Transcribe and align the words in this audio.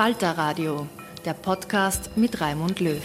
Falter 0.00 0.30
Radio, 0.30 0.88
der 1.26 1.34
Podcast 1.34 2.16
mit 2.16 2.40
Raimund 2.40 2.80
Löw. 2.80 3.02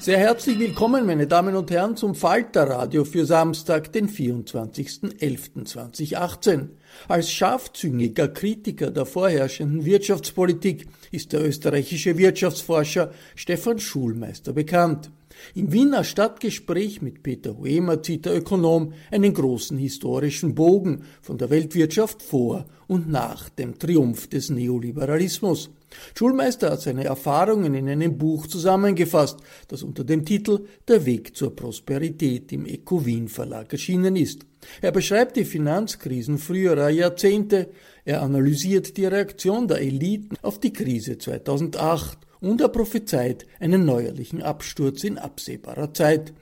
Sehr 0.00 0.18
herzlich 0.18 0.58
willkommen, 0.58 1.06
meine 1.06 1.28
Damen 1.28 1.54
und 1.54 1.70
Herren, 1.70 1.96
zum 1.96 2.16
Falter 2.16 2.68
Radio 2.68 3.04
für 3.04 3.26
Samstag, 3.26 3.92
den 3.92 4.08
24.11.2018. 4.08 6.70
Als 7.06 7.30
scharfzüngiger 7.30 8.26
Kritiker 8.26 8.90
der 8.90 9.06
vorherrschenden 9.06 9.84
Wirtschaftspolitik 9.84 10.88
ist 11.12 11.32
der 11.32 11.46
österreichische 11.46 12.18
Wirtschaftsforscher 12.18 13.12
Stefan 13.36 13.78
Schulmeister 13.78 14.52
bekannt. 14.52 15.12
Im 15.54 15.72
Wiener 15.72 16.04
Stadtgespräch 16.04 17.02
mit 17.02 17.22
Peter 17.22 17.58
Huemer 17.58 18.02
zieht 18.02 18.26
der 18.26 18.36
Ökonom 18.36 18.92
einen 19.10 19.34
großen 19.34 19.78
historischen 19.78 20.54
Bogen 20.54 21.04
von 21.20 21.38
der 21.38 21.50
Weltwirtschaft 21.50 22.22
vor 22.22 22.66
und 22.86 23.08
nach 23.08 23.48
dem 23.48 23.78
Triumph 23.78 24.28
des 24.28 24.50
Neoliberalismus. 24.50 25.70
Schulmeister 26.16 26.70
hat 26.70 26.80
seine 26.80 27.04
Erfahrungen 27.04 27.74
in 27.74 27.88
einem 27.88 28.16
Buch 28.16 28.46
zusammengefasst, 28.46 29.40
das 29.68 29.82
unter 29.82 30.04
dem 30.04 30.24
Titel 30.24 30.66
Der 30.88 31.04
Weg 31.04 31.36
zur 31.36 31.54
Prosperität 31.54 32.52
im 32.52 32.66
Ecowin 32.66 33.28
Verlag 33.28 33.72
erschienen 33.72 34.16
ist. 34.16 34.46
Er 34.80 34.92
beschreibt 34.92 35.36
die 35.36 35.44
Finanzkrisen 35.44 36.38
früherer 36.38 36.88
Jahrzehnte, 36.88 37.70
er 38.04 38.22
analysiert 38.22 38.96
die 38.96 39.06
Reaktion 39.06 39.68
der 39.68 39.80
Eliten 39.80 40.36
auf 40.42 40.60
die 40.60 40.72
Krise 40.72 41.18
2008 41.18 42.18
und 42.42 42.60
er 42.60 42.68
prophezeit 42.68 43.46
einen 43.60 43.84
neuerlichen 43.84 44.42
Absturz 44.42 45.04
in 45.04 45.16
absehbarer 45.16 45.94
Zeit. 45.94 46.32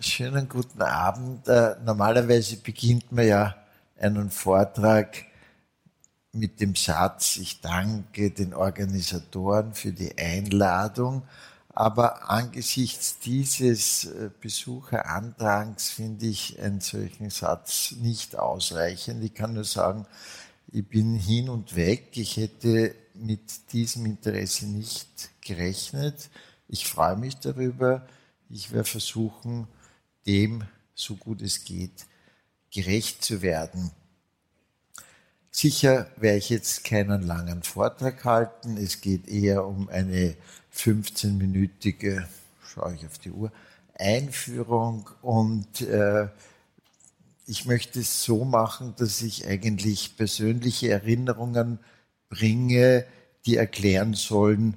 Schönen 0.00 0.48
guten 0.48 0.82
Abend. 0.82 1.48
Äh, 1.48 1.76
normalerweise 1.84 2.58
beginnt 2.58 3.10
man 3.10 3.26
ja 3.26 3.56
einen 3.98 4.30
Vortrag 4.30 5.24
mit 6.32 6.60
dem 6.60 6.76
Satz, 6.76 7.36
ich 7.38 7.60
danke 7.60 8.30
den 8.30 8.54
Organisatoren 8.54 9.74
für 9.74 9.92
die 9.92 10.16
Einladung. 10.18 11.22
Aber 11.74 12.30
angesichts 12.30 13.18
dieses 13.20 14.04
äh, 14.04 14.30
Besucherandrangs 14.40 15.90
finde 15.90 16.26
ich 16.26 16.60
einen 16.60 16.80
solchen 16.80 17.30
Satz 17.30 17.94
nicht 18.00 18.36
ausreichend. 18.38 19.24
Ich 19.24 19.34
kann 19.34 19.54
nur 19.54 19.64
sagen, 19.64 20.06
ich 20.70 20.86
bin 20.86 21.14
hin 21.16 21.48
und 21.48 21.76
weg. 21.76 22.16
Ich 22.16 22.36
hätte 22.36 22.94
mit 23.14 23.72
diesem 23.72 24.06
Interesse 24.06 24.66
nicht 24.66 25.30
gerechnet. 25.40 26.30
Ich 26.68 26.86
freue 26.86 27.16
mich 27.16 27.36
darüber. 27.36 28.06
Ich 28.50 28.72
werde 28.72 28.88
versuchen, 28.88 29.66
dem, 30.26 30.64
so 30.94 31.16
gut 31.16 31.42
es 31.42 31.64
geht, 31.64 32.06
gerecht 32.70 33.24
zu 33.24 33.42
werden. 33.42 33.90
Sicher 35.50 36.10
werde 36.16 36.38
ich 36.38 36.50
jetzt 36.50 36.84
keinen 36.84 37.22
langen 37.22 37.62
Vortrag 37.62 38.24
halten. 38.24 38.76
Es 38.76 39.00
geht 39.00 39.26
eher 39.26 39.66
um 39.66 39.88
eine 39.88 40.36
15-minütige, 40.74 42.26
schaue 42.62 42.94
ich 42.94 43.06
auf 43.06 43.18
die 43.18 43.30
Uhr, 43.30 43.50
Einführung 43.94 45.08
und 45.22 45.80
äh, 45.80 46.28
ich 47.48 47.64
möchte 47.64 47.98
es 48.00 48.24
so 48.24 48.44
machen, 48.44 48.94
dass 48.98 49.22
ich 49.22 49.46
eigentlich 49.46 50.18
persönliche 50.18 50.90
Erinnerungen 50.90 51.78
bringe, 52.28 53.06
die 53.46 53.56
erklären 53.56 54.12
sollen, 54.12 54.76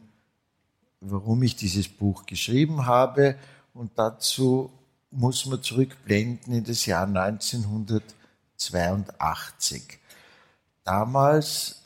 warum 1.02 1.44
ich 1.44 1.58
dieses 1.58 1.90
Buch 1.90 2.26
geschrieben 2.26 2.86
habe. 2.86 3.36
Und 3.74 4.00
dazu 4.00 4.72
muss 5.10 5.46
man 5.48 5.62
zurückblenden 5.62 6.54
in 6.54 6.64
das 6.64 6.86
Jahr 6.86 7.08
1982. 7.08 10.00
Damals 10.86 11.82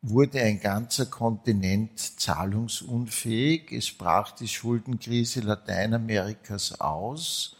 wurde 0.00 0.42
ein 0.42 0.60
ganzer 0.60 1.06
Kontinent 1.06 2.20
zahlungsunfähig. 2.20 3.72
Es 3.72 3.90
brach 3.90 4.30
die 4.30 4.46
Schuldenkrise 4.46 5.40
Lateinamerikas 5.40 6.80
aus. 6.80 7.56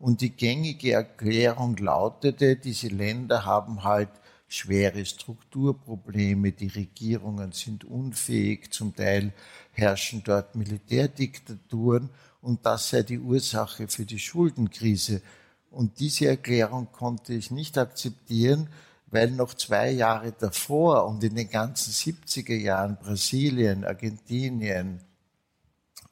Und 0.00 0.22
die 0.22 0.30
gängige 0.30 0.92
Erklärung 0.94 1.76
lautete, 1.76 2.56
diese 2.56 2.88
Länder 2.88 3.44
haben 3.44 3.84
halt 3.84 4.08
schwere 4.48 5.04
Strukturprobleme, 5.04 6.52
die 6.52 6.68
Regierungen 6.68 7.52
sind 7.52 7.84
unfähig, 7.84 8.72
zum 8.72 8.96
Teil 8.96 9.34
herrschen 9.72 10.22
dort 10.24 10.56
Militärdiktaturen 10.56 12.08
und 12.40 12.64
das 12.64 12.88
sei 12.88 13.02
die 13.02 13.18
Ursache 13.18 13.88
für 13.88 14.06
die 14.06 14.18
Schuldenkrise. 14.18 15.20
Und 15.70 16.00
diese 16.00 16.28
Erklärung 16.28 16.90
konnte 16.90 17.34
ich 17.34 17.50
nicht 17.50 17.76
akzeptieren, 17.76 18.68
weil 19.06 19.30
noch 19.30 19.52
zwei 19.52 19.90
Jahre 19.90 20.32
davor 20.32 21.06
und 21.06 21.22
in 21.22 21.34
den 21.34 21.50
ganzen 21.50 21.92
70er 21.92 22.56
Jahren 22.56 22.96
Brasilien, 22.96 23.84
Argentinien 23.84 25.02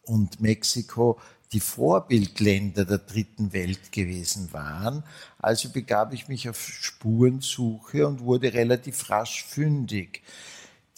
und 0.02 0.40
Mexiko 0.40 1.18
die 1.52 1.60
Vorbildländer 1.60 2.84
der 2.84 2.98
dritten 2.98 3.52
Welt 3.52 3.92
gewesen 3.92 4.52
waren. 4.52 5.02
Also 5.38 5.70
begab 5.70 6.12
ich 6.12 6.28
mich 6.28 6.48
auf 6.48 6.60
Spurensuche 6.60 8.06
und 8.06 8.20
wurde 8.20 8.52
relativ 8.52 9.08
rasch 9.10 9.44
fündig. 9.44 10.22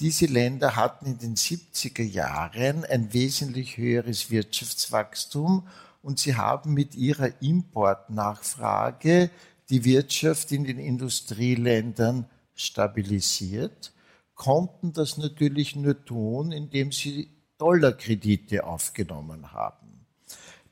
Diese 0.01 0.27
Länder 0.27 0.77
hatten 0.77 1.07
in 1.07 1.19
den 1.19 1.37
70er 1.37 2.03
Jahren 2.03 2.85
ein 2.85 3.13
wesentlich 3.13 3.77
höheres 3.77 4.31
Wirtschaftswachstum 4.31 5.69
und 6.03 6.19
sie 6.19 6.37
haben 6.37 6.73
mit 6.73 6.95
ihrer 6.95 7.43
Importnachfrage 7.43 9.31
die 9.69 9.85
Wirtschaft 9.85 10.51
in 10.53 10.65
den 10.65 10.79
Industrieländern 10.79 12.25
stabilisiert, 12.55 13.93
konnten 14.35 14.93
das 14.93 15.19
natürlich 15.19 15.77
nur 15.77 16.05
tun, 16.05 16.51
indem 16.51 16.93
sie 16.93 17.31
Dollarkredite 17.59 18.65
aufgenommen 18.65 19.53
haben. 19.53 19.80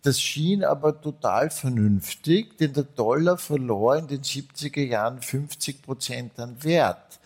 Das 0.02 0.20
schien 0.20 0.64
aber 0.64 1.00
total 1.00 1.50
vernünftig, 1.50 2.56
denn 2.58 2.72
der 2.72 2.84
Dollar 2.84 3.36
verlor 3.36 3.96
in 3.96 4.06
den 4.06 4.22
70er 4.22 4.84
Jahren 4.84 5.20
50 5.20 5.82
Prozent 5.82 6.38
an 6.38 6.62
Wert. 6.62 7.18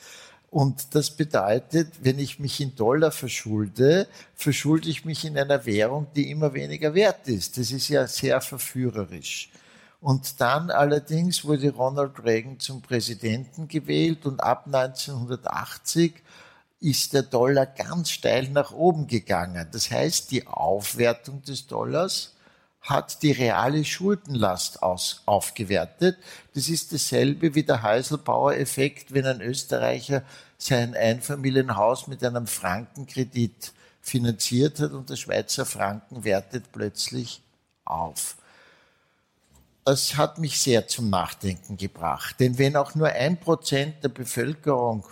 Und 0.50 0.94
das 0.94 1.10
bedeutet, 1.10 1.88
wenn 2.02 2.18
ich 2.18 2.38
mich 2.38 2.60
in 2.60 2.74
Dollar 2.74 3.10
verschulde, 3.10 4.06
verschulde 4.34 4.88
ich 4.88 5.04
mich 5.04 5.24
in 5.24 5.38
einer 5.38 5.64
Währung, 5.64 6.06
die 6.14 6.30
immer 6.30 6.52
weniger 6.52 6.94
wert 6.94 7.28
ist. 7.28 7.56
Das 7.56 7.70
ist 7.70 7.88
ja 7.88 8.06
sehr 8.06 8.40
verführerisch. 8.40 9.50
Und 10.02 10.40
dann 10.40 10.70
allerdings 10.70 11.44
wurde 11.44 11.70
Ronald 11.70 12.24
Reagan 12.24 12.58
zum 12.58 12.82
Präsidenten 12.82 13.68
gewählt 13.68 14.26
und 14.26 14.40
ab 14.40 14.64
1980 14.66 16.14
ist 16.80 17.12
der 17.14 17.22
Dollar 17.22 17.66
ganz 17.66 18.10
steil 18.10 18.48
nach 18.48 18.72
oben 18.72 19.06
gegangen. 19.06 19.68
Das 19.72 19.90
heißt, 19.90 20.32
die 20.32 20.46
Aufwertung 20.46 21.42
des 21.44 21.66
Dollars 21.66 22.34
hat 22.82 23.22
die 23.22 23.32
reale 23.32 23.84
Schuldenlast 23.84 24.82
aus, 24.82 25.22
aufgewertet. 25.24 26.18
Das 26.54 26.68
ist 26.68 26.92
dasselbe 26.92 27.54
wie 27.54 27.62
der 27.62 27.82
Heiselbauer-Effekt, 27.82 29.14
wenn 29.14 29.24
ein 29.24 29.40
Österreicher 29.40 30.22
sein 30.58 30.94
Einfamilienhaus 30.94 32.08
mit 32.08 32.24
einem 32.24 32.46
Frankenkredit 32.46 33.72
finanziert 34.00 34.80
hat 34.80 34.92
und 34.92 35.10
der 35.10 35.16
Schweizer 35.16 35.64
Franken 35.64 36.24
wertet 36.24 36.72
plötzlich 36.72 37.40
auf. 37.84 38.36
Das 39.84 40.16
hat 40.16 40.38
mich 40.38 40.60
sehr 40.60 40.86
zum 40.88 41.08
Nachdenken 41.10 41.76
gebracht. 41.76 42.36
Denn 42.40 42.58
wenn 42.58 42.76
auch 42.76 42.94
nur 42.94 43.08
ein 43.08 43.38
Prozent 43.38 44.02
der 44.02 44.08
Bevölkerung 44.08 45.06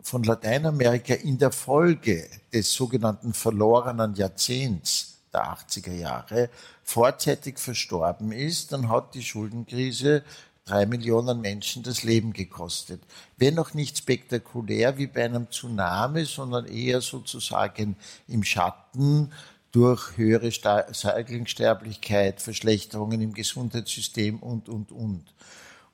von 0.00 0.22
Lateinamerika 0.22 1.14
in 1.14 1.38
der 1.38 1.50
Folge 1.50 2.28
des 2.52 2.72
sogenannten 2.72 3.32
verlorenen 3.32 4.14
Jahrzehnts 4.14 5.13
der 5.34 5.44
80er 5.44 5.92
Jahre 5.92 6.48
vorzeitig 6.82 7.58
verstorben 7.58 8.32
ist, 8.32 8.72
dann 8.72 8.88
hat 8.88 9.14
die 9.14 9.22
Schuldenkrise 9.22 10.22
drei 10.64 10.86
Millionen 10.86 11.40
Menschen 11.40 11.82
das 11.82 12.02
Leben 12.04 12.32
gekostet. 12.32 13.02
Wenn 13.36 13.58
auch 13.58 13.74
nicht 13.74 13.98
spektakulär 13.98 14.96
wie 14.96 15.06
bei 15.06 15.24
einem 15.24 15.50
Tsunami, 15.50 16.24
sondern 16.24 16.66
eher 16.66 17.00
sozusagen 17.00 17.96
im 18.28 18.44
Schatten 18.44 19.32
durch 19.72 20.16
höhere 20.16 20.50
Säuglingssterblichkeit, 20.50 22.40
Verschlechterungen 22.40 23.20
im 23.20 23.34
Gesundheitssystem 23.34 24.38
und, 24.38 24.68
und, 24.68 24.92
und. 24.92 25.24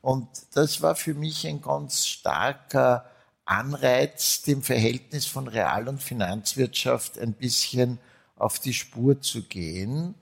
Und 0.02 0.28
das 0.54 0.82
war 0.82 0.94
für 0.94 1.14
mich 1.14 1.46
ein 1.46 1.60
ganz 1.60 2.06
starker 2.06 3.06
Anreiz, 3.44 4.42
dem 4.42 4.62
Verhältnis 4.62 5.26
von 5.26 5.48
Real- 5.48 5.88
und 5.88 6.02
Finanzwirtschaft 6.02 7.18
ein 7.18 7.32
bisschen 7.32 7.98
auf 8.40 8.58
die 8.58 8.74
Spur 8.74 9.20
zu 9.20 9.42
gehen. 9.42 10.14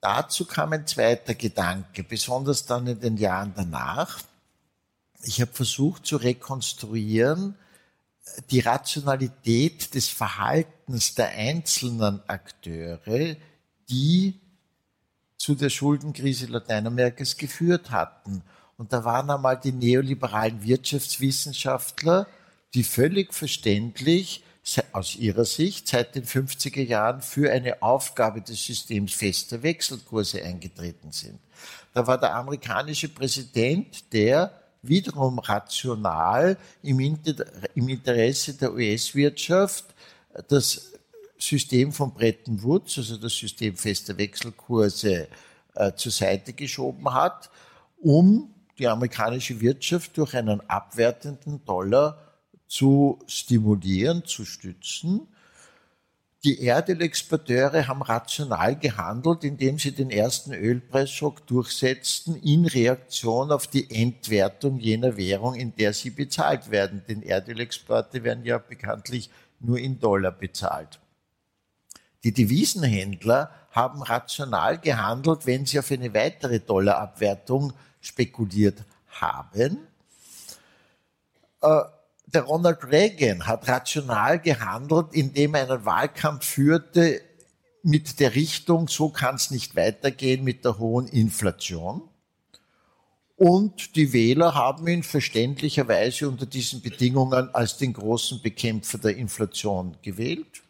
Dazu 0.00 0.44
kam 0.44 0.72
ein 0.72 0.86
zweiter 0.86 1.34
Gedanke, 1.34 2.04
besonders 2.04 2.66
dann 2.66 2.86
in 2.86 3.00
den 3.00 3.16
Jahren 3.16 3.52
danach. 3.56 4.20
Ich 5.24 5.40
habe 5.40 5.52
versucht 5.52 6.06
zu 6.06 6.16
rekonstruieren, 6.16 7.56
die 8.50 8.60
Rationalität 8.60 9.94
des 9.94 10.08
Verhaltens 10.08 11.14
der 11.14 11.30
einzelnen 11.30 12.20
Akteure, 12.28 13.36
die 13.90 14.38
zu 15.36 15.54
der 15.54 15.70
Schuldenkrise 15.70 16.46
Lateinamerikas 16.46 17.36
geführt 17.36 17.90
hatten. 17.90 18.42
Und 18.76 18.92
da 18.92 19.04
waren 19.04 19.30
einmal 19.30 19.58
die 19.58 19.72
neoliberalen 19.72 20.62
Wirtschaftswissenschaftler, 20.62 22.28
die 22.74 22.84
völlig 22.84 23.34
verständlich 23.34 24.44
aus 24.92 25.16
ihrer 25.16 25.44
Sicht 25.44 25.88
seit 25.88 26.14
den 26.14 26.24
50er 26.24 26.82
Jahren 26.82 27.22
für 27.22 27.50
eine 27.50 27.82
Aufgabe 27.82 28.40
des 28.40 28.64
Systems 28.64 29.14
fester 29.14 29.62
Wechselkurse 29.62 30.42
eingetreten 30.42 31.12
sind. 31.12 31.38
Da 31.94 32.06
war 32.06 32.18
der 32.18 32.34
amerikanische 32.34 33.08
Präsident, 33.08 34.12
der 34.12 34.52
wiederum 34.82 35.38
rational 35.38 36.56
im, 36.82 37.00
Interesse 37.00 38.54
der 38.54 38.72
US-Wirtschaft 38.72 39.84
das 40.48 40.92
System 41.38 41.92
von 41.92 42.12
Bretton 42.12 42.62
Woods, 42.62 42.98
also 42.98 43.16
das 43.16 43.36
System 43.36 43.76
fester 43.76 44.16
Wechselkurse, 44.18 45.28
äh, 45.74 45.92
zur 45.94 46.12
Seite 46.12 46.52
geschoben 46.52 47.12
hat, 47.12 47.50
um 48.00 48.52
die 48.78 48.86
amerikanische 48.86 49.60
Wirtschaft 49.60 50.16
durch 50.16 50.34
einen 50.34 50.60
abwertenden 50.68 51.64
Dollar 51.64 52.27
zu 52.68 53.18
stimulieren, 53.26 54.24
zu 54.24 54.44
stützen. 54.44 55.26
Die 56.44 56.62
Erdölexporteure 56.62 57.88
haben 57.88 58.02
rational 58.02 58.78
gehandelt, 58.78 59.42
indem 59.42 59.78
sie 59.78 59.90
den 59.90 60.10
ersten 60.10 60.52
Ölpreisschock 60.52 61.44
durchsetzten 61.48 62.36
in 62.36 62.64
Reaktion 62.64 63.50
auf 63.50 63.66
die 63.66 63.90
Entwertung 63.90 64.78
jener 64.78 65.16
Währung, 65.16 65.56
in 65.56 65.74
der 65.74 65.92
sie 65.92 66.10
bezahlt 66.10 66.70
werden. 66.70 67.02
Denn 67.08 67.22
Erdölexporte 67.22 68.22
werden 68.22 68.44
ja 68.44 68.58
bekanntlich 68.58 69.30
nur 69.58 69.78
in 69.78 69.98
Dollar 69.98 70.30
bezahlt. 70.30 71.00
Die 72.22 72.32
Devisenhändler 72.32 73.50
haben 73.72 74.02
rational 74.02 74.78
gehandelt, 74.78 75.44
wenn 75.46 75.66
sie 75.66 75.80
auf 75.80 75.90
eine 75.90 76.14
weitere 76.14 76.60
Dollarabwertung 76.60 77.72
spekuliert 78.00 78.84
haben. 79.08 79.78
Äh, 81.62 81.80
der 82.34 82.42
Ronald 82.42 82.84
Reagan 82.84 83.46
hat 83.46 83.68
rational 83.68 84.38
gehandelt, 84.38 85.08
indem 85.12 85.54
er 85.54 85.70
einen 85.70 85.84
Wahlkampf 85.84 86.44
führte 86.44 87.22
mit 87.82 88.20
der 88.20 88.34
Richtung, 88.34 88.88
so 88.88 89.08
kann 89.08 89.36
es 89.36 89.50
nicht 89.50 89.76
weitergehen 89.76 90.44
mit 90.44 90.64
der 90.64 90.78
hohen 90.78 91.06
Inflation. 91.06 92.02
Und 93.36 93.94
die 93.96 94.12
Wähler 94.12 94.54
haben 94.54 94.86
ihn 94.88 95.04
verständlicherweise 95.04 96.28
unter 96.28 96.44
diesen 96.44 96.82
Bedingungen 96.82 97.54
als 97.54 97.76
den 97.76 97.92
großen 97.92 98.42
Bekämpfer 98.42 98.98
der 98.98 99.16
Inflation 99.16 99.96
gewählt. 100.02 100.62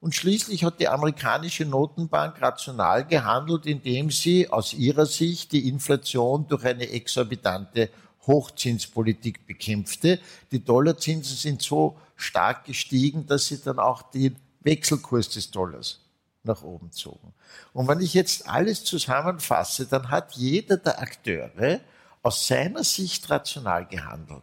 Und 0.00 0.14
schließlich 0.14 0.64
hat 0.64 0.80
die 0.80 0.88
amerikanische 0.88 1.64
Notenbank 1.64 2.40
rational 2.40 3.06
gehandelt, 3.06 3.66
indem 3.66 4.10
sie 4.10 4.48
aus 4.48 4.74
ihrer 4.74 5.06
Sicht 5.06 5.52
die 5.52 5.68
Inflation 5.68 6.46
durch 6.46 6.64
eine 6.64 6.88
exorbitante 6.90 7.90
Hochzinspolitik 8.26 9.46
bekämpfte. 9.46 10.20
Die 10.52 10.64
Dollarzinsen 10.64 11.36
sind 11.36 11.62
so 11.62 11.98
stark 12.16 12.64
gestiegen, 12.64 13.26
dass 13.26 13.46
sie 13.46 13.60
dann 13.60 13.78
auch 13.78 14.02
den 14.10 14.36
Wechselkurs 14.60 15.30
des 15.30 15.50
Dollars 15.50 16.00
nach 16.42 16.62
oben 16.62 16.90
zogen. 16.92 17.34
Und 17.72 17.88
wenn 17.88 18.00
ich 18.00 18.14
jetzt 18.14 18.48
alles 18.48 18.84
zusammenfasse, 18.84 19.86
dann 19.86 20.10
hat 20.10 20.32
jeder 20.34 20.76
der 20.76 21.00
Akteure 21.00 21.80
aus 22.22 22.46
seiner 22.46 22.84
Sicht 22.84 23.28
rational 23.30 23.86
gehandelt. 23.86 24.42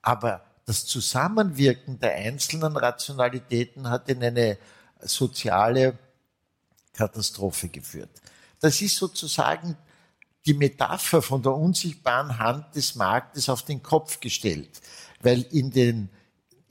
Aber 0.00 0.44
das 0.64 0.86
Zusammenwirken 0.86 1.98
der 1.98 2.14
einzelnen 2.14 2.76
Rationalitäten 2.76 3.88
hat 3.88 4.08
in 4.08 4.22
eine 4.22 4.58
soziale 5.00 5.98
Katastrophe 6.92 7.68
geführt. 7.68 8.10
Das 8.60 8.80
ist 8.80 8.96
sozusagen 8.96 9.76
die 10.46 10.54
Metapher 10.54 11.22
von 11.22 11.42
der 11.42 11.54
unsichtbaren 11.54 12.38
Hand 12.38 12.74
des 12.74 12.94
Marktes 12.94 13.48
auf 13.48 13.62
den 13.62 13.82
Kopf 13.82 14.20
gestellt, 14.20 14.80
weil 15.20 15.42
in 15.50 15.70
den 15.70 16.08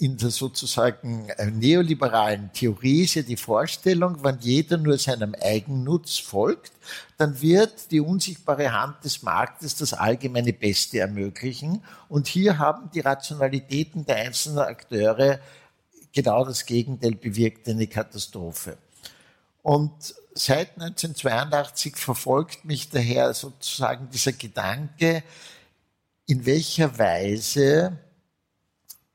in 0.01 0.17
der 0.17 0.31
sozusagen 0.31 1.29
äh, 1.29 1.51
neoliberalen 1.51 2.51
Theorie 2.53 3.03
ist 3.03 3.13
ja 3.13 3.21
die 3.21 3.37
Vorstellung, 3.37 4.23
wenn 4.23 4.39
jeder 4.39 4.77
nur 4.77 4.97
seinem 4.97 5.35
Eigennutz 5.39 6.17
folgt, 6.17 6.71
dann 7.17 7.39
wird 7.39 7.91
die 7.91 7.99
unsichtbare 7.99 8.73
Hand 8.73 9.03
des 9.05 9.21
Marktes 9.21 9.75
das 9.75 9.93
allgemeine 9.93 10.53
Beste 10.53 10.97
ermöglichen. 10.97 11.83
Und 12.09 12.27
hier 12.27 12.57
haben 12.57 12.89
die 12.95 13.01
Rationalitäten 13.01 14.03
der 14.03 14.15
einzelnen 14.15 14.57
Akteure 14.57 15.39
genau 16.11 16.45
das 16.45 16.65
Gegenteil 16.65 17.13
bewirkt, 17.13 17.69
eine 17.69 17.85
Katastrophe. 17.85 18.79
Und 19.61 20.15
seit 20.33 20.79
1982 20.79 21.95
verfolgt 21.95 22.65
mich 22.65 22.89
daher 22.89 23.33
sozusagen 23.33 24.09
dieser 24.09 24.33
Gedanke, 24.33 25.23
in 26.25 26.45
welcher 26.45 26.97
Weise 26.97 27.97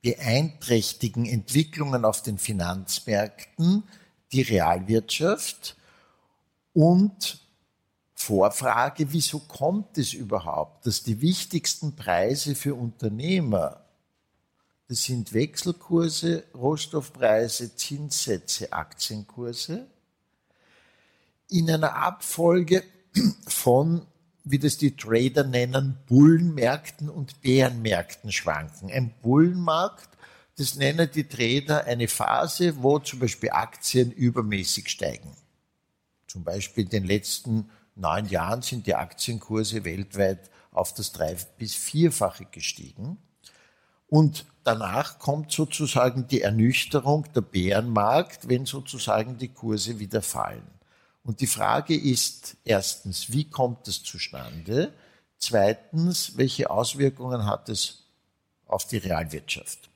beeinträchtigen 0.03 1.27
Entwicklungen 1.27 2.05
auf 2.05 2.23
den 2.23 2.39
Finanzmärkten 2.39 3.85
die 4.33 4.43
Realwirtschaft 4.43 5.77
und 6.73 7.41
Vorfrage, 8.15 9.13
wieso 9.13 9.41
kommt 9.41 9.99
es 9.99 10.13
überhaupt, 10.13 10.87
dass 10.87 11.03
die 11.03 11.21
wichtigsten 11.21 11.97
Preise 11.97 12.55
für 12.55 12.75
Unternehmer, 12.75 13.85
das 14.89 15.05
sind 15.05 15.33
Wechselkurse, 15.33 16.45
Rohstoffpreise, 16.55 17.77
Zinssätze, 17.77 18.73
Aktienkurse, 18.73 19.87
in 21.49 21.71
einer 21.71 21.97
Abfolge 21.97 22.83
von, 23.47 24.07
wie 24.45 24.59
das 24.59 24.77
die 24.77 24.97
Trader 24.97 25.45
nennen, 25.45 25.99
Bullenmärkten 26.07 27.09
und 27.09 27.41
Bärenmärkten 27.41 28.33
schwanken. 28.33 28.91
Ein 28.91 29.15
Bullenmarkt, 29.23 30.09
das 30.57 30.77
nennen 30.77 31.11
die 31.13 31.29
Trader 31.29 31.85
eine 31.85 32.09
Phase, 32.09 32.83
wo 32.83 32.99
zum 32.99 33.19
Beispiel 33.19 33.51
Aktien 33.51 34.11
übermäßig 34.11 34.89
steigen. 34.89 35.37
Zum 36.27 36.45
Beispiel 36.45 36.85
in 36.85 36.91
den 36.91 37.05
letzten 37.05 37.71
neun 37.95 38.27
Jahren 38.29 38.63
sind 38.63 38.87
die 38.87 38.95
Aktienkurse 38.95 39.85
weltweit 39.85 40.51
auf 40.71 40.93
das 40.95 41.13
drei- 41.13 41.37
bis 41.59 41.75
vierfache 41.75 42.45
gestiegen. 42.47 43.19
Und 44.09 44.47
danach 44.63 45.19
kommt 45.19 45.51
sozusagen 45.51 46.29
die 46.29 46.43
Ernüchterung, 46.43 47.27
der 47.35 47.41
Bärenmarkt, 47.41 48.49
wenn 48.49 48.67
sozusagen 48.67 49.39
die 49.39 49.49
Kurse 49.49 49.99
wieder 49.99 50.23
fallen. 50.23 50.76
Und 51.27 51.41
die 51.41 51.49
Frage 51.49 51.97
ist 51.97 52.57
erstens, 52.65 53.33
wie 53.33 53.51
kommt 53.51 53.89
das 53.89 54.01
zustande? 54.05 54.93
Zweitens, 55.39 56.37
welche 56.37 56.71
Auswirkungen 56.71 57.47
hat 57.47 57.69
es 57.69 58.05
auf 58.67 58.87
die 58.87 58.99
Realwirtschaft? 58.99 59.91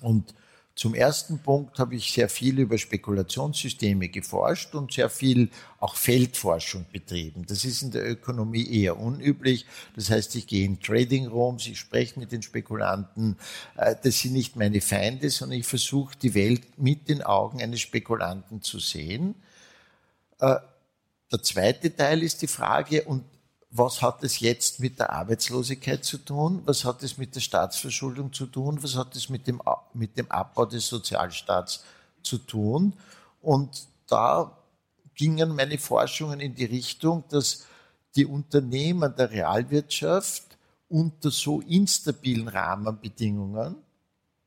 Und 0.00 0.32
zum 0.76 0.94
ersten 0.94 1.40
Punkt 1.40 1.80
habe 1.80 1.96
ich 1.96 2.12
sehr 2.12 2.28
viel 2.28 2.60
über 2.60 2.78
Spekulationssysteme 2.78 4.08
geforscht 4.08 4.76
und 4.76 4.92
sehr 4.92 5.10
viel 5.10 5.50
auch 5.80 5.96
Feldforschung 5.96 6.86
betrieben. 6.92 7.44
Das 7.46 7.64
ist 7.64 7.82
in 7.82 7.90
der 7.90 8.08
Ökonomie 8.08 8.66
eher 8.66 9.00
unüblich. 9.00 9.66
Das 9.96 10.08
heißt, 10.08 10.36
ich 10.36 10.46
gehe 10.46 10.64
in 10.64 10.80
Trading 10.80 11.26
Rooms, 11.26 11.66
ich 11.66 11.80
spreche 11.80 12.20
mit 12.20 12.30
den 12.30 12.42
Spekulanten. 12.42 13.36
Äh, 13.76 13.96
das 14.04 14.20
sind 14.20 14.34
nicht 14.34 14.54
meine 14.54 14.80
Feinde, 14.80 15.30
sondern 15.30 15.58
ich 15.58 15.66
versuche 15.66 16.16
die 16.16 16.34
Welt 16.34 16.78
mit 16.78 17.08
den 17.08 17.22
Augen 17.22 17.60
eines 17.60 17.80
Spekulanten 17.80 18.62
zu 18.62 18.78
sehen. 18.78 19.34
Äh, 20.42 20.56
der 21.30 21.42
zweite 21.42 21.94
Teil 21.94 22.22
ist 22.22 22.42
die 22.42 22.48
Frage, 22.48 23.04
und 23.04 23.24
was 23.70 24.02
hat 24.02 24.22
es 24.22 24.40
jetzt 24.40 24.80
mit 24.80 24.98
der 24.98 25.10
Arbeitslosigkeit 25.10 26.04
zu 26.04 26.18
tun? 26.18 26.62
Was 26.66 26.84
hat 26.84 27.02
es 27.02 27.16
mit 27.16 27.34
der 27.34 27.40
Staatsverschuldung 27.40 28.32
zu 28.32 28.46
tun? 28.46 28.82
Was 28.82 28.96
hat 28.96 29.16
es 29.16 29.30
mit 29.30 29.46
dem, 29.46 29.62
mit 29.94 30.18
dem 30.18 30.30
Abbau 30.30 30.66
des 30.66 30.88
Sozialstaats 30.88 31.84
zu 32.22 32.36
tun? 32.36 32.92
Und 33.40 33.86
da 34.08 34.58
gingen 35.14 35.54
meine 35.54 35.78
Forschungen 35.78 36.40
in 36.40 36.54
die 36.54 36.66
Richtung, 36.66 37.24
dass 37.30 37.66
die 38.14 38.26
Unternehmen 38.26 39.14
der 39.16 39.30
Realwirtschaft 39.30 40.58
unter 40.88 41.30
so 41.30 41.60
instabilen 41.62 42.48
Rahmenbedingungen, 42.48 43.76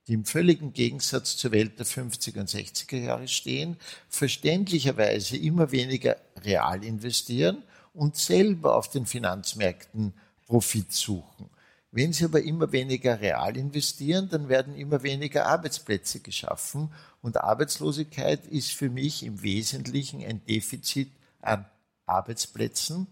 die 0.06 0.14
im 0.14 0.24
völligen 0.24 0.72
Gegensatz 0.72 1.36
zur 1.36 1.52
Welt 1.52 1.78
der 1.78 1.86
50er 1.86 2.40
und 2.40 2.48
60er 2.48 2.98
Jahre 2.98 3.28
stehen, 3.28 3.76
verständlicherweise 4.08 5.36
immer 5.36 5.72
weniger 5.72 6.16
real 6.44 6.84
investieren 6.84 7.62
und 7.92 8.16
selber 8.16 8.76
auf 8.76 8.88
den 8.88 9.06
Finanzmärkten 9.06 10.12
Profit 10.46 10.92
suchen. 10.92 11.50
Wenn 11.90 12.12
sie 12.12 12.26
aber 12.26 12.42
immer 12.42 12.72
weniger 12.72 13.20
real 13.20 13.56
investieren, 13.56 14.28
dann 14.28 14.48
werden 14.48 14.76
immer 14.76 15.02
weniger 15.02 15.46
Arbeitsplätze 15.46 16.20
geschaffen. 16.20 16.92
Und 17.22 17.38
Arbeitslosigkeit 17.38 18.46
ist 18.46 18.72
für 18.72 18.90
mich 18.90 19.22
im 19.22 19.42
Wesentlichen 19.42 20.22
ein 20.22 20.44
Defizit 20.44 21.10
an 21.40 21.64
Arbeitsplätzen, 22.04 23.06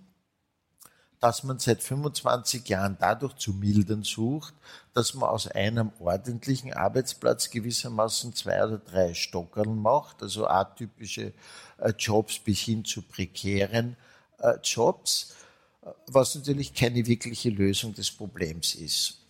dass 1.25 1.43
man 1.43 1.59
seit 1.59 1.83
25 1.83 2.69
Jahren 2.69 2.99
dadurch 3.00 3.33
zu 3.37 3.54
mildern 3.54 4.02
sucht, 4.02 4.52
dass 4.93 5.14
man 5.14 5.31
aus 5.31 5.49
einem 5.49 5.90
ordentlichen 5.99 6.75
Arbeitsplatz 6.75 7.49
gewissermaßen 7.49 8.35
zwei 8.35 8.62
oder 8.62 8.76
drei 8.76 9.14
Stockerl 9.14 9.69
macht, 9.69 10.23
also 10.23 10.47
atypische 10.47 11.33
äh, 11.78 11.95
Jobs 11.99 12.40
bis 12.40 12.59
hin 12.59 12.85
zu 12.85 13.00
prekären 13.00 13.97
äh, 14.40 14.59
Jobs, 14.62 15.35
was 16.09 16.35
natürlich 16.35 16.75
keine 16.75 17.07
wirkliche 17.07 17.49
Lösung 17.49 17.95
des 17.95 18.11
Problems 18.11 18.75
ist. 18.75 19.21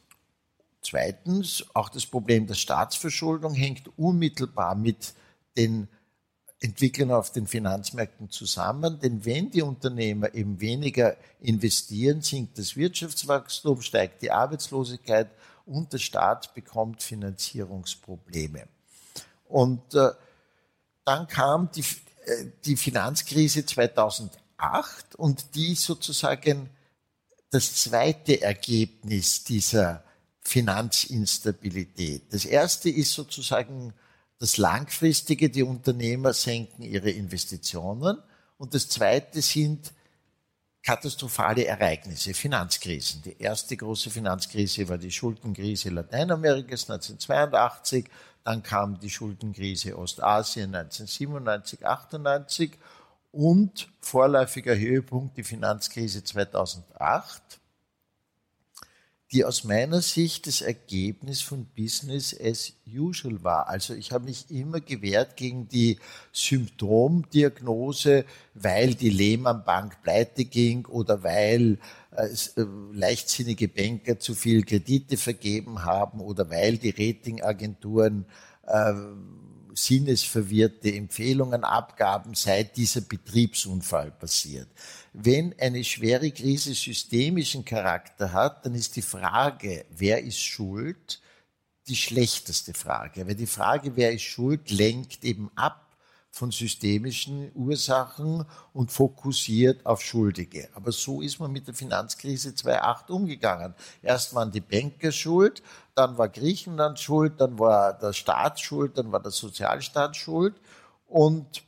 Zweitens, 0.82 1.64
auch 1.74 1.90
das 1.90 2.06
Problem 2.06 2.48
der 2.48 2.54
Staatsverschuldung 2.54 3.54
hängt 3.54 3.96
unmittelbar 3.96 4.74
mit 4.74 5.14
den 5.56 5.86
Entwicklungen 6.64 7.12
auf 7.14 7.30
den 7.30 7.46
Finanzmärkten 7.46 8.30
zusammen, 8.30 8.98
denn 9.00 9.24
wenn 9.24 9.50
die 9.50 9.62
Unternehmer 9.62 10.34
eben 10.34 10.60
weniger 10.60 11.16
investieren, 11.40 12.22
sinkt 12.22 12.58
das 12.58 12.76
Wirtschaftswachstum, 12.76 13.82
steigt 13.82 14.22
die 14.22 14.30
Arbeitslosigkeit 14.30 15.30
und 15.66 15.92
der 15.92 15.98
Staat 15.98 16.54
bekommt 16.54 17.02
Finanzierungsprobleme. 17.02 18.66
Und 19.48 19.94
äh, 19.94 20.10
dann 21.04 21.26
kam 21.26 21.70
die, 21.70 21.84
äh, 22.26 22.46
die 22.64 22.76
Finanzkrise 22.76 23.66
2008 23.66 24.44
8 24.64 25.14
und 25.16 25.54
die 25.54 25.74
sozusagen 25.74 26.70
das 27.50 27.74
zweite 27.74 28.40
Ergebnis 28.40 29.44
dieser 29.44 30.02
Finanzinstabilität. 30.40 32.22
Das 32.32 32.44
erste 32.44 32.90
ist 32.90 33.12
sozusagen 33.12 33.92
das 34.38 34.56
langfristige, 34.56 35.50
die 35.50 35.62
Unternehmer 35.62 36.32
senken 36.32 36.82
ihre 36.82 37.10
Investitionen 37.10 38.18
und 38.58 38.74
das 38.74 38.88
zweite 38.88 39.42
sind 39.42 39.92
katastrophale 40.82 41.64
Ereignisse, 41.64 42.34
Finanzkrisen. 42.34 43.22
Die 43.22 43.40
erste 43.40 43.76
große 43.76 44.10
Finanzkrise 44.10 44.88
war 44.88 44.98
die 44.98 45.10
Schuldenkrise 45.10 45.88
Lateinamerikas 45.88 46.90
1982, 46.90 48.04
dann 48.44 48.62
kam 48.62 49.00
die 49.00 49.08
Schuldenkrise 49.08 49.96
Ostasien 49.98 50.74
1997, 50.74 51.86
98 51.86 52.78
und 53.32 53.88
vorläufiger 54.00 54.76
Höhepunkt 54.76 55.38
die 55.38 55.42
Finanzkrise 55.42 56.22
2008, 56.22 57.60
die 59.34 59.44
aus 59.44 59.64
meiner 59.64 60.00
Sicht 60.00 60.46
das 60.46 60.60
Ergebnis 60.60 61.42
von 61.42 61.66
Business 61.76 62.34
as 62.40 62.74
usual 62.86 63.42
war. 63.42 63.68
Also 63.68 63.92
ich 63.92 64.12
habe 64.12 64.26
mich 64.26 64.48
immer 64.48 64.80
gewehrt 64.80 65.36
gegen 65.36 65.68
die 65.68 65.98
Symptomdiagnose, 66.32 68.26
weil 68.54 68.94
die 68.94 69.10
Lehman 69.10 69.64
Bank 69.64 70.00
pleite 70.04 70.44
ging 70.44 70.86
oder 70.86 71.24
weil 71.24 71.78
äh, 72.12 72.26
äh, 72.26 72.66
leichtsinnige 72.92 73.66
Banker 73.66 74.20
zu 74.20 74.34
viel 74.34 74.62
Kredite 74.62 75.16
vergeben 75.16 75.84
haben 75.84 76.20
oder 76.20 76.48
weil 76.48 76.78
die 76.78 76.90
Ratingagenturen 76.90 78.26
äh, 78.68 78.92
sinnesverwirrte 79.74 80.94
Empfehlungen 80.94 81.64
abgaben, 81.64 82.34
seit 82.34 82.76
dieser 82.76 83.00
Betriebsunfall 83.02 84.10
passiert. 84.10 84.68
Wenn 85.12 85.54
eine 85.58 85.84
schwere 85.84 86.30
Krise 86.30 86.74
systemischen 86.74 87.64
Charakter 87.64 88.32
hat, 88.32 88.64
dann 88.64 88.74
ist 88.74 88.96
die 88.96 89.02
Frage, 89.02 89.84
wer 89.90 90.22
ist 90.22 90.40
schuld, 90.40 91.20
die 91.86 91.96
schlechteste 91.96 92.74
Frage. 92.74 93.26
Weil 93.26 93.34
die 93.34 93.46
Frage, 93.46 93.96
wer 93.96 94.12
ist 94.12 94.22
schuld, 94.22 94.70
lenkt 94.70 95.24
eben 95.24 95.50
ab 95.54 95.84
von 96.34 96.50
systemischen 96.50 97.52
Ursachen 97.54 98.44
und 98.72 98.90
fokussiert 98.90 99.86
auf 99.86 100.02
Schuldige. 100.02 100.68
Aber 100.74 100.90
so 100.90 101.20
ist 101.20 101.38
man 101.38 101.52
mit 101.52 101.68
der 101.68 101.74
Finanzkrise 101.74 102.56
2008 102.56 103.10
umgegangen. 103.10 103.74
Erst 104.02 104.34
waren 104.34 104.50
die 104.50 104.60
Banker 104.60 105.12
schuld, 105.12 105.62
dann 105.94 106.18
war 106.18 106.28
Griechenland 106.28 106.98
schuld, 106.98 107.40
dann 107.40 107.58
war 107.58 107.96
der 107.98 108.12
Staat 108.12 108.60
schuld, 108.60 108.98
dann 108.98 109.12
war 109.12 109.20
der 109.20 109.30
Sozialstaat 109.30 110.16
schuld. 110.16 110.54
Und 111.06 111.62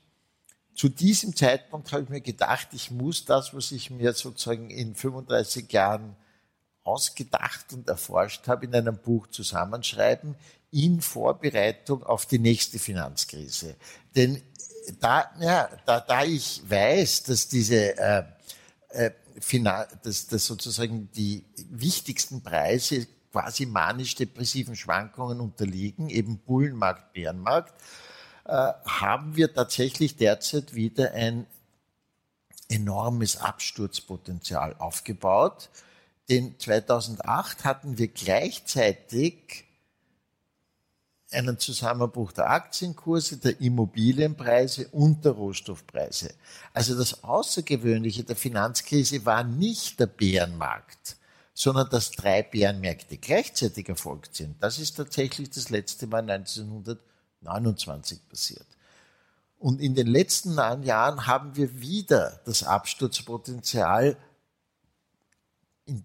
zu 0.75 0.88
diesem 0.88 1.35
Zeitpunkt 1.35 1.92
habe 1.92 2.02
ich 2.02 2.09
mir 2.09 2.21
gedacht, 2.21 2.68
ich 2.73 2.90
muss 2.90 3.25
das, 3.25 3.54
was 3.54 3.73
ich 3.73 3.90
mir 3.90 4.12
sozusagen 4.12 4.71
in 4.71 4.95
35 4.95 5.73
Jahren 5.73 6.16
ausgedacht 6.83 7.73
und 7.73 7.88
erforscht 7.88 8.47
habe, 8.49 8.66
in 8.66 8.75
einem 8.75 8.99
Buch 8.99 9.26
zusammenschreiben, 9.28 10.37
in 10.71 11.00
Vorbereitung 11.00 12.02
auf 12.04 12.26
die 12.26 12.38
nächste 12.38 12.78
Finanzkrise. 12.78 13.76
Denn 14.14 14.42
da, 15.00 15.30
ja, 15.40 15.68
da, 15.85 16.00
da 16.00 16.25
ich 16.25 16.62
weiß, 16.68 17.25
dass 17.25 17.49
diese 17.49 17.99
äh, 17.99 18.25
äh, 18.90 19.11
dass, 20.02 20.26
dass 20.28 20.47
sozusagen 20.47 21.11
die 21.12 21.45
wichtigsten 21.71 22.42
Preise 22.42 23.06
quasi 23.37 23.66
manisch-depressiven 23.66 24.76
Schwankungen 24.76 25.40
unterliegen, 25.40 26.09
eben 26.09 26.38
Bullenmarkt, 26.38 27.12
Bärenmarkt, 27.12 27.75
äh, 28.47 28.73
haben 28.87 29.37
wir 29.37 29.52
tatsächlich 29.52 30.16
derzeit 30.16 30.75
wieder 30.75 31.12
ein 31.12 31.47
enormes 32.71 33.37
Absturzpotenzial 33.37 34.75
aufgebaut. 34.78 35.69
Denn 36.31 36.59
2008 36.59 37.64
hatten 37.66 37.99
wir 37.99 38.09
gleichzeitig 38.09 39.66
einen 41.31 41.59
Zusammenbruch 41.59 42.33
der 42.33 42.49
Aktienkurse, 42.49 43.37
der 43.37 43.61
Immobilienpreise 43.61 44.88
und 44.88 45.26
der 45.26 45.33
Rohstoffpreise. 45.33 46.33
Also 46.73 46.97
das 46.97 47.23
Außergewöhnliche 47.23 48.25
der 48.25 48.37
Finanzkrise 48.37 49.26
war 49.26 49.45
nicht 49.45 50.00
der 50.00 50.07
Bärenmarkt, 50.07 51.19
sondern 51.58 51.88
dass 51.88 52.10
drei 52.10 52.42
Bärenmärkte 52.42 53.16
gleichzeitig 53.16 53.88
erfolgt 53.88 54.36
sind. 54.36 54.62
Das 54.62 54.78
ist 54.78 54.94
tatsächlich 54.94 55.48
das 55.48 55.70
letzte 55.70 56.06
Mal 56.06 56.30
1929 56.30 58.28
passiert. 58.28 58.66
Und 59.58 59.80
in 59.80 59.94
den 59.94 60.06
letzten 60.06 60.54
neun 60.54 60.82
Jahren 60.82 61.26
haben 61.26 61.56
wir 61.56 61.80
wieder 61.80 62.42
das 62.44 62.62
Absturzpotenzial 62.62 64.18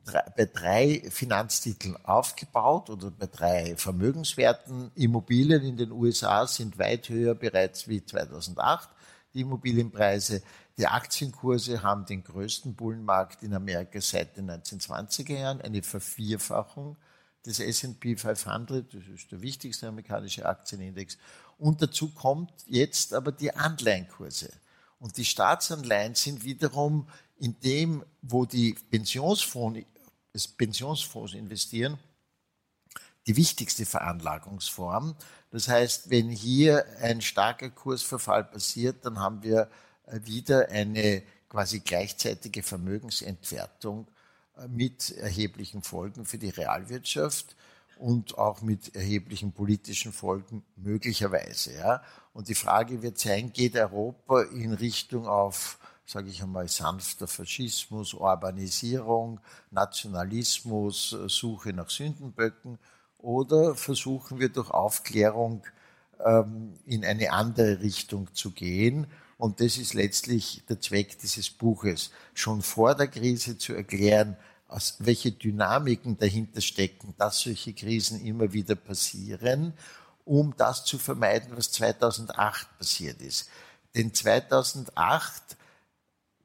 drei, 0.05 0.23
bei 0.37 0.45
drei 0.45 1.01
Finanztiteln 1.09 1.97
aufgebaut 2.05 2.89
oder 2.89 3.11
bei 3.11 3.27
drei 3.27 3.75
Vermögenswerten. 3.75 4.91
Immobilien 4.95 5.63
in 5.63 5.75
den 5.75 5.91
USA 5.91 6.47
sind 6.47 6.79
weit 6.79 7.09
höher 7.09 7.35
bereits 7.35 7.89
wie 7.89 8.05
2008, 8.05 8.87
die 9.33 9.41
Immobilienpreise. 9.41 10.43
Die 10.77 10.87
Aktienkurse 10.87 11.83
haben 11.83 12.05
den 12.05 12.23
größten 12.23 12.75
Bullenmarkt 12.75 13.43
in 13.43 13.53
Amerika 13.53 13.99
seit 14.01 14.37
den 14.37 14.49
1920er 14.49 15.37
Jahren, 15.37 15.61
eine 15.61 15.83
Vervierfachung 15.83 16.97
des 17.45 17.59
S&P 17.59 18.15
500, 18.15 18.93
das 18.93 19.03
ist 19.07 19.31
der 19.31 19.41
wichtigste 19.41 19.87
amerikanische 19.87 20.45
Aktienindex. 20.45 21.17
Und 21.57 21.81
dazu 21.81 22.09
kommt 22.13 22.51
jetzt 22.67 23.13
aber 23.13 23.31
die 23.31 23.53
Anleihenkurse. 23.53 24.51
Und 24.99 25.17
die 25.17 25.25
Staatsanleihen 25.25 26.15
sind 26.15 26.43
wiederum 26.43 27.07
in 27.39 27.59
dem, 27.59 28.03
wo 28.21 28.45
die 28.45 28.75
Pensionsfonds, 28.91 29.81
Pensionsfonds 30.57 31.33
investieren, 31.33 31.97
die 33.27 33.35
wichtigste 33.35 33.85
Veranlagungsform. 33.85 35.15
Das 35.49 35.67
heißt, 35.67 36.09
wenn 36.09 36.29
hier 36.29 36.85
ein 37.01 37.21
starker 37.21 37.69
Kursverfall 37.69 38.43
passiert, 38.43 39.05
dann 39.05 39.19
haben 39.19 39.43
wir 39.43 39.69
wieder 40.25 40.69
eine 40.69 41.23
quasi 41.49 41.79
gleichzeitige 41.79 42.63
Vermögensentwertung 42.63 44.07
äh, 44.57 44.67
mit 44.67 45.11
erheblichen 45.17 45.81
Folgen 45.81 46.25
für 46.25 46.37
die 46.37 46.49
Realwirtschaft 46.49 47.55
und 47.97 48.37
auch 48.37 48.61
mit 48.61 48.95
erheblichen 48.95 49.51
politischen 49.51 50.11
Folgen 50.11 50.63
möglicherweise. 50.75 51.75
Ja. 51.75 52.03
Und 52.33 52.47
die 52.47 52.55
Frage 52.55 53.01
wird 53.03 53.19
sein, 53.19 53.53
geht 53.53 53.75
Europa 53.75 54.41
in 54.43 54.73
Richtung 54.73 55.27
auf, 55.27 55.77
sage 56.05 56.29
ich 56.29 56.41
einmal, 56.41 56.67
sanfter 56.67 57.27
Faschismus, 57.27 58.13
Urbanisierung, 58.13 59.39
Nationalismus, 59.69 61.13
äh, 61.13 61.29
Suche 61.29 61.73
nach 61.73 61.89
Sündenböcken 61.89 62.79
oder 63.17 63.75
versuchen 63.75 64.39
wir 64.39 64.49
durch 64.49 64.71
Aufklärung 64.71 65.63
ähm, 66.25 66.73
in 66.85 67.05
eine 67.05 67.31
andere 67.31 67.81
Richtung 67.81 68.33
zu 68.33 68.51
gehen? 68.51 69.07
Und 69.41 69.59
das 69.59 69.79
ist 69.79 69.95
letztlich 69.95 70.61
der 70.69 70.79
Zweck 70.79 71.17
dieses 71.17 71.49
Buches, 71.49 72.11
schon 72.35 72.61
vor 72.61 72.93
der 72.93 73.07
Krise 73.07 73.57
zu 73.57 73.73
erklären, 73.73 74.37
aus 74.67 74.97
welche 74.99 75.31
Dynamiken 75.31 76.15
dahinter 76.15 76.61
stecken, 76.61 77.15
dass 77.17 77.39
solche 77.39 77.73
Krisen 77.73 78.23
immer 78.23 78.53
wieder 78.53 78.75
passieren, 78.75 79.73
um 80.25 80.53
das 80.57 80.85
zu 80.85 80.99
vermeiden, 80.99 81.57
was 81.57 81.71
2008 81.71 82.77
passiert 82.77 83.19
ist. 83.19 83.49
Denn 83.95 84.13
2008 84.13 85.57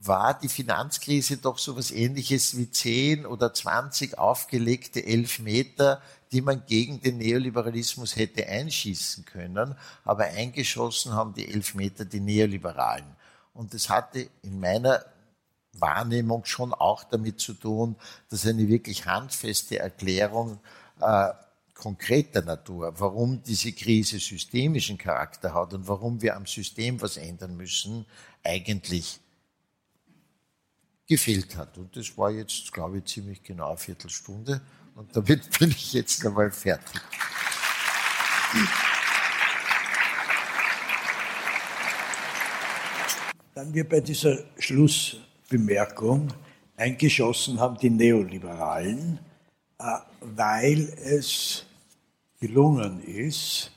war 0.06 0.38
die 0.38 0.48
Finanzkrise 0.48 1.38
doch 1.38 1.58
so 1.58 1.72
etwas 1.72 1.90
ähnliches 1.90 2.56
wie 2.56 2.70
10 2.70 3.26
oder 3.26 3.52
20 3.52 4.18
aufgelegte 4.18 5.04
Elfmeter, 5.04 6.00
die 6.32 6.40
man 6.40 6.64
gegen 6.66 7.00
den 7.00 7.18
Neoliberalismus 7.18 8.16
hätte 8.16 8.46
einschießen 8.46 9.24
können. 9.24 9.74
Aber 10.04 10.24
eingeschossen 10.24 11.12
haben 11.14 11.34
die 11.34 11.48
Elfmeter 11.48 12.04
die 12.04 12.20
Neoliberalen. 12.20 13.16
Und 13.52 13.74
das 13.74 13.88
hatte 13.88 14.28
in 14.42 14.60
meiner 14.60 15.04
Wahrnehmung 15.72 16.44
schon 16.44 16.72
auch 16.72 17.04
damit 17.04 17.40
zu 17.40 17.54
tun, 17.54 17.96
dass 18.28 18.46
eine 18.46 18.68
wirklich 18.68 19.06
handfeste 19.06 19.78
Erklärung 19.78 20.58
äh, 21.00 21.32
konkreter 21.74 22.42
Natur, 22.42 22.94
warum 22.98 23.42
diese 23.42 23.72
Krise 23.72 24.18
systemischen 24.18 24.98
Charakter 24.98 25.54
hat 25.54 25.74
und 25.74 25.86
warum 25.86 26.22
wir 26.22 26.36
am 26.36 26.46
System 26.46 27.00
was 27.00 27.18
ändern 27.18 27.56
müssen, 27.56 28.06
eigentlich 28.42 29.20
gefehlt 31.06 31.56
hat. 31.56 31.78
Und 31.78 31.96
das 31.96 32.16
war 32.18 32.30
jetzt, 32.30 32.72
glaube 32.72 32.98
ich, 32.98 33.04
ziemlich 33.04 33.42
genau 33.42 33.68
eine 33.68 33.78
Viertelstunde. 33.78 34.60
Und 34.94 35.14
damit 35.14 35.58
bin 35.58 35.70
ich 35.70 35.92
jetzt 35.92 36.24
einmal 36.24 36.50
fertig. 36.50 37.00
Dann 43.54 43.72
wir 43.72 43.88
bei 43.88 44.00
dieser 44.00 44.38
Schlussbemerkung 44.58 46.32
eingeschossen 46.76 47.58
haben 47.58 47.78
die 47.78 47.90
Neoliberalen, 47.90 49.18
äh, 49.78 49.84
weil 50.20 50.92
es 51.04 51.64
gelungen 52.40 53.02
ist, 53.02 53.70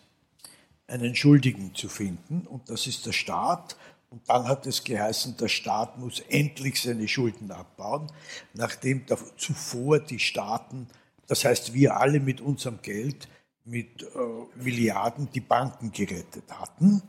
einen 0.87 1.15
Schuldigen 1.15 1.73
zu 1.75 1.87
finden, 1.87 2.47
und 2.47 2.69
das 2.69 2.87
ist 2.87 3.05
der 3.05 3.11
Staat, 3.11 3.77
und 4.09 4.27
dann 4.27 4.47
hat 4.47 4.65
es 4.65 4.83
geheißen, 4.83 5.37
der 5.37 5.49
Staat 5.49 5.97
muss 5.99 6.19
endlich 6.29 6.81
seine 6.81 7.07
Schulden 7.07 7.51
abbauen, 7.51 8.11
nachdem 8.53 9.05
zuvor 9.37 9.99
die 9.99 10.19
Staaten, 10.19 10.87
das 11.27 11.45
heißt 11.45 11.73
wir 11.73 11.97
alle 11.97 12.19
mit 12.19 12.41
unserem 12.41 12.81
Geld, 12.81 13.27
mit 13.65 14.01
äh, 14.01 14.07
Milliarden 14.55 15.29
die 15.31 15.41
Banken 15.41 15.91
gerettet 15.91 16.45
hatten. 16.49 17.03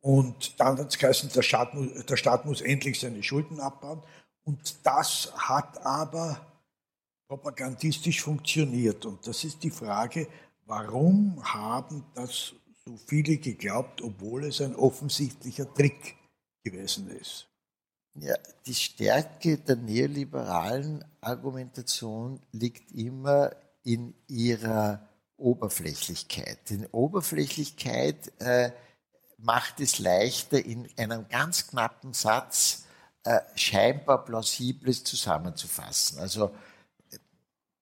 Und 0.00 0.58
dann 0.58 0.78
hat 0.78 0.88
es 0.88 0.98
geheißen, 0.98 1.30
der 1.32 1.42
Staat, 1.42 1.74
muss, 1.74 2.04
der 2.04 2.16
Staat 2.16 2.46
muss 2.46 2.62
endlich 2.62 2.98
seine 2.98 3.22
Schulden 3.22 3.60
abbauen. 3.60 4.02
Und 4.42 4.74
das 4.84 5.32
hat 5.36 5.84
aber 5.84 6.40
propagandistisch 7.28 8.22
funktioniert. 8.22 9.06
Und 9.06 9.24
das 9.26 9.44
ist 9.44 9.62
die 9.62 9.70
Frage, 9.70 10.26
warum 10.66 11.40
haben 11.44 12.04
das 12.14 12.54
so 12.84 12.96
viele 13.06 13.36
geglaubt, 13.36 14.02
obwohl 14.02 14.46
es 14.46 14.60
ein 14.60 14.74
offensichtlicher 14.74 15.72
Trick 15.74 16.16
gewesen 16.62 17.08
ist. 17.10 17.46
Ja, 18.14 18.34
die 18.66 18.74
Stärke 18.74 19.58
der 19.58 19.76
neoliberalen 19.76 21.04
Argumentation 21.20 22.40
liegt 22.52 22.90
immer 22.92 23.52
in 23.84 24.14
ihrer 24.26 25.08
Oberflächlichkeit. 25.36 26.70
Denn 26.70 26.86
Oberflächlichkeit 26.86 28.32
äh, 28.40 28.72
macht 29.38 29.80
es 29.80 29.98
leichter, 29.98 30.62
in 30.64 30.88
einem 30.96 31.28
ganz 31.28 31.68
knappen 31.68 32.12
Satz 32.12 32.84
äh, 33.24 33.40
scheinbar 33.54 34.24
Plausibles 34.24 35.04
zusammenzufassen. 35.04 36.18
Also 36.18 36.54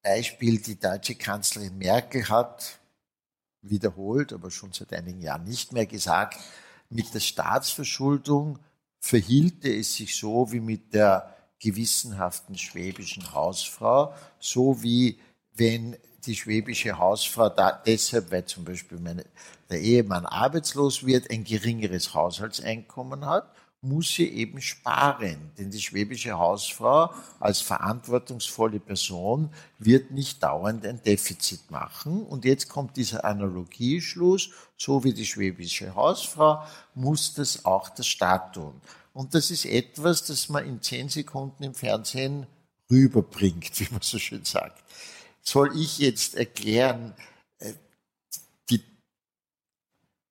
Beispiel, 0.02 0.60
die 0.60 0.78
deutsche 0.78 1.16
Kanzlerin 1.16 1.78
Merkel 1.78 2.28
hat 2.28 2.78
wiederholt, 3.62 4.32
aber 4.32 4.50
schon 4.50 4.72
seit 4.72 4.92
einigen 4.92 5.20
Jahren 5.20 5.44
nicht 5.44 5.72
mehr 5.72 5.86
gesagt, 5.86 6.38
mit 6.88 7.12
der 7.12 7.20
Staatsverschuldung 7.20 8.58
verhielte 9.00 9.74
es 9.74 9.94
sich 9.94 10.16
so 10.16 10.50
wie 10.52 10.60
mit 10.60 10.94
der 10.94 11.34
gewissenhaften 11.60 12.56
schwäbischen 12.56 13.32
Hausfrau, 13.32 14.14
so 14.38 14.82
wie 14.82 15.18
wenn 15.54 15.96
die 16.24 16.36
schwäbische 16.36 16.98
Hausfrau 16.98 17.48
da 17.48 17.72
deshalb, 17.72 18.30
weil 18.30 18.44
zum 18.44 18.64
Beispiel 18.64 18.98
meine, 18.98 19.24
der 19.70 19.80
Ehemann 19.80 20.26
arbeitslos 20.26 21.04
wird, 21.04 21.30
ein 21.30 21.44
geringeres 21.44 22.14
Haushaltseinkommen 22.14 23.26
hat 23.26 23.52
muss 23.80 24.14
sie 24.14 24.28
eben 24.28 24.60
sparen. 24.60 25.52
Denn 25.56 25.70
die 25.70 25.80
schwäbische 25.80 26.36
Hausfrau 26.36 27.12
als 27.38 27.60
verantwortungsvolle 27.60 28.80
Person 28.80 29.50
wird 29.78 30.10
nicht 30.10 30.42
dauernd 30.42 30.84
ein 30.84 31.02
Defizit 31.02 31.70
machen. 31.70 32.22
Und 32.22 32.44
jetzt 32.44 32.68
kommt 32.68 32.96
dieser 32.96 33.24
Analogieschluss, 33.24 34.50
so 34.76 35.04
wie 35.04 35.12
die 35.12 35.26
schwäbische 35.26 35.94
Hausfrau, 35.94 36.62
muss 36.94 37.34
das 37.34 37.64
auch 37.64 37.88
der 37.90 38.02
Staat 38.02 38.54
tun. 38.54 38.80
Und 39.12 39.34
das 39.34 39.50
ist 39.50 39.64
etwas, 39.64 40.24
das 40.24 40.48
man 40.48 40.66
in 40.66 40.82
zehn 40.82 41.08
Sekunden 41.08 41.62
im 41.62 41.74
Fernsehen 41.74 42.46
rüberbringt, 42.90 43.70
wie 43.80 43.88
man 43.92 44.02
so 44.02 44.18
schön 44.18 44.44
sagt. 44.44 44.82
Soll 45.42 45.76
ich 45.80 45.98
jetzt 45.98 46.34
erklären, 46.34 47.14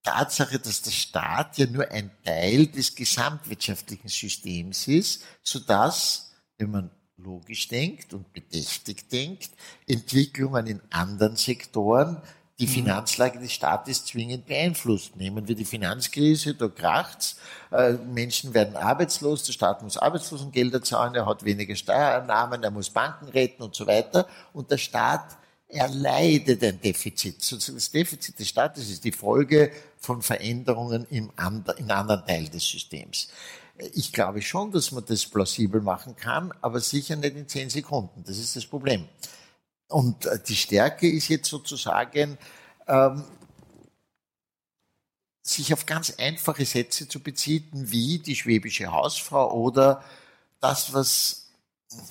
Tatsache, 0.08 0.58
dass 0.58 0.82
der 0.82 0.91
Staat 0.91 1.58
ja 1.58 1.65
nur 1.65 1.91
ein 1.91 2.12
Teil 2.24 2.67
des 2.67 2.96
gesamtwirtschaftlichen 2.96 4.08
Systems 4.08 4.88
ist, 4.88 5.24
sodass, 5.43 6.32
wenn 6.58 6.72
man 6.72 6.91
logisch 7.17 7.67
denkt 7.67 8.13
und 8.13 8.32
bedächtig 8.32 9.10
denkt, 9.10 9.50
Entwicklungen 9.86 10.67
in 10.67 10.82
anderen 10.91 11.36
Sektoren 11.36 12.22
die 12.58 12.67
mhm. 12.67 12.72
Finanzlage 12.72 13.39
des 13.39 13.52
Staates 13.52 14.06
zwingend 14.06 14.46
beeinflusst. 14.46 15.17
Nehmen 15.17 15.48
wir 15.48 15.56
die 15.56 15.65
Finanzkrise, 15.65 16.56
da 16.56 16.70
kracht's, 16.70 17.38
äh, 17.72 17.93
Menschen 17.93 18.54
werden 18.54 18.78
arbeitslos, 18.78 19.43
der 19.43 19.54
Staat 19.54 19.84
muss 19.84 19.98
Arbeitslosengelder 19.98 20.82
zahlen, 20.82 21.15
er 21.15 21.26
hat 21.26 21.43
weniger 21.43 21.76
Steuereinnahmen, 21.76 22.63
er 22.63 22.72
muss 22.72 22.89
Banken 22.89 23.28
retten 23.28 23.62
und 23.62 23.76
so 23.76 23.86
weiter. 23.86 24.26
Und 24.54 24.72
der 24.72 24.78
Staat 24.78 25.38
er 25.70 25.90
leidet 25.90 26.64
ein 26.64 26.80
Defizit. 26.80 27.38
Das 27.52 27.92
Defizit 27.92 28.40
des 28.40 28.48
Staates 28.48 28.90
ist 28.90 29.04
die 29.04 29.12
Folge 29.12 29.72
von 29.98 30.22
Veränderungen 30.22 31.06
im 31.10 31.32
andre, 31.36 31.76
in 31.78 31.92
anderen 31.92 32.26
Teilen 32.26 32.52
des 32.52 32.68
Systems. 32.68 33.28
Ich 33.94 34.12
glaube 34.12 34.42
schon, 34.42 34.72
dass 34.72 34.92
man 34.92 35.06
das 35.06 35.26
plausibel 35.26 35.82
machen 35.82 36.16
kann, 36.16 36.54
aber 36.62 36.80
sicher 36.80 37.16
nicht 37.16 37.36
in 37.36 37.48
zehn 37.48 37.70
Sekunden. 37.70 38.24
Das 38.26 38.38
ist 38.38 38.56
das 38.56 38.66
Problem. 38.66 39.08
Und 39.90 40.26
äh, 40.26 40.40
die 40.46 40.56
Stärke 40.56 41.10
ist 41.10 41.28
jetzt 41.28 41.50
sozusagen, 41.50 42.38
ähm, 42.88 43.24
sich 45.44 45.74
auf 45.74 45.86
ganz 45.86 46.14
einfache 46.18 46.66
Sätze 46.66 47.08
zu 47.08 47.22
beziehen, 47.22 47.70
wie 47.72 48.20
die 48.20 48.36
schwäbische 48.36 48.92
Hausfrau 48.92 49.54
oder 49.54 50.04
das, 50.60 50.94
was 50.94 51.47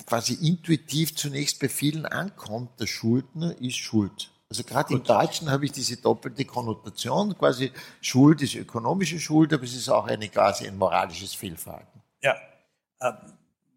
quasi 0.05 0.33
intuitiv 0.33 1.15
zunächst 1.15 1.59
bei 1.59 1.69
vielen 1.69 2.05
ankommt, 2.05 2.79
der 2.79 2.87
Schuldner 2.87 3.59
ist 3.61 3.77
schuld. 3.77 4.31
Also 4.49 4.63
gerade 4.63 4.93
im 4.93 5.03
Deutschen 5.03 5.51
habe 5.51 5.65
ich 5.65 5.73
diese 5.73 5.97
doppelte 5.97 6.45
Konnotation, 6.45 7.37
quasi 7.37 7.71
Schuld 8.01 8.41
ist 8.41 8.55
ökonomische 8.55 9.19
Schuld, 9.19 9.53
aber 9.53 9.63
es 9.63 9.75
ist 9.75 9.89
auch 9.89 10.07
eine 10.07 10.29
quasi 10.29 10.67
ein 10.67 10.77
moralisches 10.77 11.33
Fehlverhalten. 11.33 12.01
Ja, 12.21 12.35
Äh, 12.99 13.11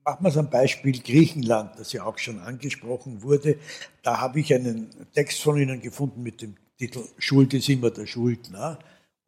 machen 0.04 0.24
wir 0.24 0.28
es 0.28 0.36
am 0.36 0.50
Beispiel 0.50 0.98
Griechenland, 1.00 1.78
das 1.78 1.92
ja 1.92 2.04
auch 2.04 2.18
schon 2.18 2.38
angesprochen 2.40 3.22
wurde. 3.22 3.58
Da 4.02 4.20
habe 4.20 4.40
ich 4.40 4.54
einen 4.54 4.90
Text 5.12 5.42
von 5.42 5.58
Ihnen 5.58 5.80
gefunden 5.80 6.22
mit 6.22 6.40
dem 6.42 6.56
Titel 6.78 7.04
Schuld 7.18 7.52
ist 7.52 7.68
immer 7.68 7.90
der 7.90 8.06
Schuldner. 8.06 8.78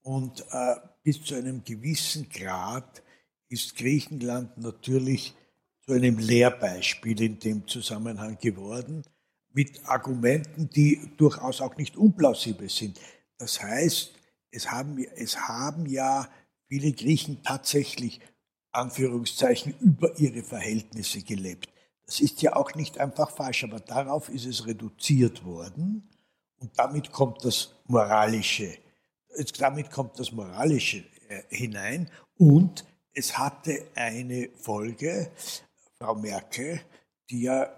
Und 0.03 0.45
äh, 0.51 0.77
bis 1.03 1.23
zu 1.23 1.35
einem 1.35 1.62
gewissen 1.64 2.29
Grad 2.31 3.03
ist 3.49 3.77
Griechenland 3.77 4.57
natürlich 4.57 5.35
zu 5.87 5.92
einem 5.92 6.18
Lehrbeispiel 6.18 7.21
in 7.21 7.38
dem 7.38 7.66
Zusammenhang 7.66 8.38
geworden, 8.38 9.03
mit 9.53 9.85
Argumenten, 9.85 10.71
die 10.71 11.11
durchaus 11.16 11.61
auch 11.61 11.77
nicht 11.77 11.97
unplausibel 11.97 12.68
sind. 12.68 12.99
Das 13.38 13.62
heißt, 13.62 14.12
es 14.51 14.71
haben, 14.71 14.99
es 15.16 15.38
haben 15.40 15.87
ja 15.87 16.29
viele 16.68 16.92
Griechen 16.92 17.42
tatsächlich 17.42 18.21
Anführungszeichen 18.71 19.75
über 19.81 20.18
ihre 20.18 20.42
Verhältnisse 20.42 21.23
gelebt. 21.23 21.68
Das 22.07 22.21
ist 22.21 22.42
ja 22.42 22.57
auch 22.57 22.75
nicht 22.75 22.99
einfach 22.99 23.31
falsch, 23.31 23.64
aber 23.64 23.81
darauf 23.81 24.29
ist 24.29 24.47
es 24.47 24.66
reduziert 24.66 25.45
worden 25.45 26.09
und 26.59 26.79
damit 26.79 27.12
kommt 27.12 27.45
das 27.45 27.75
Moralische, 27.87 28.79
damit 29.59 29.90
kommt 29.90 30.18
das 30.18 30.33
Moralische 30.33 31.05
äh, 31.29 31.42
hinein 31.49 32.11
und 32.38 32.85
es 33.14 33.37
hatte 33.37 33.87
eine 33.95 34.49
Folge, 34.55 35.31
Frau 36.03 36.17
Merkel, 36.17 36.81
die 37.31 37.43
ja 37.43 37.71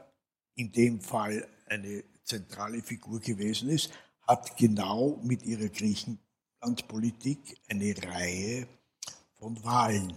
in 0.54 0.72
dem 0.72 0.98
Fall 0.98 1.46
eine 1.66 2.02
zentrale 2.22 2.80
Figur 2.80 3.20
gewesen 3.20 3.68
ist, 3.68 3.90
hat 4.22 4.56
genau 4.56 5.20
mit 5.22 5.42
ihrer 5.42 5.68
Griechenlandpolitik 5.68 7.60
eine 7.68 7.94
Reihe 8.02 8.66
von 9.34 9.62
Wahlen 9.62 10.16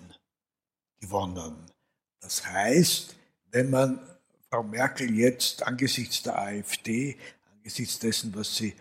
gewonnen. 1.02 1.58
Das 2.22 2.48
heißt, 2.48 3.14
wenn 3.52 3.72
man 3.72 4.00
Frau 4.50 4.64
Merkel 4.64 5.14
jetzt 5.14 5.64
angesichts 5.64 6.24
der 6.24 6.40
AfD, 6.40 7.18
angesichts 7.58 8.00
dessen, 8.00 8.34
was 8.34 8.56
sie 8.56 8.74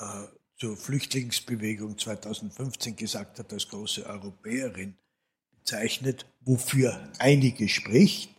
äh, 0.00 0.24
zur 0.56 0.76
Flüchtlingsbewegung 0.76 1.96
2015 1.96 2.96
gesagt 2.96 3.38
hat, 3.38 3.52
als 3.52 3.68
große 3.68 4.04
Europäerin 4.04 4.96
bezeichnet, 5.52 6.26
wofür 6.40 7.12
einige 7.20 7.68
spricht, 7.68 8.31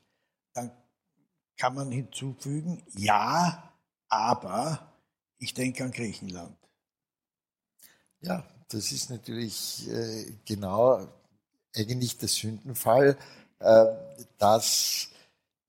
kann 1.57 1.75
man 1.75 1.91
hinzufügen, 1.91 2.83
ja, 2.95 3.71
aber 4.09 4.93
ich 5.37 5.53
denke 5.53 5.83
an 5.83 5.91
Griechenland. 5.91 6.57
Ja, 8.21 8.45
das 8.69 8.91
ist 8.91 9.09
natürlich 9.09 9.89
äh, 9.89 10.33
genau 10.45 11.07
eigentlich 11.75 12.17
der 12.17 12.29
Sündenfall, 12.29 13.17
äh, 13.59 13.85
dass 14.37 15.09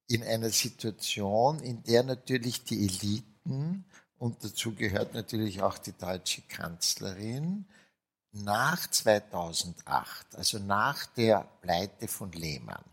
in 0.08 0.22
einer 0.22 0.50
Situation, 0.50 1.60
in 1.60 1.82
der 1.82 2.02
natürlich 2.02 2.64
die 2.64 2.86
Eliten, 2.86 3.84
und 4.18 4.44
dazu 4.44 4.74
gehört 4.74 5.14
natürlich 5.14 5.62
auch 5.62 5.78
die 5.78 5.92
deutsche 5.92 6.42
Kanzlerin, 6.42 7.66
nach 8.32 8.88
2008, 8.88 10.36
also 10.36 10.58
nach 10.58 11.06
der 11.06 11.46
Pleite 11.60 12.08
von 12.08 12.32
Lehmann, 12.32 12.84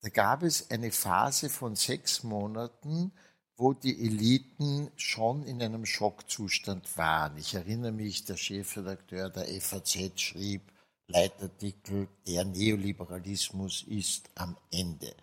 da 0.00 0.08
gab 0.10 0.42
es 0.42 0.70
eine 0.70 0.92
Phase 0.92 1.48
von 1.48 1.74
sechs 1.74 2.22
Monaten, 2.22 3.12
wo 3.56 3.72
die 3.72 4.06
Eliten 4.06 4.90
schon 4.96 5.42
in 5.42 5.60
einem 5.60 5.84
Schockzustand 5.84 6.96
waren. 6.96 7.36
Ich 7.36 7.54
erinnere 7.54 7.92
mich, 7.92 8.24
der 8.24 8.36
Chefredakteur 8.36 9.30
der 9.30 9.46
FAZ 9.60 10.20
schrieb, 10.20 10.62
Leitartikel, 11.08 12.06
der 12.26 12.44
Neoliberalismus 12.44 13.82
ist 13.88 14.30
am 14.36 14.56
Ende. 14.70 15.14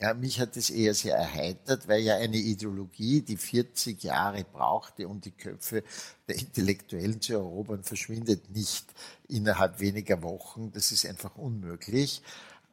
Ja, 0.00 0.12
mich 0.12 0.38
hat 0.38 0.56
es 0.56 0.70
eher 0.70 0.92
sehr 0.92 1.16
erheitert, 1.16 1.88
weil 1.88 2.00
ja 2.02 2.16
eine 2.16 2.36
Ideologie, 2.36 3.22
die 3.22 3.36
40 3.36 4.02
Jahre 4.02 4.44
brauchte, 4.44 5.08
um 5.08 5.20
die 5.20 5.30
Köpfe 5.30 5.82
der 6.28 6.36
Intellektuellen 6.36 7.20
zu 7.20 7.34
erobern, 7.34 7.84
verschwindet 7.84 8.50
nicht 8.50 8.86
innerhalb 9.28 9.80
weniger 9.80 10.22
Wochen. 10.22 10.72
Das 10.72 10.92
ist 10.92 11.06
einfach 11.06 11.36
unmöglich. 11.36 12.22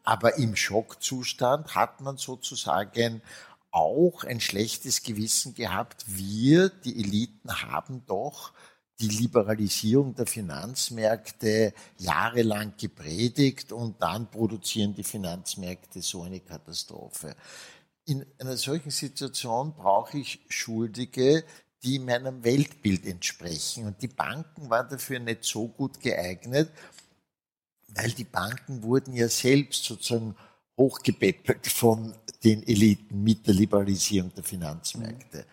Aber 0.04 0.38
im 0.38 0.56
Schockzustand 0.56 1.76
hat 1.76 2.02
man 2.02 2.18
sozusagen 2.18 3.22
auch 3.72 4.24
ein 4.24 4.42
schlechtes 4.42 5.04
Gewissen 5.04 5.54
gehabt. 5.54 6.04
Wir, 6.08 6.70
die 6.70 7.00
Eliten, 7.00 7.62
haben 7.62 8.06
doch 8.06 8.52
die 9.00 9.08
Liberalisierung 9.08 10.14
der 10.14 10.28
Finanzmärkte 10.28 11.74
jahrelang 11.98 12.74
gepredigt 12.78 13.72
und 13.72 14.02
dann 14.02 14.30
produzieren 14.30 14.94
die 14.94 15.04
Finanzmärkte 15.04 16.02
so 16.02 16.24
eine 16.24 16.40
Katastrophe. 16.40 17.36
In 18.06 18.26
einer 18.40 18.58
solchen 18.58 18.92
Situation 18.92 19.74
brauche 19.74 20.20
ich 20.20 20.42
Schuldige, 20.50 21.44
die 21.84 21.98
meinem 21.98 22.44
Weltbild 22.44 23.08
entsprechen. 23.08 23.88
Und 23.88 24.02
die 24.02 24.08
Banken 24.08 24.70
waren 24.70 24.90
dafür 24.90 25.20
nicht 25.20 25.46
so 25.46 25.68
gut 25.68 26.00
geeignet, 26.00 26.70
weil 27.96 28.12
die 28.12 28.24
Banken 28.24 28.84
wurden 28.84 29.14
ja 29.14 29.28
selbst 29.28 29.84
sozusagen 29.84 30.36
hochgepäppelt 30.78 31.68
von 31.68 32.14
den 32.44 32.64
Eliten 32.64 33.24
mit 33.24 33.46
der 33.46 33.54
Liberalisierung 33.54 34.34
der 34.34 34.44
Finanzmärkte. 34.44 35.40
Mhm. 35.40 35.44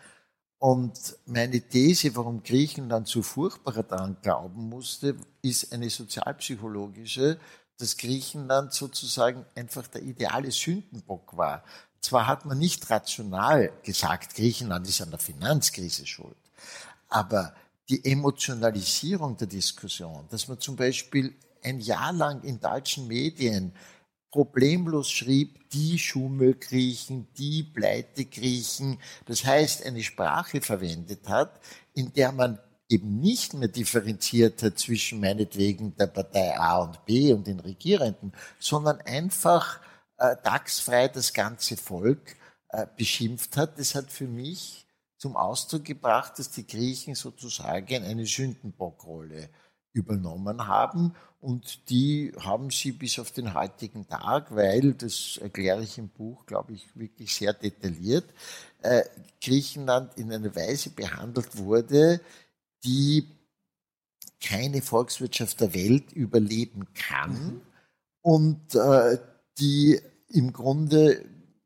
Und 0.61 1.16
meine 1.27 1.61
These, 1.61 2.16
warum 2.16 2.42
Griechenland 2.42 3.07
so 3.07 3.22
furchtbar 3.22 3.83
daran 3.85 4.16
glauben 4.22 4.68
musste, 4.68 5.16
ist 5.40 5.72
eine 5.72 5.88
sozialpsychologische, 5.88 7.38
dass 7.79 7.96
Griechenland 7.96 8.72
sozusagen 8.72 9.44
einfach 9.55 9.87
der 9.87 10.03
ideale 10.03 10.51
Sündenbock 10.51 11.37
war. 11.37 11.62
Zwar 12.01 12.27
hat 12.27 12.44
man 12.44 12.59
nicht 12.59 12.90
rational 12.90 13.72
gesagt, 13.85 14.35
Griechenland 14.35 14.88
ist 14.88 15.01
an 15.01 15.11
der 15.11 15.18
Finanzkrise 15.20 16.07
schuld, 16.07 16.37
aber 17.09 17.55
die 17.88 18.05
Emotionalisierung 18.05 19.37
der 19.37 19.46
Diskussion, 19.46 20.27
dass 20.31 20.48
man 20.48 20.59
zum 20.59 20.77
Beispiel 20.77 21.35
ein 21.62 21.81
Jahr 21.81 22.12
lang 22.12 22.42
in 22.42 22.61
deutschen 22.61 23.07
Medien 23.07 23.73
problemlos 24.31 25.11
schrieb, 25.11 25.71
die 25.71 25.99
Schummelgriechen, 25.99 27.29
die 27.35 27.62
Pleitegriechen, 27.62 28.99
das 29.27 29.44
heißt 29.44 29.87
eine 29.87 30.03
Sprache 30.03 30.61
verwendet 30.61 31.29
hat, 31.29 31.61
in 31.94 32.12
der 32.12 32.33
man 32.33 32.59
eben 32.88 33.21
nicht 33.21 33.55
mehr 33.55 33.68
differenziert 33.68 34.62
hat 34.62 34.79
zwischen 34.79 35.21
meinetwegen 35.21 35.94
der 35.97 36.07
Partei 36.07 36.59
A 36.59 36.83
und 36.83 37.05
B 37.05 37.33
und 37.33 37.47
den 37.47 37.61
Regierenden, 37.61 38.33
sondern 38.59 39.01
einfach 39.03 39.81
äh, 40.18 40.37
tagsfrei 40.37 41.09
das 41.09 41.33
ganze 41.33 41.77
Volk 41.77 42.37
äh, 42.71 42.87
beschimpft 42.97 43.57
hat. 43.57 43.79
Das 43.79 43.94
hat 43.94 44.11
für 44.11 44.27
mich 44.27 44.87
zum 45.18 45.37
Ausdruck 45.37 45.85
gebracht, 45.85 46.38
dass 46.38 46.51
die 46.51 46.66
Griechen 46.66 47.14
sozusagen 47.14 48.05
eine 48.05 48.25
Sündenbockrolle 48.25 49.51
übernommen 49.98 50.66
haben 50.66 51.14
und 51.40 51.88
die 51.90 52.32
haben 52.40 52.70
sie 52.70 52.92
bis 52.92 53.18
auf 53.18 53.30
den 53.30 53.54
heutigen 53.54 54.06
Tag, 54.08 54.54
weil, 54.54 54.94
das 54.94 55.38
erkläre 55.40 55.82
ich 55.82 55.98
im 55.98 56.08
Buch, 56.08 56.46
glaube 56.46 56.72
ich, 56.72 56.96
wirklich 56.96 57.34
sehr 57.34 57.52
detailliert, 57.52 58.24
äh, 58.82 59.04
Griechenland 59.40 60.16
in 60.16 60.32
einer 60.32 60.54
Weise 60.56 60.90
behandelt 60.90 61.56
wurde, 61.56 62.20
die 62.84 63.26
keine 64.40 64.82
Volkswirtschaft 64.82 65.61
der 65.61 65.74
Welt 65.74 66.12
überleben 66.12 66.87
kann 66.94 67.32
mhm. 67.32 67.61
und 68.22 68.74
äh, 68.74 69.18
die 69.58 70.00
im 70.28 70.52
Grunde 70.52 71.24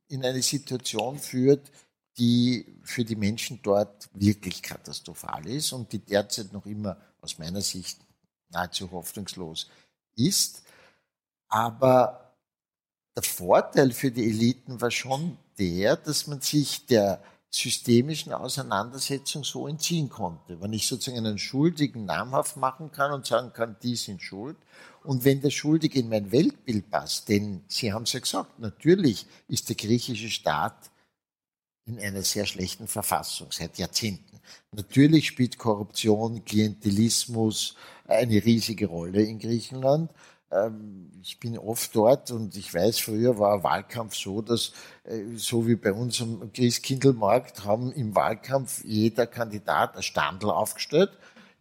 in 0.08 0.24
eine 0.24 0.42
Situation 0.42 1.18
führt, 1.18 1.70
die 2.18 2.78
für 2.82 3.04
die 3.04 3.16
Menschen 3.16 3.60
dort 3.62 4.10
wirklich 4.12 4.62
katastrophal 4.62 5.46
ist 5.46 5.72
und 5.72 5.92
die 5.92 5.98
derzeit 5.98 6.52
noch 6.52 6.66
immer 6.66 6.98
aus 7.22 7.38
meiner 7.38 7.62
Sicht 7.62 7.98
nahezu 8.52 8.90
hoffnungslos 8.90 9.68
ist. 10.16 10.62
Aber 11.48 12.34
der 13.16 13.22
Vorteil 13.22 13.92
für 13.92 14.10
die 14.10 14.28
Eliten 14.28 14.80
war 14.80 14.90
schon 14.90 15.36
der, 15.58 15.96
dass 15.96 16.26
man 16.26 16.40
sich 16.40 16.86
der 16.86 17.22
systemischen 17.50 18.32
Auseinandersetzung 18.32 19.44
so 19.44 19.68
entziehen 19.68 20.08
konnte. 20.08 20.60
Wenn 20.62 20.72
ich 20.72 20.86
sozusagen 20.86 21.26
einen 21.26 21.38
Schuldigen 21.38 22.06
namhaft 22.06 22.56
machen 22.56 22.90
kann 22.90 23.12
und 23.12 23.26
sagen 23.26 23.52
kann, 23.52 23.76
die 23.82 23.96
sind 23.96 24.22
schuld, 24.22 24.56
und 25.04 25.24
wenn 25.24 25.40
der 25.40 25.50
Schuldige 25.50 25.98
in 25.98 26.08
mein 26.08 26.30
Weltbild 26.30 26.90
passt, 26.90 27.28
denn 27.28 27.64
Sie 27.66 27.92
haben 27.92 28.04
es 28.04 28.12
ja 28.12 28.20
gesagt, 28.20 28.58
natürlich 28.58 29.26
ist 29.48 29.68
der 29.68 29.76
griechische 29.76 30.30
Staat 30.30 30.90
in 31.84 31.98
einer 31.98 32.22
sehr 32.22 32.46
schlechten 32.46 32.86
Verfassung 32.86 33.48
seit 33.50 33.78
Jahrzehnten. 33.78 34.40
Natürlich 34.70 35.26
spielt 35.26 35.58
Korruption, 35.58 36.44
Klientelismus 36.44 37.74
eine 38.12 38.44
riesige 38.44 38.86
Rolle 38.86 39.22
in 39.22 39.38
Griechenland. 39.38 40.10
Ähm, 40.50 41.10
ich 41.22 41.38
bin 41.40 41.58
oft 41.58 41.94
dort 41.96 42.30
und 42.30 42.56
ich 42.56 42.72
weiß, 42.74 42.98
früher 42.98 43.38
war 43.38 43.62
Wahlkampf 43.62 44.14
so, 44.14 44.42
dass 44.42 44.72
äh, 45.04 45.22
so 45.36 45.66
wie 45.66 45.76
bei 45.76 45.92
uns 45.92 46.20
am 46.20 46.52
Christkindlmarkt 46.52 47.64
haben 47.64 47.92
im 47.92 48.14
Wahlkampf 48.14 48.84
jeder 48.84 49.26
Kandidat 49.26 49.96
ein 49.96 50.02
Standel 50.02 50.50
aufgestellt 50.50 51.10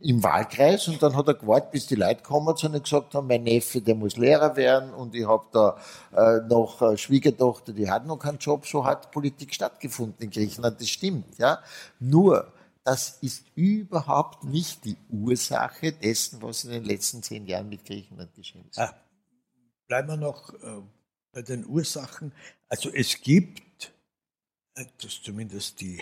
im 0.01 0.23
Wahlkreis 0.23 0.87
und 0.87 1.01
dann 1.01 1.15
hat 1.15 1.27
er 1.27 1.35
gewartet, 1.35 1.71
bis 1.71 1.87
die 1.87 1.95
Leute 1.95 2.23
kommen 2.23 2.47
und 2.47 2.83
gesagt 2.83 3.13
haben, 3.13 3.27
mein 3.27 3.43
Neffe, 3.43 3.81
der 3.81 3.95
muss 3.95 4.17
Lehrer 4.17 4.55
werden 4.55 4.93
und 4.93 5.15
ich 5.15 5.27
habe 5.27 5.45
da 5.51 5.77
äh, 6.15 6.47
noch 6.47 6.81
äh, 6.81 6.97
Schwiegertochter, 6.97 7.73
die 7.73 7.89
hat 7.89 8.05
noch 8.05 8.17
keinen 8.17 8.39
Job. 8.39 8.65
So 8.65 8.83
hat 8.83 9.11
Politik 9.11 9.53
stattgefunden 9.53 10.17
in 10.19 10.31
Griechenland, 10.31 10.81
das 10.81 10.89
stimmt. 10.89 11.37
Ja, 11.37 11.59
Nur, 11.99 12.51
das 12.83 13.19
ist 13.21 13.45
überhaupt 13.55 14.43
nicht 14.43 14.85
die 14.85 14.97
Ursache 15.09 15.91
dessen, 15.91 16.41
was 16.41 16.63
in 16.63 16.71
den 16.71 16.83
letzten 16.83 17.21
zehn 17.21 17.45
Jahren 17.45 17.69
mit 17.69 17.85
Griechenland 17.85 18.33
geschehen 18.33 18.67
ist. 18.69 18.79
Ah, 18.79 18.95
bleiben 19.87 20.07
wir 20.07 20.17
noch 20.17 20.53
äh, 20.53 20.81
bei 21.31 21.41
den 21.41 21.65
Ursachen. 21.65 22.33
Also 22.67 22.89
es 22.91 23.21
gibt, 23.21 23.93
äh, 24.75 24.85
das 25.01 25.21
zumindest 25.21 25.79
die 25.81 26.01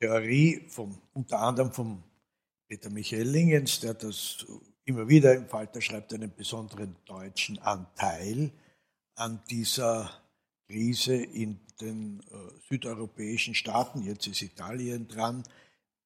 Theorie 0.00 0.66
vom, 0.68 1.00
unter 1.12 1.40
anderem 1.40 1.72
vom 1.72 2.02
Peter 2.66 2.90
Michael 2.90 3.28
Lingens, 3.28 3.80
der 3.80 3.94
das 3.94 4.44
immer 4.84 5.08
wieder 5.08 5.34
im 5.34 5.48
Falter 5.48 5.80
schreibt, 5.80 6.12
einen 6.12 6.34
besonderen 6.34 6.96
deutschen 7.04 7.58
Anteil 7.58 8.50
an 9.14 9.42
dieser 9.48 10.10
Krise 10.66 11.14
in 11.14 11.60
den 11.80 12.20
äh, 12.20 12.58
südeuropäischen 12.68 13.54
Staaten. 13.54 14.02
Jetzt 14.02 14.26
ist 14.26 14.42
Italien 14.42 15.08
dran, 15.08 15.44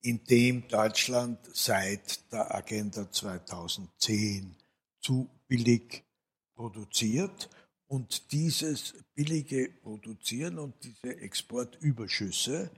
in 0.01 0.25
dem 0.25 0.69
Deutschland 0.69 1.39
seit 1.53 2.33
der 2.33 2.55
Agenda 2.55 3.11
2010 3.11 4.57
zu 5.01 5.29
billig 5.47 6.05
produziert 6.55 7.49
und 7.87 8.33
dieses 8.33 8.95
billige 9.15 9.71
Produzieren 9.83 10.59
und 10.59 10.75
diese 10.85 11.17
Exportüberschüsse 11.17 12.71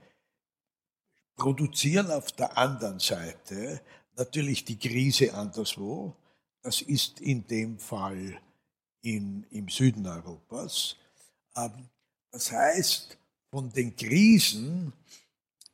produzieren 1.35 2.11
auf 2.11 2.31
der 2.31 2.57
anderen 2.57 2.99
Seite 2.99 3.81
natürlich 4.15 4.65
die 4.65 4.77
Krise 4.77 5.33
anderswo. 5.33 6.15
Das 6.61 6.81
ist 6.81 7.19
in 7.19 7.47
dem 7.47 7.79
Fall 7.79 8.39
in, 9.01 9.43
im 9.49 9.67
Süden 9.67 10.05
Europas. 10.05 10.95
Ähm, 11.55 11.89
das 12.31 12.51
heißt, 12.51 13.17
von 13.49 13.71
den 13.71 13.95
Krisen 13.95 14.93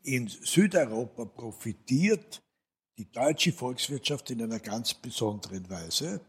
in 0.08 0.28
Südeuropa 0.30 1.26
profitiert 1.26 2.41
die 2.98 3.12
deutsche 3.12 3.52
Volkswirtschaft 3.52 4.32
in 4.32 4.41
einer 4.41 4.60
ganz 4.60 4.93
besonderen 4.93 5.70
Weise, 5.70 6.22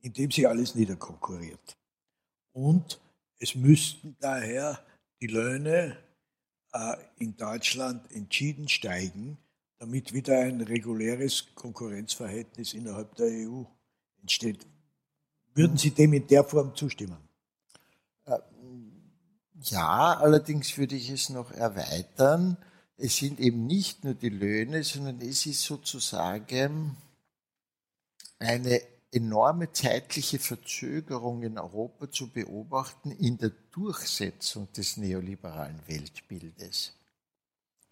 indem 0.00 0.30
sie 0.32 0.46
alles 0.46 0.74
niederkonkurriert. 0.74 1.78
Und 2.52 3.00
es 3.38 3.54
müssten 3.54 4.16
daher 4.18 4.84
die 5.20 5.28
Löhne 5.28 5.96
äh, 6.72 6.96
in 7.18 7.36
Deutschland 7.36 8.10
entschieden 8.10 8.68
steigen, 8.68 9.38
damit 9.78 10.12
wieder 10.12 10.40
ein 10.40 10.60
reguläres 10.60 11.54
Konkurrenzverhältnis 11.54 12.74
innerhalb 12.74 13.14
der 13.14 13.28
EU 13.28 13.62
entsteht. 14.20 14.66
Würden 15.54 15.76
Sie 15.76 15.92
dem 15.92 16.12
in 16.12 16.26
der 16.26 16.42
Form 16.42 16.74
zustimmen? 16.74 17.28
Äh, 18.24 18.38
ja, 19.60 20.18
allerdings 20.18 20.76
würde 20.76 20.96
ich 20.96 21.08
es 21.08 21.28
noch 21.28 21.52
erweitern. 21.52 22.56
Es 22.96 23.16
sind 23.16 23.40
eben 23.40 23.66
nicht 23.66 24.04
nur 24.04 24.14
die 24.14 24.28
Löhne, 24.28 24.84
sondern 24.84 25.20
es 25.20 25.46
ist 25.46 25.62
sozusagen 25.62 26.96
eine 28.38 28.82
enorme 29.10 29.72
zeitliche 29.72 30.38
Verzögerung 30.38 31.42
in 31.42 31.58
Europa 31.58 32.10
zu 32.10 32.30
beobachten 32.30 33.10
in 33.12 33.38
der 33.38 33.52
Durchsetzung 33.70 34.72
des 34.72 34.96
neoliberalen 34.96 35.80
Weltbildes. 35.86 36.94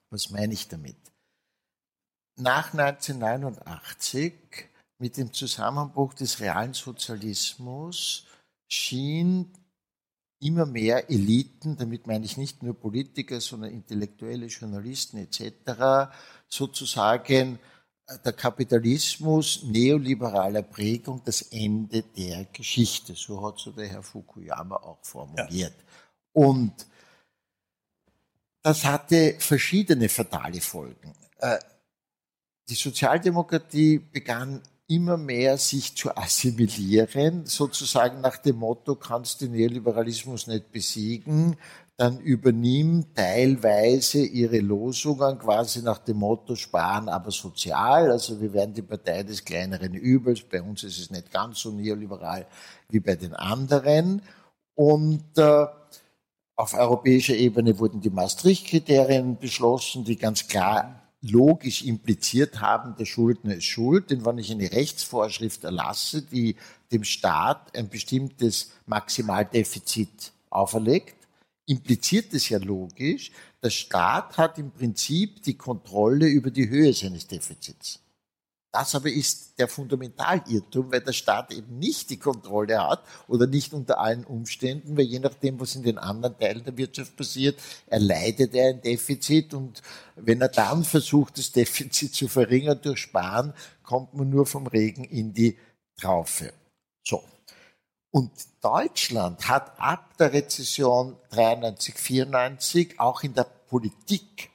Was 0.08 0.30
meine 0.30 0.54
ich 0.54 0.66
damit? 0.68 0.96
Nach 2.36 2.72
1989, 2.72 4.32
mit 4.98 5.16
dem 5.16 5.32
Zusammenbruch 5.32 6.14
des 6.14 6.40
realen 6.40 6.72
Sozialismus, 6.72 8.26
schien 8.66 9.52
immer 10.40 10.66
mehr 10.66 11.10
Eliten, 11.10 11.76
damit 11.76 12.06
meine 12.06 12.24
ich 12.24 12.36
nicht 12.36 12.62
nur 12.62 12.74
Politiker, 12.74 13.40
sondern 13.40 13.70
Intellektuelle, 13.70 14.46
Journalisten 14.46 15.18
etc., 15.18 16.12
sozusagen 16.48 17.58
der 18.24 18.32
Kapitalismus 18.32 19.62
neoliberaler 19.62 20.62
Prägung 20.62 21.22
das 21.24 21.42
Ende 21.42 22.02
der 22.02 22.46
Geschichte. 22.46 23.14
So 23.14 23.46
hat 23.46 23.58
so 23.58 23.70
der 23.70 23.86
Herr 23.86 24.02
Fukuyama 24.02 24.76
auch 24.76 24.98
formuliert. 25.02 25.74
Ja. 25.78 25.84
Und 26.32 26.86
das 28.62 28.84
hatte 28.84 29.36
verschiedene 29.38 30.08
fatale 30.08 30.60
Folgen. 30.60 31.14
Äh, 31.38 31.58
die 32.68 32.74
Sozialdemokratie 32.74 33.98
begann 33.98 34.62
immer 34.90 35.16
mehr 35.16 35.56
sich 35.56 35.96
zu 35.96 36.16
assimilieren, 36.16 37.46
sozusagen 37.46 38.20
nach 38.20 38.38
dem 38.38 38.56
Motto, 38.56 38.96
kannst 38.96 39.40
den 39.40 39.52
Neoliberalismus 39.52 40.48
nicht 40.48 40.72
besiegen, 40.72 41.56
dann 41.96 42.18
übernimmt 42.18 43.14
teilweise 43.14 44.24
ihre 44.24 44.58
Losungen 44.58 45.38
quasi 45.38 45.82
nach 45.82 45.98
dem 45.98 46.16
Motto 46.16 46.56
sparen, 46.56 47.08
aber 47.08 47.30
sozial. 47.30 48.10
Also 48.10 48.40
wir 48.40 48.52
werden 48.52 48.74
die 48.74 48.82
Partei 48.82 49.22
des 49.22 49.44
kleineren 49.44 49.94
Übels. 49.94 50.42
Bei 50.42 50.60
uns 50.60 50.82
ist 50.82 50.98
es 50.98 51.10
nicht 51.10 51.30
ganz 51.30 51.60
so 51.60 51.70
neoliberal 51.70 52.46
wie 52.88 53.00
bei 53.00 53.14
den 53.16 53.34
anderen. 53.34 54.22
Und 54.74 55.36
äh, 55.36 55.66
auf 56.56 56.74
europäischer 56.74 57.36
Ebene 57.36 57.78
wurden 57.78 58.00
die 58.00 58.10
Maastricht-Kriterien 58.10 59.38
beschlossen, 59.38 60.04
die 60.04 60.16
ganz 60.16 60.48
klar 60.48 60.99
logisch 61.22 61.82
impliziert 61.84 62.60
haben, 62.60 62.96
der 62.96 63.04
Schuldner 63.04 63.56
ist 63.56 63.64
schuld. 63.64 64.10
Denn 64.10 64.24
wenn 64.24 64.38
ich 64.38 64.50
eine 64.50 64.72
Rechtsvorschrift 64.72 65.64
erlasse, 65.64 66.22
die 66.22 66.56
dem 66.92 67.04
Staat 67.04 67.76
ein 67.76 67.88
bestimmtes 67.88 68.72
Maximaldefizit 68.86 70.32
auferlegt, 70.50 71.16
impliziert 71.66 72.32
es 72.34 72.48
ja 72.48 72.58
logisch, 72.58 73.30
der 73.62 73.70
Staat 73.70 74.38
hat 74.38 74.58
im 74.58 74.70
Prinzip 74.70 75.42
die 75.42 75.56
Kontrolle 75.56 76.26
über 76.26 76.50
die 76.50 76.68
Höhe 76.68 76.92
seines 76.92 77.26
Defizits. 77.26 78.00
Das 78.72 78.94
aber 78.94 79.10
ist 79.10 79.58
der 79.58 79.66
Fundamentalirrtum, 79.66 80.92
weil 80.92 81.00
der 81.00 81.12
Staat 81.12 81.52
eben 81.52 81.78
nicht 81.80 82.08
die 82.08 82.18
Kontrolle 82.18 82.80
hat 82.80 83.04
oder 83.26 83.48
nicht 83.48 83.72
unter 83.72 83.98
allen 83.98 84.24
Umständen, 84.24 84.96
weil 84.96 85.06
je 85.06 85.18
nachdem, 85.18 85.58
was 85.58 85.74
in 85.74 85.82
den 85.82 85.98
anderen 85.98 86.38
Teilen 86.38 86.62
der 86.64 86.76
Wirtschaft 86.76 87.16
passiert, 87.16 87.58
erleidet 87.86 88.54
er 88.54 88.70
ein 88.70 88.80
Defizit 88.80 89.54
und 89.54 89.82
wenn 90.14 90.40
er 90.40 90.48
dann 90.48 90.84
versucht, 90.84 91.38
das 91.38 91.50
Defizit 91.50 92.14
zu 92.14 92.28
verringern 92.28 92.80
durch 92.80 93.00
Sparen, 93.00 93.54
kommt 93.82 94.14
man 94.14 94.30
nur 94.30 94.46
vom 94.46 94.68
Regen 94.68 95.02
in 95.02 95.34
die 95.34 95.58
Traufe. 95.96 96.52
So. 97.04 97.24
Und 98.12 98.30
Deutschland 98.60 99.48
hat 99.48 99.80
ab 99.80 100.16
der 100.16 100.32
Rezession 100.32 101.16
93, 101.30 101.96
94 101.96 103.00
auch 103.00 103.24
in 103.24 103.34
der 103.34 103.44
Politik 103.44 104.50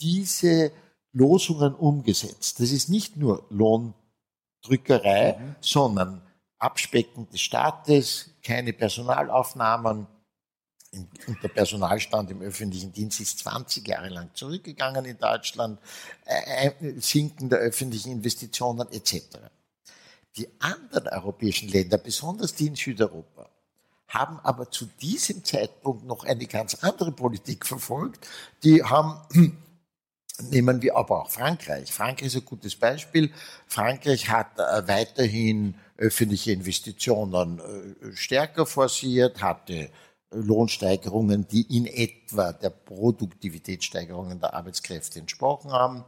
diese 0.00 0.72
Losungen 1.12 1.74
umgesetzt. 1.74 2.60
Das 2.60 2.72
ist 2.72 2.88
nicht 2.88 3.16
nur 3.16 3.44
Lohndrückerei, 3.50 5.38
mhm. 5.38 5.56
sondern 5.60 6.22
Abspecken 6.58 7.28
des 7.30 7.40
Staates, 7.40 8.30
keine 8.42 8.72
Personalaufnahmen. 8.72 10.06
Und 11.26 11.42
der 11.42 11.48
Personalstand 11.48 12.30
im 12.30 12.42
öffentlichen 12.42 12.92
Dienst 12.92 13.18
ist 13.20 13.38
20 13.38 13.88
Jahre 13.88 14.10
lang 14.10 14.28
zurückgegangen 14.34 15.06
in 15.06 15.16
Deutschland, 15.16 15.80
Sinken 16.98 17.48
der 17.48 17.60
öffentlichen 17.60 18.12
Investitionen 18.12 18.86
etc. 18.92 19.38
Die 20.36 20.48
anderen 20.60 21.08
europäischen 21.08 21.70
Länder, 21.70 21.96
besonders 21.96 22.54
die 22.54 22.66
in 22.66 22.76
Südeuropa, 22.76 23.48
haben 24.08 24.38
aber 24.40 24.70
zu 24.70 24.86
diesem 25.00 25.44
Zeitpunkt 25.44 26.04
noch 26.04 26.24
eine 26.24 26.46
ganz 26.46 26.74
andere 26.82 27.12
Politik 27.12 27.66
verfolgt. 27.66 28.26
Die 28.62 28.82
haben, 28.84 29.16
nehmen 30.40 30.82
wir 30.82 30.96
aber 30.96 31.22
auch 31.22 31.30
Frankreich. 31.30 31.92
Frankreich 31.92 32.28
ist 32.28 32.36
ein 32.36 32.44
gutes 32.44 32.76
Beispiel. 32.76 33.32
Frankreich 33.66 34.28
hat 34.28 34.58
äh, 34.58 34.88
weiterhin 34.88 35.74
öffentliche 35.96 36.52
Investitionen 36.52 37.58
äh, 37.58 38.16
stärker 38.16 38.66
forciert, 38.66 39.42
hatte 39.42 39.90
Lohnsteigerungen, 40.30 41.46
die 41.46 41.76
in 41.76 41.86
etwa 41.86 42.52
der 42.52 42.70
Produktivitätssteigerungen 42.70 44.40
der 44.40 44.54
Arbeitskräfte 44.54 45.18
entsprochen 45.20 45.72
haben. 45.72 46.04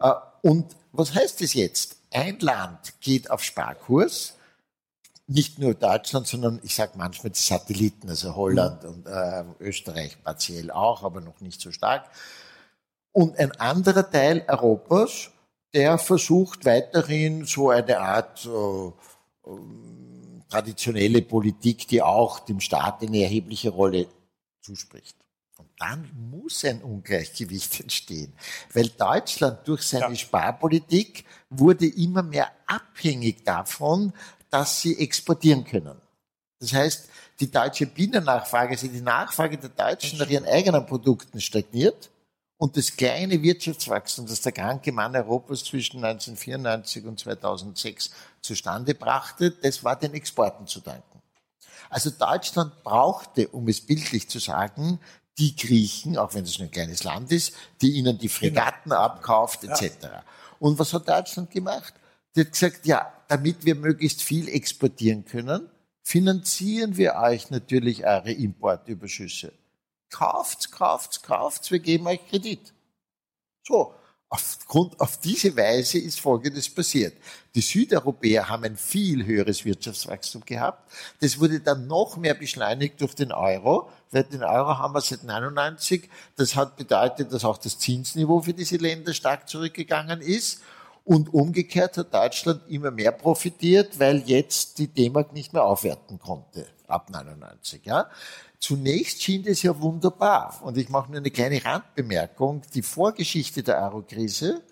Äh, 0.00 0.12
und 0.42 0.76
was 0.92 1.14
heißt 1.14 1.40
das 1.40 1.54
jetzt? 1.54 1.96
ein 2.14 2.38
Land 2.38 3.00
geht 3.00 3.30
auf 3.30 3.42
Sparkurs, 3.42 4.34
nicht 5.26 5.58
nur 5.58 5.74
Deutschland, 5.74 6.26
sondern 6.26 6.60
ich 6.62 6.74
sage 6.74 6.92
manchmal 6.96 7.32
die 7.32 7.40
Satelliten, 7.40 8.08
also 8.08 8.36
Holland 8.36 8.82
mhm. 8.82 8.88
und 8.90 9.06
äh, 9.06 9.44
Österreich 9.58 10.22
partiell 10.22 10.70
auch, 10.70 11.02
aber 11.02 11.20
noch 11.20 11.40
nicht 11.40 11.60
so 11.60 11.72
stark. 11.72 12.08
Und 13.14 13.38
ein 13.38 13.52
anderer 13.60 14.10
Teil 14.10 14.44
Europas, 14.48 15.30
der 15.72 15.98
versucht 15.98 16.64
weiterhin 16.64 17.44
so 17.44 17.70
eine 17.70 18.00
Art 18.00 18.44
äh, 18.44 19.48
äh, 19.48 19.58
traditionelle 20.48 21.22
Politik, 21.22 21.86
die 21.86 22.02
auch 22.02 22.40
dem 22.40 22.58
Staat 22.58 23.02
eine 23.02 23.22
erhebliche 23.22 23.70
Rolle 23.70 24.08
zuspricht. 24.60 25.16
Und 25.58 25.68
dann 25.78 26.10
muss 26.28 26.64
ein 26.64 26.82
Ungleichgewicht 26.82 27.80
entstehen, 27.82 28.32
weil 28.72 28.88
Deutschland 28.88 29.60
durch 29.68 29.82
seine 29.82 30.08
ja. 30.08 30.16
Sparpolitik 30.16 31.24
wurde 31.50 31.86
immer 31.86 32.24
mehr 32.24 32.50
abhängig 32.66 33.44
davon, 33.44 34.12
dass 34.50 34.80
sie 34.80 34.98
exportieren 34.98 35.64
können. 35.64 36.00
Das 36.58 36.72
heißt, 36.72 37.08
die 37.38 37.50
deutsche 37.50 37.86
Binnennachfrage, 37.86 38.72
also 38.72 38.88
die 38.88 39.00
Nachfrage 39.00 39.56
der 39.56 39.70
Deutschen 39.70 40.18
nach 40.18 40.28
ihren 40.28 40.46
eigenen 40.46 40.84
Produkten 40.84 41.40
stagniert 41.40 42.10
und 42.64 42.78
das 42.78 42.96
kleine 42.96 43.42
Wirtschaftswachstum, 43.42 44.26
das 44.26 44.40
der 44.40 44.52
kranke 44.52 44.90
Mann 44.90 45.14
Europas 45.14 45.64
zwischen 45.64 46.02
1994 46.02 47.04
und 47.04 47.20
2006 47.20 48.10
zustande 48.40 48.94
brachte, 48.94 49.50
das 49.50 49.84
war 49.84 49.96
den 49.96 50.14
Exporten 50.14 50.66
zu 50.66 50.80
danken. 50.80 51.20
Also 51.90 52.08
Deutschland 52.08 52.82
brauchte, 52.82 53.48
um 53.48 53.68
es 53.68 53.82
bildlich 53.82 54.30
zu 54.30 54.38
sagen, 54.38 54.98
die 55.36 55.54
Griechen, 55.54 56.16
auch 56.16 56.32
wenn 56.32 56.44
es 56.44 56.58
nur 56.58 56.68
ein 56.68 56.70
kleines 56.70 57.04
Land 57.04 57.32
ist, 57.32 57.52
die 57.82 57.90
ihnen 57.98 58.16
die 58.16 58.30
Fregatten 58.30 58.92
genau. 58.92 59.02
abkauft, 59.02 59.62
etc. 59.64 60.02
Ja. 60.02 60.24
Und 60.58 60.78
was 60.78 60.94
hat 60.94 61.06
Deutschland 61.06 61.50
gemacht? 61.50 61.92
Die 62.34 62.40
hat 62.40 62.52
gesagt, 62.52 62.86
ja, 62.86 63.12
damit 63.28 63.66
wir 63.66 63.74
möglichst 63.74 64.22
viel 64.22 64.48
exportieren 64.48 65.26
können, 65.26 65.68
finanzieren 66.00 66.96
wir 66.96 67.16
euch 67.16 67.50
natürlich 67.50 68.06
eure 68.06 68.32
Importüberschüsse. 68.32 69.52
Kauft's, 70.10 70.70
kauft's, 70.70 71.22
kauft's, 71.22 71.70
wir 71.70 71.80
geben 71.80 72.06
euch 72.06 72.20
Kredit. 72.28 72.72
So. 73.66 73.94
Aufgrund, 74.34 74.98
auf 74.98 75.18
diese 75.18 75.56
Weise 75.56 75.98
ist 75.98 76.18
Folgendes 76.18 76.68
passiert. 76.68 77.14
Die 77.54 77.60
Südeuropäer 77.60 78.48
haben 78.48 78.64
ein 78.64 78.76
viel 78.76 79.24
höheres 79.24 79.64
Wirtschaftswachstum 79.64 80.44
gehabt. 80.44 80.90
Das 81.20 81.38
wurde 81.38 81.60
dann 81.60 81.86
noch 81.86 82.16
mehr 82.16 82.34
beschleunigt 82.34 83.00
durch 83.00 83.14
den 83.14 83.30
Euro, 83.30 83.88
weil 84.10 84.24
den 84.24 84.42
Euro 84.42 84.76
haben 84.76 84.92
wir 84.92 85.02
seit 85.02 85.22
99. 85.22 86.10
Das 86.34 86.56
hat 86.56 86.76
bedeutet, 86.76 87.32
dass 87.32 87.44
auch 87.44 87.58
das 87.58 87.78
Zinsniveau 87.78 88.40
für 88.40 88.54
diese 88.54 88.76
Länder 88.76 89.14
stark 89.14 89.48
zurückgegangen 89.48 90.20
ist. 90.20 90.62
Und 91.04 91.32
umgekehrt 91.32 91.96
hat 91.98 92.12
Deutschland 92.12 92.62
immer 92.66 92.90
mehr 92.90 93.12
profitiert, 93.12 94.00
weil 94.00 94.24
jetzt 94.26 94.78
die 94.78 94.88
D-Mark 94.88 95.32
nicht 95.32 95.52
mehr 95.52 95.62
aufwerten 95.62 96.18
konnte 96.18 96.66
ab 96.88 97.08
99. 97.10 97.84
Ja. 97.84 98.10
Zunächst 98.64 99.22
schien 99.22 99.42
das 99.42 99.62
ja 99.62 99.78
wunderbar. 99.78 100.58
Und 100.62 100.78
ich 100.78 100.88
mache 100.88 101.10
nur 101.10 101.18
eine 101.18 101.30
kleine 101.30 101.62
Randbemerkung. 101.62 102.62
Die 102.72 102.80
Vorgeschichte 102.80 103.62
der 103.62 103.76
Euro-Krise 103.82 104.62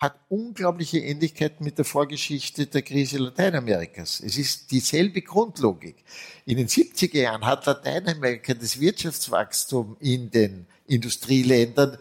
hat 0.00 0.14
unglaubliche 0.28 1.00
Ähnlichkeit 1.00 1.60
mit 1.60 1.76
der 1.76 1.84
Vorgeschichte 1.84 2.68
der 2.68 2.82
Krise 2.82 3.18
Lateinamerikas. 3.18 4.20
Es 4.20 4.38
ist 4.38 4.70
dieselbe 4.70 5.22
Grundlogik. 5.22 6.04
In 6.44 6.58
den 6.58 6.68
70er 6.68 7.18
Jahren 7.18 7.44
hat 7.44 7.66
Lateinamerika 7.66 8.54
das 8.54 8.78
Wirtschaftswachstum 8.78 9.96
in 9.98 10.30
den 10.30 10.66
Industrieländern 10.86 11.98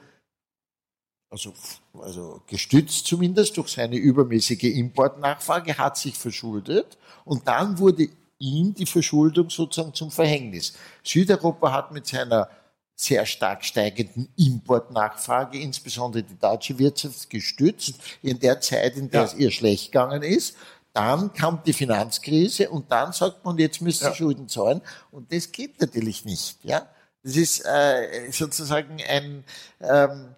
also, 1.31 1.53
also 1.93 2.41
gestützt 2.47 3.05
zumindest 3.05 3.57
durch 3.57 3.69
seine 3.69 3.97
übermäßige 3.97 4.63
Importnachfrage, 4.63 5.77
hat 5.77 5.97
sich 5.97 6.17
verschuldet 6.17 6.97
und 7.23 7.47
dann 7.47 7.77
wurde 7.77 8.09
ihm 8.39 8.73
die 8.73 8.85
Verschuldung 8.85 9.49
sozusagen 9.49 9.93
zum 9.93 10.11
Verhängnis. 10.11 10.73
Südeuropa 11.03 11.71
hat 11.71 11.91
mit 11.91 12.07
seiner 12.07 12.49
sehr 12.95 13.25
stark 13.25 13.63
steigenden 13.63 14.27
Importnachfrage, 14.35 15.57
insbesondere 15.59 16.23
die 16.23 16.37
deutsche 16.37 16.77
Wirtschaft, 16.79 17.29
gestützt 17.29 17.95
in 18.21 18.39
der 18.39 18.59
Zeit, 18.59 18.97
in 18.97 19.09
der 19.09 19.21
ja. 19.21 19.25
es 19.27 19.33
ihr 19.35 19.51
schlecht 19.51 19.91
gegangen 19.91 20.21
ist. 20.21 20.57
Dann 20.91 21.31
kam 21.31 21.61
die 21.65 21.71
Finanzkrise 21.71 22.69
und 22.69 22.91
dann 22.91 23.13
sagt 23.13 23.45
man, 23.45 23.57
jetzt 23.57 23.81
müssen 23.81 24.05
ja. 24.05 24.13
Schulden 24.13 24.49
zahlen. 24.49 24.81
Und 25.11 25.31
das 25.31 25.51
geht 25.51 25.79
natürlich 25.79 26.25
nicht. 26.25 26.57
Ja, 26.63 26.89
Das 27.23 27.37
ist 27.37 27.63
äh, 27.65 28.31
sozusagen 28.31 28.97
ein, 29.07 29.45
ähm, 29.79 30.35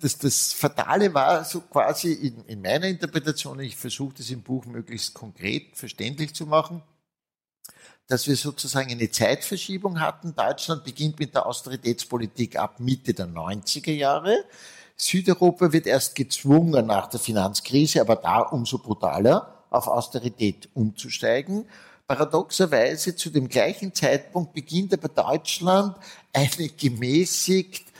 das, 0.00 0.16
das 0.16 0.52
Fatale 0.52 1.12
war 1.12 1.44
so 1.44 1.60
quasi 1.60 2.12
in, 2.12 2.44
in 2.46 2.62
meiner 2.62 2.86
Interpretation, 2.86 3.60
ich 3.60 3.76
versuche 3.76 4.14
das 4.16 4.30
im 4.30 4.42
Buch 4.42 4.64
möglichst 4.64 5.12
konkret 5.12 5.76
verständlich 5.76 6.34
zu 6.34 6.46
machen, 6.46 6.82
dass 8.06 8.26
wir 8.26 8.36
sozusagen 8.36 8.90
eine 8.90 9.10
Zeitverschiebung 9.10 10.00
hatten. 10.00 10.34
Deutschland 10.34 10.84
beginnt 10.84 11.18
mit 11.18 11.34
der 11.34 11.46
Austeritätspolitik 11.46 12.56
ab 12.56 12.80
Mitte 12.80 13.14
der 13.14 13.26
90er 13.26 13.92
Jahre. 13.92 14.44
Südeuropa 14.96 15.72
wird 15.72 15.86
erst 15.86 16.14
gezwungen 16.14 16.86
nach 16.86 17.08
der 17.08 17.20
Finanzkrise, 17.20 18.00
aber 18.00 18.16
da 18.16 18.40
umso 18.40 18.78
brutaler, 18.78 19.64
auf 19.70 19.86
Austerität 19.86 20.68
umzusteigen. 20.74 21.66
Paradoxerweise 22.06 23.16
zu 23.16 23.30
dem 23.30 23.48
gleichen 23.48 23.94
Zeitpunkt 23.94 24.52
beginnt 24.52 24.92
aber 24.92 25.08
Deutschland 25.08 25.96
eine 26.32 26.68
gemäßigt 26.68 27.92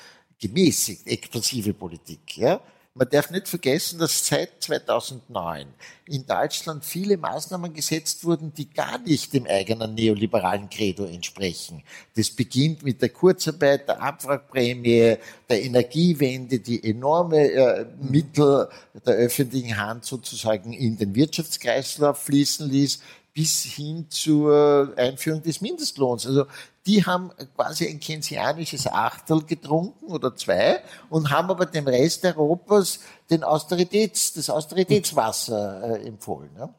gemäßigt 0.42 1.06
expansive 1.06 1.72
Politik. 1.72 2.36
Ja? 2.36 2.60
Man 2.94 3.08
darf 3.08 3.30
nicht 3.30 3.48
vergessen, 3.48 3.98
dass 3.98 4.26
seit 4.26 4.62
2009 4.62 5.66
in 6.04 6.26
Deutschland 6.26 6.84
viele 6.84 7.16
Maßnahmen 7.16 7.72
gesetzt 7.72 8.22
wurden, 8.22 8.52
die 8.52 8.68
gar 8.68 8.98
nicht 8.98 9.32
dem 9.32 9.46
eigenen 9.46 9.94
neoliberalen 9.94 10.68
Credo 10.68 11.06
entsprechen. 11.06 11.82
Das 12.16 12.28
beginnt 12.28 12.82
mit 12.82 13.00
der 13.00 13.08
Kurzarbeit, 13.08 13.88
der 13.88 14.02
Abwrackprämie, 14.02 15.16
der 15.48 15.62
Energiewende, 15.62 16.58
die 16.58 16.84
enorme 16.84 17.50
äh, 17.50 17.86
Mittel 17.98 18.68
der 19.06 19.14
öffentlichen 19.14 19.78
Hand 19.78 20.04
sozusagen 20.04 20.74
in 20.74 20.98
den 20.98 21.14
Wirtschaftskreislauf 21.14 22.18
fließen 22.18 22.68
ließ, 22.68 23.00
bis 23.32 23.62
hin 23.62 24.06
zur 24.10 24.92
Einführung 24.96 25.42
des 25.42 25.62
Mindestlohns. 25.62 26.26
Also 26.26 26.44
die 26.86 27.04
haben 27.04 27.30
quasi 27.54 27.88
ein 27.88 28.00
keynesianisches 28.00 28.86
Achtel 28.86 29.44
getrunken 29.44 30.06
oder 30.06 30.34
zwei 30.34 30.82
und 31.10 31.30
haben 31.30 31.50
aber 31.50 31.66
dem 31.66 31.86
Rest 31.86 32.24
Europas 32.24 33.00
den 33.30 33.44
Austeritäts, 33.44 34.32
das 34.32 34.50
Austeritätswasser 34.50 36.00
äh, 36.00 36.06
empfohlen. 36.06 36.50
Ja? 36.56 36.74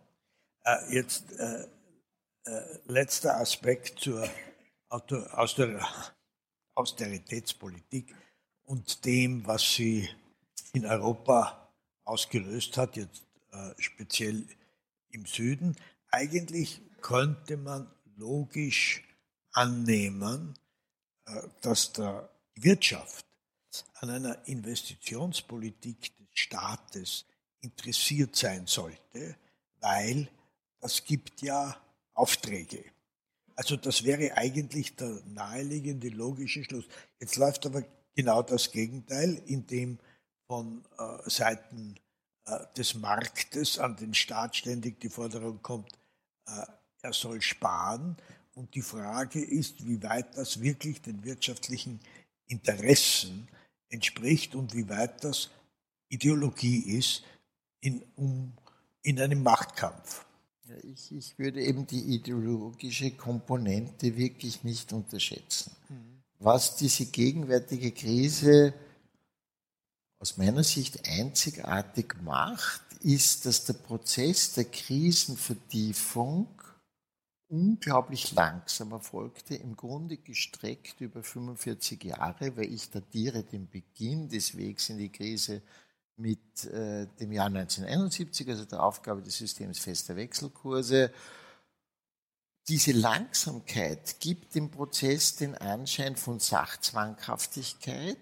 Äh, 0.64 0.96
jetzt 0.96 1.32
äh, 1.40 1.68
äh, 2.46 2.62
letzter 2.88 3.38
Aspekt 3.40 4.00
zur 4.00 4.28
Auto, 4.90 5.18
Auster, 5.32 5.80
Austeritätspolitik 6.76 8.14
und 8.66 9.06
dem, 9.06 9.48
was 9.48 9.76
sie 9.76 10.10
in 10.74 10.86
Europa 10.86 11.72
ausgelöst 12.04 12.78
hat, 12.78 12.98
jetzt 12.98 13.24
äh, 13.52 13.72
speziell 13.78 14.46
im 15.12 15.26
Süden. 15.26 15.78
Eigentlich 16.12 16.82
könnte 17.02 17.58
man 17.58 17.90
logisch 18.18 19.04
annehmen, 19.54 20.58
äh, 21.26 21.42
dass 21.62 21.94
der 21.94 22.30
Wirtschaft 22.56 23.26
an 23.96 24.10
einer 24.10 24.48
Investitionspolitik 24.48 26.16
des 26.18 26.28
Staates 26.34 27.26
interessiert 27.62 28.36
sein 28.36 28.68
sollte, 28.68 29.36
weil 29.80 30.28
das 30.80 31.04
gibt 31.06 31.42
ja 31.42 31.78
Aufträge. 32.14 32.84
Also 33.56 33.78
das 33.78 34.04
wäre 34.04 34.36
eigentlich 34.36 34.96
der 34.96 35.22
naheliegende 35.26 36.10
logische 36.10 36.64
Schluss. 36.64 36.86
Jetzt 37.20 37.38
läuft 37.38 37.66
aber 37.66 37.84
genau 38.16 38.42
das 38.42 38.72
Gegenteil, 38.72 39.42
indem 39.46 40.00
von 40.48 40.84
äh, 40.98 41.30
Seiten 41.30 41.96
äh, 42.46 42.60
des 42.76 42.96
Marktes 42.96 43.80
an 43.80 43.96
den 43.96 44.14
Staat 44.14 44.56
ständig 44.56 45.00
die 45.00 45.10
Forderung 45.10 45.62
kommt, 45.62 45.92
äh, 46.48 46.66
er 47.02 47.14
soll 47.14 47.42
sparen 47.42 48.18
und 48.56 48.76
die 48.76 48.82
Frage 48.82 49.44
ist, 49.44 49.88
wie 49.88 50.02
weit 50.04 50.38
das 50.38 50.62
wirklich 50.62 51.02
den 51.02 51.24
wirtschaftlichen 51.24 52.00
Interessen 52.48 53.48
entspricht 53.90 54.56
und 54.56 54.74
wie 54.74 54.88
weit 54.90 55.24
das 55.24 55.50
Ideologie 56.10 56.98
ist 56.98 57.24
in, 57.82 58.04
um, 58.16 58.54
in 59.02 59.20
einem 59.20 59.42
Machtkampf. 59.44 60.26
Ja, 60.66 60.76
ich, 60.84 61.12
ich, 61.12 61.38
würde 61.38 61.62
eben 61.62 61.86
die 61.88 62.16
ideologische 62.16 63.12
Komponente 63.12 64.16
wirklich 64.16 64.64
nicht 64.64 64.94
unterschätzen. 64.94 65.76
Mhm. 65.90 66.24
Was 66.40 66.76
diese 66.76 67.08
gegenwärtige 67.08 67.92
Krise 67.92 68.74
aus 70.20 70.38
meiner 70.38 70.64
Sicht 70.64 71.08
einzigartig 71.08 72.16
macht, 72.22 72.82
ist, 73.02 73.46
dass 73.46 73.66
der 73.66 73.74
Prozess 73.74 74.54
der 74.54 74.66
Krisenvertiefung 74.66 76.48
unglaublich 77.54 78.32
langsam 78.34 78.94
erfolgte, 78.94 79.54
im 79.54 79.76
Grunde 79.76 80.18
gestreckt 80.18 81.00
über 81.02 81.22
45 81.22 82.04
Jahre, 82.04 82.58
weil 82.58 82.74
ich 82.74 82.90
datiere 82.90 83.44
den 83.44 83.70
Beginn 83.70 84.28
des 84.28 84.58
Wegs 84.58 84.90
in 84.90 84.98
die 84.98 85.12
Krise 85.12 85.62
mit 86.18 86.66
äh, 86.66 87.06
dem 87.20 87.32
Jahr 87.32 87.46
1971, 87.46 88.50
also 88.50 88.66
der 88.66 88.82
Aufgabe 88.82 89.22
des 89.22 89.38
Systems 89.38 89.78
fester 89.78 90.16
Wechselkurse. 90.16 91.12
Diese 92.68 92.92
Langsamkeit 92.92 94.20
gibt 94.20 94.56
dem 94.56 94.72
Prozess 94.72 95.36
den 95.36 95.54
Anschein 95.54 96.16
von 96.16 96.40
Sachzwanghaftigkeit, 96.40 98.18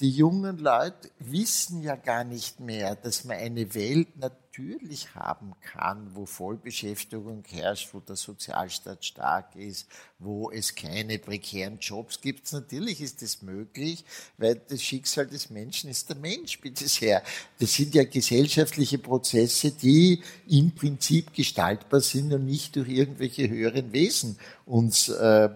die 0.00 0.10
jungen 0.10 0.58
Leute 0.58 1.10
wissen 1.18 1.82
ja 1.82 1.96
gar 1.96 2.22
nicht 2.22 2.60
mehr, 2.60 2.96
dass 2.96 3.24
man 3.24 3.38
eine 3.38 3.74
Welt 3.74 4.18
natürlich 4.18 5.14
haben 5.14 5.54
kann, 5.60 6.14
wo 6.14 6.26
Vollbeschäftigung 6.26 7.44
herrscht, 7.48 7.94
wo 7.94 8.00
der 8.00 8.16
Sozialstaat 8.16 9.06
stark 9.06 9.56
ist, 9.56 9.86
wo 10.18 10.50
es 10.50 10.74
keine 10.74 11.18
prekären 11.18 11.78
Jobs 11.78 12.20
gibt. 12.20 12.52
Natürlich 12.52 13.00
ist 13.00 13.22
das 13.22 13.40
möglich, 13.40 14.04
weil 14.36 14.60
das 14.68 14.82
Schicksal 14.82 15.26
des 15.26 15.48
Menschen 15.48 15.88
ist 15.88 16.10
der 16.10 16.16
Mensch, 16.16 16.60
bitte 16.60 16.88
sehr. 16.88 17.22
Das 17.58 17.72
sind 17.72 17.94
ja 17.94 18.04
gesellschaftliche 18.04 18.98
Prozesse, 18.98 19.70
die 19.70 20.22
im 20.46 20.74
Prinzip 20.74 21.32
gestaltbar 21.32 22.00
sind 22.00 22.34
und 22.34 22.44
nicht 22.44 22.76
durch 22.76 22.88
irgendwelche 22.88 23.48
höheren 23.48 23.92
Wesen 23.92 24.38
uns 24.66 25.08
äh, 25.08 25.48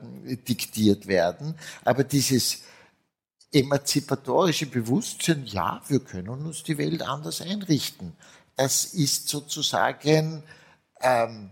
diktiert 0.49 1.07
werden. 1.07 1.55
Aber 1.85 2.05
dieses 2.05 2.63
emanzipatorische 3.53 4.67
Bewusstsein, 4.67 5.45
ja, 5.45 5.83
wir 5.89 6.01
können 6.01 6.29
uns 6.29 6.63
die 6.63 6.79
Welt 6.79 7.03
anders 7.03 7.41
einrichten. 7.41 8.13
Das 8.57 8.85
ist 8.85 9.29
sozusagen 9.29 10.43
ähm, 11.01 11.51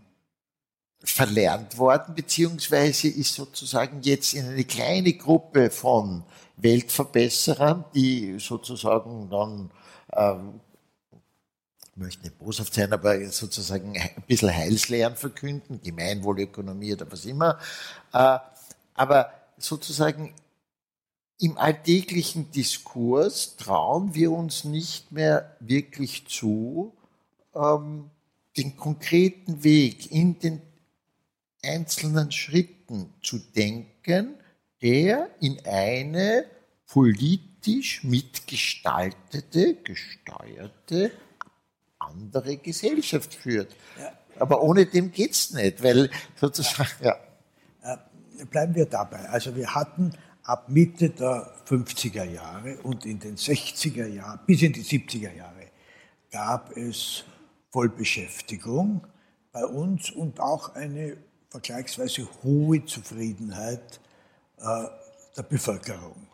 verlernt 1.03 1.79
worden, 1.79 2.15
beziehungsweise 2.15 3.09
ist 3.09 3.35
sozusagen 3.35 4.03
jetzt 4.03 4.35
in 4.35 4.47
eine 4.47 4.65
kleine 4.65 5.13
Gruppe 5.15 5.71
von 5.71 6.25
Weltverbesserern, 6.57 7.85
die 7.95 8.39
sozusagen 8.39 9.31
dann, 9.31 9.71
ähm, 10.13 10.61
ich 11.83 11.97
möchte 11.97 12.23
nicht 12.25 12.39
boshaft 12.39 12.75
sein, 12.75 12.93
aber 12.93 13.29
sozusagen 13.31 13.97
ein 13.97 14.25
bisschen 14.27 14.55
Heilslehren 14.55 15.17
verkünden, 15.17 15.81
Gemeinwohlökonomie 15.83 16.95
oder 16.95 17.11
was 17.11 17.25
immer, 17.25 17.59
äh, 18.13 18.39
aber 18.95 19.33
sozusagen 19.57 20.35
im 21.39 21.57
alltäglichen 21.57 22.51
Diskurs 22.51 23.57
trauen 23.57 24.15
wir 24.15 24.33
uns 24.33 24.65
nicht 24.65 25.13
mehr 25.13 25.57
wirklich 25.61 26.27
zu, 26.27 26.97
ähm, 27.55 28.11
den 28.57 28.77
konkreten 28.77 29.63
Weg 29.63 30.11
in 30.11 30.39
den 30.41 30.61
einzelnen 31.63 32.33
Schritten 32.33 33.15
zu 33.23 33.39
denken, 33.39 34.35
der 34.83 35.29
in 35.41 35.59
eine 35.65 36.45
politisch 36.87 38.03
mitgestaltete, 38.03 39.75
gesteuerte, 39.77 41.13
andere 41.99 42.57
Gesellschaft 42.57 43.35
führt. 43.35 43.77
Ja. 44.01 44.13
Aber 44.41 44.63
ohne 44.63 44.87
dem 44.87 45.13
geht's 45.13 45.53
nicht, 45.53 45.83
weil 45.83 46.11
sozusagen, 46.37 46.89
ja. 47.03 47.17
ja. 47.85 47.95
Äh, 48.39 48.45
bleiben 48.47 48.75
wir 48.75 48.87
dabei. 48.87 49.29
Also 49.29 49.55
wir 49.55 49.75
hatten 49.75 50.13
ab 50.49 50.71
Mitte 50.71 51.11
der 51.11 51.53
50er 51.67 52.25
Jahre 52.25 52.79
und 52.79 53.05
in 53.05 53.19
den 53.19 53.37
60er 53.37 54.07
Jahren 54.07 54.41
bis 54.47 54.63
in 54.63 54.73
die 54.73 54.83
70er 54.83 55.35
Jahre 55.35 55.67
gab 56.31 56.75
es 56.75 57.25
Vollbeschäftigung 57.71 59.07
bei 59.53 59.65
uns 59.67 60.11
und 60.11 60.41
auch 60.41 60.75
eine 60.75 61.19
vergleichsweise 61.51 62.27
hohe 62.43 62.83
Zufriedenheit 62.87 64.01
äh, 64.57 64.85
der 65.37 65.43
Bevölkerung. 65.43 66.27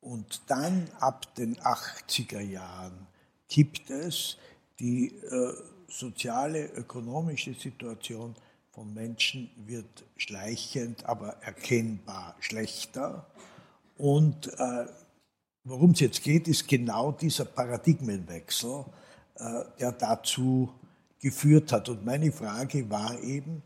Und 0.00 0.42
dann 0.48 0.88
ab 0.98 1.32
den 1.36 1.56
80er 1.56 2.40
Jahren 2.40 3.06
kippt 3.48 3.90
es, 3.90 4.38
die 4.80 5.14
äh, 5.14 5.52
soziale, 5.88 6.66
ökonomische 6.72 7.54
Situation 7.54 8.34
von 8.76 8.92
Menschen 8.92 9.50
wird 9.64 10.04
schleichend, 10.18 11.06
aber 11.06 11.38
erkennbar 11.40 12.36
schlechter. 12.40 13.26
Und 13.96 14.48
äh, 14.58 14.84
worum 15.64 15.92
es 15.92 16.00
jetzt 16.00 16.22
geht, 16.22 16.46
ist 16.46 16.68
genau 16.68 17.10
dieser 17.10 17.46
Paradigmenwechsel, 17.46 18.84
äh, 19.36 19.64
der 19.80 19.92
dazu 19.92 20.68
geführt 21.18 21.72
hat. 21.72 21.88
Und 21.88 22.04
meine 22.04 22.30
Frage 22.30 22.90
war 22.90 23.18
eben, 23.22 23.62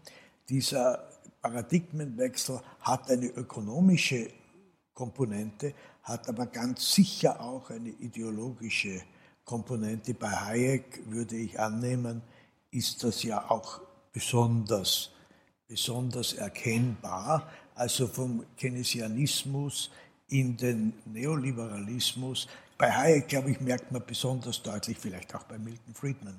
dieser 0.49 1.09
Paradigmenwechsel 1.43 2.61
hat 2.83 3.11
eine 3.11 3.27
ökonomische 3.27 4.29
Komponente, 4.95 5.75
hat 6.05 6.29
aber 6.29 6.47
ganz 6.47 6.95
sicher 6.95 7.41
auch 7.41 7.71
eine 7.71 7.89
ideologische 7.89 9.03
Komponente. 9.45 10.15
Bei 10.15 10.31
Hayek 10.31 11.03
würde 11.07 11.35
ich 11.35 11.59
annehmen, 11.59 12.23
ist 12.71 13.03
das 13.03 13.25
ja 13.25 13.51
auch 13.51 13.90
besonders, 14.13 15.11
besonders 15.67 16.35
erkennbar. 16.35 17.51
Also 17.75 18.07
vom 18.07 18.45
Keynesianismus 18.59 19.91
in 20.29 20.57
den 20.57 20.93
Neoliberalismus. 21.07 22.49
Bei 22.77 22.91
Hayek, 22.91 23.29
glaube 23.29 23.51
ich, 23.51 23.61
merkt 23.61 23.91
man 23.93 24.05
besonders 24.07 24.63
deutlich, 24.63 24.99
vielleicht 24.99 25.35
auch 25.35 25.45
bei 25.45 25.59
Milton 25.59 25.95
Friedman. 25.95 26.39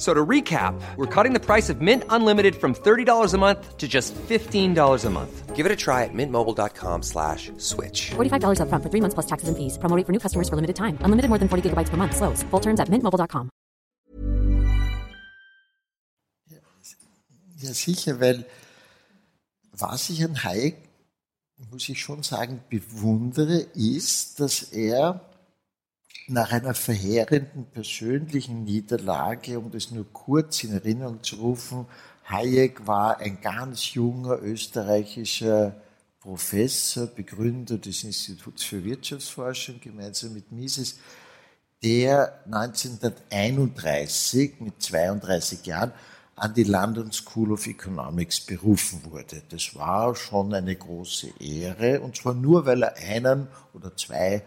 So 0.00 0.14
to 0.14 0.24
recap, 0.24 0.80
we're 0.96 1.04
cutting 1.14 1.34
the 1.34 1.44
price 1.44 1.68
of 1.68 1.82
Mint 1.82 2.04
Unlimited 2.08 2.56
from 2.56 2.74
$30 2.74 3.34
a 3.34 3.36
month 3.36 3.76
to 3.76 3.86
just 3.86 4.14
$15 4.14 5.04
a 5.04 5.10
month. 5.10 5.54
Give 5.54 5.66
it 5.66 5.72
a 5.72 5.76
try 5.76 6.04
at 6.04 6.14
mintmobile.com 6.14 7.02
slash 7.02 7.52
switch. 7.58 8.12
$45 8.12 8.62
up 8.62 8.70
front 8.70 8.82
for 8.82 8.88
three 8.88 9.02
months 9.02 9.12
plus 9.12 9.26
taxes 9.26 9.50
and 9.50 9.58
fees. 9.58 9.76
Promoting 9.76 10.06
for 10.06 10.12
new 10.12 10.18
customers 10.18 10.48
for 10.48 10.56
limited 10.56 10.76
time. 10.76 10.96
Unlimited 11.02 11.28
more 11.28 11.36
than 11.36 11.48
40 11.48 11.68
gigabytes 11.68 11.90
per 11.90 11.98
month. 11.98 12.16
Slows. 12.16 12.42
Full 12.44 12.60
terms 12.60 12.80
at 12.80 12.88
mintmobile.com. 12.88 13.50
Ja, 17.60 17.74
sicher, 17.74 18.18
weil 18.20 18.46
was 19.72 20.08
ich 20.08 20.24
an 20.24 20.44
Hayek, 20.44 20.76
muss 21.70 21.90
ich 21.90 22.00
schon 22.00 22.22
sagen, 22.22 22.60
bewundere, 22.70 23.66
ist, 23.74 24.40
dass 24.40 24.62
er 24.62 25.20
nach 26.30 26.52
einer 26.52 26.74
verheerenden 26.74 27.66
persönlichen 27.66 28.64
Niederlage, 28.64 29.58
um 29.58 29.70
das 29.70 29.90
nur 29.90 30.10
kurz 30.12 30.64
in 30.64 30.72
Erinnerung 30.72 31.22
zu 31.22 31.36
rufen, 31.36 31.86
Hayek 32.24 32.86
war 32.86 33.18
ein 33.18 33.40
ganz 33.40 33.94
junger 33.94 34.40
österreichischer 34.40 35.80
Professor, 36.20 37.06
Begründer 37.08 37.78
des 37.78 38.04
Instituts 38.04 38.62
für 38.62 38.84
Wirtschaftsforschung 38.84 39.80
gemeinsam 39.80 40.34
mit 40.34 40.52
Mises, 40.52 41.00
der 41.82 42.44
1931 42.44 44.60
mit 44.60 44.80
32 44.80 45.66
Jahren 45.66 45.92
an 46.36 46.54
die 46.54 46.62
London 46.64 47.10
School 47.10 47.50
of 47.52 47.66
Economics 47.66 48.40
berufen 48.40 49.00
wurde. 49.10 49.42
Das 49.48 49.74
war 49.74 50.14
schon 50.14 50.54
eine 50.54 50.76
große 50.76 51.32
Ehre 51.40 52.00
und 52.00 52.16
zwar 52.16 52.34
nur, 52.34 52.66
weil 52.66 52.82
er 52.82 52.94
einen 52.96 53.48
oder 53.74 53.96
zwei 53.96 54.44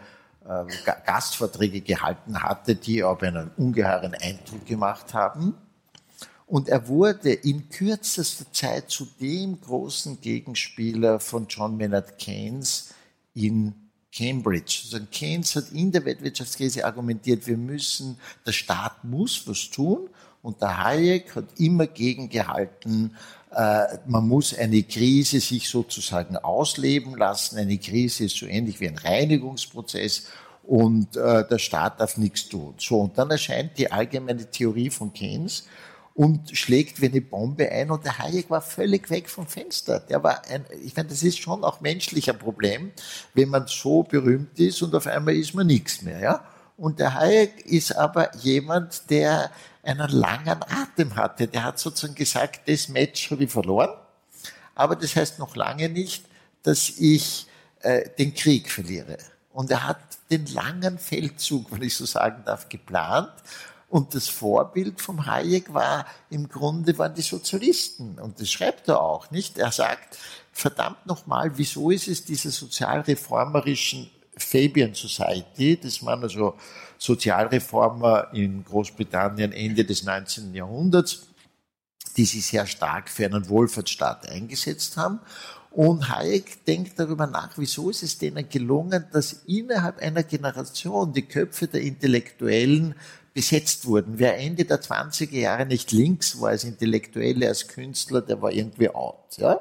äh, 0.48 0.64
Gastvorträge 1.06 1.80
gehalten 1.80 2.42
hatte, 2.42 2.74
die 2.76 3.02
aber 3.02 3.28
einen 3.28 3.50
ungeheuren 3.56 4.14
Eindruck 4.14 4.66
gemacht 4.66 5.14
haben. 5.14 5.54
Und 6.46 6.68
er 6.68 6.86
wurde 6.88 7.32
in 7.32 7.68
kürzester 7.70 8.44
Zeit 8.52 8.90
zu 8.90 9.06
dem 9.20 9.60
großen 9.60 10.20
Gegenspieler 10.20 11.18
von 11.18 11.46
John 11.48 11.76
Maynard 11.76 12.18
Keynes 12.18 12.92
in 13.34 13.74
Cambridge. 14.14 14.82
Also 14.84 15.04
Keynes 15.10 15.56
hat 15.56 15.72
in 15.72 15.90
der 15.90 16.04
Weltwirtschaftskrise 16.04 16.84
argumentiert, 16.84 17.46
wir 17.46 17.56
müssen, 17.56 18.18
der 18.46 18.52
Staat 18.52 19.02
muss 19.04 19.48
was 19.48 19.70
tun. 19.70 20.08
Und 20.42 20.60
der 20.60 20.84
Hayek 20.84 21.34
hat 21.36 21.58
immer 21.58 21.86
gegengehalten, 21.86 23.16
man 24.06 24.28
muss 24.28 24.56
eine 24.56 24.82
Krise 24.82 25.40
sich 25.40 25.68
sozusagen 25.68 26.36
ausleben 26.36 27.16
lassen. 27.16 27.58
Eine 27.58 27.78
Krise 27.78 28.24
ist 28.24 28.36
so 28.36 28.46
ähnlich 28.46 28.80
wie 28.80 28.88
ein 28.88 28.98
Reinigungsprozess 28.98 30.24
und 30.64 31.16
äh, 31.16 31.46
der 31.46 31.58
Staat 31.58 32.00
darf 32.00 32.16
nichts 32.16 32.48
tun. 32.48 32.74
So, 32.78 33.00
und 33.00 33.18
dann 33.18 33.30
erscheint 33.30 33.76
die 33.78 33.92
allgemeine 33.92 34.50
Theorie 34.50 34.90
von 34.90 35.12
Keynes 35.12 35.66
und 36.14 36.56
schlägt 36.56 37.00
wie 37.00 37.08
eine 37.08 37.20
Bombe 37.20 37.70
ein 37.70 37.90
und 37.90 38.04
der 38.04 38.18
Hayek 38.18 38.48
war 38.48 38.62
völlig 38.62 39.10
weg 39.10 39.28
vom 39.28 39.46
Fenster. 39.46 40.00
Der 40.00 40.22
war 40.22 40.42
ein, 40.48 40.64
ich 40.82 40.96
meine, 40.96 41.08
das 41.08 41.22
ist 41.22 41.38
schon 41.38 41.64
auch 41.64 41.80
menschlicher 41.80 42.32
Problem, 42.32 42.92
wenn 43.34 43.48
man 43.48 43.66
so 43.66 44.04
berühmt 44.04 44.58
ist 44.58 44.80
und 44.82 44.94
auf 44.94 45.06
einmal 45.06 45.34
ist 45.34 45.54
man 45.54 45.66
nichts 45.66 46.02
mehr, 46.02 46.20
ja. 46.20 46.44
Und 46.76 46.98
der 46.98 47.14
Hayek 47.14 47.66
ist 47.66 47.94
aber 47.96 48.34
jemand, 48.36 49.08
der 49.10 49.50
einen 49.84 50.10
langen 50.10 50.62
Atem 50.62 51.16
hatte. 51.16 51.46
Der 51.48 51.64
hat 51.64 51.78
sozusagen 51.78 52.14
gesagt, 52.14 52.68
das 52.68 52.88
Match 52.88 53.30
habe 53.30 53.44
ich 53.44 53.50
verloren, 53.50 53.90
aber 54.74 54.96
das 54.96 55.14
heißt 55.14 55.38
noch 55.38 55.56
lange 55.56 55.88
nicht, 55.88 56.24
dass 56.62 56.90
ich 56.98 57.46
äh, 57.80 58.08
den 58.18 58.34
Krieg 58.34 58.70
verliere. 58.70 59.18
Und 59.52 59.70
er 59.70 59.86
hat 59.86 60.00
den 60.30 60.46
langen 60.46 60.98
Feldzug, 60.98 61.70
wenn 61.70 61.82
ich 61.82 61.96
so 61.96 62.06
sagen 62.06 62.42
darf, 62.44 62.68
geplant. 62.68 63.32
Und 63.88 64.14
das 64.14 64.28
Vorbild 64.28 65.00
vom 65.00 65.26
Hayek 65.26 65.72
war 65.72 66.06
im 66.30 66.48
Grunde 66.48 66.98
waren 66.98 67.14
die 67.14 67.22
Sozialisten. 67.22 68.18
Und 68.18 68.40
das 68.40 68.50
schreibt 68.50 68.88
er 68.88 69.00
auch, 69.00 69.30
nicht? 69.30 69.58
Er 69.58 69.70
sagt, 69.70 70.18
verdammt 70.50 71.06
nochmal, 71.06 71.56
wieso 71.56 71.90
ist 71.90 72.08
es 72.08 72.24
dieser 72.24 72.50
sozialreformerischen 72.50 74.10
Fabian 74.36 74.94
Society, 74.94 75.78
das 75.80 76.04
waren 76.04 76.22
also 76.22 76.54
Sozialreformer 76.98 78.28
in 78.32 78.64
Großbritannien 78.64 79.52
Ende 79.52 79.84
des 79.84 80.04
19. 80.04 80.54
Jahrhunderts, 80.54 81.28
die 82.16 82.24
sich 82.24 82.46
sehr 82.46 82.66
stark 82.66 83.08
für 83.08 83.26
einen 83.26 83.48
Wohlfahrtsstaat 83.48 84.28
eingesetzt 84.28 84.96
haben. 84.96 85.20
Und 85.70 86.08
Hayek 86.08 86.64
denkt 86.66 86.98
darüber 86.98 87.26
nach, 87.26 87.50
wieso 87.56 87.90
ist 87.90 88.04
es 88.04 88.18
denen 88.18 88.48
gelungen, 88.48 89.06
dass 89.12 89.42
innerhalb 89.46 89.98
einer 89.98 90.22
Generation 90.22 91.12
die 91.12 91.22
Köpfe 91.22 91.66
der 91.66 91.80
Intellektuellen 91.80 92.94
besetzt 93.34 93.84
wurden. 93.86 94.20
Wer 94.20 94.38
Ende 94.38 94.64
der 94.64 94.80
20er 94.80 95.36
Jahre 95.36 95.66
nicht 95.66 95.90
links 95.90 96.40
war 96.40 96.50
als 96.50 96.62
Intellektuelle, 96.62 97.48
als 97.48 97.66
Künstler, 97.66 98.22
der 98.22 98.40
war 98.40 98.52
irgendwie 98.52 98.88
out. 98.88 99.36
Ja? 99.36 99.60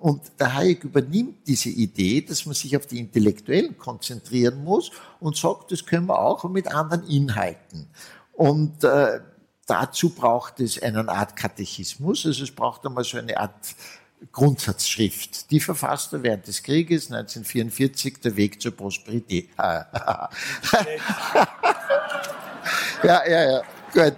Und 0.00 0.32
der 0.40 0.54
Hayek 0.54 0.84
übernimmt 0.84 1.46
diese 1.46 1.68
Idee, 1.68 2.22
dass 2.22 2.46
man 2.46 2.54
sich 2.54 2.74
auf 2.74 2.86
die 2.86 2.98
Intellektuellen 2.98 3.76
konzentrieren 3.76 4.64
muss 4.64 4.90
und 5.20 5.36
sagt, 5.36 5.72
das 5.72 5.84
können 5.84 6.06
wir 6.06 6.18
auch 6.18 6.42
mit 6.44 6.74
anderen 6.74 7.06
Inhalten. 7.06 7.86
Und 8.32 8.82
äh, 8.82 9.20
dazu 9.66 10.08
braucht 10.08 10.58
es 10.60 10.82
eine 10.82 11.06
Art 11.06 11.36
Katechismus, 11.36 12.24
also 12.24 12.44
es 12.44 12.50
braucht 12.50 12.86
einmal 12.86 13.04
so 13.04 13.18
eine 13.18 13.36
Art 13.36 13.74
Grundsatzschrift. 14.32 15.50
Die 15.50 15.60
verfasst 15.60 16.14
er 16.14 16.22
während 16.22 16.46
des 16.46 16.62
Krieges 16.62 17.12
1944, 17.12 18.20
Der 18.20 18.36
Weg 18.36 18.62
zur 18.62 18.74
Prosperität. 18.74 19.50
ja, 19.58 20.30
ja, 23.02 23.20
ja, 23.28 23.62
gut. 23.92 24.16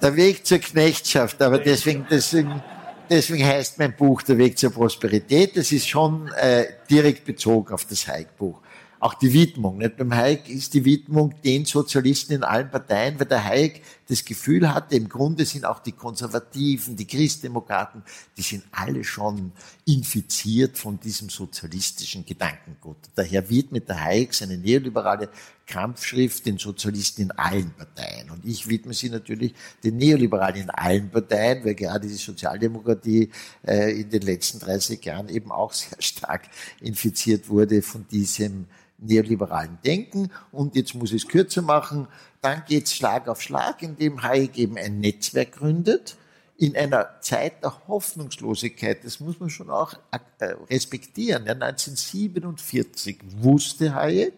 Der 0.00 0.14
Weg 0.14 0.46
zur 0.46 0.58
Knechtschaft, 0.58 1.42
aber 1.42 1.58
deswegen, 1.58 2.06
deswegen 2.08 2.62
deswegen 3.10 3.44
heißt 3.44 3.78
mein 3.78 3.94
Buch 3.94 4.22
Der 4.22 4.38
Weg 4.38 4.58
zur 4.58 4.70
Prosperität. 4.70 5.56
Das 5.56 5.72
ist 5.72 5.88
schon 5.88 6.28
äh, 6.40 6.66
direkt 6.90 7.24
bezogen 7.24 7.72
auf 7.72 7.84
das 7.84 8.06
Hayek-Buch. 8.06 8.60
Auch 9.00 9.14
die 9.14 9.32
Widmung. 9.32 9.78
Nicht? 9.78 9.96
Beim 9.96 10.14
Hayek 10.14 10.48
ist 10.48 10.74
die 10.74 10.84
Widmung 10.84 11.34
den 11.44 11.64
Sozialisten 11.64 12.32
in 12.34 12.44
allen 12.44 12.70
Parteien, 12.70 13.18
weil 13.18 13.26
der 13.26 13.44
Hayek 13.44 13.82
das 14.08 14.24
Gefühl 14.24 14.72
hatte, 14.72 14.96
im 14.96 15.08
Grunde 15.08 15.44
sind 15.44 15.66
auch 15.66 15.80
die 15.80 15.92
Konservativen, 15.92 16.96
die 16.96 17.06
Christdemokraten, 17.06 18.02
die 18.36 18.42
sind 18.42 18.64
alle 18.72 19.04
schon 19.04 19.52
infiziert 19.84 20.78
von 20.78 20.98
diesem 20.98 21.28
sozialistischen 21.28 22.24
Gedankengut. 22.24 22.96
Daher 23.14 23.48
widmet 23.50 23.88
der 23.88 24.02
Hayek 24.02 24.32
seine 24.32 24.56
neoliberale 24.56 25.28
Kampfschrift 25.66 26.46
den 26.46 26.56
Sozialisten 26.56 27.22
in 27.22 27.30
allen 27.32 27.70
Parteien. 27.72 28.30
Und 28.30 28.46
ich 28.46 28.66
widme 28.66 28.94
sie 28.94 29.10
natürlich 29.10 29.54
den 29.84 29.98
Neoliberalen 29.98 30.62
in 30.62 30.70
allen 30.70 31.10
Parteien, 31.10 31.62
weil 31.64 31.74
gerade 31.74 32.08
die 32.08 32.14
Sozialdemokratie 32.14 33.30
äh, 33.66 34.00
in 34.00 34.08
den 34.08 34.22
letzten 34.22 34.58
30 34.58 35.04
Jahren 35.04 35.28
eben 35.28 35.52
auch 35.52 35.72
sehr 35.74 36.00
stark 36.00 36.48
infiziert 36.80 37.50
wurde 37.50 37.82
von 37.82 38.08
diesem 38.08 38.64
neoliberalen 38.98 39.78
Denken. 39.84 40.30
Und 40.52 40.76
jetzt 40.76 40.94
muss 40.94 41.12
ich 41.12 41.22
es 41.24 41.28
kürzer 41.28 41.62
machen. 41.62 42.08
Dann 42.42 42.62
geht 42.66 42.86
es 42.86 42.94
Schlag 42.94 43.28
auf 43.28 43.40
Schlag, 43.42 43.82
indem 43.82 44.22
Hayek 44.22 44.58
eben 44.58 44.76
ein 44.76 45.00
Netzwerk 45.00 45.52
gründet. 45.52 46.16
In 46.56 46.76
einer 46.76 47.20
Zeit 47.20 47.62
der 47.62 47.86
Hoffnungslosigkeit, 47.86 49.04
das 49.04 49.20
muss 49.20 49.38
man 49.38 49.48
schon 49.48 49.70
auch 49.70 49.94
äh, 50.40 50.44
respektieren. 50.68 51.46
Ja, 51.46 51.52
1947 51.52 53.18
wusste 53.40 53.94
Hayek, 53.94 54.34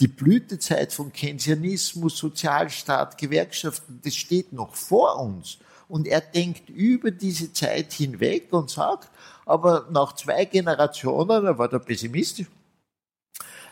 die 0.00 0.08
Blütezeit 0.08 0.94
von 0.94 1.12
Keynesianismus, 1.12 2.16
Sozialstaat, 2.16 3.18
Gewerkschaften, 3.18 4.00
das 4.02 4.16
steht 4.16 4.54
noch 4.54 4.74
vor 4.74 5.20
uns. 5.20 5.58
Und 5.88 6.06
er 6.06 6.22
denkt 6.22 6.70
über 6.70 7.10
diese 7.10 7.52
Zeit 7.52 7.92
hinweg 7.92 8.52
und 8.52 8.70
sagt, 8.70 9.10
aber 9.44 9.88
nach 9.90 10.14
zwei 10.14 10.46
Generationen, 10.46 11.44
er 11.44 11.58
war 11.58 11.68
da 11.68 11.78
pessimistisch, 11.78 12.46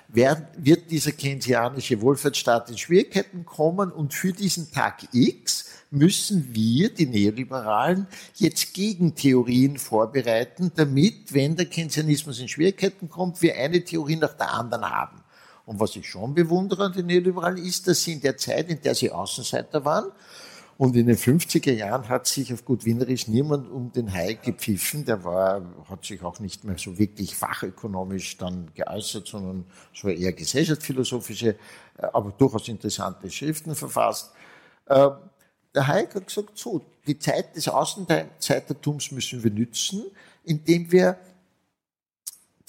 wird 0.09 0.91
dieser 0.91 1.13
keynesianische 1.13 2.01
Wohlfahrtsstaat 2.01 2.71
in 2.71 2.79
Schwierigkeiten 2.79 3.45
kommen 3.45 3.93
und 3.93 4.15
für 4.15 4.33
diesen 4.33 4.73
Tag 4.73 5.07
X 5.13 5.67
müssen 5.91 6.55
wir, 6.55 6.93
die 6.93 7.07
Neoliberalen, 7.07 8.07
jetzt 8.35 8.73
Gegentheorien 8.75 9.79
vorbereiten, 9.79 10.73
damit, 10.75 11.33
wenn 11.35 11.57
der 11.57 11.67
Keynesianismus 11.67 12.41
in 12.41 12.49
Schwierigkeiten 12.49 13.09
kommt, 13.09 13.43
wir 13.43 13.57
eine 13.57 13.85
Theorie 13.85 14.17
nach 14.17 14.35
der 14.35 14.53
anderen 14.53 14.89
haben. 14.89 15.21
Und 15.67 15.81
was 15.81 15.97
ich 15.97 16.09
schon 16.09 16.35
bewundere 16.35 16.87
an 16.87 16.93
den 16.95 17.07
Neoliberalen 17.07 17.63
ist, 17.63 17.87
dass 17.87 18.03
sie 18.03 18.15
in 18.15 18.23
der 18.23 18.39
Zeit, 18.39 18.71
in 18.71 18.81
der 18.81 18.95
sie 18.95 19.11
Außenseiter 19.11 19.85
waren, 19.85 20.11
und 20.79 20.95
in 20.95 21.07
den 21.07 21.17
50er 21.17 21.73
Jahren 21.73 22.09
hat 22.09 22.29
sich 22.29 22.53
auf 22.53 22.65
gut 22.65 22.85
Wienerisch 22.85 23.27
niemand 23.27 23.69
um 23.69 23.91
den 23.91 24.13
Hai 24.13 24.35
gepfiffen. 24.35 25.05
Der 25.05 25.25
war, 25.25 25.61
hat 25.91 26.05
sich 26.05 26.23
auch 26.23 26.39
nicht 26.39 26.63
mehr 26.63 26.79
so 26.79 26.97
wirklich 26.97 27.35
fachökonomisch 27.35 28.37
dann 28.37 28.71
geäußert, 28.75 29.27
sondern 29.27 29.65
so 29.93 30.09
eher 30.09 30.33
gesellschaftsphilosophische, 30.33 31.57
äh, 31.99 32.07
aber 32.13 32.31
durchaus 32.31 32.69
interessante 32.69 33.29
Schriften 33.29 33.75
verfasst. 33.75 34.31
Ähm, 34.89 35.11
der 35.75 35.89
Hayek 35.89 36.15
hat 36.15 36.29
gesagt, 36.29 36.57
so, 36.57 36.81
die 37.09 37.19
Zeit 37.19 37.57
des 37.57 37.69
Außenseitertums 37.69 39.11
müssen 39.11 39.43
wir 39.43 39.51
nützen, 39.51 40.05
indem 40.45 40.93
wir 40.93 41.19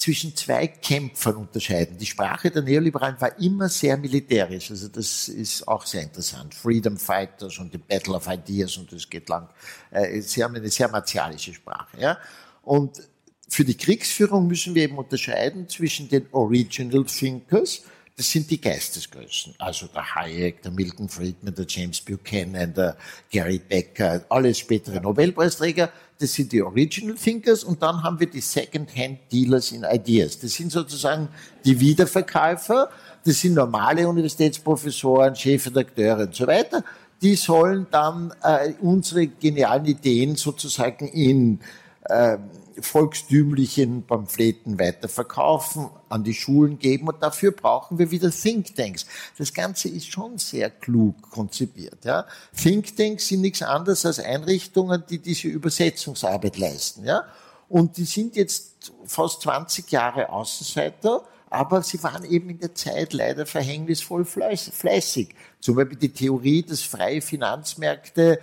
zwischen 0.00 0.34
zwei 0.34 0.66
Kämpfern 0.66 1.36
unterscheiden. 1.36 1.98
Die 1.98 2.06
Sprache 2.06 2.50
der 2.50 2.62
Neoliberalen 2.62 3.20
war 3.20 3.38
immer 3.38 3.68
sehr 3.68 3.98
militärisch. 3.98 4.70
Also 4.70 4.88
das 4.88 5.28
ist 5.28 5.68
auch 5.68 5.84
sehr 5.84 6.02
interessant. 6.02 6.54
Freedom 6.54 6.96
Fighters 6.96 7.58
und 7.58 7.70
the 7.72 7.78
Battle 7.78 8.14
of 8.14 8.26
Ideas 8.26 8.78
und 8.78 8.90
das 8.90 9.08
geht 9.10 9.28
lang. 9.28 9.46
Äh, 9.90 10.22
sie 10.22 10.42
haben 10.42 10.56
eine 10.56 10.70
sehr 10.70 10.88
martialische 10.88 11.52
Sprache. 11.52 12.00
Ja? 12.00 12.18
Und 12.62 13.02
für 13.46 13.62
die 13.62 13.76
Kriegsführung 13.76 14.46
müssen 14.46 14.74
wir 14.74 14.84
eben 14.84 14.96
unterscheiden 14.96 15.68
zwischen 15.68 16.08
den 16.08 16.26
Original 16.32 17.04
Thinkers, 17.04 17.82
das 18.20 18.30
sind 18.30 18.50
die 18.50 18.60
Geistesgrößen. 18.60 19.54
Also 19.56 19.86
der 19.86 20.14
Hayek, 20.14 20.60
der 20.60 20.72
Milton 20.72 21.08
Friedman, 21.08 21.54
der 21.54 21.64
James 21.66 22.02
Buchanan, 22.02 22.74
der 22.74 22.94
Gary 23.32 23.58
Becker, 23.66 24.26
alle 24.28 24.54
spätere 24.54 25.00
Nobelpreisträger, 25.00 25.88
das 26.18 26.34
sind 26.34 26.52
die 26.52 26.60
Original 26.60 27.14
Thinkers 27.14 27.64
und 27.64 27.82
dann 27.82 28.02
haben 28.02 28.20
wir 28.20 28.28
die 28.28 28.42
Second-Hand 28.42 29.20
Dealers 29.32 29.72
in 29.72 29.84
Ideas. 29.90 30.38
Das 30.38 30.52
sind 30.52 30.70
sozusagen 30.70 31.30
die 31.64 31.80
Wiederverkäufer, 31.80 32.90
das 33.24 33.40
sind 33.40 33.54
normale 33.54 34.06
Universitätsprofessoren, 34.06 35.34
Chefredakteure 35.34 36.24
und 36.24 36.34
so 36.34 36.46
weiter. 36.46 36.84
Die 37.22 37.36
sollen 37.36 37.86
dann 37.90 38.34
äh, 38.42 38.74
unsere 38.82 39.28
genialen 39.28 39.86
Ideen 39.86 40.36
sozusagen 40.36 41.08
in 41.08 41.60
äh, 42.04 42.36
volkstümlichen 42.80 44.04
Pamphleten 44.04 44.78
weiterverkaufen, 44.78 45.88
an 46.08 46.24
die 46.24 46.34
Schulen 46.34 46.78
geben 46.78 47.08
und 47.08 47.22
dafür 47.22 47.52
brauchen 47.52 47.98
wir 47.98 48.10
wieder 48.10 48.30
Thinktanks. 48.30 49.06
Das 49.38 49.52
Ganze 49.52 49.88
ist 49.88 50.10
schon 50.10 50.38
sehr 50.38 50.70
klug 50.70 51.30
konzipiert. 51.30 52.04
Ja? 52.04 52.26
Thinktanks 52.56 53.28
sind 53.28 53.42
nichts 53.42 53.62
anderes 53.62 54.06
als 54.06 54.18
Einrichtungen, 54.18 55.04
die 55.08 55.18
diese 55.18 55.48
Übersetzungsarbeit 55.48 56.58
leisten. 56.58 57.04
Ja? 57.04 57.24
Und 57.68 57.96
die 57.96 58.04
sind 58.04 58.36
jetzt 58.36 58.92
fast 59.04 59.42
20 59.42 59.90
Jahre 59.90 60.30
Außenseiter, 60.30 61.24
aber 61.50 61.82
sie 61.82 62.02
waren 62.02 62.24
eben 62.24 62.50
in 62.50 62.58
der 62.58 62.74
Zeit 62.74 63.12
leider 63.12 63.46
verhängnisvoll 63.46 64.24
fleißig. 64.24 65.34
Zum 65.60 65.76
Beispiel 65.76 65.98
die 65.98 66.12
Theorie, 66.12 66.62
dass 66.62 66.82
freie 66.82 67.20
Finanzmärkte 67.20 68.40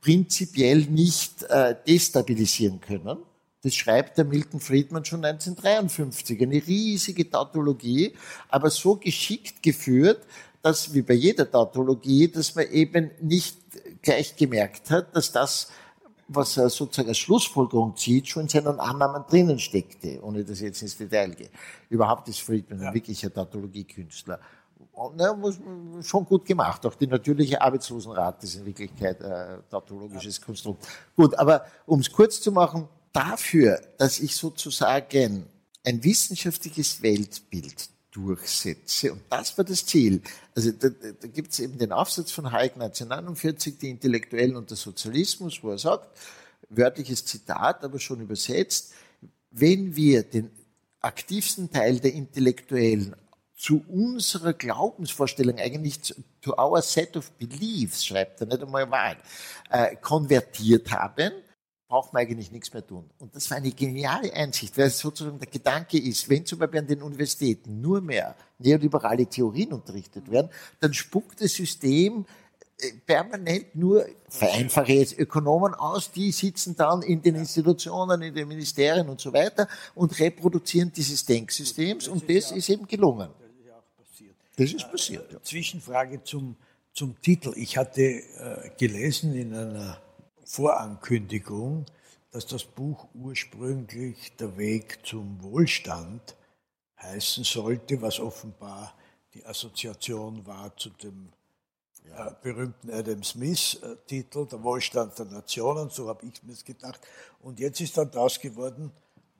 prinzipiell 0.00 0.78
nicht 0.82 1.42
äh, 1.44 1.74
destabilisieren 1.86 2.80
können. 2.80 3.18
Das 3.62 3.74
schreibt 3.74 4.16
der 4.18 4.24
Milton 4.24 4.60
Friedman 4.60 5.04
schon 5.04 5.24
1953. 5.24 6.40
Eine 6.40 6.64
riesige 6.64 7.28
Tautologie, 7.28 8.14
aber 8.48 8.70
so 8.70 8.96
geschickt 8.96 9.62
geführt, 9.62 10.24
dass 10.62 10.94
wie 10.94 11.02
bei 11.02 11.14
jeder 11.14 11.50
Tautologie, 11.50 12.28
dass 12.28 12.54
man 12.54 12.68
eben 12.70 13.10
nicht 13.20 13.56
gleich 14.02 14.36
gemerkt 14.36 14.90
hat, 14.90 15.14
dass 15.14 15.32
das, 15.32 15.70
was 16.28 16.56
er 16.56 16.70
sozusagen 16.70 17.08
als 17.08 17.18
Schlussfolgerung 17.18 17.96
zieht, 17.96 18.28
schon 18.28 18.42
in 18.42 18.48
seinen 18.48 18.78
Annahmen 18.78 19.24
drinnen 19.28 19.58
steckte, 19.58 20.22
ohne 20.22 20.44
dass 20.44 20.58
ich 20.58 20.64
jetzt 20.64 20.82
ins 20.82 20.96
Detail 20.96 21.30
gehe. 21.30 21.50
Überhaupt 21.90 22.28
ist 22.28 22.40
Friedman 22.40 22.80
ja. 22.80 22.88
ein 22.88 22.94
wirklicher 22.94 23.32
Tautologiekünstler. 23.32 24.38
Ne, 25.16 26.02
schon 26.02 26.24
gut 26.24 26.44
gemacht. 26.44 26.84
Auch 26.84 26.94
die 26.94 27.06
natürliche 27.06 27.60
Arbeitslosenrate 27.60 28.46
ist 28.46 28.56
in 28.56 28.66
Wirklichkeit 28.66 29.20
äh, 29.20 29.58
tautologisches 29.70 30.40
Konstrukt. 30.40 30.86
Gut, 31.14 31.38
aber 31.38 31.64
um 31.86 32.00
es 32.00 32.10
kurz 32.10 32.40
zu 32.40 32.50
machen, 32.50 32.88
dafür, 33.12 33.80
dass 33.98 34.20
ich 34.20 34.34
sozusagen 34.34 35.46
ein 35.84 36.04
wissenschaftliches 36.04 37.02
Weltbild 37.02 37.88
durchsetze. 38.10 39.12
Und 39.12 39.22
das 39.30 39.56
war 39.56 39.64
das 39.64 39.84
Ziel. 39.86 40.22
Also 40.54 40.72
da, 40.72 40.88
da 40.88 41.28
gibt 41.28 41.52
es 41.52 41.60
eben 41.60 41.78
den 41.78 41.92
Aufsatz 41.92 42.30
von 42.30 42.50
Hayek 42.50 42.74
1949, 42.74 43.78
die 43.78 43.90
Intellektuellen 43.90 44.56
und 44.56 44.70
der 44.70 44.76
Sozialismus, 44.76 45.62
wo 45.62 45.70
er 45.70 45.78
sagt, 45.78 46.08
wörtliches 46.68 47.24
Zitat, 47.24 47.84
aber 47.84 47.98
schon 47.98 48.20
übersetzt, 48.20 48.92
wenn 49.50 49.96
wir 49.96 50.22
den 50.22 50.50
aktivsten 51.00 51.70
Teil 51.70 52.00
der 52.00 52.12
Intellektuellen 52.12 53.14
zu 53.56 53.84
unserer 53.88 54.52
Glaubensvorstellung, 54.52 55.58
eigentlich 55.58 56.14
to 56.40 56.54
our 56.58 56.80
set 56.80 57.16
of 57.16 57.30
beliefs, 57.32 58.04
schreibt 58.04 58.40
er 58.40 58.46
nicht 58.46 58.62
einmal 58.62 58.90
Wahrheit, 58.90 59.18
äh, 59.70 59.96
konvertiert 59.96 60.90
haben, 60.92 61.32
braucht 61.88 62.12
man 62.12 62.22
eigentlich 62.22 62.52
nichts 62.52 62.72
mehr 62.72 62.86
tun. 62.86 63.08
Und 63.18 63.34
das 63.34 63.50
war 63.50 63.56
eine 63.56 63.72
geniale 63.72 64.32
Einsicht, 64.34 64.76
weil 64.76 64.90
sozusagen 64.90 65.38
der 65.38 65.48
Gedanke 65.48 65.98
ist, 65.98 66.28
wenn 66.28 66.44
zum 66.44 66.58
Beispiel 66.58 66.80
an 66.80 66.86
den 66.86 67.02
Universitäten 67.02 67.80
nur 67.80 68.02
mehr 68.02 68.36
neoliberale 68.58 69.26
Theorien 69.26 69.72
unterrichtet 69.72 70.30
werden, 70.30 70.50
dann 70.80 70.92
spuckt 70.92 71.40
das 71.40 71.52
System 71.52 72.26
äh, 72.78 72.92
permanent 73.06 73.74
nur, 73.74 74.06
vereinfache 74.28 74.92
jetzt 74.92 75.18
Ökonomen 75.18 75.72
aus, 75.74 76.12
die 76.12 76.30
sitzen 76.30 76.76
dann 76.76 77.00
in 77.00 77.22
den 77.22 77.36
Institutionen, 77.36 78.20
in 78.20 78.34
den 78.34 78.46
Ministerien 78.46 79.08
und 79.08 79.20
so 79.20 79.32
weiter 79.32 79.66
und 79.94 80.18
reproduzieren 80.20 80.92
dieses 80.92 81.24
Denksystems 81.24 82.06
und 82.06 82.28
das 82.28 82.52
ist 82.52 82.68
eben 82.68 82.86
gelungen. 82.86 83.30
Das 84.56 84.72
ist 84.72 84.90
passiert. 84.90 85.32
Ja. 85.32 85.40
Zwischenfrage 85.40 86.22
zum, 86.24 86.56
zum 86.92 87.18
Titel. 87.22 87.52
Ich 87.56 87.78
hatte 87.78 88.02
äh, 88.02 88.70
gelesen 88.76 89.32
in 89.32 89.54
einer 89.54 90.02
Vorankündigung, 90.48 91.84
dass 92.30 92.46
das 92.46 92.64
Buch 92.64 93.06
ursprünglich 93.12 94.34
Der 94.36 94.56
Weg 94.56 95.04
zum 95.04 95.42
Wohlstand 95.42 96.36
heißen 97.00 97.44
sollte, 97.44 98.00
was 98.00 98.18
offenbar 98.18 98.94
die 99.34 99.44
Assoziation 99.44 100.46
war 100.46 100.74
zu 100.76 100.88
dem 100.88 101.28
äh, 102.06 102.30
berühmten 102.42 102.90
Adam 102.90 103.22
Smith-Titel, 103.22 104.46
Der 104.46 104.62
Wohlstand 104.62 105.18
der 105.18 105.26
Nationen, 105.26 105.90
so 105.90 106.08
habe 106.08 106.24
ich 106.24 106.42
mir 106.42 106.54
es 106.54 106.64
gedacht. 106.64 107.00
Und 107.40 107.60
jetzt 107.60 107.82
ist 107.82 107.98
dann 107.98 108.10
daraus 108.10 108.40
geworden, 108.40 108.90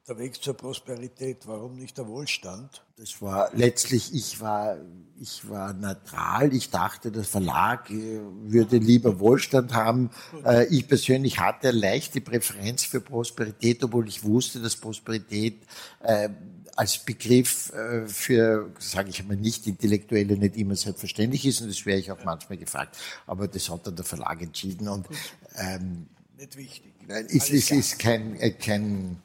der 0.08 0.18
Weg 0.18 0.42
zur 0.42 0.54
Prosperität, 0.54 1.46
warum 1.46 1.76
nicht 1.76 1.98
der 1.98 2.06
Wohlstand? 2.06 2.82
Das 2.96 3.20
war 3.20 3.50
letztlich, 3.54 4.14
ich 4.14 4.40
war, 4.40 4.78
ich 5.20 5.48
war 5.48 5.74
neutral. 5.74 6.54
Ich 6.54 6.70
dachte, 6.70 7.12
der 7.12 7.24
Verlag 7.24 7.90
äh, 7.90 8.20
würde 8.44 8.78
lieber 8.78 9.20
Wohlstand 9.20 9.74
haben. 9.74 10.10
Äh, 10.44 10.66
ich 10.74 10.88
persönlich 10.88 11.38
hatte 11.38 11.70
leichte 11.70 12.22
Präferenz 12.22 12.84
für 12.84 13.00
Prosperität, 13.00 13.84
obwohl 13.84 14.08
ich 14.08 14.24
wusste, 14.24 14.60
dass 14.60 14.76
Prosperität 14.76 15.62
äh, 16.02 16.30
als 16.74 16.98
Begriff 16.98 17.72
für, 18.06 18.70
sage 18.78 19.10
ich 19.10 19.18
einmal, 19.18 19.36
nicht 19.36 19.66
Intellektuelle 19.66 20.38
nicht 20.38 20.56
immer 20.56 20.76
selbstverständlich 20.76 21.44
ist. 21.44 21.60
Und 21.60 21.70
das 21.70 21.84
wäre 21.84 21.98
ich 21.98 22.12
auch 22.12 22.24
manchmal 22.24 22.56
gefragt. 22.56 22.96
Aber 23.26 23.48
das 23.48 23.68
hat 23.68 23.84
dann 23.84 23.96
der 23.96 24.04
Verlag 24.04 24.40
entschieden. 24.40 24.86
Und 24.86 25.08
ähm, 25.56 26.06
nicht 26.38 26.56
wichtig. 26.56 26.94
Es, 27.08 27.50
es 27.50 27.70
ist 27.70 27.98
kein, 27.98 28.38
kein 28.60 29.16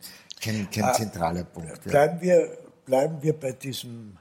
kein, 0.44 0.70
kein 0.70 0.84
ah, 0.84 0.94
zentraler 0.94 1.44
Punkt. 1.44 1.70
Ja. 1.86 1.92
Bleiben, 1.92 2.22
wir, 2.22 2.58
bleiben 2.86 3.22
wir 3.22 3.40
bei 3.40 3.54
diesem 3.54 4.18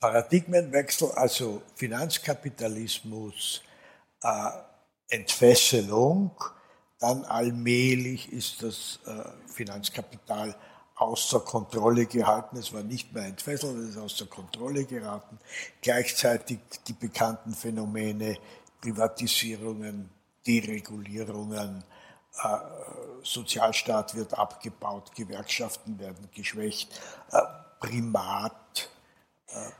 Paradigmenwechsel, 0.00 1.10
also 1.12 1.62
Finanzkapitalismus, 1.74 3.62
äh, 4.22 4.50
Entfesselung, 5.08 6.32
dann 6.98 7.24
allmählich 7.24 8.32
ist 8.32 8.62
das 8.62 9.00
äh, 9.06 9.50
Finanzkapital 9.52 10.54
außer 10.96 11.40
Kontrolle 11.40 12.06
gehalten. 12.06 12.56
Es 12.56 12.72
war 12.72 12.82
nicht 12.82 13.12
mehr 13.12 13.24
entfesselt, 13.24 13.76
es 13.76 13.90
ist 13.90 13.98
außer 13.98 14.26
Kontrolle 14.26 14.84
geraten. 14.84 15.38
Gleichzeitig 15.82 16.58
die 16.86 16.92
bekannten 16.92 17.54
Phänomene 17.54 18.38
Privatisierungen, 18.80 20.10
Deregulierungen, 20.46 21.84
Sozialstaat 23.22 24.14
wird 24.14 24.34
abgebaut, 24.34 25.14
Gewerkschaften 25.14 25.98
werden 25.98 26.28
geschwächt, 26.34 27.00
äh, 27.30 27.40
Primat 27.80 28.90
äh, 29.46 29.70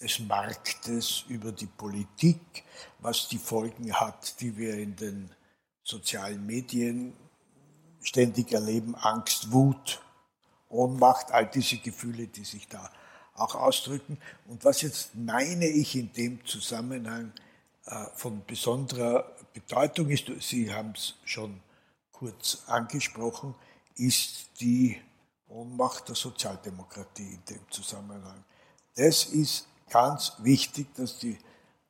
des 0.00 0.18
Marktes 0.20 1.24
über 1.28 1.52
die 1.52 1.66
Politik, 1.66 2.64
was 2.98 3.28
die 3.28 3.38
Folgen 3.38 3.92
hat, 3.92 4.40
die 4.40 4.56
wir 4.56 4.74
in 4.74 4.96
den 4.96 5.30
sozialen 5.82 6.44
Medien 6.46 7.14
ständig 8.00 8.52
erleben, 8.52 8.94
Angst, 8.94 9.52
Wut, 9.52 10.00
Ohnmacht, 10.68 11.30
all 11.30 11.46
diese 11.46 11.78
Gefühle, 11.78 12.26
die 12.26 12.44
sich 12.44 12.68
da 12.68 12.90
auch 13.34 13.54
ausdrücken. 13.54 14.18
Und 14.46 14.64
was 14.64 14.82
jetzt 14.82 15.14
meine 15.14 15.66
ich 15.66 15.94
in 15.96 16.12
dem 16.12 16.44
Zusammenhang 16.44 17.32
von 18.14 18.44
besonderer 18.44 19.24
Bedeutung 19.54 20.10
ist, 20.10 20.26
Sie 20.40 20.72
haben 20.72 20.92
es 20.94 21.14
schon 21.24 21.60
kurz 22.18 22.62
angesprochen, 22.66 23.54
ist 23.96 24.60
die 24.60 25.00
Ohnmacht 25.48 26.08
der 26.08 26.16
Sozialdemokratie 26.16 27.34
in 27.34 27.44
dem 27.48 27.70
Zusammenhang. 27.70 28.44
Das 28.94 29.24
ist 29.26 29.66
ganz 29.88 30.32
wichtig, 30.38 30.94
dass, 30.94 31.18
die, 31.18 31.38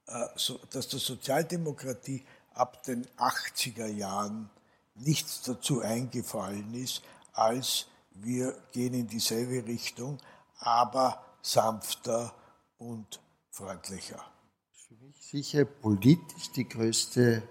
äh, 0.06 0.26
dass 0.70 0.88
der 0.88 1.00
Sozialdemokratie 1.00 2.24
ab 2.54 2.82
den 2.84 3.06
80er 3.16 3.86
Jahren 3.86 4.50
nichts 4.96 5.42
dazu 5.42 5.80
eingefallen 5.80 6.74
ist, 6.74 7.02
als 7.32 7.86
wir 8.10 8.54
gehen 8.72 8.94
in 8.94 9.06
dieselbe 9.06 9.66
Richtung, 9.66 10.18
aber 10.58 11.24
sanfter 11.40 12.34
und 12.78 13.20
freundlicher. 13.50 14.22
Für 14.72 14.94
mich 14.94 15.16
sicher 15.20 15.64
politisch 15.64 16.50
die 16.52 16.68
größte 16.68 17.42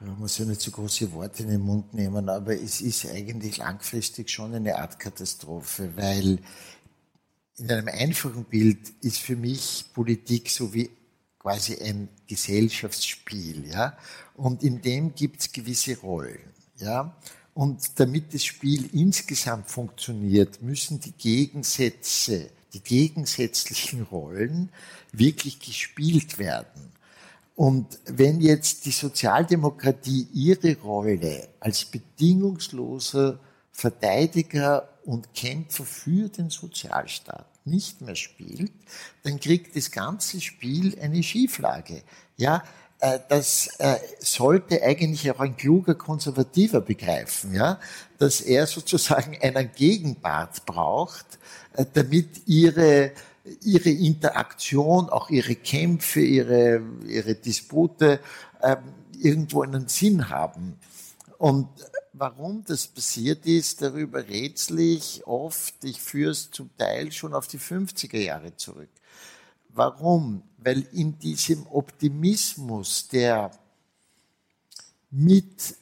man 0.00 0.18
muss 0.18 0.38
ja 0.38 0.44
nicht 0.44 0.60
so 0.60 0.70
große 0.70 1.12
Worte 1.12 1.42
in 1.42 1.50
den 1.50 1.60
Mund 1.60 1.92
nehmen, 1.94 2.28
aber 2.28 2.54
es 2.54 2.80
ist 2.80 3.06
eigentlich 3.06 3.56
langfristig 3.56 4.30
schon 4.30 4.54
eine 4.54 4.78
Art 4.78 4.98
Katastrophe, 4.98 5.90
weil 5.96 6.38
in 7.56 7.70
einem 7.70 7.88
einfachen 7.88 8.44
Bild 8.44 8.78
ist 9.02 9.18
für 9.18 9.36
mich 9.36 9.86
Politik 9.92 10.50
so 10.50 10.72
wie 10.72 10.90
quasi 11.38 11.76
ein 11.78 12.08
Gesellschaftsspiel, 12.26 13.68
ja, 13.68 13.96
und 14.34 14.62
in 14.62 14.82
dem 14.82 15.14
gibt 15.14 15.40
es 15.40 15.52
gewisse 15.52 15.98
Rollen, 15.98 16.52
ja, 16.76 17.16
und 17.54 17.98
damit 17.98 18.34
das 18.34 18.44
Spiel 18.44 18.88
insgesamt 18.92 19.68
funktioniert, 19.68 20.62
müssen 20.62 21.00
die 21.00 21.12
Gegensätze, 21.12 22.50
die 22.72 22.80
gegensätzlichen 22.80 24.02
Rollen 24.02 24.70
wirklich 25.10 25.58
gespielt 25.58 26.38
werden. 26.38 26.92
Und 27.58 27.98
wenn 28.04 28.40
jetzt 28.40 28.86
die 28.86 28.92
Sozialdemokratie 28.92 30.28
ihre 30.32 30.76
Rolle 30.76 31.48
als 31.58 31.84
bedingungsloser 31.86 33.40
Verteidiger 33.72 34.88
und 35.04 35.34
Kämpfer 35.34 35.82
für 35.82 36.28
den 36.28 36.50
Sozialstaat 36.50 37.48
nicht 37.64 38.00
mehr 38.00 38.14
spielt, 38.14 38.70
dann 39.24 39.40
kriegt 39.40 39.74
das 39.74 39.90
ganze 39.90 40.40
Spiel 40.40 40.96
eine 41.00 41.20
Schieflage. 41.24 42.02
Ja, 42.36 42.62
äh, 43.00 43.18
das 43.28 43.66
äh, 43.80 43.96
sollte 44.20 44.80
eigentlich 44.80 45.28
auch 45.28 45.40
ein 45.40 45.56
kluger 45.56 45.96
Konservativer 45.96 46.80
begreifen, 46.80 47.54
ja, 47.54 47.80
dass 48.18 48.40
er 48.40 48.68
sozusagen 48.68 49.36
einen 49.42 49.72
Gegenpart 49.74 50.64
braucht, 50.64 51.40
äh, 51.74 51.84
damit 51.92 52.46
ihre 52.46 53.10
ihre 53.62 53.90
Interaktion, 53.90 55.08
auch 55.08 55.30
ihre 55.30 55.54
Kämpfe, 55.54 56.20
ihre, 56.20 56.82
ihre 57.06 57.34
Dispute 57.34 58.20
ähm, 58.62 58.78
irgendwo 59.20 59.62
einen 59.62 59.88
Sinn 59.88 60.28
haben. 60.28 60.78
Und 61.38 61.68
warum 62.12 62.64
das 62.64 62.86
passiert 62.86 63.46
ist, 63.46 63.82
darüber 63.82 64.26
rätsel 64.26 64.80
ich 64.80 65.26
oft. 65.26 65.84
Ich 65.84 66.00
führe 66.00 66.32
es 66.32 66.50
zum 66.50 66.70
Teil 66.76 67.12
schon 67.12 67.34
auf 67.34 67.46
die 67.46 67.58
50er 67.58 68.18
Jahre 68.18 68.56
zurück. 68.56 68.90
Warum? 69.68 70.42
Weil 70.56 70.86
in 70.92 71.18
diesem 71.18 71.66
Optimismus, 71.68 73.08
der 73.08 73.50
mit 75.10 75.76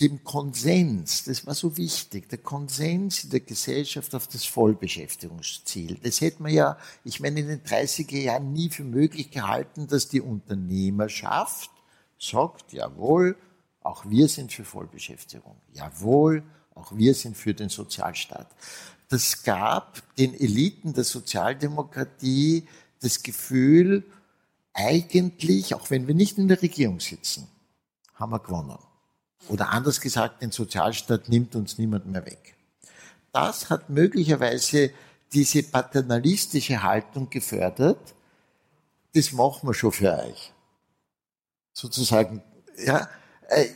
dem 0.00 0.22
Konsens, 0.22 1.24
das 1.24 1.44
war 1.46 1.54
so 1.54 1.76
wichtig, 1.76 2.28
der 2.28 2.38
Konsens 2.38 3.24
in 3.24 3.30
der 3.30 3.40
Gesellschaft 3.40 4.14
auf 4.14 4.28
das 4.28 4.44
Vollbeschäftigungsziel. 4.44 5.98
Das 6.02 6.20
hätte 6.20 6.42
man 6.42 6.52
ja, 6.52 6.78
ich 7.02 7.18
meine, 7.18 7.40
in 7.40 7.48
den 7.48 7.62
30er 7.62 8.16
Jahren 8.16 8.52
nie 8.52 8.70
für 8.70 8.84
möglich 8.84 9.30
gehalten, 9.30 9.88
dass 9.88 10.08
die 10.08 10.20
Unternehmerschaft 10.20 11.70
sagt, 12.18 12.72
jawohl, 12.72 13.36
auch 13.82 14.08
wir 14.08 14.28
sind 14.28 14.52
für 14.52 14.64
Vollbeschäftigung. 14.64 15.56
Jawohl, 15.72 16.44
auch 16.74 16.96
wir 16.96 17.14
sind 17.14 17.36
für 17.36 17.54
den 17.54 17.68
Sozialstaat. 17.68 18.48
Das 19.08 19.42
gab 19.42 20.02
den 20.16 20.34
Eliten 20.34 20.92
der 20.92 21.04
Sozialdemokratie 21.04 22.68
das 23.00 23.22
Gefühl, 23.22 24.04
eigentlich, 24.74 25.74
auch 25.74 25.90
wenn 25.90 26.06
wir 26.06 26.14
nicht 26.14 26.38
in 26.38 26.46
der 26.46 26.62
Regierung 26.62 27.00
sitzen, 27.00 27.48
haben 28.14 28.30
wir 28.30 28.38
gewonnen. 28.38 28.78
Oder 29.48 29.70
anders 29.70 30.00
gesagt, 30.00 30.42
den 30.42 30.50
Sozialstaat 30.50 31.28
nimmt 31.28 31.54
uns 31.54 31.78
niemand 31.78 32.06
mehr 32.06 32.26
weg. 32.26 32.54
Das 33.32 33.70
hat 33.70 33.88
möglicherweise 33.88 34.90
diese 35.32 35.62
paternalistische 35.62 36.82
Haltung 36.82 37.30
gefördert. 37.30 38.14
Das 39.14 39.32
machen 39.32 39.68
wir 39.68 39.74
schon 39.74 39.92
für 39.92 40.18
euch. 40.18 40.52
Sozusagen, 41.72 42.42
ja, 42.84 43.08
äh, 43.48 43.68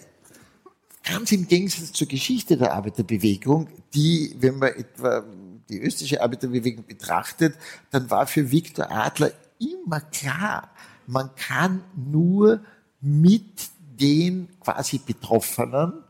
ganz 1.05 1.33
im 1.33 1.47
Gegensatz 1.47 1.93
zur 1.93 2.09
Geschichte 2.09 2.57
der 2.57 2.73
Arbeiterbewegung, 2.73 3.69
die, 3.95 4.35
wenn 4.39 4.59
man 4.59 4.71
etwa 4.71 5.25
die 5.69 5.81
österreichische 5.81 6.23
Arbeiterbewegung 6.23 6.85
betrachtet, 6.87 7.55
dann 7.91 8.11
war 8.11 8.27
für 8.27 8.51
Viktor 8.51 8.91
Adler 8.91 9.33
immer 9.59 10.01
klar, 10.01 10.71
man 11.07 11.35
kann 11.37 11.85
nur 11.95 12.65
mit 13.01 13.71
den 14.03 14.49
quasi 14.61 14.99
Betroffenen 14.99 16.05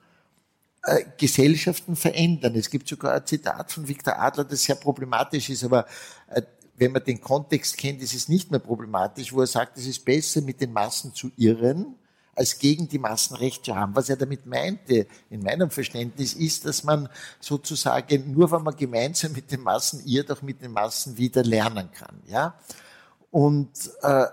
äh, 0.85 1.05
Gesellschaften 1.17 1.95
verändern. 1.95 2.57
Es 2.57 2.71
gibt 2.71 2.89
sogar 2.89 3.15
ein 3.15 3.27
Zitat 3.27 3.71
von 3.71 3.87
Viktor 3.87 4.19
Adler, 4.19 4.45
das 4.45 4.65
sehr 4.65 4.75
problematisch 4.75 5.51
ist, 5.51 5.63
aber 5.63 5.87
äh, 6.29 6.43
wenn 6.77 6.93
man 6.93 7.05
den 7.05 7.21
Kontext 7.21 7.77
kennt, 7.77 8.03
ist 8.03 8.15
es 8.15 8.29
nicht 8.29 8.51
mehr 8.51 8.59
problematisch, 8.59 9.33
wo 9.33 9.43
er 9.43 9.47
sagt, 9.47 9.79
es 9.79 9.87
ist 9.87 10.05
besser, 10.05 10.41
mit 10.41 10.61
den 10.61 10.73
Massen 10.73 11.15
zu 11.15 11.31
irren, 11.37 11.95
als 12.35 12.59
gegen 12.59 12.89
die 12.89 12.99
Massen 12.99 13.37
Recht 13.37 13.65
zu 13.65 13.77
haben. 13.77 13.95
Was 13.95 14.09
er 14.09 14.17
damit 14.17 14.47
meinte, 14.47 15.07
in 15.29 15.43
meinem 15.43 15.71
Verständnis, 15.71 16.33
ist, 16.33 16.65
dass 16.65 16.83
man 16.83 17.09
sozusagen 17.39 18.33
nur, 18.33 18.51
wenn 18.51 18.63
man 18.63 18.75
gemeinsam 18.75 19.33
mit 19.33 19.53
den 19.53 19.61
Massen 19.61 20.03
irrt, 20.07 20.33
auch 20.33 20.43
mit 20.43 20.63
den 20.63 20.73
Massen 20.73 21.17
wieder 21.19 21.45
lernen 21.45 21.91
kann. 21.93 22.23
Ja? 22.27 22.55
Und 23.31 23.71
äh, 24.03 24.25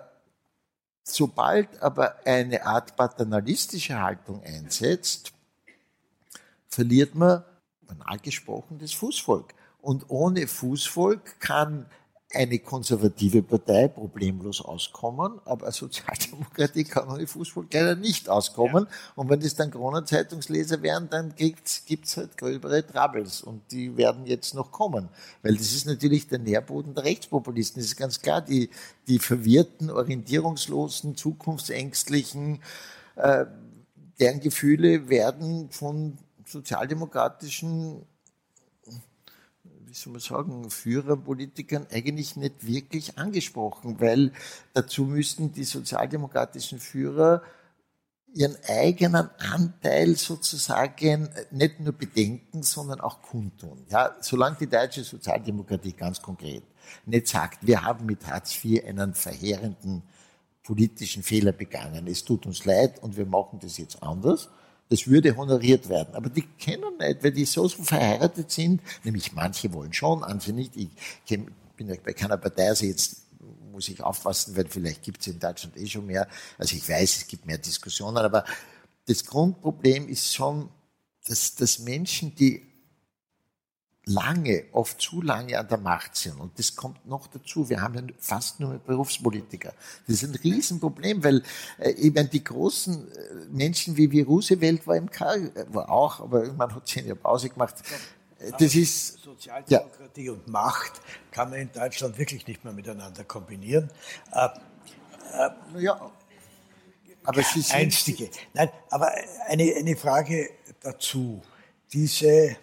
sobald 1.04 1.82
aber 1.82 2.26
eine 2.26 2.66
Art 2.66 2.96
paternalistische 2.96 4.00
Haltung 4.00 4.44
einsetzt, 4.44 5.34
verliert 6.68 7.16
man, 7.16 7.44
banal 7.82 8.20
gesprochen, 8.20 8.80
das 8.80 8.94
Fußvolk. 8.94 9.54
Und 9.82 10.10
ohne 10.10 10.48
Fußvolk 10.48 11.40
kann 11.40 11.86
eine 12.32 12.60
konservative 12.60 13.42
Partei 13.42 13.88
problemlos 13.88 14.62
auskommen, 14.62 15.40
aber 15.46 15.66
eine 15.66 15.74
Sozialdemokratie 15.74 16.84
kann 16.84 17.10
ohne 17.10 17.26
Fußvolk 17.26 17.74
leider 17.74 17.96
nicht 17.96 18.30
auskommen. 18.30 18.86
Ja. 18.88 18.96
Und 19.16 19.30
wenn 19.30 19.40
das 19.40 19.56
dann 19.56 19.72
Kronenzeitungsleser 19.72 20.84
wären, 20.84 21.10
dann 21.10 21.34
gibt's, 21.36 21.86
gibt's 21.86 22.18
halt 22.18 22.38
gröbere 22.38 22.86
Troubles 22.86 23.42
und 23.42 23.72
die 23.72 23.98
werden 23.98 24.28
jetzt 24.28 24.54
noch 24.54 24.72
kommen. 24.72 25.10
Weil 25.42 25.56
das 25.56 25.74
ist 25.74 25.88
natürlich 25.88 26.28
der 26.28 26.38
Nährboden 26.38 26.94
der 26.94 27.06
Rechtspopulisten. 27.06 27.82
Das 27.82 27.88
ist 27.88 27.98
ganz 27.98 28.22
klar, 28.22 28.42
die, 28.42 28.70
die 29.08 29.18
verwirrten, 29.18 29.90
orientierungslosen, 29.90 31.16
zukunftsängstlichen, 31.16 32.62
äh, 33.16 33.46
deren 34.20 34.40
Gefühle 34.40 35.10
werden 35.10 35.72
von 35.72 36.20
sozialdemokratischen 36.46 38.06
wie 39.90 39.96
soll 39.96 40.14
man 40.14 40.22
sagen, 40.22 40.70
Führerpolitikern 40.70 41.88
eigentlich 41.92 42.36
nicht 42.36 42.66
wirklich 42.66 43.18
angesprochen, 43.18 44.00
weil 44.00 44.32
dazu 44.74 45.06
müssten 45.06 45.52
die 45.52 45.64
sozialdemokratischen 45.64 46.80
Führer 46.80 47.42
ihren 48.34 48.56
eigenen 48.68 49.30
Anteil 49.40 50.16
sozusagen 50.16 51.30
nicht 51.50 51.80
nur 51.80 51.94
bedenken, 51.94 52.62
sondern 52.62 53.02
auch 53.02 53.22
kundtun. 53.24 53.84
Ja, 53.90 54.16
solange 54.22 54.58
die 54.58 54.68
deutsche 54.68 55.04
Sozialdemokratie 55.04 55.94
ganz 55.94 56.22
konkret 56.22 56.64
nicht 57.06 57.28
sagt, 57.28 57.66
wir 57.66 57.84
haben 57.84 58.06
mit 58.06 58.28
Hartz 58.28 58.64
IV 58.64 58.86
einen 58.86 59.16
verheerenden 59.16 60.04
politischen 60.64 61.24
Fehler 61.24 61.52
begangen, 61.52 62.06
es 62.06 62.24
tut 62.24 62.46
uns 62.46 62.66
leid 62.66 63.02
und 63.02 63.18
wir 63.18 63.26
machen 63.26 63.60
das 63.60 63.80
jetzt 63.80 64.04
anders, 64.04 64.50
das 64.90 65.08
würde 65.08 65.36
honoriert 65.36 65.88
werden. 65.88 66.16
Aber 66.16 66.30
die 66.30 66.42
kennen 66.42 66.98
nicht, 67.00 67.24
weil 67.24 67.32
die 67.32 67.46
so, 67.46 67.68
so 67.68 67.84
verheiratet 67.84 68.52
sind, 68.52 68.82
nämlich 69.04 69.34
manche 69.34 69.72
wollen 69.72 69.94
schon, 69.94 70.24
andere 70.24 70.54
nicht. 70.54 70.76
Ich 70.76 70.90
bin 71.26 71.88
ja 71.88 71.96
bei 72.04 72.14
keiner 72.14 72.38
Partei, 72.38 72.68
also 72.68 72.86
jetzt 72.86 73.22
muss 73.72 73.88
ich 73.88 74.02
aufpassen, 74.02 74.58
weil 74.58 74.68
vielleicht 74.68 75.04
gibt 75.04 75.22
es 75.22 75.28
in 75.28 75.40
Deutschland 75.40 75.78
eh 75.78 75.86
schon 75.86 76.06
mehr. 76.06 76.28
Also 76.58 76.76
ich 76.76 76.88
weiß, 76.88 77.18
es 77.18 77.28
gibt 77.28 77.46
mehr 77.46 77.60
Diskussionen, 77.60 78.18
aber 78.18 78.44
das 79.06 79.24
Grundproblem 79.24 80.10
ist 80.10 80.34
schon, 80.34 80.70
dass, 81.26 81.56
dass 81.56 81.80
Menschen, 81.80 82.36
die 82.36 82.69
lange, 84.10 84.66
oft 84.72 85.00
zu 85.00 85.22
lange 85.22 85.58
an 85.58 85.68
der 85.68 85.78
Macht 85.78 86.16
sind. 86.16 86.40
Und 86.40 86.58
das 86.58 86.76
kommt 86.76 87.06
noch 87.06 87.28
dazu. 87.28 87.70
Wir 87.70 87.82
haben 87.82 87.96
ja 87.96 88.02
fast 88.18 88.60
nur 88.60 88.80
Berufspolitiker. 88.80 89.74
Das 90.08 90.24
ist 90.24 90.30
ein 90.30 90.36
Riesenproblem, 90.36 91.24
weil 91.24 91.44
äh, 91.78 91.92
ich 91.92 92.14
meine, 92.14 92.28
die 92.28 92.44
großen 92.44 93.12
äh, 93.12 93.16
Menschen 93.52 93.96
wie, 93.98 94.12
wie 94.12 94.22
Roosevelt 94.22 94.86
war 94.88 94.96
im 94.96 95.10
K, 95.10 95.36
äh, 95.36 95.66
war 95.70 95.90
auch, 95.90 96.20
aber 96.22 96.52
man 96.54 96.74
hat 96.74 96.88
zehn 96.88 97.06
Jahre 97.06 97.20
Pause 97.20 97.50
gemacht. 97.50 97.76
Das 98.58 98.74
ist 98.74 99.22
Sozialdemokratie 99.22 100.26
ja. 100.26 100.32
und 100.32 100.48
Macht 100.48 101.02
kann 101.32 101.50
man 101.50 101.60
in 101.60 101.72
Deutschland 101.72 102.18
wirklich 102.18 102.48
nicht 102.48 102.64
mehr 102.64 102.74
miteinander 102.74 103.24
kombinieren. 103.26 103.92
Äh, 104.32 104.48
äh, 105.34 105.82
ja, 105.82 106.12
aber 107.24 107.44
sie 107.44 107.62
sind 107.62 107.76
einstige. 107.76 108.30
Nein, 108.54 108.70
aber 108.90 109.12
eine, 109.48 109.76
eine 109.78 109.96
Frage 109.96 110.50
dazu. 110.82 111.42
Diese 111.92 112.56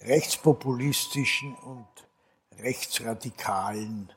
rechtspopulistischen 0.00 1.54
und 1.56 1.88
rechtsradikalen 2.58 4.12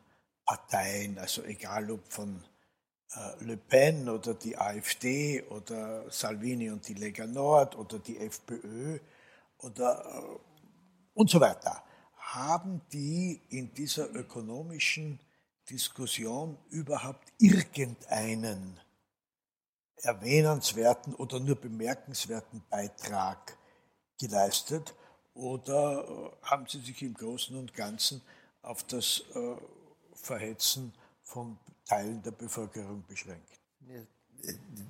Parteien, 0.45 1.17
also 1.17 1.43
egal 1.43 1.91
ob 1.91 2.11
von 2.11 2.43
äh, 3.13 3.43
Le 3.43 3.57
Pen 3.57 4.09
oder 4.09 4.33
die 4.33 4.57
AfD 4.57 5.43
oder 5.43 6.09
Salvini 6.11 6.69
und 6.69 6.87
die 6.87 6.93
Lega 6.93 7.25
Nord 7.27 7.75
oder 7.75 7.99
die 7.99 8.17
FPÖ 8.17 8.99
oder 9.59 10.05
äh, 10.05 10.39
und 11.13 11.29
so 11.29 11.39
weiter, 11.39 11.83
haben 12.17 12.81
die 12.93 13.41
in 13.49 13.73
dieser 13.73 14.13
ökonomischen 14.13 15.19
Diskussion 15.69 16.57
überhaupt 16.69 17.33
irgendeinen 17.39 18.79
erwähnenswerten 19.97 21.13
oder 21.15 21.39
nur 21.39 21.55
bemerkenswerten 21.55 22.63
Beitrag 22.69 23.57
geleistet? 24.19 24.95
Oder 25.39 26.03
äh, 26.03 26.45
haben 26.47 26.65
Sie 26.67 26.79
sich 26.79 27.01
im 27.01 27.13
Großen 27.13 27.55
und 27.55 27.73
Ganzen 27.73 28.21
auf 28.61 28.83
das 28.83 29.23
äh, 29.33 29.55
Verhetzen 30.13 30.93
von 31.23 31.57
Teilen 31.85 32.21
der 32.21 32.31
Bevölkerung 32.31 33.03
beschränkt? 33.07 33.47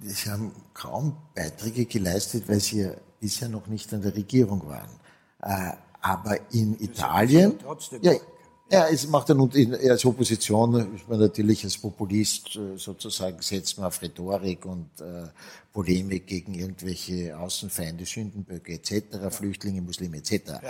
Sie 0.02 0.30
haben 0.30 0.52
kaum 0.74 1.18
Beiträge 1.36 1.86
geleistet, 1.86 2.48
weil 2.48 2.60
Sie 2.60 2.82
ja 2.82 2.92
bisher 3.20 3.50
noch 3.50 3.68
nicht 3.68 3.94
an 3.94 4.02
der 4.02 4.16
Regierung 4.16 4.66
waren. 4.68 5.00
Äh, 5.42 5.74
aber 6.02 6.52
in 6.52 6.80
Italien, 6.80 7.60
ja, 8.02 8.14
ja, 8.72 8.88
es 8.88 9.08
macht 9.08 9.30
dann 9.30 9.42
als 9.90 10.06
Opposition, 10.06 10.96
ist 10.96 11.10
man 11.10 11.20
natürlich 11.20 11.64
als 11.64 11.78
Populist 11.78 12.56
äh, 12.56 12.78
sozusagen, 12.78 13.42
setzt 13.42 13.78
man 13.78 13.88
auf 13.88 14.02
Rhetorik 14.02 14.66
und 14.66 14.90
äh, 15.02 15.28
Polemik 15.74 16.28
gegen 16.28 16.54
irgendwelche 16.54 17.38
Außenfeinde, 17.38 18.06
Sündenböcke 18.06 18.74
etc., 18.74 19.18
Flüchtlinge, 19.32 19.82
Muslime 19.82 20.18
etc. 20.18 20.62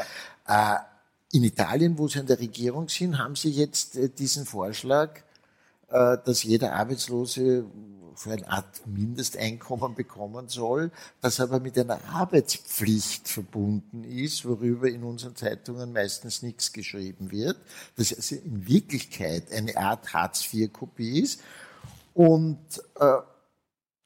Ja. 0.47 0.75
Äh, 0.75 0.79
in 1.31 1.43
Italien, 1.43 1.97
wo 1.97 2.07
sie 2.07 2.19
an 2.19 2.25
der 2.25 2.39
Regierung 2.39 2.89
sind, 2.89 3.17
haben 3.17 3.35
sie 3.35 3.51
jetzt 3.51 3.95
äh, 3.97 4.09
diesen 4.09 4.45
Vorschlag, 4.45 5.19
äh, 5.89 6.17
dass 6.23 6.43
jeder 6.43 6.73
Arbeitslose 6.73 7.65
für 8.19 8.33
eine 8.33 8.49
Art 8.49 8.85
Mindesteinkommen 8.85 9.95
bekommen 9.95 10.49
soll, 10.49 10.91
das 11.21 11.39
aber 11.39 11.61
mit 11.61 11.79
einer 11.79 12.03
Arbeitspflicht 12.11 13.29
verbunden 13.29 14.03
ist, 14.03 14.43
worüber 14.43 14.89
in 14.89 15.03
unseren 15.03 15.37
Zeitungen 15.37 15.93
meistens 15.93 16.41
nichts 16.41 16.73
geschrieben 16.73 17.31
wird, 17.31 17.55
das 17.95 18.13
also 18.13 18.35
in 18.35 18.67
Wirklichkeit 18.67 19.49
eine 19.53 19.77
Art 19.77 20.13
Hartz-IV-Kopie 20.13 21.21
ist. 21.21 21.39
Und 22.13 22.59
äh, 22.99 23.19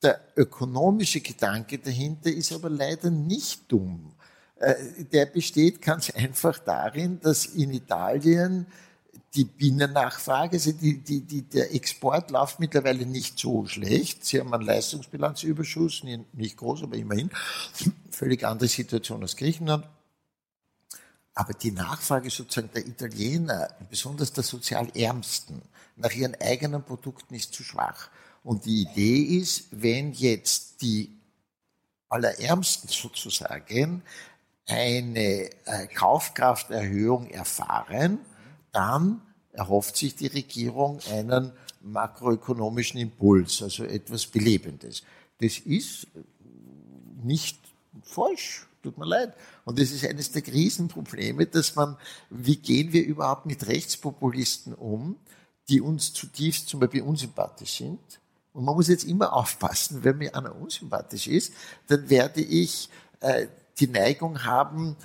der 0.04 0.22
ökonomische 0.36 1.22
Gedanke 1.22 1.80
dahinter 1.80 2.30
ist 2.30 2.54
aber 2.54 2.70
leider 2.70 3.10
nicht 3.10 3.72
dumm. 3.72 4.14
Äh, 4.58 4.76
der 5.12 5.26
besteht 5.26 5.82
ganz 5.82 6.12
einfach 6.12 6.60
darin, 6.60 7.20
dass 7.20 7.48
in 7.48 7.72
Italien 7.72 8.68
die 9.36 9.46
Binnennachfrage, 9.46 10.54
also 10.58 10.72
die, 10.72 11.00
die, 11.00 11.22
die, 11.22 11.42
der 11.42 11.74
Export 11.74 12.30
läuft 12.30 12.60
mittlerweile 12.60 13.06
nicht 13.06 13.40
so 13.40 13.66
schlecht. 13.66 14.26
Sie 14.26 14.40
haben 14.40 14.54
einen 14.54 14.64
Leistungsbilanzüberschuss, 14.64 16.04
nicht 16.34 16.58
groß, 16.58 16.84
aber 16.84 16.96
immerhin. 16.96 17.32
Völlig 18.12 18.44
andere 18.46 18.68
Situation 18.68 19.22
als 19.24 19.36
Griechenland. 19.36 19.88
Aber 21.34 21.54
die 21.54 21.72
Nachfrage 21.72 22.30
sozusagen 22.30 22.70
der 22.76 22.86
Italiener, 22.86 23.70
besonders 23.90 24.34
der 24.34 24.44
sozial 24.44 24.90
Ärmsten, 24.96 25.64
nach 25.96 26.12
ihren 26.12 26.40
eigenen 26.40 26.84
Produkten 26.84 27.34
ist 27.34 27.54
zu 27.54 27.64
schwach. 27.64 28.10
Und 28.44 28.66
die 28.66 28.82
Idee 28.84 29.40
ist, 29.40 29.66
wenn 29.72 30.14
jetzt 30.14 30.82
die 30.82 31.18
Allerärmsten 32.10 32.90
sozusagen 32.90 34.04
eine 34.68 35.50
äh, 35.66 35.88
Kaufkrafterhöhung 35.88 37.30
erfahren, 37.30 38.20
dann 38.74 39.22
erhofft 39.54 39.96
sich 39.96 40.16
die 40.16 40.28
Regierung 40.28 41.00
einen 41.12 41.54
makroökonomischen 41.82 43.00
Impuls, 43.00 43.62
also 43.62 43.84
etwas 43.86 44.26
Belebendes. 44.26 45.04
Das 45.40 45.60
ist 45.60 46.08
nicht 47.24 47.58
falsch, 48.02 48.68
tut 48.82 48.98
mir 48.98 49.06
leid. 49.06 49.34
Und 49.66 49.80
das 49.80 49.92
ist 49.92 50.06
eines 50.06 50.32
der 50.32 50.46
Riesenprobleme, 50.46 51.46
dass 51.46 51.76
man, 51.76 51.98
wie 52.30 52.58
gehen 52.58 52.92
wir 52.94 53.06
überhaupt 53.06 53.46
mit 53.46 53.68
Rechtspopulisten 53.68 54.74
um, 54.74 55.18
die 55.70 55.82
uns 55.82 56.14
zutiefst 56.14 56.68
zum 56.68 56.80
Beispiel 56.80 57.04
unsympathisch 57.04 57.78
sind. 57.78 58.00
Und 58.52 58.66
man 58.66 58.76
muss 58.76 58.88
jetzt 58.88 59.06
immer 59.06 59.34
aufpassen, 59.34 60.04
wenn 60.04 60.18
mir 60.18 60.36
einer 60.36 60.56
unsympathisch 60.56 61.28
ist, 61.28 61.54
dann 61.88 62.10
werde 62.10 62.42
ich 62.42 62.90
äh, 63.22 63.48
die 63.80 63.88
Neigung 63.88 64.44
haben, 64.44 64.96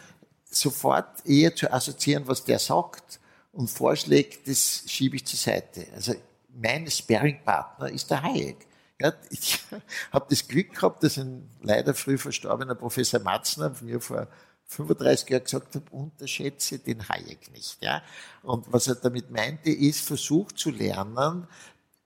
sofort 0.44 1.24
eher 1.26 1.54
zu 1.54 1.72
assoziieren, 1.72 2.26
was 2.26 2.44
der 2.44 2.58
sagt, 2.58 3.20
und 3.58 3.68
vorschlägt, 3.68 4.46
das 4.46 4.84
schiebe 4.86 5.16
ich 5.16 5.26
zur 5.26 5.36
Seite. 5.38 5.88
Also 5.92 6.14
mein 6.54 6.88
Sparringpartner 6.88 7.90
ist 7.90 8.08
der 8.08 8.22
Hayek. 8.22 8.56
Ja, 9.00 9.12
ich 9.30 9.58
habe 10.12 10.26
das 10.30 10.46
Glück 10.46 10.76
gehabt, 10.76 11.02
dass 11.02 11.18
ein 11.18 11.50
leider 11.60 11.92
früh 11.92 12.18
verstorbener 12.18 12.76
Professor 12.76 13.18
Matzner 13.18 13.74
mir 13.80 14.00
vor 14.00 14.28
35 14.66 15.28
Jahren 15.28 15.42
gesagt 15.42 15.74
hat, 15.74 15.82
unterschätze 15.90 16.78
den 16.78 17.08
Hayek 17.08 17.50
nicht. 17.52 17.82
Ja? 17.82 18.00
Und 18.44 18.72
was 18.72 18.86
er 18.86 18.94
damit 18.94 19.32
meinte, 19.32 19.70
ist, 19.70 20.02
versuch 20.02 20.52
zu 20.52 20.70
lernen, 20.70 21.48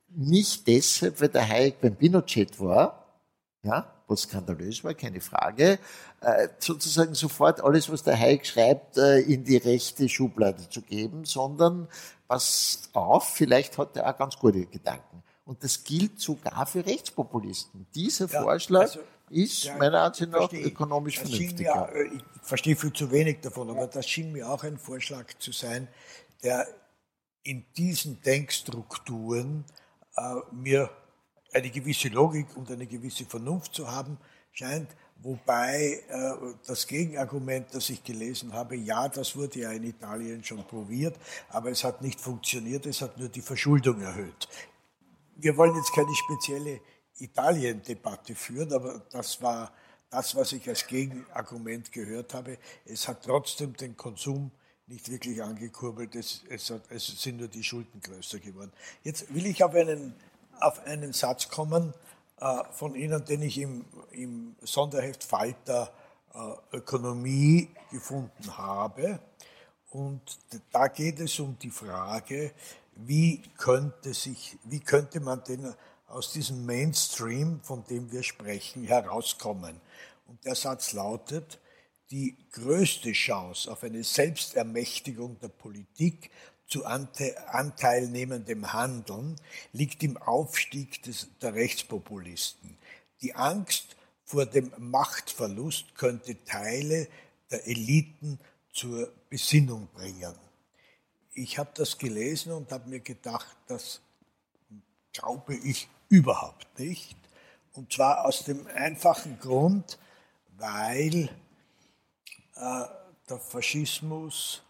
nicht 0.08 0.66
deshalb, 0.66 1.20
weil 1.20 1.28
der 1.28 1.46
Hayek 1.46 1.82
beim 1.82 1.96
Pinochet 1.96 2.60
war, 2.60 3.01
ja, 3.62 3.86
was 4.08 4.22
skandalös 4.22 4.82
war, 4.82 4.94
keine 4.94 5.20
Frage, 5.20 5.78
äh, 6.20 6.48
sozusagen 6.58 7.14
sofort 7.14 7.62
alles, 7.62 7.90
was 7.90 8.02
der 8.02 8.18
Hayek 8.18 8.44
schreibt, 8.44 8.98
äh, 8.98 9.20
in 9.20 9.44
die 9.44 9.56
rechte 9.56 10.08
Schublade 10.08 10.68
zu 10.68 10.82
geben, 10.82 11.24
sondern 11.24 11.88
pass 12.26 12.90
auf, 12.92 13.34
vielleicht 13.34 13.78
hat 13.78 13.96
er 13.96 14.08
auch 14.12 14.18
ganz 14.18 14.36
gute 14.36 14.66
Gedanken. 14.66 15.22
Und 15.44 15.62
das 15.62 15.84
gilt 15.84 16.20
sogar 16.20 16.66
für 16.66 16.84
Rechtspopulisten. 16.84 17.86
Dieser 17.94 18.28
ja, 18.28 18.42
Vorschlag 18.42 18.82
also, 18.82 19.00
ist 19.30 19.64
ja, 19.64 19.76
meiner 19.76 20.00
Ansicht 20.02 20.30
nach 20.30 20.38
verstehe, 20.38 20.66
ökonomisch 20.66 21.18
vernünftig. 21.18 21.66
Äh, 21.66 22.04
ich 22.14 22.22
verstehe 22.42 22.76
viel 22.76 22.92
zu 22.92 23.10
wenig 23.10 23.40
davon, 23.40 23.70
aber 23.70 23.86
das 23.86 24.08
schien 24.08 24.32
mir 24.32 24.48
auch 24.48 24.64
ein 24.64 24.78
Vorschlag 24.78 25.26
zu 25.38 25.52
sein, 25.52 25.88
der 26.42 26.66
in 27.44 27.64
diesen 27.76 28.20
Denkstrukturen 28.22 29.64
äh, 30.16 30.34
mir 30.52 30.90
eine 31.52 31.70
gewisse 31.70 32.08
Logik 32.08 32.56
und 32.56 32.70
eine 32.70 32.86
gewisse 32.86 33.24
Vernunft 33.24 33.74
zu 33.74 33.90
haben 33.90 34.18
scheint, 34.52 34.88
wobei 35.22 36.02
äh, 36.08 36.54
das 36.66 36.86
Gegenargument, 36.86 37.68
das 37.72 37.90
ich 37.90 38.02
gelesen 38.02 38.52
habe, 38.52 38.76
ja, 38.76 39.08
das 39.08 39.36
wurde 39.36 39.60
ja 39.60 39.72
in 39.72 39.84
Italien 39.84 40.42
schon 40.44 40.66
probiert, 40.66 41.16
aber 41.50 41.70
es 41.70 41.84
hat 41.84 42.02
nicht 42.02 42.20
funktioniert, 42.20 42.86
es 42.86 43.00
hat 43.00 43.18
nur 43.18 43.28
die 43.28 43.42
Verschuldung 43.42 44.00
erhöht. 44.00 44.48
Wir 45.36 45.56
wollen 45.56 45.74
jetzt 45.76 45.92
keine 45.92 46.14
spezielle 46.14 46.80
Italien-Debatte 47.18 48.34
führen, 48.34 48.72
aber 48.72 49.02
das 49.10 49.40
war 49.42 49.72
das, 50.10 50.34
was 50.34 50.52
ich 50.52 50.68
als 50.68 50.86
Gegenargument 50.86 51.90
gehört 51.90 52.34
habe. 52.34 52.58
Es 52.84 53.08
hat 53.08 53.24
trotzdem 53.24 53.74
den 53.76 53.96
Konsum 53.96 54.50
nicht 54.86 55.10
wirklich 55.10 55.42
angekurbelt, 55.42 56.14
es, 56.14 56.42
es, 56.50 56.70
hat, 56.70 56.82
es 56.90 57.06
sind 57.06 57.38
nur 57.38 57.48
die 57.48 57.62
Schulden 57.62 58.00
größer 58.00 58.40
geworden. 58.40 58.72
Jetzt 59.04 59.32
will 59.34 59.46
ich 59.46 59.64
auf 59.64 59.74
einen 59.74 60.14
auf 60.62 60.84
einen 60.86 61.12
Satz 61.12 61.48
kommen 61.48 61.94
äh, 62.40 62.64
von 62.72 62.94
Ihnen, 62.94 63.24
den 63.24 63.42
ich 63.42 63.58
im, 63.58 63.84
im 64.12 64.56
Sonderheft 64.62 65.24
Falter 65.24 65.92
äh, 66.34 66.76
Ökonomie 66.76 67.68
gefunden 67.90 68.56
habe. 68.56 69.18
Und 69.90 70.38
da 70.70 70.88
geht 70.88 71.20
es 71.20 71.38
um 71.38 71.58
die 71.58 71.70
Frage, 71.70 72.52
wie 72.94 73.42
könnte, 73.58 74.14
sich, 74.14 74.56
wie 74.64 74.80
könnte 74.80 75.20
man 75.20 75.44
denn 75.44 75.74
aus 76.06 76.32
diesem 76.32 76.64
Mainstream, 76.64 77.60
von 77.62 77.84
dem 77.84 78.10
wir 78.10 78.22
sprechen, 78.22 78.84
herauskommen. 78.84 79.80
Und 80.26 80.44
der 80.44 80.54
Satz 80.54 80.92
lautet, 80.92 81.58
die 82.10 82.36
größte 82.52 83.12
Chance 83.12 83.70
auf 83.70 83.82
eine 83.82 84.04
Selbstermächtigung 84.04 85.38
der 85.40 85.48
Politik 85.48 86.30
zu 86.72 86.86
anteilnehmendem 86.86 88.72
Handeln 88.72 89.36
liegt 89.72 90.02
im 90.02 90.16
Aufstieg 90.16 91.02
des, 91.02 91.28
der 91.42 91.52
Rechtspopulisten. 91.52 92.78
Die 93.20 93.34
Angst 93.34 93.94
vor 94.24 94.46
dem 94.46 94.72
Machtverlust 94.78 95.94
könnte 95.94 96.42
Teile 96.44 97.08
der 97.50 97.66
Eliten 97.66 98.38
zur 98.72 99.12
Besinnung 99.28 99.88
bringen. 99.92 100.34
Ich 101.34 101.58
habe 101.58 101.70
das 101.74 101.98
gelesen 101.98 102.52
und 102.52 102.72
habe 102.72 102.88
mir 102.88 103.00
gedacht, 103.00 103.54
das 103.66 104.00
glaube 105.12 105.54
ich 105.54 105.88
überhaupt 106.08 106.78
nicht. 106.78 107.18
Und 107.74 107.92
zwar 107.92 108.24
aus 108.24 108.44
dem 108.44 108.66
einfachen 108.68 109.38
Grund, 109.38 109.98
weil 110.56 111.28
äh, 112.54 112.84
der 113.28 113.38
Faschismus 113.38 114.62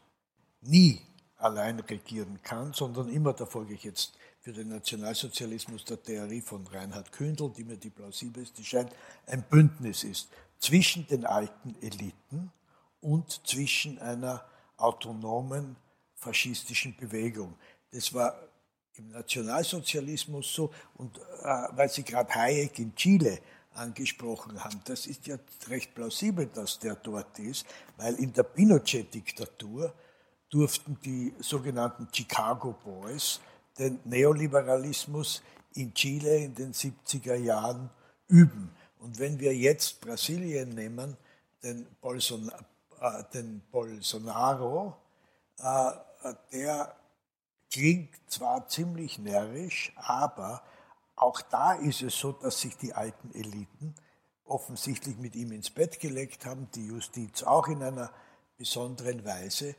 nie 0.62 1.00
allein 1.42 1.80
regieren 1.80 2.40
kann, 2.42 2.72
sondern 2.72 3.08
immer, 3.08 3.32
da 3.32 3.46
folge 3.46 3.74
ich 3.74 3.84
jetzt 3.84 4.16
für 4.40 4.52
den 4.52 4.68
Nationalsozialismus 4.68 5.84
der 5.84 6.02
Theorie 6.02 6.40
von 6.40 6.66
Reinhard 6.66 7.12
Kündel, 7.12 7.50
die 7.56 7.64
mir 7.64 7.76
die 7.76 7.90
plausibelste 7.90 8.64
scheint, 8.64 8.92
ein 9.26 9.42
Bündnis 9.42 10.04
ist 10.04 10.28
zwischen 10.58 11.06
den 11.06 11.26
alten 11.26 11.74
Eliten 11.80 12.52
und 13.00 13.46
zwischen 13.46 13.98
einer 13.98 14.44
autonomen 14.76 15.76
faschistischen 16.14 16.96
Bewegung. 16.96 17.54
Das 17.92 18.14
war 18.14 18.34
im 18.96 19.10
Nationalsozialismus 19.10 20.52
so, 20.52 20.72
und 20.94 21.18
äh, 21.18 21.22
weil 21.72 21.88
Sie 21.88 22.04
gerade 22.04 22.32
Hayek 22.34 22.78
in 22.78 22.94
Chile 22.94 23.38
angesprochen 23.74 24.62
haben, 24.62 24.80
das 24.84 25.06
ist 25.06 25.26
ja 25.26 25.36
recht 25.68 25.94
plausibel, 25.94 26.46
dass 26.46 26.78
der 26.78 26.96
dort 26.96 27.38
ist, 27.38 27.64
weil 27.96 28.14
in 28.16 28.32
der 28.32 28.42
Pinochet-Diktatur 28.42 29.92
durften 30.52 30.98
die 31.04 31.34
sogenannten 31.40 32.06
Chicago 32.12 32.74
Boys 32.84 33.40
den 33.78 33.98
Neoliberalismus 34.04 35.42
in 35.74 35.94
Chile 35.94 36.36
in 36.36 36.54
den 36.54 36.72
70er 36.74 37.34
Jahren 37.34 37.90
üben. 38.28 38.70
Und 38.98 39.18
wenn 39.18 39.40
wir 39.40 39.56
jetzt 39.56 40.00
Brasilien 40.00 40.68
nehmen, 40.70 41.16
den, 41.62 41.86
Bolson, 42.00 42.52
äh, 43.00 43.24
den 43.32 43.62
Bolsonaro, 43.70 44.94
äh, 45.58 45.90
der 46.52 46.94
klingt 47.70 48.14
zwar 48.28 48.68
ziemlich 48.68 49.18
närrisch, 49.18 49.92
aber 49.96 50.62
auch 51.16 51.40
da 51.40 51.72
ist 51.72 52.02
es 52.02 52.18
so, 52.18 52.32
dass 52.32 52.60
sich 52.60 52.76
die 52.76 52.92
alten 52.92 53.32
Eliten 53.34 53.94
offensichtlich 54.44 55.16
mit 55.16 55.34
ihm 55.34 55.52
ins 55.52 55.70
Bett 55.70 55.98
gelegt 55.98 56.44
haben, 56.44 56.68
die 56.74 56.88
Justiz 56.88 57.42
auch 57.42 57.68
in 57.68 57.82
einer 57.82 58.12
besonderen 58.58 59.24
Weise. 59.24 59.74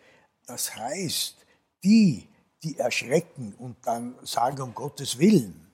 Das 0.46 0.76
heißt, 0.76 1.38
die, 1.84 2.28
die 2.64 2.78
erschrecken 2.78 3.54
und 3.58 3.78
dann 3.86 4.16
sagen, 4.24 4.62
um 4.62 4.74
Gottes 4.74 5.18
Willen, 5.18 5.72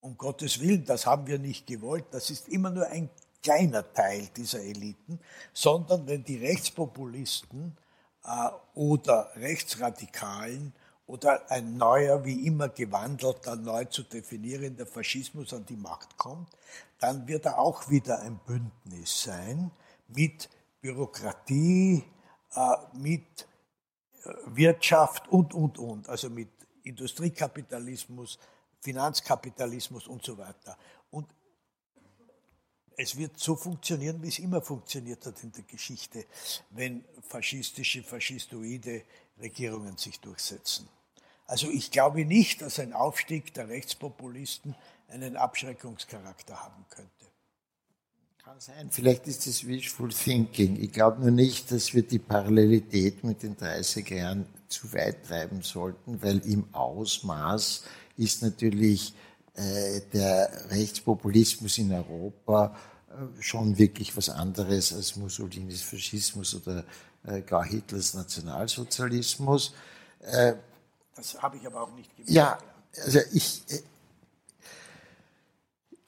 um 0.00 0.16
Gottes 0.16 0.60
Willen, 0.60 0.84
das 0.84 1.06
haben 1.06 1.26
wir 1.26 1.38
nicht 1.38 1.66
gewollt, 1.66 2.06
das 2.10 2.30
ist 2.30 2.48
immer 2.48 2.70
nur 2.70 2.86
ein 2.86 3.10
kleiner 3.42 3.92
Teil 3.92 4.28
dieser 4.36 4.60
Eliten, 4.60 5.20
sondern 5.52 6.06
wenn 6.06 6.24
die 6.24 6.36
Rechtspopulisten 6.36 7.76
äh, 8.24 8.48
oder 8.74 9.30
Rechtsradikalen 9.36 10.72
oder 11.06 11.50
ein 11.50 11.76
neuer, 11.76 12.24
wie 12.24 12.46
immer 12.46 12.68
gewandelter, 12.68 13.56
neu 13.56 13.84
zu 13.86 14.02
definierender 14.02 14.86
Faschismus 14.86 15.54
an 15.54 15.64
die 15.66 15.76
Macht 15.76 16.16
kommt, 16.18 16.50
dann 16.98 17.26
wird 17.26 17.46
er 17.46 17.58
auch 17.58 17.88
wieder 17.88 18.20
ein 18.20 18.38
Bündnis 18.46 19.22
sein 19.22 19.70
mit 20.08 20.50
Bürokratie, 20.80 22.04
äh, 22.54 22.76
mit 22.92 23.47
Wirtschaft 24.46 25.28
und, 25.28 25.54
und, 25.54 25.78
und, 25.78 26.08
also 26.08 26.30
mit 26.30 26.48
Industriekapitalismus, 26.82 28.38
Finanzkapitalismus 28.80 30.06
und 30.06 30.24
so 30.24 30.38
weiter. 30.38 30.76
Und 31.10 31.26
es 32.96 33.16
wird 33.16 33.38
so 33.38 33.54
funktionieren, 33.54 34.22
wie 34.22 34.28
es 34.28 34.38
immer 34.38 34.60
funktioniert 34.60 35.24
hat 35.24 35.42
in 35.42 35.52
der 35.52 35.64
Geschichte, 35.64 36.24
wenn 36.70 37.04
faschistische, 37.28 38.02
faschistoide 38.02 39.04
Regierungen 39.40 39.96
sich 39.96 40.18
durchsetzen. 40.20 40.88
Also 41.46 41.70
ich 41.70 41.90
glaube 41.90 42.24
nicht, 42.24 42.60
dass 42.60 42.78
ein 42.78 42.92
Aufstieg 42.92 43.54
der 43.54 43.68
Rechtspopulisten 43.68 44.74
einen 45.08 45.36
Abschreckungscharakter 45.36 46.62
haben 46.62 46.84
könnte. 46.90 47.17
Kann 48.58 48.74
sein. 48.76 48.90
Vielleicht 48.90 49.26
ist 49.28 49.46
es 49.46 49.66
Wishful 49.66 50.08
Thinking. 50.08 50.82
Ich 50.82 50.92
glaube 50.92 51.20
nur 51.20 51.30
nicht, 51.30 51.70
dass 51.70 51.94
wir 51.94 52.02
die 52.02 52.18
Parallelität 52.18 53.22
mit 53.22 53.42
den 53.42 53.56
30er 53.56 54.14
Jahren 54.14 54.46
zu 54.68 54.92
weit 54.92 55.26
treiben 55.26 55.62
sollten, 55.62 56.20
weil 56.22 56.38
im 56.38 56.64
Ausmaß 56.72 57.84
ist 58.16 58.42
natürlich 58.42 59.14
äh, 59.54 60.00
der 60.12 60.50
Rechtspopulismus 60.70 61.78
in 61.78 61.92
Europa 61.92 62.74
äh, 63.10 63.42
schon 63.42 63.78
wirklich 63.78 64.16
was 64.16 64.28
anderes 64.28 64.92
als 64.92 65.14
Mussolinis 65.16 65.82
Faschismus 65.82 66.54
oder 66.54 66.84
äh, 67.26 67.42
gar 67.42 67.64
Hitlers 67.64 68.14
Nationalsozialismus. 68.14 69.72
Das 71.14 71.40
habe 71.40 71.58
ich 71.58 71.66
aber 71.66 71.82
auch 71.82 71.94
nicht 71.94 72.14
gemacht. 72.16 72.32
Ja, 72.32 72.58
also 73.04 73.20
ich, 73.32 73.62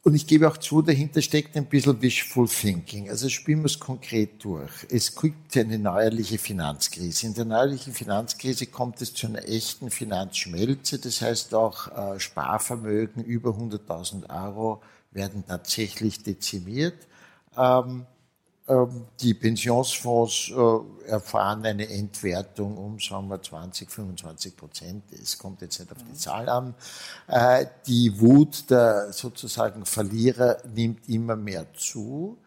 und 0.03 0.14
ich 0.14 0.26
gebe 0.26 0.48
auch 0.48 0.57
zu, 0.57 0.80
dahinter 0.80 1.20
steckt 1.20 1.57
ein 1.57 1.66
bisschen 1.66 2.01
Wishful 2.01 2.48
Thinking. 2.48 3.11
Also 3.11 3.28
spielen 3.28 3.61
wir 3.61 3.66
es 3.66 3.78
konkret 3.78 4.42
durch. 4.42 4.72
Es 4.88 5.14
gibt 5.14 5.55
eine 5.59 5.78
neuerliche 5.78 6.38
Finanzkrise. 6.38 7.26
In 7.26 7.34
der 7.34 7.44
neuerlichen 7.44 7.92
Finanzkrise 7.92 8.66
kommt 8.66 9.03
es 9.03 9.12
zu 9.12 9.26
einer 9.26 9.46
echten 9.46 9.90
Finanzschmelze. 9.90 10.98
Das 11.01 11.20
heißt 11.20 11.55
auch 11.55 12.14
äh, 12.14 12.18
Sparvermögen 12.18 13.22
über 13.22 13.51
100.000 13.51 14.30
Euro 14.46 14.80
werden 15.11 15.44
tatsächlich 15.46 16.22
dezimiert. 16.22 17.07
Ähm, 17.59 18.07
die 19.20 19.34
Pensionsfonds 19.34 20.50
äh, 20.50 21.10
erfahren 21.10 21.64
eine 21.64 21.88
Entwertung 21.88 22.76
um, 22.76 22.98
sagen 22.98 23.28
wir, 23.28 23.42
20, 23.42 23.90
25 23.90 24.56
Prozent. 24.56 25.04
Es 25.12 25.38
kommt 25.38 25.60
jetzt 25.62 25.78
nicht 25.80 25.90
auf 25.90 25.98
die 26.02 26.16
Zahl 26.16 26.48
an. 26.48 26.74
Äh, 27.26 27.66
die 27.86 28.20
Wut 28.20 28.70
der 28.70 29.12
sozusagen 29.12 29.84
Verlierer 29.86 30.58
nimmt 30.74 31.08
immer 31.08 31.36
mehr 31.36 31.66
zu. 31.74 32.38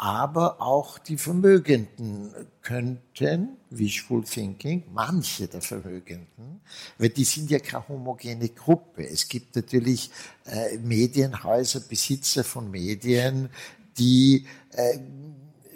Aber 0.00 0.62
auch 0.62 0.98
die 0.98 1.16
Vermögenden 1.16 2.32
könnten, 2.62 3.56
wishful 3.70 4.22
thinking, 4.22 4.84
manche 4.92 5.48
der 5.48 5.60
Vermögenden, 5.60 6.60
weil 6.98 7.08
die 7.08 7.24
sind 7.24 7.50
ja 7.50 7.58
keine 7.58 7.88
homogene 7.88 8.48
Gruppe. 8.50 9.08
Es 9.08 9.26
gibt 9.26 9.56
natürlich 9.56 10.12
äh, 10.46 10.78
Medienhäuser, 10.78 11.80
Besitzer 11.80 12.44
von 12.44 12.70
Medien, 12.70 13.50
die 13.98 14.46
äh, 14.70 14.98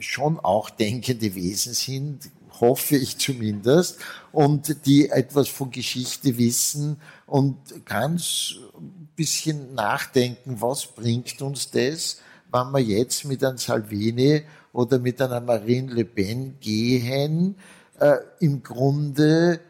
schon 0.02 0.38
auch 0.40 0.70
denkende 0.70 1.34
Wesen 1.34 1.74
sind, 1.74 2.30
hoffe 2.60 2.96
ich 2.96 3.18
zumindest, 3.18 3.98
und 4.30 4.86
die 4.86 5.08
etwas 5.08 5.48
von 5.48 5.70
Geschichte 5.70 6.38
wissen 6.38 7.00
und 7.26 7.56
ganz 7.84 8.54
ein 8.76 9.08
bisschen 9.16 9.74
nachdenken, 9.74 10.60
was 10.60 10.86
bringt 10.86 11.40
uns 11.42 11.70
das, 11.70 12.20
wenn 12.50 12.70
wir 12.72 12.80
jetzt 12.80 13.24
mit 13.24 13.42
einem 13.42 13.58
Salvini 13.58 14.42
oder 14.72 14.98
mit 14.98 15.20
einer 15.20 15.40
Marine 15.40 15.92
Le 15.92 16.04
Pen 16.04 16.58
gehen. 16.60 17.56
Äh, 17.98 18.16
Im 18.40 18.62
Grunde 18.62 19.60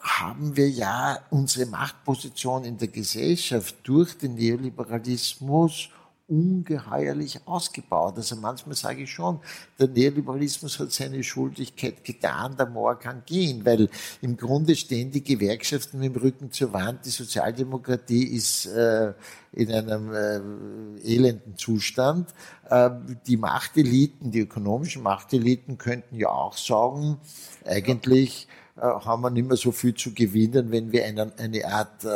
haben 0.00 0.56
wir 0.56 0.68
ja 0.70 1.18
unsere 1.30 1.66
Machtposition 1.66 2.64
in 2.64 2.78
der 2.78 2.88
Gesellschaft 2.88 3.76
durch 3.82 4.16
den 4.16 4.34
Neoliberalismus 4.34 5.90
ungeheuerlich 6.30 7.40
ausgebaut. 7.44 8.16
Also 8.16 8.36
manchmal 8.36 8.76
sage 8.76 9.02
ich 9.02 9.10
schon, 9.10 9.40
der 9.78 9.88
Neoliberalismus 9.88 10.78
hat 10.78 10.92
seine 10.92 11.22
Schuldigkeit 11.24 12.04
getan, 12.04 12.56
der 12.56 12.66
Moor 12.66 12.98
kann 12.98 13.22
gehen, 13.26 13.64
weil 13.64 13.88
im 14.22 14.36
Grunde 14.36 14.76
stehen 14.76 15.10
die 15.10 15.24
Gewerkschaften 15.24 15.98
mit 15.98 16.14
dem 16.14 16.22
Rücken 16.22 16.52
zur 16.52 16.72
Wand, 16.72 17.04
die 17.04 17.10
Sozialdemokratie 17.10 18.24
ist 18.24 18.66
äh, 18.66 19.12
in 19.52 19.72
einem 19.72 20.12
äh, 20.12 21.14
elenden 21.14 21.56
Zustand. 21.56 22.32
Äh, 22.68 22.90
die 23.26 23.36
Machteliten, 23.36 24.30
die 24.30 24.40
ökonomischen 24.40 25.02
Machteliten 25.02 25.78
könnten 25.78 26.16
ja 26.16 26.28
auch 26.28 26.56
sagen, 26.56 27.18
eigentlich 27.64 28.46
äh, 28.76 28.82
haben 28.82 29.22
wir 29.22 29.30
nicht 29.30 29.48
mehr 29.48 29.56
so 29.56 29.72
viel 29.72 29.94
zu 29.94 30.14
gewinnen, 30.14 30.70
wenn 30.70 30.92
wir 30.92 31.04
eine, 31.04 31.64
Art 31.64 32.06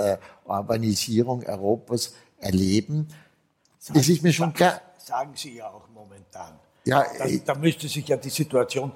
Urbanisierung 0.44 1.42
Europas 1.44 2.14
erleben. 2.38 3.08
Sagen, 3.84 3.98
das 3.98 4.08
ist 4.08 4.22
mir 4.22 4.32
schon 4.32 4.54
klar. 4.54 4.80
Sagen 4.96 5.32
Sie 5.36 5.56
ja 5.56 5.68
auch 5.68 5.86
momentan. 5.92 6.58
Ja, 6.86 7.04
da, 7.18 7.26
da 7.44 7.54
müsste 7.54 7.86
sich 7.86 8.08
ja 8.08 8.16
die 8.16 8.30
Situation 8.30 8.90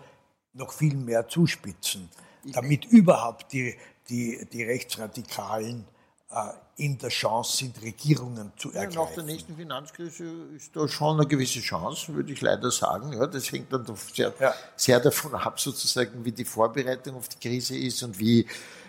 noch 0.55 0.72
viel 0.72 0.95
mehr 0.95 1.28
zuspitzen, 1.28 2.09
damit 2.55 2.86
überhaupt 2.86 3.53
die, 3.53 3.76
die, 4.09 4.47
die 4.51 4.62
Rechtsradikalen 4.62 5.84
äh, 6.30 6.53
in 6.76 6.97
der 6.97 7.11
Chance 7.11 7.59
sind, 7.59 7.82
Regierungen 7.82 8.51
zu 8.57 8.72
ergreifen. 8.72 8.93
Ja, 8.93 9.05
nach 9.05 9.12
der 9.12 9.24
nächsten 9.24 9.57
Finanzkrise 9.57 10.24
ist 10.57 10.74
da 10.74 10.89
schon 10.89 11.20
eine 11.20 11.28
gewisse 11.28 11.61
Chance, 11.61 12.14
würde 12.14 12.32
ich 12.32 12.41
leider 12.41 12.70
sagen. 12.70 13.12
Ja, 13.12 13.26
das 13.26 13.53
hängt 13.53 13.70
dann 13.70 13.84
sehr, 14.14 14.32
ja. 14.41 14.55
sehr 14.74 15.01
davon 15.01 15.34
ab, 15.34 15.61
sozusagen, 15.61 16.24
wie 16.24 16.32
die 16.32 16.47
Vorbereitung 16.47 17.16
auf 17.16 17.28
die 17.28 17.39
Krise 17.47 17.76
ist 17.76 18.03
und 18.05 18.18
wie, 18.18 18.47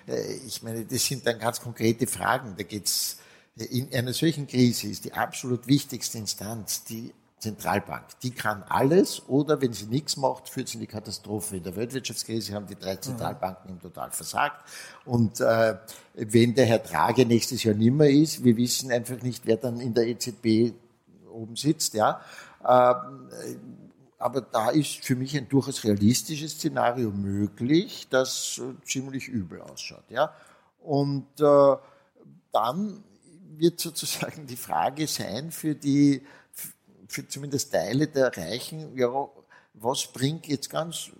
äh, 0.07 0.33
ich 0.47 0.63
meine, 0.63 0.85
das 0.85 1.03
sind 1.03 1.27
dann 1.27 1.37
ganz 1.39 1.59
konkrete 1.59 2.07
Fragen. 2.07 2.55
Da 2.57 2.63
geht 2.63 2.85
es 2.85 3.17
in 3.65 3.93
einer 3.93 4.13
solchen 4.13 4.47
Krise 4.47 4.87
ist 4.87 5.05
die 5.05 5.13
absolut 5.13 5.67
wichtigste 5.67 6.17
Instanz 6.17 6.83
die 6.83 7.13
Zentralbank. 7.39 8.05
Die 8.21 8.31
kann 8.31 8.63
alles 8.63 9.27
oder 9.27 9.61
wenn 9.61 9.73
sie 9.73 9.85
nichts 9.85 10.17
macht, 10.17 10.49
führt 10.49 10.67
sie 10.67 10.75
in 10.75 10.81
die 10.81 10.87
Katastrophe. 10.87 11.57
In 11.57 11.63
der 11.63 11.75
Weltwirtschaftskrise 11.75 12.53
haben 12.53 12.67
die 12.67 12.75
drei 12.75 12.95
mhm. 12.95 13.01
Zentralbanken 13.01 13.71
im 13.71 13.79
Total 13.79 14.11
versagt. 14.11 14.61
Und 15.05 15.39
äh, 15.39 15.77
wenn 16.13 16.53
der 16.53 16.65
Herr 16.65 16.79
Draghi 16.79 17.25
nächstes 17.25 17.63
Jahr 17.63 17.75
nimmer 17.75 18.07
ist, 18.07 18.43
wir 18.43 18.57
wissen 18.57 18.91
einfach 18.91 19.21
nicht, 19.21 19.45
wer 19.45 19.57
dann 19.57 19.79
in 19.79 19.93
der 19.93 20.07
EZB 20.07 20.73
oben 21.31 21.55
sitzt. 21.55 21.93
Ja. 21.93 22.21
Ähm, 22.67 23.29
aber 24.17 24.41
da 24.41 24.69
ist 24.69 25.05
für 25.05 25.15
mich 25.15 25.37
ein 25.37 25.47
durchaus 25.47 25.85
realistisches 25.85 26.53
Szenario 26.53 27.09
möglich, 27.09 28.07
das 28.09 28.59
äh, 28.61 28.85
ziemlich 28.85 29.29
übel 29.29 29.61
ausschaut. 29.61 30.03
Ja. 30.09 30.33
Und 30.83 31.27
äh, 31.39 31.75
dann 32.51 33.03
wird 33.57 33.79
sozusagen 33.79 34.45
die 34.45 34.57
Frage 34.57 35.07
sein 35.07 35.51
für 35.51 35.75
die, 35.75 36.25
für 37.07 37.27
zumindest 37.27 37.71
Teile 37.71 38.07
der 38.07 38.35
Reichen, 38.35 38.95
ja, 38.97 39.27
was 39.73 40.07
bringt 40.07 40.47
jetzt 40.47 40.69
ganz 40.69 41.11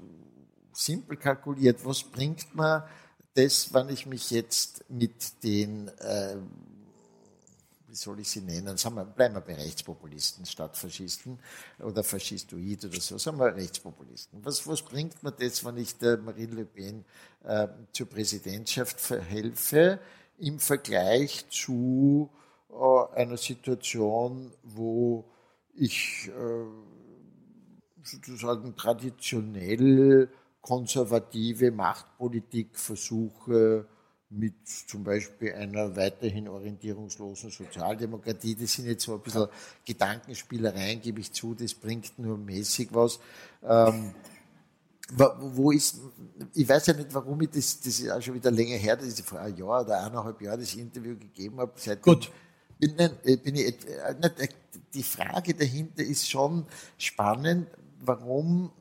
simpel 0.74 1.18
kalkuliert, 1.18 1.84
was 1.86 2.04
bringt 2.04 2.56
mir 2.56 2.88
das, 3.34 3.74
wenn 3.74 3.90
ich 3.90 4.06
mich 4.06 4.32
jetzt 4.32 4.84
mit 4.90 5.44
den, 5.44 5.88
äh, 6.00 6.36
wie 7.88 7.96
soll 7.96 8.20
ich 8.20 8.30
sie 8.30 8.42
nennen, 8.42 8.78
sagen 8.78 8.96
wir, 8.96 9.06
bleiben 9.06 9.36
wir 9.36 9.42
bei 9.42 9.56
Rechtspopulisten 9.56 10.46
statt 10.46 10.78
Faschisten 10.78 11.40
oder 11.80 12.04
Faschistoid 12.04 12.86
oder 12.86 13.00
so, 13.00 13.18
sagen 13.18 13.40
wir 13.40 13.56
Rechtspopulisten. 13.56 14.44
Was, 14.44 14.66
was 14.68 14.82
bringt 14.82 15.22
mir 15.24 15.32
das, 15.32 15.64
wenn 15.64 15.78
ich 15.78 15.98
der 15.98 16.18
Marine 16.18 16.56
Le 16.56 16.66
Pen 16.66 17.06
äh, 17.44 17.68
zur 17.92 18.08
Präsidentschaft 18.08 19.00
verhelfe? 19.00 20.00
Im 20.40 20.60
Vergleich 20.60 21.46
zu 21.50 22.30
äh, 22.70 23.16
einer 23.16 23.38
Situation, 23.38 24.52
wo 24.64 25.26
ich 25.74 26.30
äh, 26.30 26.66
sozusagen 28.04 28.76
traditionell 28.76 30.30
konservative 30.62 31.72
Machtpolitik 31.72 32.78
versuche, 32.78 33.88
mit 34.32 34.68
zum 34.68 35.04
Beispiel 35.04 35.54
einer 35.54 35.96
weiterhin 35.96 36.48
orientierungslosen 36.48 37.50
Sozialdemokratie. 37.50 38.56
Das 38.56 38.74
sind 38.74 38.86
jetzt 38.86 39.04
so 39.04 39.16
ein 39.16 39.22
bisschen 39.22 39.48
Gedankenspielereien, 39.86 41.02
gebe 41.02 41.20
ich 41.20 41.32
zu, 41.32 41.56
das 41.56 41.74
bringt 41.74 42.20
nur 42.20 42.38
mäßig 42.38 42.90
was. 42.92 43.20
Ähm, 43.64 44.14
wo 45.16 45.72
ist, 45.72 46.00
ich 46.54 46.68
weiß 46.68 46.88
ja 46.88 46.94
nicht, 46.94 47.14
warum 47.14 47.42
ich 47.42 47.50
das, 47.50 47.80
das 47.80 48.00
ist 48.00 48.10
auch 48.10 48.22
schon 48.22 48.36
wieder 48.36 48.52
länger 48.52 48.78
her, 48.78 48.96
dass 48.96 49.20
ich 49.20 49.26
vor 49.26 49.40
einem 49.40 49.58
Jahr 49.58 49.82
oder 49.82 50.04
eineinhalb 50.04 50.42
Jahren 50.42 50.60
das 50.60 50.76
Interview 50.76 51.18
gegeben 51.18 51.60
habe. 51.60 51.74
Seitdem 51.76 52.14
Gut. 52.14 52.32
Bin, 52.78 52.98
äh, 52.98 53.36
bin 53.38 53.56
ich, 53.56 53.88
äh, 53.88 54.14
nicht, 54.14 54.56
die 54.94 55.04
Frage 55.04 55.54
dahinter 55.54 56.04
ist 56.04 56.30
schon 56.30 56.66
spannend, 56.98 57.68
warum 58.00 58.72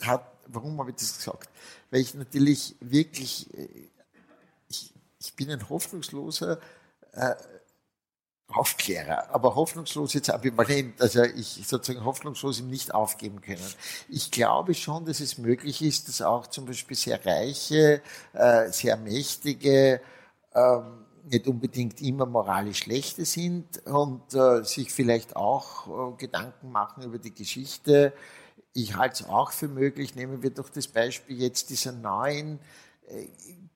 hat, 0.00 0.30
warum 0.46 0.78
habe 0.78 0.90
ich 0.90 0.96
das 0.96 1.16
gesagt? 1.16 1.48
Weil 1.90 2.00
ich 2.00 2.14
natürlich 2.14 2.76
wirklich, 2.80 3.52
äh, 3.54 3.88
ich, 4.68 4.92
ich 5.18 5.34
bin 5.34 5.50
ein 5.50 5.68
hoffnungsloser, 5.68 6.60
äh, 7.12 7.34
Aufklärer, 8.50 9.28
aber 9.34 9.54
hoffnungslos 9.54 10.14
jetzt 10.14 10.30
ambivalent, 10.30 11.02
also 11.02 11.22
ich 11.22 11.60
sozusagen 11.66 12.02
hoffnungslos 12.06 12.60
im 12.60 12.68
nicht 12.68 12.94
aufgeben 12.94 13.42
können. 13.42 13.60
Ich 14.08 14.30
glaube 14.30 14.72
schon, 14.72 15.04
dass 15.04 15.20
es 15.20 15.36
möglich 15.36 15.82
ist, 15.82 16.08
dass 16.08 16.22
auch 16.22 16.46
zum 16.46 16.64
Beispiel 16.64 16.96
sehr 16.96 17.24
reiche, 17.26 18.00
äh, 18.32 18.70
sehr 18.70 18.96
mächtige, 18.96 20.00
ähm, 20.54 21.04
nicht 21.30 21.46
unbedingt 21.46 22.00
immer 22.00 22.24
moralisch 22.24 22.78
schlechte 22.78 23.26
sind 23.26 23.86
und 23.86 24.32
äh, 24.32 24.64
sich 24.64 24.92
vielleicht 24.92 25.36
auch 25.36 26.14
äh, 26.14 26.16
Gedanken 26.16 26.72
machen 26.72 27.02
über 27.02 27.18
die 27.18 27.34
Geschichte. 27.34 28.14
Ich 28.72 28.96
halte 28.96 29.24
es 29.24 29.28
auch 29.28 29.52
für 29.52 29.68
möglich, 29.68 30.14
nehmen 30.14 30.42
wir 30.42 30.50
doch 30.50 30.70
das 30.70 30.88
Beispiel 30.88 31.38
jetzt 31.38 31.68
dieser 31.68 31.92
neuen 31.92 32.60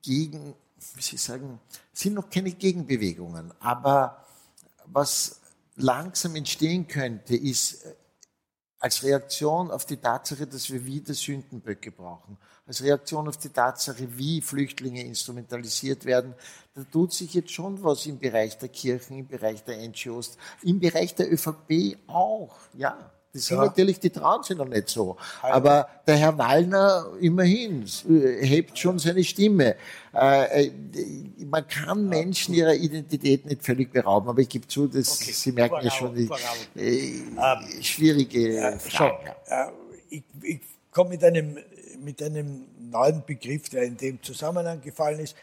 Gegen, 0.03 0.53
wie 0.95 1.01
Sie 1.01 1.17
sagen, 1.17 1.59
sind 1.91 2.13
noch 2.13 2.29
keine 2.29 2.51
Gegenbewegungen, 2.51 3.51
aber 3.59 4.22
was 4.85 5.39
langsam 5.75 6.35
entstehen 6.35 6.87
könnte, 6.87 7.35
ist 7.35 7.85
äh, 7.85 7.95
als 8.79 9.01
Reaktion 9.03 9.71
auf 9.71 9.85
die 9.85 9.97
Tatsache, 9.97 10.45
dass 10.45 10.69
wir 10.69 10.85
wieder 10.85 11.13
Sündenböcke 11.13 11.91
brauchen, 11.91 12.37
als 12.65 12.83
Reaktion 12.83 13.29
auf 13.29 13.37
die 13.37 13.49
Tatsache, 13.49 14.17
wie 14.17 14.41
Flüchtlinge 14.41 15.03
instrumentalisiert 15.03 16.03
werden, 16.03 16.33
da 16.73 16.83
tut 16.83 17.13
sich 17.13 17.33
jetzt 17.33 17.51
schon 17.51 17.81
was 17.81 18.05
im 18.07 18.19
Bereich 18.19 18.57
der 18.57 18.67
Kirchen, 18.67 19.19
im 19.19 19.27
Bereich 19.27 19.63
der 19.63 19.77
NGOs, 19.87 20.37
im 20.63 20.81
Bereich 20.81 21.15
der 21.15 21.31
ÖVP 21.31 21.97
auch, 22.07 22.57
ja. 22.73 23.12
Das 23.33 23.47
sind 23.47 23.57
ja. 23.57 23.65
natürlich, 23.65 23.99
die 23.99 24.11
trauen 24.11 24.43
sich 24.43 24.55
noch 24.55 24.67
nicht 24.67 24.89
so. 24.89 25.17
Aber 25.41 25.89
der 26.05 26.17
Herr 26.17 26.37
Wallner 26.37 27.07
immerhin 27.19 27.83
hebt 28.41 28.77
schon 28.77 28.99
seine 28.99 29.23
Stimme. 29.23 29.75
Äh, 30.13 30.67
äh, 30.67 30.71
man 31.43 31.67
kann 31.67 32.07
Menschen 32.07 32.53
ihrer 32.53 32.75
Identität 32.75 33.47
nicht 33.47 33.63
völlig 33.63 33.91
berauben, 33.91 34.29
aber 34.29 34.39
ich 34.41 34.49
gebe 34.49 34.67
zu, 34.67 34.85
dass 34.85 35.19
okay. 35.19 35.31
Sie 35.31 35.51
merken 35.51 35.79
ja 35.81 35.89
schon 35.89 36.13
die 36.13 36.29
äh, 36.75 37.21
ähm, 37.21 37.81
schwierige 37.81 38.55
äh, 38.55 38.77
Frage. 38.77 39.35
Äh, 39.47 39.65
ich, 40.09 40.23
ich 40.43 40.59
komme 40.91 41.09
mit 41.09 41.23
einem, 41.23 41.57
mit 42.03 42.21
einem 42.21 42.67
neuen 42.77 43.25
Begriff, 43.25 43.67
der 43.69 43.81
in 43.81 43.97
dem 43.97 44.21
Zusammenhang 44.21 44.79
gefallen 44.79 45.19
ist. 45.19 45.35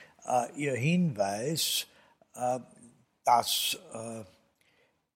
Ihr 0.54 0.74
Hinweis, 0.74 1.86
dass 3.24 3.78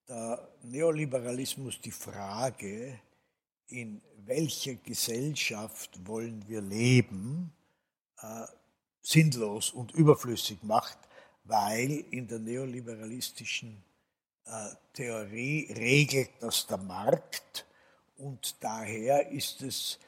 der 0.08 0.48
Neoliberalismus 0.62 1.80
die 1.80 1.90
Frage 1.90 3.00
in 3.68 4.02
welcher 4.26 4.74
Gesellschaft 4.76 6.06
wollen 6.06 6.46
wir 6.48 6.60
leben, 6.60 7.52
äh, 8.20 8.46
sinnlos 9.02 9.70
und 9.70 9.92
überflüssig 9.92 10.62
macht, 10.62 10.98
weil 11.44 12.04
in 12.10 12.26
der 12.26 12.38
neoliberalistischen 12.38 13.82
äh, 14.46 14.68
Theorie 14.92 15.72
regelt 15.72 16.30
das 16.40 16.66
der 16.66 16.78
Markt 16.78 17.66
und 18.16 18.56
daher 18.60 19.30
ist, 19.30 19.62
es, 19.62 19.98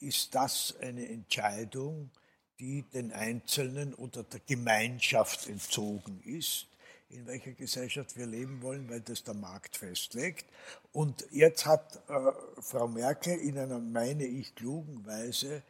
ist 0.00 0.34
das 0.34 0.74
eine 0.80 1.08
Entscheidung, 1.08 2.10
die 2.58 2.82
den 2.82 3.12
Einzelnen 3.12 3.94
oder 3.94 4.22
der 4.22 4.40
Gemeinschaft 4.40 5.46
entzogen 5.48 6.22
ist, 6.24 6.68
in 7.08 7.26
welcher 7.26 7.52
Gesellschaft 7.52 8.16
wir 8.16 8.26
leben 8.26 8.62
wollen, 8.62 8.88
weil 8.90 9.00
das 9.00 9.22
der 9.22 9.34
Markt 9.34 9.76
festlegt. 9.76 10.46
Und 10.92 11.26
jetzt 11.30 11.66
hat 11.66 11.96
äh, 12.08 12.32
Frau 12.60 12.88
Merkel 12.88 13.38
in 13.38 13.58
einer, 13.58 13.78
meine 13.78 14.24
ich, 14.24 14.54
klugen 14.54 15.06
Weise 15.06 15.62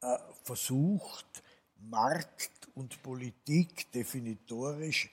äh, 0.00 0.18
versucht, 0.42 1.42
Markt 1.78 2.68
und 2.74 3.02
Politik 3.02 3.90
definitorisch 3.92 5.10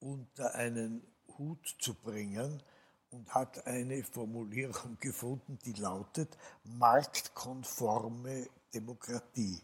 unter 0.00 0.54
einen 0.54 1.02
Hut 1.38 1.76
zu 1.80 1.94
bringen 1.94 2.62
und 3.10 3.32
hat 3.34 3.66
eine 3.66 4.02
Formulierung 4.02 4.96
gefunden, 5.00 5.58
die 5.64 5.74
lautet 5.74 6.36
marktkonforme 6.64 8.48
Demokratie. 8.74 9.60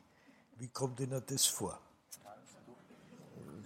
Wie 0.59 0.69
kommt 0.69 1.01
Ihnen 1.01 1.23
das 1.27 1.47
vor? 1.47 1.81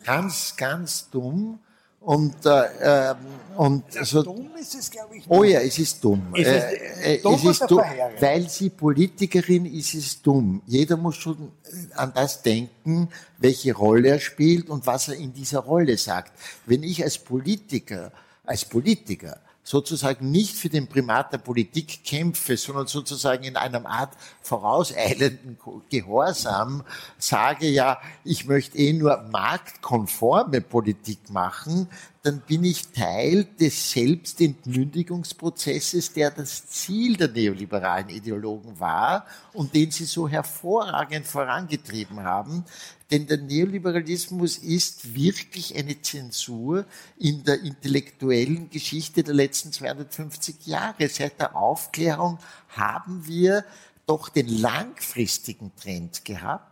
Ganz, 0.04 0.56
ganz 0.56 1.10
dumm. 1.10 1.60
Und, 2.04 2.44
äh, 2.46 3.10
ähm, 3.10 3.16
und 3.56 3.84
so, 4.02 4.22
dumm 4.22 4.50
ist 4.60 4.74
es, 4.74 4.90
glaube 4.90 5.16
ich. 5.16 5.24
Oh 5.28 5.44
ja, 5.44 5.60
es 5.60 5.78
ist 5.78 6.02
dumm. 6.02 6.34
Ist 6.34 6.48
es, 6.48 6.64
äh, 7.04 7.18
dumm 7.18 7.34
es 7.34 7.44
ist 7.44 7.70
dumm. 7.70 7.82
Weil 8.18 8.48
sie 8.48 8.70
Politikerin 8.70 9.66
ist, 9.66 9.94
ist 9.94 10.06
es 10.06 10.22
dumm. 10.22 10.62
Jeder 10.66 10.96
muss 10.96 11.16
schon 11.16 11.52
an 11.94 12.12
das 12.14 12.42
denken, 12.42 13.08
welche 13.38 13.74
Rolle 13.74 14.08
er 14.08 14.20
spielt 14.20 14.68
und 14.68 14.86
was 14.86 15.08
er 15.08 15.16
in 15.16 15.32
dieser 15.32 15.60
Rolle 15.60 15.96
sagt. 15.96 16.32
Wenn 16.66 16.82
ich 16.82 17.04
als 17.04 17.18
Politiker, 17.18 18.10
als 18.44 18.64
Politiker 18.64 19.38
sozusagen 19.64 20.30
nicht 20.30 20.56
für 20.56 20.68
den 20.68 20.88
Primat 20.88 21.32
der 21.32 21.38
Politik 21.38 22.04
kämpfe, 22.04 22.56
sondern 22.56 22.88
sozusagen 22.88 23.44
in 23.44 23.56
einem 23.56 23.86
Art 23.86 24.12
vorauseilenden 24.40 25.56
Gehorsam 25.88 26.82
sage, 27.18 27.68
ja, 27.68 27.98
ich 28.24 28.46
möchte 28.46 28.76
eh 28.78 28.92
nur 28.92 29.16
marktkonforme 29.30 30.60
Politik 30.60 31.30
machen, 31.30 31.88
dann 32.22 32.40
bin 32.40 32.62
ich 32.62 32.88
Teil 32.88 33.44
des 33.58 33.90
Selbstentmündigungsprozesses, 33.90 36.12
der 36.12 36.30
das 36.30 36.68
Ziel 36.68 37.16
der 37.16 37.26
neoliberalen 37.26 38.10
Ideologen 38.10 38.78
war 38.78 39.26
und 39.52 39.74
den 39.74 39.90
sie 39.90 40.04
so 40.04 40.28
hervorragend 40.28 41.26
vorangetrieben 41.26 42.20
haben. 42.20 42.64
Denn 43.10 43.26
der 43.26 43.38
Neoliberalismus 43.38 44.58
ist 44.58 45.16
wirklich 45.16 45.76
eine 45.76 46.00
Zensur 46.00 46.86
in 47.18 47.42
der 47.42 47.60
intellektuellen 47.60 48.70
Geschichte 48.70 49.24
der 49.24 49.34
letzten 49.34 49.72
250 49.72 50.64
Jahre. 50.66 51.08
Seit 51.08 51.40
der 51.40 51.56
Aufklärung 51.56 52.38
haben 52.68 53.26
wir 53.26 53.64
doch 54.06 54.28
den 54.28 54.46
langfristigen 54.46 55.74
Trend 55.74 56.24
gehabt, 56.24 56.71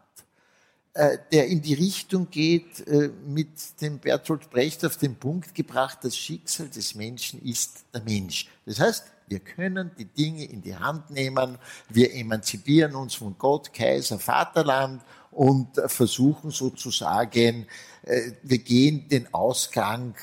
der 0.95 1.47
in 1.47 1.63
die 1.63 1.75
Richtung 1.75 2.29
geht, 2.31 2.87
äh, 2.87 3.11
mit 3.25 3.81
dem 3.81 3.99
Bertolt 3.99 4.51
Brecht 4.51 4.85
auf 4.85 4.97
den 4.97 5.15
Punkt 5.15 5.55
gebracht, 5.55 5.99
das 6.03 6.17
Schicksal 6.17 6.69
des 6.69 6.95
Menschen 6.95 7.41
ist 7.43 7.85
der 7.95 8.03
Mensch. 8.03 8.49
Das 8.67 8.81
heißt, 8.81 9.05
wir 9.29 9.39
können 9.39 9.93
die 9.97 10.07
Dinge 10.07 10.45
in 10.45 10.63
die 10.63 10.75
Hand 10.75 11.11
nehmen, 11.11 11.59
wir 11.89 12.13
emanzipieren 12.13 12.97
uns 12.97 13.15
von 13.15 13.37
Gott, 13.39 13.73
Kaiser, 13.73 14.19
Vaterland 14.19 15.03
und 15.31 15.69
versuchen 15.87 16.51
sozusagen, 16.51 17.67
äh, 18.03 18.33
wir 18.43 18.59
gehen 18.59 19.09
den 19.09 19.33
Ausgang 19.33 20.15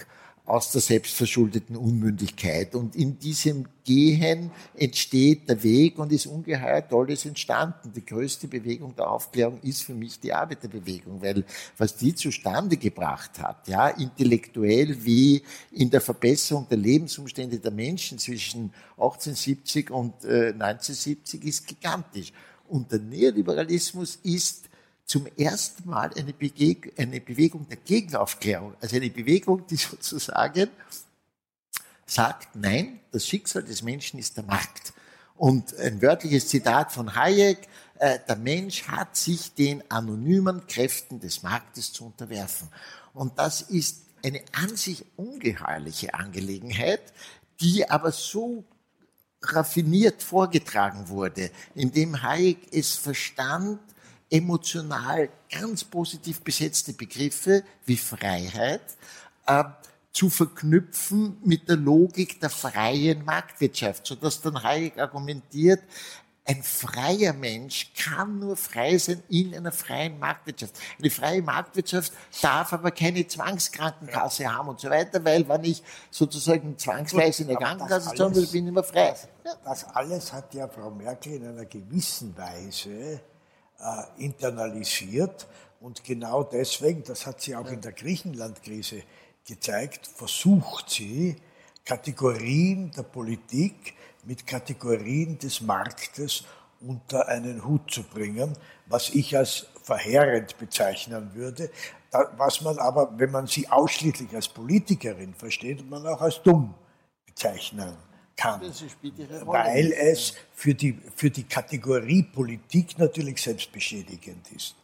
aus 0.47 0.71
der 0.71 0.79
selbstverschuldeten 0.79 1.75
Unmündigkeit. 1.75 2.73
Und 2.73 2.95
in 2.95 3.19
diesem 3.19 3.65
Gehen 3.83 4.49
entsteht 4.75 5.49
der 5.49 5.61
Weg 5.61 5.99
und 5.99 6.11
ist 6.13 6.25
ungeheuer 6.25 6.87
Tolles 6.87 7.25
entstanden. 7.25 7.91
Die 7.93 8.05
größte 8.05 8.47
Bewegung 8.47 8.95
der 8.95 9.11
Aufklärung 9.11 9.59
ist 9.61 9.83
für 9.83 9.93
mich 9.93 10.21
die 10.21 10.31
Arbeiterbewegung, 10.31 11.21
weil 11.21 11.43
was 11.77 11.97
die 11.97 12.15
zustande 12.15 12.77
gebracht 12.77 13.39
hat, 13.39 13.67
ja, 13.67 13.89
intellektuell 13.89 15.03
wie 15.03 15.43
in 15.71 15.89
der 15.89 15.99
Verbesserung 15.99 16.65
der 16.69 16.77
Lebensumstände 16.77 17.59
der 17.59 17.71
Menschen 17.71 18.17
zwischen 18.17 18.73
1870 18.91 19.91
und 19.91 20.23
äh, 20.23 20.53
1970 20.53 21.43
ist 21.43 21.67
gigantisch. 21.67 22.31
Und 22.69 22.89
der 22.89 22.99
Neoliberalismus 22.99 24.17
ist 24.23 24.69
zum 25.07 25.25
ersten 25.37 25.89
Mal 25.89 26.11
eine, 26.15 26.33
Begeg 26.33 26.93
eine 26.97 27.21
Bewegung 27.21 27.67
der 27.69 27.77
Gegenaufklärung, 27.77 28.75
also 28.81 28.97
eine 28.97 29.09
Bewegung, 29.09 29.65
die 29.65 29.75
sozusagen 29.77 30.69
sagt, 32.05 32.55
nein, 32.55 32.99
das 33.11 33.25
Schicksal 33.25 33.63
des 33.63 33.81
Menschen 33.81 34.19
ist 34.19 34.37
der 34.37 34.43
Markt. 34.43 34.93
Und 35.35 35.75
ein 35.77 36.01
wörtliches 36.01 36.47
Zitat 36.47 36.91
von 36.91 37.15
Hayek, 37.15 37.67
äh, 37.99 38.19
der 38.27 38.35
Mensch 38.35 38.83
hat 38.87 39.15
sich 39.15 39.53
den 39.53 39.83
anonymen 39.89 40.67
Kräften 40.67 41.19
des 41.19 41.41
Marktes 41.41 41.93
zu 41.93 42.05
unterwerfen. 42.05 42.69
Und 43.13 43.39
das 43.39 43.61
ist 43.61 44.03
eine 44.23 44.41
an 44.51 44.75
sich 44.75 45.05
ungeheuerliche 45.15 46.13
Angelegenheit, 46.13 47.01
die 47.61 47.89
aber 47.89 48.11
so 48.11 48.65
raffiniert 49.41 50.23
vorgetragen 50.23 51.09
wurde, 51.09 51.51
indem 51.75 52.23
Hayek 52.23 52.57
es 52.71 52.95
verstand, 52.95 53.79
emotional 54.29 55.29
ganz 55.49 55.83
positiv 55.83 56.41
besetzte 56.41 56.93
Begriffe 56.93 57.63
wie 57.85 57.97
Freiheit 57.97 58.81
äh, 59.45 59.63
zu 60.11 60.29
verknüpfen 60.29 61.37
mit 61.43 61.69
der 61.69 61.77
Logik 61.77 62.39
der 62.39 62.49
freien 62.49 63.23
Marktwirtschaft, 63.23 64.05
sodass 64.07 64.41
dann 64.41 64.63
Hayek 64.63 64.97
argumentiert, 64.97 65.81
ein 66.47 66.63
freier 66.63 67.33
Mensch 67.33 67.91
kann 67.93 68.39
nur 68.39 68.55
frei 68.55 68.97
sein 68.97 69.21
in 69.27 69.53
einer 69.53 69.73
freien 69.73 70.17
Marktwirtschaft. 70.17 70.75
Eine 70.97 71.09
freie 71.09 71.41
Marktwirtschaft 71.41 72.13
darf 72.41 72.71
aber 72.71 72.91
keine 72.91 73.27
Zwangskrankenkasse 73.27 74.51
haben 74.51 74.69
und 74.69 74.79
so 74.79 74.89
weiter, 74.89 75.23
weil 75.25 75.47
wenn 75.49 75.65
ich 75.65 75.83
sozusagen 76.09 76.77
zwangsweise 76.77 77.41
in 77.41 77.49
der 77.49 77.57
Krankenkasse 77.57 78.15
zahlen 78.15 78.33
will, 78.33 78.47
bin 78.47 78.63
ich 78.63 78.69
immer 78.69 78.83
frei. 78.83 79.13
Das, 79.43 79.57
das 79.63 79.83
alles 79.93 80.31
hat 80.31 80.53
ja 80.53 80.69
Frau 80.69 80.89
Merkel 80.89 81.33
in 81.33 81.47
einer 81.47 81.65
gewissen 81.65 82.35
Weise 82.37 83.19
äh, 83.79 84.23
internalisiert. 84.23 85.47
Und 85.79 86.03
genau 86.03 86.43
deswegen, 86.43 87.03
das 87.03 87.25
hat 87.25 87.41
sie 87.41 87.55
auch 87.55 87.69
in 87.69 87.81
der 87.81 87.91
Griechenland-Krise 87.91 89.03
gezeigt, 89.45 90.07
versucht 90.07 90.89
sie, 90.89 91.35
Kategorien 91.85 92.91
der 92.91 93.03
Politik 93.03 93.93
mit 94.25 94.45
Kategorien 94.45 95.39
des 95.39 95.61
Marktes 95.61 96.43
unter 96.81 97.27
einen 97.27 97.63
Hut 97.63 97.89
zu 97.89 98.03
bringen, 98.03 98.53
was 98.87 99.09
ich 99.09 99.37
als 99.37 99.67
verheerend 99.81 100.57
bezeichnen 100.57 101.33
würde, 101.33 101.69
was 102.35 102.61
man 102.61 102.77
aber, 102.77 103.17
wenn 103.17 103.31
man 103.31 103.47
sie 103.47 103.69
ausschließlich 103.69 104.35
als 104.35 104.49
Politikerin 104.49 105.33
versteht, 105.33 105.89
man 105.89 106.05
auch 106.07 106.21
als 106.21 106.41
dumm 106.41 106.73
bezeichnen 107.25 107.95
kann, 108.37 108.61
weil 109.45 109.91
es 109.91 110.33
für 110.53 110.73
die, 110.73 110.97
für 111.15 111.29
die 111.29 111.43
Kategorie 111.43 112.23
Politik 112.23 112.97
natürlich 112.99 113.41
selbstbeschädigend 113.41 114.51
ist. 114.55 114.75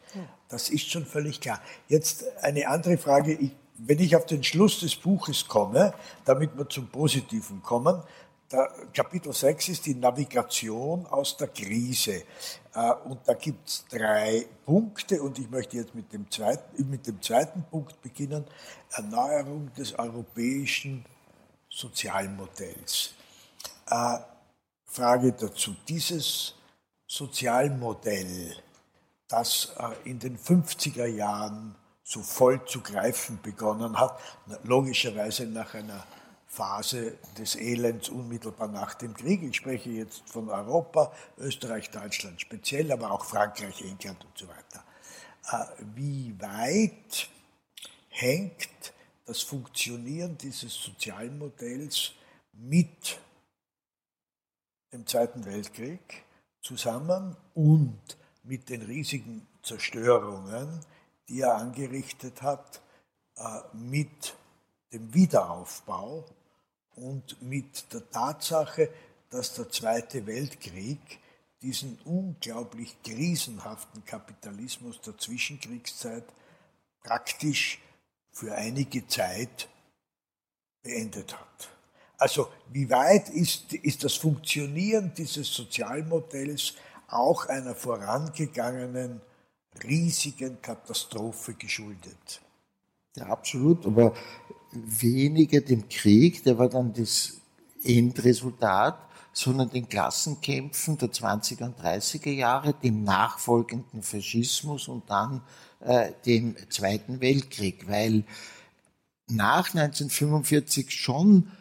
Das 0.50 0.70
ist 0.70 0.90
schon 0.90 1.06
völlig 1.06 1.40
klar. 1.40 1.62
Jetzt 1.88 2.26
eine 2.42 2.68
andere 2.68 2.98
Frage. 2.98 3.34
Ich, 3.34 3.52
wenn 3.78 4.00
ich 4.00 4.16
auf 4.16 4.26
den 4.26 4.44
Schluss 4.44 4.82
des 4.82 4.96
Buches 4.96 5.48
komme, 5.48 5.94
damit 6.26 6.56
wir 6.58 6.68
zum 6.70 6.88
Positiven 6.88 7.62
kommen, 7.64 8.04
Kapitel 8.94 9.34
6 9.34 9.70
ist 9.70 9.86
die 9.88 9.96
Navigation 9.96 11.08
aus 11.08 11.36
der 11.38 11.48
Krise. 11.48 12.24
Äh, 12.76 12.94
und 13.06 13.22
da 13.26 13.34
gibt 13.34 13.68
es 13.68 13.86
drei 13.90 14.46
Punkte 14.64 15.24
und 15.24 15.40
ich 15.40 15.50
möchte 15.50 15.78
jetzt 15.78 15.96
mit 15.96 16.14
dem, 16.14 16.30
zweiten, 16.30 16.88
mit 16.88 17.08
dem 17.08 17.20
zweiten 17.20 17.64
Punkt 17.64 18.00
beginnen. 18.04 18.46
Erneuerung 18.92 19.72
des 19.74 19.98
europäischen 19.98 21.04
Sozialmodells. 21.68 23.16
Äh, 23.90 24.18
Frage 24.86 25.34
dazu. 25.34 25.76
Dieses 25.88 26.54
Sozialmodell, 27.08 28.56
das 29.28 29.74
äh, 29.78 30.10
in 30.10 30.20
den 30.20 30.38
50er 30.38 31.06
Jahren 31.06 31.76
so 32.04 32.22
voll 32.22 32.64
zu 32.66 32.82
greifen 32.82 33.40
begonnen 33.42 34.00
hat, 34.00 34.20
logischerweise 34.64 35.46
nach 35.46 35.74
einer 35.74 36.06
Phase 36.46 37.18
des 37.38 37.56
Elends 37.56 38.10
unmittelbar 38.10 38.68
nach 38.68 38.94
dem 38.94 39.16
Krieg. 39.16 39.42
Ich 39.42 39.56
spreche 39.56 39.90
jetzt 39.90 40.22
von 40.30 40.50
Europa, 40.50 41.12
Österreich, 41.40 41.90
Deutschland 41.90 42.40
speziell, 42.40 42.92
aber 42.92 43.10
auch 43.10 43.26
Frankreich, 43.26 43.82
England 43.82 44.24
und 44.24 44.38
so 44.38 44.48
weiter. 44.48 44.84
Äh, 45.52 45.84
wie 45.96 46.36
weit 46.40 47.30
hängt 48.10 48.94
das 49.26 49.42
Funktionieren 49.42 50.38
dieses 50.38 50.74
Sozialmodells 50.76 52.12
mit 52.54 53.18
dem 54.94 55.06
Zweiten 55.08 55.46
Weltkrieg 55.46 56.24
zusammen 56.62 57.36
und 57.54 58.00
mit 58.44 58.70
den 58.70 58.84
riesigen 58.84 59.48
Zerstörungen, 59.64 60.80
die 61.28 61.42
er 61.42 61.56
angerichtet 61.56 62.42
hat, 62.42 62.82
äh, 63.38 63.60
mit 63.74 64.36
dem 64.92 65.14
Wiederaufbau 65.14 66.26
und 66.96 67.42
mit 67.42 67.92
der 67.92 68.10
Tatsache, 68.12 68.90
dass 69.30 69.56
der 69.56 69.70
Zweite 69.70 70.26
Weltkrieg 70.28 71.20
diesen 71.62 71.98
unglaublich 72.06 73.02
krisenhaften 73.04 74.06
Kapitalismus 74.06 75.02
der 75.02 75.18
Zwischenkriegszeit 75.18 76.26
praktisch 77.02 77.80
für 78.32 78.54
einige 78.54 79.08
Zeit 79.08 79.70
beendet 80.84 81.34
hat. 81.40 81.70
Also 82.18 82.48
wie 82.72 82.90
weit 82.90 83.30
ist, 83.30 83.74
ist 83.74 84.04
das 84.04 84.14
Funktionieren 84.14 85.14
dieses 85.18 85.54
Sozialmodells 85.54 86.74
auch 87.08 87.48
einer 87.48 87.76
vorangegangenen 87.76 89.22
riesigen 89.84 90.62
Katastrophe 90.62 91.54
geschuldet? 91.54 92.42
Ja, 93.16 93.28
absolut, 93.28 93.86
aber 93.86 94.14
weniger 94.72 95.62
dem 95.62 95.88
Krieg, 95.90 96.44
der 96.44 96.58
war 96.58 96.70
dann 96.70 96.94
das 96.94 97.38
Endresultat, 97.84 98.98
sondern 99.34 99.70
den 99.70 99.90
Klassenkämpfen 99.90 100.98
der 100.98 101.10
20er 101.10 101.66
und 101.66 101.80
30er 101.80 102.32
Jahre, 102.32 102.74
dem 102.74 103.04
nachfolgenden 103.04 104.04
Faschismus 104.04 104.88
und 104.88 105.10
dann 105.10 105.42
äh, 105.80 106.12
dem 106.26 106.56
Zweiten 106.70 107.20
Weltkrieg, 107.20 107.88
weil 107.88 108.24
nach 109.28 109.74
1945 109.74 110.92
schon 110.92 111.52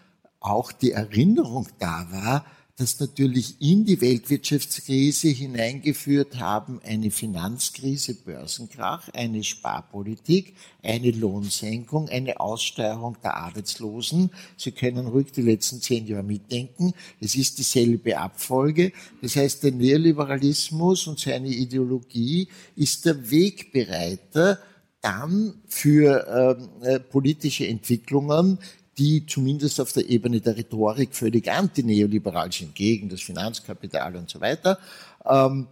auch 0.43 0.73
die 0.73 0.93
Erinnerung 0.93 1.69
da 1.78 2.06
war, 2.10 2.44
das 2.77 2.98
natürlich 3.01 3.60
in 3.60 3.85
die 3.85 4.01
Weltwirtschaftskrise 4.01 5.28
hineingeführt 5.28 6.40
haben, 6.40 6.81
eine 6.85 7.10
Finanzkrise, 7.10 8.14
Börsenkrach, 8.14 9.10
eine 9.12 9.44
Sparpolitik, 9.44 10.55
eine 10.82 11.10
Lohnsenkung, 11.10 12.09
eine 12.09 12.40
Aussteuerung 12.40 13.19
der 13.23 13.36
Arbeitslosen. 13.36 14.31
Sie 14.56 14.73
können 14.73 15.06
ruhig 15.06 15.32
die 15.32 15.43
letzten 15.43 15.82
zehn 15.82 16.06
Jahre 16.06 16.23
mitdenken. 16.23 16.94
Es 17.20 17.35
ist 17.35 17.59
dieselbe 17.59 18.19
Abfolge. 18.19 18.93
Das 19.20 19.36
heißt, 19.36 19.62
der 19.62 19.73
Neoliberalismus 19.73 21.06
und 21.06 21.20
seine 21.20 21.48
Ideologie 21.48 22.48
ist 22.74 23.05
der 23.05 23.31
Wegbereiter 23.31 24.59
dann 25.02 25.55
für 25.66 26.56
ähm, 26.59 26.82
äh, 26.82 27.01
politische 27.01 27.66
Entwicklungen, 27.66 28.59
die 28.98 29.27
zumindest 29.27 29.81
auf 29.81 29.93
der 29.93 30.09
Ebene 30.09 30.40
der 30.40 30.56
Rhetorik 30.56 31.14
völlig 31.14 31.51
antineoliberal 31.51 32.52
sind, 32.52 32.74
gegen 32.74 33.09
das 33.09 33.23
Finanzkapital 33.23 34.16
und 34.16 34.28
so 34.28 34.40
weiter, 34.40 34.78
ähm, 35.24 35.66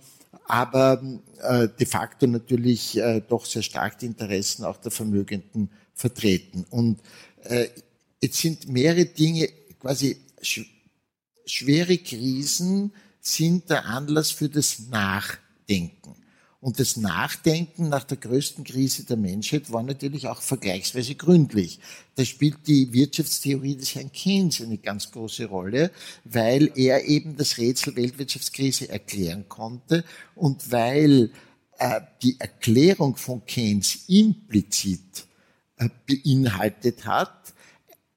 aber 0.46 1.02
äh, 1.42 1.68
de 1.68 1.86
facto 1.86 2.26
natürlich 2.26 2.96
äh, 2.96 3.22
doch 3.28 3.44
sehr 3.46 3.62
stark 3.62 3.98
die 3.98 4.06
Interessen 4.06 4.64
auch 4.64 4.78
der 4.78 4.90
Vermögenden 4.90 5.70
vertreten. 5.94 6.66
Und 6.70 6.98
äh, 7.44 7.68
jetzt 8.20 8.38
sind 8.38 8.68
mehrere 8.68 9.06
Dinge, 9.06 9.48
quasi 9.80 10.16
sch 10.42 10.62
schwere 11.46 11.98
Krisen 11.98 12.92
sind 13.20 13.70
der 13.70 13.84
Anlass 13.84 14.30
für 14.30 14.48
das 14.48 14.88
Nachdenken. 14.88 16.14
Und 16.60 16.78
das 16.78 16.98
Nachdenken 16.98 17.88
nach 17.88 18.04
der 18.04 18.18
größten 18.18 18.64
Krise 18.64 19.04
der 19.04 19.16
Menschheit 19.16 19.72
war 19.72 19.82
natürlich 19.82 20.28
auch 20.28 20.42
vergleichsweise 20.42 21.14
gründlich. 21.14 21.80
Da 22.16 22.24
spielt 22.26 22.66
die 22.66 22.92
Wirtschaftstheorie 22.92 23.76
des 23.76 23.94
Herrn 23.94 24.12
Keynes 24.12 24.60
eine 24.60 24.76
ganz 24.76 25.10
große 25.10 25.46
Rolle, 25.46 25.90
weil 26.24 26.70
er 26.76 27.06
eben 27.06 27.36
das 27.38 27.56
Rätsel 27.56 27.96
Weltwirtschaftskrise 27.96 28.90
erklären 28.90 29.48
konnte 29.48 30.04
und 30.34 30.70
weil 30.70 31.30
äh, 31.78 32.02
die 32.22 32.38
Erklärung 32.38 33.16
von 33.16 33.44
Keynes 33.46 34.04
implizit 34.08 35.26
äh, 35.78 35.88
beinhaltet 36.06 37.06
hat, 37.06 37.54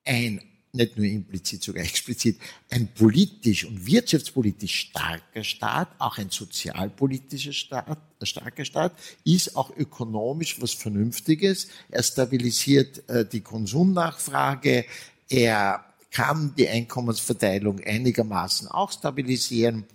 ein 0.03 0.41
nicht 0.75 0.97
nur 0.97 1.05
implizit, 1.05 1.63
sogar 1.63 1.83
explizit, 1.83 2.39
ein 2.71 2.87
politisch 2.87 3.63
und 3.65 3.85
wirtschaftspolitisch 3.85 4.89
starker 4.89 5.43
Staat, 5.43 5.89
auch 5.99 6.17
ein 6.17 6.31
sozialpolitischer 6.31 7.53
Staat, 7.53 7.99
ein 8.19 8.25
starker 8.25 8.65
Staat, 8.65 8.93
ist 9.23 9.55
auch 9.55 9.75
ökonomisch 9.77 10.59
was 10.59 10.73
Vernünftiges. 10.73 11.67
Er 11.91 12.01
stabilisiert 12.01 13.07
äh, 13.07 13.23
die 13.23 13.41
Konsumnachfrage, 13.41 14.85
er 15.29 15.85
kann 16.09 16.53
die 16.57 16.67
Einkommensverteilung 16.67 17.79
einigermaßen 17.79 18.67
auch 18.67 18.91
stabilisieren. 18.91 19.85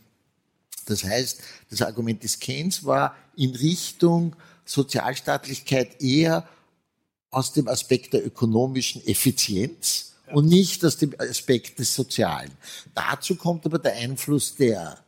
Das 0.86 1.02
heißt, 1.02 1.42
das 1.70 1.82
Argument 1.82 2.22
des 2.22 2.38
Keynes 2.38 2.84
war 2.84 3.16
in 3.36 3.54
Richtung 3.54 4.36
Sozialstaatlichkeit 4.64 6.00
eher 6.00 6.48
aus 7.30 7.52
dem 7.52 7.66
Aspekt 7.66 8.12
der 8.12 8.24
ökonomischen 8.24 9.04
Effizienz, 9.06 10.07
und 10.32 10.46
nicht 10.46 10.84
aus 10.84 10.96
dem 10.96 11.14
Aspekt 11.18 11.78
des 11.78 11.94
Sozialen. 11.94 12.50
Dazu 12.94 13.36
kommt 13.36 13.66
aber 13.66 13.78
der 13.78 13.94
Einfluss 13.94 14.54
der 14.54 14.98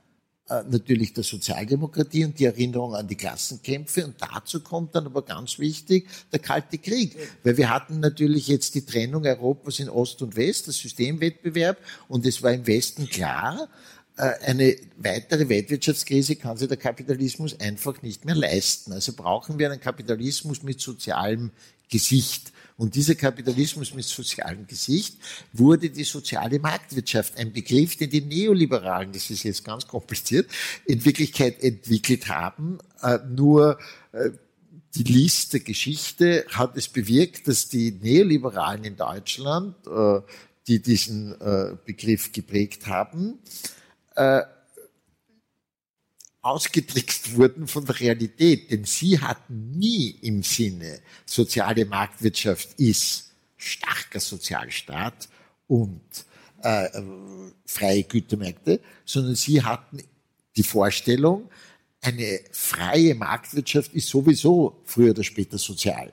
äh, 0.50 0.64
natürlich 0.68 1.14
der 1.14 1.22
Sozialdemokratie 1.22 2.24
und 2.24 2.36
die 2.40 2.44
Erinnerung 2.46 2.96
an 2.96 3.06
die 3.06 3.14
Klassenkämpfe. 3.14 4.04
Und 4.04 4.16
dazu 4.18 4.60
kommt 4.60 4.96
dann 4.96 5.06
aber 5.06 5.22
ganz 5.22 5.60
wichtig 5.60 6.08
der 6.32 6.40
Kalte 6.40 6.78
Krieg. 6.78 7.16
Weil 7.44 7.56
wir 7.56 7.70
hatten 7.70 8.00
natürlich 8.00 8.48
jetzt 8.48 8.74
die 8.74 8.84
Trennung 8.84 9.24
Europas 9.24 9.78
in 9.78 9.88
Ost 9.88 10.22
und 10.22 10.34
West, 10.34 10.66
der 10.66 10.74
Systemwettbewerb. 10.74 11.78
Und 12.08 12.26
es 12.26 12.42
war 12.42 12.52
im 12.52 12.66
Westen 12.66 13.08
klar, 13.08 13.68
äh, 14.16 14.32
eine 14.44 14.76
weitere 14.96 15.48
Weltwirtschaftskrise 15.48 16.34
kann 16.34 16.56
sich 16.56 16.66
der 16.66 16.76
Kapitalismus 16.76 17.58
einfach 17.60 18.02
nicht 18.02 18.24
mehr 18.24 18.34
leisten. 18.34 18.92
Also 18.92 19.12
brauchen 19.12 19.56
wir 19.56 19.70
einen 19.70 19.80
Kapitalismus 19.80 20.64
mit 20.64 20.80
sozialem 20.80 21.52
Gesicht. 21.88 22.52
Und 22.80 22.94
dieser 22.94 23.14
Kapitalismus 23.14 23.92
mit 23.92 24.06
sozialem 24.06 24.66
Gesicht 24.66 25.18
wurde 25.52 25.90
die 25.90 26.02
soziale 26.02 26.58
Marktwirtschaft, 26.58 27.36
ein 27.36 27.52
Begriff, 27.52 27.94
den 27.96 28.08
die 28.08 28.22
Neoliberalen, 28.22 29.12
das 29.12 29.28
ist 29.28 29.42
jetzt 29.42 29.66
ganz 29.66 29.86
kompliziert, 29.86 30.50
in 30.86 31.04
Wirklichkeit 31.04 31.62
entwickelt 31.62 32.30
haben. 32.30 32.78
Äh, 33.02 33.18
nur 33.28 33.78
äh, 34.12 34.30
die 34.94 35.02
Liste 35.02 35.60
Geschichte 35.60 36.46
hat 36.48 36.74
es 36.74 36.88
bewirkt, 36.88 37.48
dass 37.48 37.68
die 37.68 37.92
Neoliberalen 37.92 38.84
in 38.84 38.96
Deutschland, 38.96 39.76
äh, 39.86 40.20
die 40.66 40.80
diesen 40.80 41.34
Begriff 41.84 42.32
geprägt 42.32 42.86
haben, 42.86 43.40
ausgetrickst 46.42 47.36
wurden 47.36 47.66
von 47.66 47.84
der 47.84 48.00
Realität, 48.00 48.70
denn 48.70 48.84
sie 48.84 49.18
hatten 49.20 49.72
nie 49.72 50.10
im 50.22 50.42
Sinne, 50.42 51.00
soziale 51.26 51.84
Marktwirtschaft 51.84 52.78
ist 52.78 53.32
starker 53.56 54.20
Sozialstaat 54.20 55.28
und 55.66 56.00
äh, 56.62 56.88
freie 57.66 58.04
Gütermärkte, 58.04 58.80
sondern 59.04 59.34
sie 59.34 59.62
hatten 59.62 60.02
die 60.56 60.62
Vorstellung, 60.62 61.50
eine 62.02 62.40
freie 62.52 63.14
Marktwirtschaft 63.14 63.92
ist 63.92 64.08
sowieso 64.08 64.80
früher 64.84 65.10
oder 65.10 65.22
später 65.22 65.58
sozial. 65.58 66.12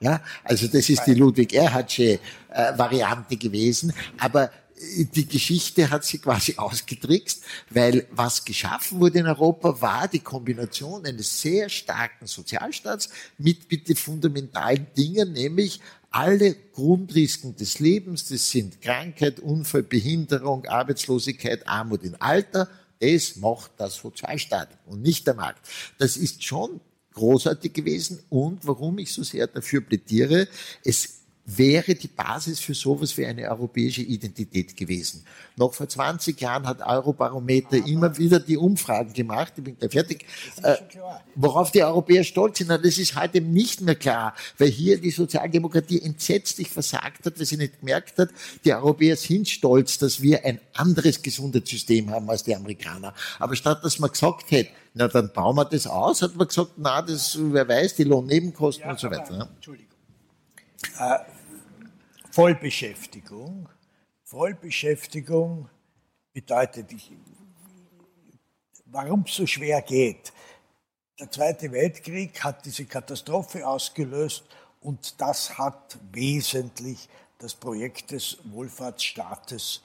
Ja, 0.00 0.22
also 0.44 0.66
das 0.66 0.90
ist 0.90 1.04
die 1.04 1.14
Ludwig 1.14 1.54
Erhardsche 1.54 2.20
äh, 2.50 2.78
Variante 2.78 3.38
gewesen, 3.38 3.94
aber 4.18 4.50
die 4.78 5.26
Geschichte 5.26 5.90
hat 5.90 6.04
sie 6.04 6.18
quasi 6.18 6.54
ausgetrickst, 6.56 7.42
weil 7.70 8.06
was 8.10 8.44
geschaffen 8.44 9.00
wurde 9.00 9.20
in 9.20 9.26
Europa 9.26 9.80
war 9.80 10.08
die 10.08 10.20
Kombination 10.20 11.04
eines 11.06 11.40
sehr 11.40 11.68
starken 11.68 12.26
Sozialstaats 12.26 13.08
mit 13.38 13.68
bitte 13.68 13.94
fundamentalen 13.94 14.86
Dingen, 14.96 15.32
nämlich 15.32 15.80
alle 16.10 16.54
Grundrisiken 16.72 17.56
des 17.56 17.78
Lebens, 17.78 18.28
das 18.28 18.50
sind 18.50 18.80
Krankheit, 18.80 19.40
Unfall, 19.40 19.82
Behinderung, 19.82 20.64
Arbeitslosigkeit, 20.66 21.66
Armut 21.66 22.04
im 22.04 22.16
Alter, 22.18 22.68
das 23.00 23.36
macht 23.36 23.78
der 23.78 23.90
Sozialstaat 23.90 24.68
und 24.86 25.02
nicht 25.02 25.26
der 25.26 25.34
Markt. 25.34 25.68
Das 25.98 26.16
ist 26.16 26.42
schon 26.42 26.80
großartig 27.12 27.72
gewesen 27.72 28.22
und 28.28 28.66
warum 28.66 28.98
ich 28.98 29.12
so 29.12 29.22
sehr 29.22 29.46
dafür 29.46 29.80
plädiere, 29.80 30.48
es 30.84 31.20
wäre 31.46 31.94
die 31.94 32.08
Basis 32.08 32.58
für 32.58 32.74
sowas 32.74 33.16
wie 33.16 33.24
eine 33.24 33.48
europäische 33.48 34.02
Identität 34.02 34.76
gewesen. 34.76 35.24
Noch 35.56 35.72
vor 35.74 35.88
20 35.88 36.40
Jahren 36.40 36.66
hat 36.66 36.80
Eurobarometer 36.80 37.76
Aber 37.76 37.86
immer 37.86 38.18
wieder 38.18 38.40
die 38.40 38.56
Umfragen 38.56 39.12
gemacht, 39.12 39.52
ich 39.56 39.62
bin 39.62 39.78
gleich 39.78 39.92
fertig, 39.92 40.26
äh, 40.62 40.76
worauf 41.36 41.70
die 41.70 41.84
Europäer 41.84 42.24
stolz 42.24 42.58
sind. 42.58 42.70
das 42.70 42.98
ist 42.98 43.14
heute 43.14 43.40
nicht 43.40 43.80
mehr 43.80 43.94
klar, 43.94 44.34
weil 44.58 44.68
hier 44.68 45.00
die 45.00 45.12
Sozialdemokratie 45.12 46.02
entsetzlich 46.02 46.68
versagt 46.68 47.24
hat, 47.24 47.38
weil 47.38 47.46
sie 47.46 47.56
nicht 47.56 47.78
gemerkt 47.78 48.18
hat, 48.18 48.30
die 48.64 48.74
Europäer 48.74 49.16
sind 49.16 49.48
stolz, 49.48 49.98
dass 49.98 50.20
wir 50.20 50.44
ein 50.44 50.60
anderes 50.74 51.22
Gesundheitssystem 51.22 52.10
haben 52.10 52.28
als 52.28 52.42
die 52.42 52.56
Amerikaner. 52.56 53.14
Aber 53.38 53.54
statt 53.54 53.84
dass 53.84 54.00
man 54.00 54.10
gesagt 54.10 54.50
hätte, 54.50 54.70
na 54.94 55.06
dann 55.06 55.32
bauen 55.32 55.54
wir 55.54 55.64
das 55.64 55.86
aus, 55.86 56.22
hat 56.22 56.34
man 56.34 56.48
gesagt, 56.48 56.72
na, 56.76 57.02
das, 57.02 57.38
wer 57.38 57.68
weiß, 57.68 57.94
die 57.94 58.04
Lohnnebenkosten 58.04 58.84
ja, 58.84 58.90
und 58.90 58.98
so 58.98 59.10
weiter. 59.10 59.36
Ne? 59.36 59.48
Entschuldigung. 59.54 59.86
Äh, 60.98 61.18
Vollbeschäftigung. 62.36 63.66
Vollbeschäftigung 64.24 65.70
bedeutet, 66.34 66.92
warum 68.84 69.22
es 69.26 69.36
so 69.36 69.46
schwer 69.46 69.80
geht. 69.80 70.34
Der 71.18 71.30
Zweite 71.30 71.72
Weltkrieg 71.72 72.44
hat 72.44 72.66
diese 72.66 72.84
Katastrophe 72.84 73.66
ausgelöst 73.66 74.44
und 74.82 75.18
das 75.18 75.56
hat 75.56 75.96
wesentlich 76.12 77.08
das 77.38 77.54
Projekt 77.54 78.10
des 78.10 78.36
Wohlfahrtsstaates 78.44 79.82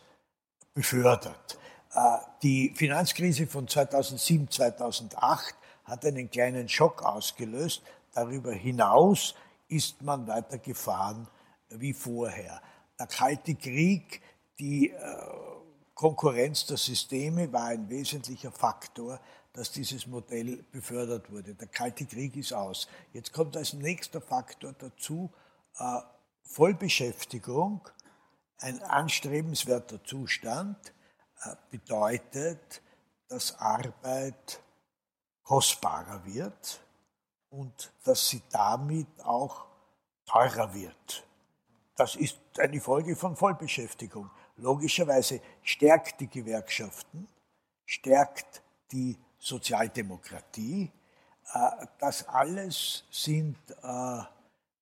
befördert. 0.73 1.57
Äh, 1.93 2.17
die 2.43 2.73
Finanzkrise 2.75 3.47
von 3.47 3.65
2007, 3.65 4.51
2008 4.51 5.55
hat 5.85 6.05
einen 6.05 6.29
kleinen 6.29 6.67
Schock 6.67 7.01
ausgelöst. 7.01 7.81
Darüber 8.13 8.51
hinaus 8.51 9.35
ist 9.69 10.01
man 10.01 10.27
weiter 10.27 10.57
gefahren 10.57 11.29
wie 11.79 11.93
vorher. 11.93 12.61
Der 12.99 13.07
Kalte 13.07 13.55
Krieg, 13.55 14.21
die 14.59 14.89
äh, 14.89 14.97
Konkurrenz 15.93 16.65
der 16.65 16.77
Systeme 16.77 17.51
war 17.51 17.65
ein 17.65 17.89
wesentlicher 17.89 18.51
Faktor, 18.51 19.19
dass 19.53 19.71
dieses 19.71 20.07
Modell 20.07 20.63
befördert 20.71 21.31
wurde. 21.31 21.53
Der 21.55 21.67
Kalte 21.67 22.05
Krieg 22.05 22.35
ist 22.35 22.53
aus. 22.53 22.87
Jetzt 23.13 23.33
kommt 23.33 23.57
als 23.57 23.73
nächster 23.73 24.21
Faktor 24.21 24.73
dazu 24.73 25.31
äh, 25.77 25.99
Vollbeschäftigung, 26.43 27.87
ein 28.59 28.81
anstrebenswerter 28.81 30.03
Zustand, 30.03 30.93
äh, 31.43 31.55
bedeutet, 31.69 32.81
dass 33.27 33.57
Arbeit 33.59 34.61
kostbarer 35.43 36.25
wird 36.25 36.81
und 37.49 37.91
dass 38.03 38.29
sie 38.29 38.41
damit 38.51 39.07
auch 39.23 39.65
teurer 40.25 40.73
wird. 40.73 41.25
Das 41.95 42.15
ist 42.15 42.39
eine 42.57 42.79
Folge 42.79 43.15
von 43.15 43.35
Vollbeschäftigung. 43.35 44.29
Logischerweise 44.57 45.41
stärkt 45.63 46.19
die 46.19 46.27
Gewerkschaften, 46.27 47.27
stärkt 47.85 48.61
die 48.91 49.17
Sozialdemokratie. 49.39 50.91
Äh, 51.53 51.87
das 51.99 52.27
alles 52.27 53.03
sind, 53.11 53.57
äh, 53.83 54.21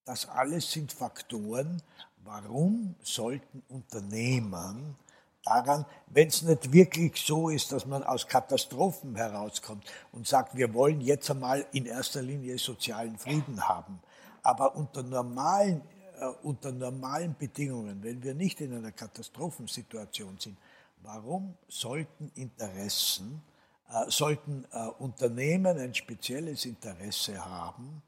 das 0.06 0.28
alles 0.30 0.72
sind 0.72 0.92
Faktoren, 0.92 1.82
warum 2.24 2.96
sollten 3.02 3.64
Unternehmen 3.70 4.96
daran, 5.44 5.86
wenn 6.08 6.28
es 6.28 6.42
nicht 6.42 6.72
wirklich 6.72 7.22
so 7.26 7.50
ist, 7.50 7.72
dass 7.72 7.86
man 7.86 8.04
aus 8.04 8.28
Katastrophen 8.28 9.16
herauskommt 9.16 9.84
und 10.12 10.28
sagt, 10.28 10.56
wir 10.56 10.74
wollen 10.74 11.02
jetzt 11.02 11.30
einmal 11.32 11.66
in 11.72 11.86
erster 11.86 12.22
Linie 12.22 12.58
sozialen 12.58 13.18
Frieden 13.18 13.68
haben. 13.68 14.00
Aber 14.44 14.76
unter 14.76 15.04
normalen, 15.04 15.82
unter 16.28 16.72
normalen 16.72 17.36
Bedingungen, 17.38 18.04
wenn 18.04 18.24
wir 18.24 18.34
nicht 18.34 18.62
in 18.62 18.74
einer 18.74 18.92
Katastrophensituation 18.92 20.38
sind, 20.40 20.58
warum 21.02 21.58
sollten 21.68 22.32
Interessen, 22.36 23.42
äh, 23.90 24.10
sollten 24.10 24.66
äh, 24.72 24.88
Unternehmen 25.00 25.78
ein 25.78 25.94
spezielles 25.94 26.66
Interesse 26.66 27.44
haben, 27.44 28.02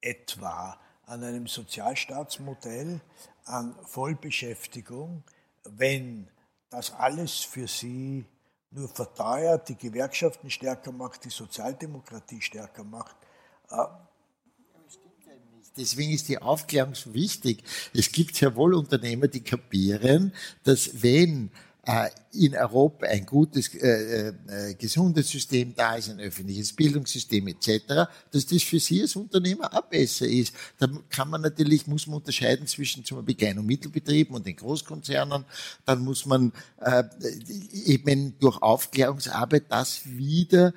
etwa 0.00 0.78
an 1.06 1.22
einem 1.22 1.46
Sozialstaatsmodell, 1.46 3.00
an 3.44 3.74
Vollbeschäftigung, 3.84 5.22
wenn 5.64 6.28
das 6.70 6.92
alles 6.92 7.40
für 7.40 7.68
sie 7.68 8.24
nur 8.70 8.88
verteuert, 8.88 9.68
die 9.68 9.76
Gewerkschaften 9.76 10.48
stärker 10.48 10.92
macht, 10.92 11.24
die 11.24 11.30
Sozialdemokratie 11.30 12.40
stärker 12.40 12.84
macht. 12.84 13.16
Äh, 13.70 13.84
Deswegen 15.76 16.12
ist 16.12 16.28
die 16.28 16.40
Aufklärung 16.40 16.94
so 16.94 17.14
wichtig. 17.14 17.62
Es 17.94 18.12
gibt 18.12 18.36
sehr 18.36 18.54
wohl 18.56 18.74
Unternehmer, 18.74 19.28
die 19.28 19.40
kapieren, 19.40 20.32
dass 20.64 21.02
wenn 21.02 21.50
äh, 21.84 22.10
in 22.32 22.54
Europa 22.54 23.06
ein 23.06 23.26
gutes, 23.26 23.74
äh, 23.74 24.28
äh, 24.28 24.74
gesundes 24.74 25.28
System 25.28 25.74
da 25.74 25.96
ist, 25.96 26.10
ein 26.10 26.20
öffentliches 26.20 26.72
Bildungssystem 26.72 27.48
etc., 27.48 28.08
dass 28.30 28.46
das 28.46 28.62
für 28.62 28.78
Sie 28.78 29.02
als 29.02 29.16
Unternehmer 29.16 29.72
auch 29.74 29.82
besser 29.82 30.26
ist. 30.26 30.54
Da 30.78 30.86
kann 31.10 31.28
man 31.28 31.40
natürlich, 31.40 31.86
muss 31.88 32.06
man 32.06 32.16
unterscheiden 32.18 32.68
zwischen 32.68 33.04
zum 33.04 33.18
Beispiel 33.18 33.34
Klein- 33.34 33.58
und 33.58 33.66
Mittelbetrieben 33.66 34.36
und 34.36 34.46
den 34.46 34.56
Großkonzernen. 34.56 35.44
Dann 35.84 36.04
muss 36.04 36.24
man 36.24 36.52
äh, 36.80 37.02
eben 37.84 38.38
durch 38.38 38.62
Aufklärungsarbeit 38.62 39.64
das 39.68 40.02
wieder 40.04 40.72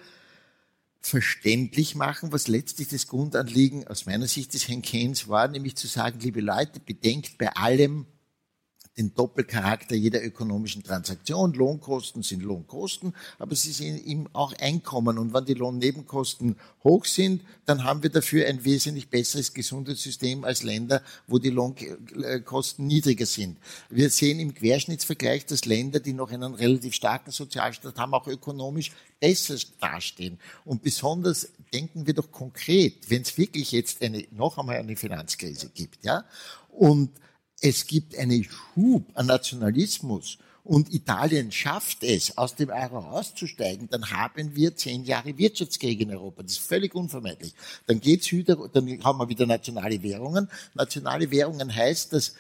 verständlich 1.06 1.94
machen, 1.94 2.32
was 2.32 2.48
letztlich 2.48 2.88
das 2.88 3.08
Grundanliegen 3.08 3.88
aus 3.88 4.08
meiner 4.08 4.28
Sicht 4.28 4.56
des 4.56 4.68
Herrn 4.68 4.82
Keynes 4.82 5.28
war, 5.28 5.48
nämlich 5.48 5.76
zu 5.76 5.86
sagen, 5.86 6.20
liebe 6.20 6.42
Leute, 6.42 6.80
bedenkt 6.80 7.38
bei 7.38 7.50
allem, 7.56 8.08
den 8.98 9.14
Doppelcharakter 9.14 9.96
jeder 9.96 10.24
ökonomischen 10.24 10.84
Transaktion. 10.84 11.54
Lohnkosten 11.54 12.24
sind 12.24 12.44
Lohnkosten, 12.44 13.14
aber 13.40 13.56
sie 13.56 13.72
sind 13.72 14.06
eben 14.06 14.28
auch 14.34 14.54
Einkommen. 14.54 15.18
Und 15.18 15.34
wenn 15.34 15.46
die 15.46 15.54
Lohnnebenkosten 15.54 16.56
hoch 16.84 17.06
sind, 17.06 17.42
dann 17.66 17.84
haben 17.84 18.04
wir 18.04 18.10
dafür 18.10 18.48
ein 18.48 18.64
wesentlich 18.64 19.10
besseres 19.10 19.54
Gesundheitssystem 19.54 20.46
als 20.46 20.64
Länder, 20.64 21.02
wo 21.28 21.40
die 21.40 21.50
Lohnkosten 21.50 22.88
niedriger 22.88 23.26
sind. 23.26 23.58
Wir 23.90 24.10
sehen 24.10 24.40
im 24.40 24.54
Querschnittsvergleich, 24.54 25.46
dass 25.46 25.66
Länder, 25.66 26.00
die 26.00 26.14
noch 26.14 26.32
einen 26.32 26.54
relativ 26.54 26.94
starken 26.94 27.32
Sozialstaat 27.32 27.98
haben, 27.98 28.14
auch 28.14 28.28
ökonomisch 28.28 28.92
besser 29.20 29.58
dastehen. 29.82 30.40
Und 30.64 30.84
besonders 30.84 31.50
denken 31.74 32.08
wir 32.08 32.14
doch 32.14 32.32
konkret, 32.32 33.10
wenn 33.10 33.24
es 33.24 33.38
wirklich 33.38 33.72
jetzt 33.74 34.02
eine, 34.02 34.26
noch 34.32 34.58
einmal 34.58 34.78
eine 34.78 34.96
Finanzkrise 34.96 35.70
gibt, 35.74 36.06
ja, 36.06 36.24
und 36.70 37.10
es 37.66 37.88
gibt 37.88 38.16
einen 38.16 38.44
Schub 38.44 39.06
an 39.16 39.26
Nationalismus 39.26 40.38
und 40.64 40.94
Italien 40.94 41.52
schafft 41.52 42.04
es, 42.04 42.38
aus 42.38 42.56
dem 42.56 42.70
Euro 42.70 43.00
auszusteigen, 43.00 43.88
dann 43.90 44.12
haben 44.12 44.56
wir 44.56 44.76
zehn 44.76 45.04
Jahre 45.04 45.38
Wirtschaftskrieg 45.38 46.00
in 46.00 46.12
Europa. 46.12 46.44
Das 46.44 46.54
ist 46.54 46.60
völlig 46.60 46.94
unvermeidlich. 46.94 47.54
Dann 47.88 48.00
geht's 48.00 48.32
wieder, 48.32 48.56
dann 48.72 49.04
haben 49.04 49.20
wir 49.20 49.30
wieder 49.30 49.48
nationale 49.48 50.02
Währungen. 50.04 50.48
Nationale 50.76 51.30
Währungen 51.32 51.74
heißt, 51.74 52.14
dass 52.14 52.36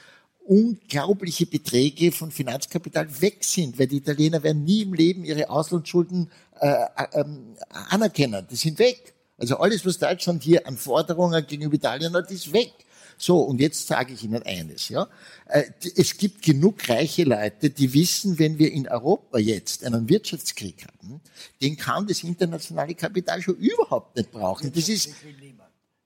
unglaubliche 0.45 1.47
Beträge 1.47 2.11
von 2.11 2.29
Finanzkapital 2.29 3.07
weg 3.19 3.43
sind, 3.43 3.79
weil 3.79 3.87
die 3.87 3.97
Italiener 3.97 4.43
werden 4.43 4.63
nie 4.63 4.83
im 4.83 4.93
Leben 4.93 5.25
ihre 5.25 5.49
Auslandsschulden 5.49 6.29
äh, 6.59 6.67
äh, 6.67 6.85
ähm, 7.13 7.55
anerkennen. 7.89 8.45
Die 8.49 8.55
sind 8.55 8.77
weg. 8.77 9.15
Also 9.39 9.57
alles, 9.57 9.85
was 9.85 9.97
Deutschland 9.97 10.43
hier 10.43 10.67
an 10.67 10.77
Forderungen 10.77 11.45
gegenüber 11.47 11.75
Italien 11.75 12.13
hat, 12.13 12.29
ist 12.29 12.53
weg. 12.53 12.73
So, 13.17 13.39
und 13.39 13.59
jetzt 13.61 13.87
sage 13.87 14.13
ich 14.13 14.23
Ihnen 14.23 14.43
eines, 14.43 14.89
ja. 14.89 15.07
Äh, 15.47 15.63
es 15.95 16.17
gibt 16.17 16.41
genug 16.41 16.87
reiche 16.89 17.23
Leute, 17.23 17.69
die 17.69 17.93
wissen, 17.93 18.39
wenn 18.39 18.59
wir 18.59 18.71
in 18.71 18.87
Europa 18.87 19.37
jetzt 19.37 19.83
einen 19.83 20.09
Wirtschaftskrieg 20.09 20.85
haben, 20.85 21.21
den 21.61 21.77
kann 21.77 22.07
das 22.07 22.23
internationale 22.23 22.95
Kapital 22.95 23.41
schon 23.41 23.55
überhaupt 23.55 24.15
nicht 24.17 24.31
brauchen. 24.31 24.71
Das 24.73 24.89
ist, 24.89 25.09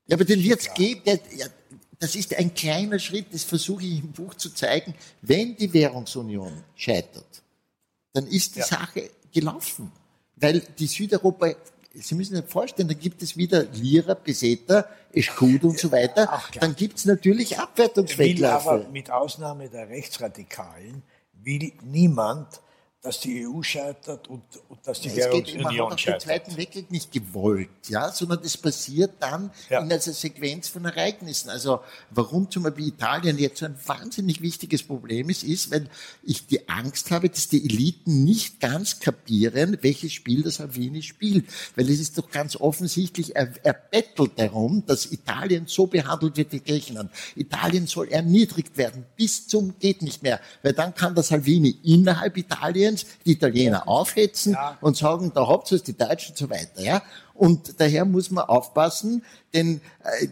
ja, 0.08 0.16
aber 0.16 0.26
den 0.26 0.44
wird's 0.44 0.74
geben, 0.74 1.02
ja, 1.06 1.48
das 2.00 2.16
ist 2.16 2.34
ein 2.36 2.54
kleiner 2.54 2.98
Schritt, 3.00 3.28
das 3.32 3.44
versuche 3.44 3.84
ich 3.84 4.00
im 4.00 4.12
Buch 4.12 4.34
zu 4.36 4.54
zeigen. 4.54 4.94
Wenn 5.22 5.56
die 5.56 5.72
Währungsunion 5.74 6.64
scheitert, 6.76 7.42
dann 8.14 8.26
ist 8.28 8.56
die 8.56 8.60
ja. 8.60 8.66
Sache 8.66 9.10
gelaufen. 9.34 9.92
Weil 10.38 10.62
die 10.80 10.88
Südeuropa 10.88 11.54
Sie 12.02 12.16
müssen 12.16 12.36
sich 12.36 12.46
vorstellen, 12.46 12.88
da 12.88 12.94
gibt 12.94 13.22
es 13.22 13.36
wieder 13.38 13.64
Lira, 13.74 14.16
Peseta, 14.16 14.86
Escud 15.12 15.64
und 15.64 15.80
so 15.80 15.92
weiter. 15.92 16.30
Dann 16.60 16.76
gibt 16.76 16.98
es 16.98 17.06
natürlich 17.06 17.58
Abwertungswettläufe. 17.58 18.70
Aber 18.70 18.90
mit 18.90 19.12
Ausnahme 19.12 19.70
der 19.70 19.90
Rechtsradikalen 19.90 21.04
will 21.34 21.72
niemand 21.84 22.62
dass 23.02 23.22
die 23.22 23.48
EU 23.48 23.62
scheitert 23.62 24.28
und, 24.28 24.44
und 24.68 24.80
dass 24.86 25.00
die 25.00 25.16
Währungsunion 25.16 25.98
scheitert. 25.98 26.26
Man 26.28 26.36
hat 26.36 26.48
den 26.48 26.52
Zweiten 26.52 26.58
Weltkrieg 26.58 26.92
nicht 26.92 27.12
gewollt, 27.14 27.70
ja, 27.88 28.12
sondern 28.12 28.42
das 28.44 28.58
passiert 28.58 29.14
dann 29.20 29.52
ja. 29.70 29.80
in 29.80 29.86
einer 29.86 30.00
Sequenz 30.02 30.68
von 30.68 30.84
Ereignissen. 30.84 31.50
Also 31.50 31.80
warum 32.10 32.52
zum 32.52 32.64
Beispiel 32.64 32.90
Italien 32.90 33.38
jetzt 33.38 33.60
so 33.60 33.68
ein 33.68 33.76
wahnsinnig 33.86 34.42
wichtiges 34.42 34.84
Problem 34.84 35.30
ist, 35.30 35.44
ist, 35.44 35.72
weil 35.72 35.90
ich 36.24 36.46
die 36.48 36.68
Angst 36.68 37.10
habe, 37.12 37.30
dass 37.30 37.48
die 37.48 37.64
Eliten 37.64 38.26
nicht 38.26 38.60
ganz 38.60 39.00
kapieren, 39.00 39.78
welches 39.80 40.12
Spiel 40.12 40.44
das 40.44 40.56
Salvini 40.56 41.02
spielt. 41.02 41.46
Weil 41.78 41.90
es 41.90 42.02
ist 42.02 42.18
doch 42.18 42.30
ganz 42.30 42.58
offensichtlich, 42.58 43.34
er, 43.34 43.54
er 43.64 43.74
bettelt 43.74 44.34
darum, 44.36 44.86
dass 44.86 45.10
Italien 45.10 45.68
so 45.68 45.88
behandelt 45.88 46.36
wird 46.36 46.52
wie 46.52 46.60
Griechenland. 46.60 47.12
Italien 47.38 47.88
soll 47.88 48.10
erniedrigt 48.10 48.76
werden 48.78 49.06
bis 49.16 49.48
zum 49.48 49.80
geht 49.80 50.02
nicht 50.02 50.22
mehr, 50.22 50.42
weil 50.64 50.74
dann 50.74 50.94
kann 50.94 51.16
das 51.16 51.30
Salvini 51.30 51.80
innerhalb 51.84 52.36
Italiens 52.36 52.89
Italiens 52.90 53.06
die 53.26 53.32
Italiener 53.32 53.88
aufhetzen 53.88 54.54
ja. 54.54 54.78
und 54.82 54.98
sagen, 54.98 55.32
da 55.34 55.48
habt 55.48 55.72
ihr 55.72 55.80
die 55.80 55.98
Deutschen 55.98 56.32
und 56.32 56.38
so 56.38 56.50
weiter. 56.50 56.82
Ja? 56.82 57.02
Und 57.34 57.80
daher 57.80 58.06
muss 58.06 58.32
man 58.32 58.46
aufpassen, 58.46 59.24
denn 59.54 59.82
äh, 60.04 60.28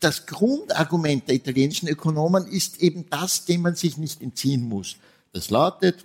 das 0.00 0.26
Grundargument 0.26 1.28
der 1.28 1.36
italienischen 1.36 1.88
Ökonomen 1.88 2.46
ist 2.46 2.78
eben 2.78 3.08
das, 3.08 3.44
dem 3.44 3.62
man 3.62 3.74
sich 3.74 3.96
nicht 3.96 4.20
entziehen 4.20 4.68
muss. 4.68 4.96
Das 5.32 5.50
lautet, 5.50 6.04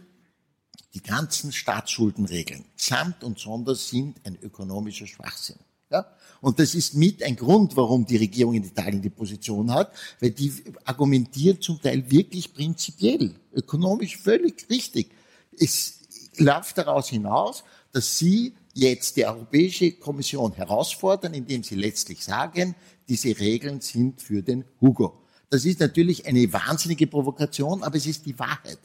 die 0.94 1.04
ganzen 1.04 1.52
Staatsschuldenregeln 1.52 2.66
samt 2.76 3.24
und 3.24 3.40
sonders 3.40 3.90
sind 3.90 4.18
ein 4.26 4.38
ökonomischer 4.42 5.06
Schwachsinn. 5.06 5.58
Ja? 5.92 6.06
Und 6.42 6.60
das 6.60 6.74
ist 6.76 6.94
mit 6.94 7.22
ein 7.24 7.36
Grund, 7.36 7.76
warum 7.76 8.06
die 8.06 8.18
Regierung 8.18 8.54
in 8.54 8.64
Italien 8.64 9.02
die 9.02 9.10
Position 9.10 9.72
hat, 9.72 9.94
weil 10.20 10.32
die 10.32 10.52
argumentiert 10.86 11.62
zum 11.62 11.82
Teil 11.82 12.10
wirklich 12.10 12.54
prinzipiell, 12.54 13.36
ökonomisch 13.54 14.18
völlig 14.18 14.68
richtig 14.70 15.12
es 15.60 16.00
läuft 16.38 16.78
daraus 16.78 17.10
hinaus, 17.10 17.64
dass 17.92 18.18
sie 18.18 18.56
jetzt 18.74 19.18
die 19.18 19.26
Europäische 19.26 19.92
Kommission 19.94 20.54
herausfordern, 20.54 21.34
indem 21.34 21.64
sie 21.64 21.76
letztlich 21.76 22.24
sagen, 22.24 22.76
diese 23.08 23.38
Regeln 23.40 23.82
sind 23.82 24.22
für 24.22 24.42
den 24.42 24.64
Hugo. 24.80 25.22
Das 25.50 25.66
ist 25.66 25.80
natürlich 25.80 26.28
eine 26.28 26.52
wahnsinnige 26.54 27.08
Provokation, 27.08 27.84
aber 27.84 27.96
es 27.96 28.06
ist 28.06 28.26
die 28.26 28.38
Wahrheit. 28.38 28.80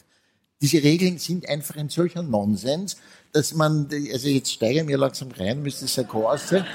Diese 0.63 0.83
Regeln 0.83 1.19
sind 1.19 1.47
einfach 1.49 1.77
ein 1.77 1.91
solcher 1.91 2.23
Nonsens, 2.23 2.97
dass 3.33 3.53
man, 3.55 3.89
also 4.13 4.29
jetzt 4.29 4.53
steigern 4.53 4.89
wir 4.89 4.97
langsam 4.97 5.31
rein, 5.33 5.63
müsste 5.63 5.85
es 5.85 5.97
ja 5.97 6.05
sein, 6.39 6.67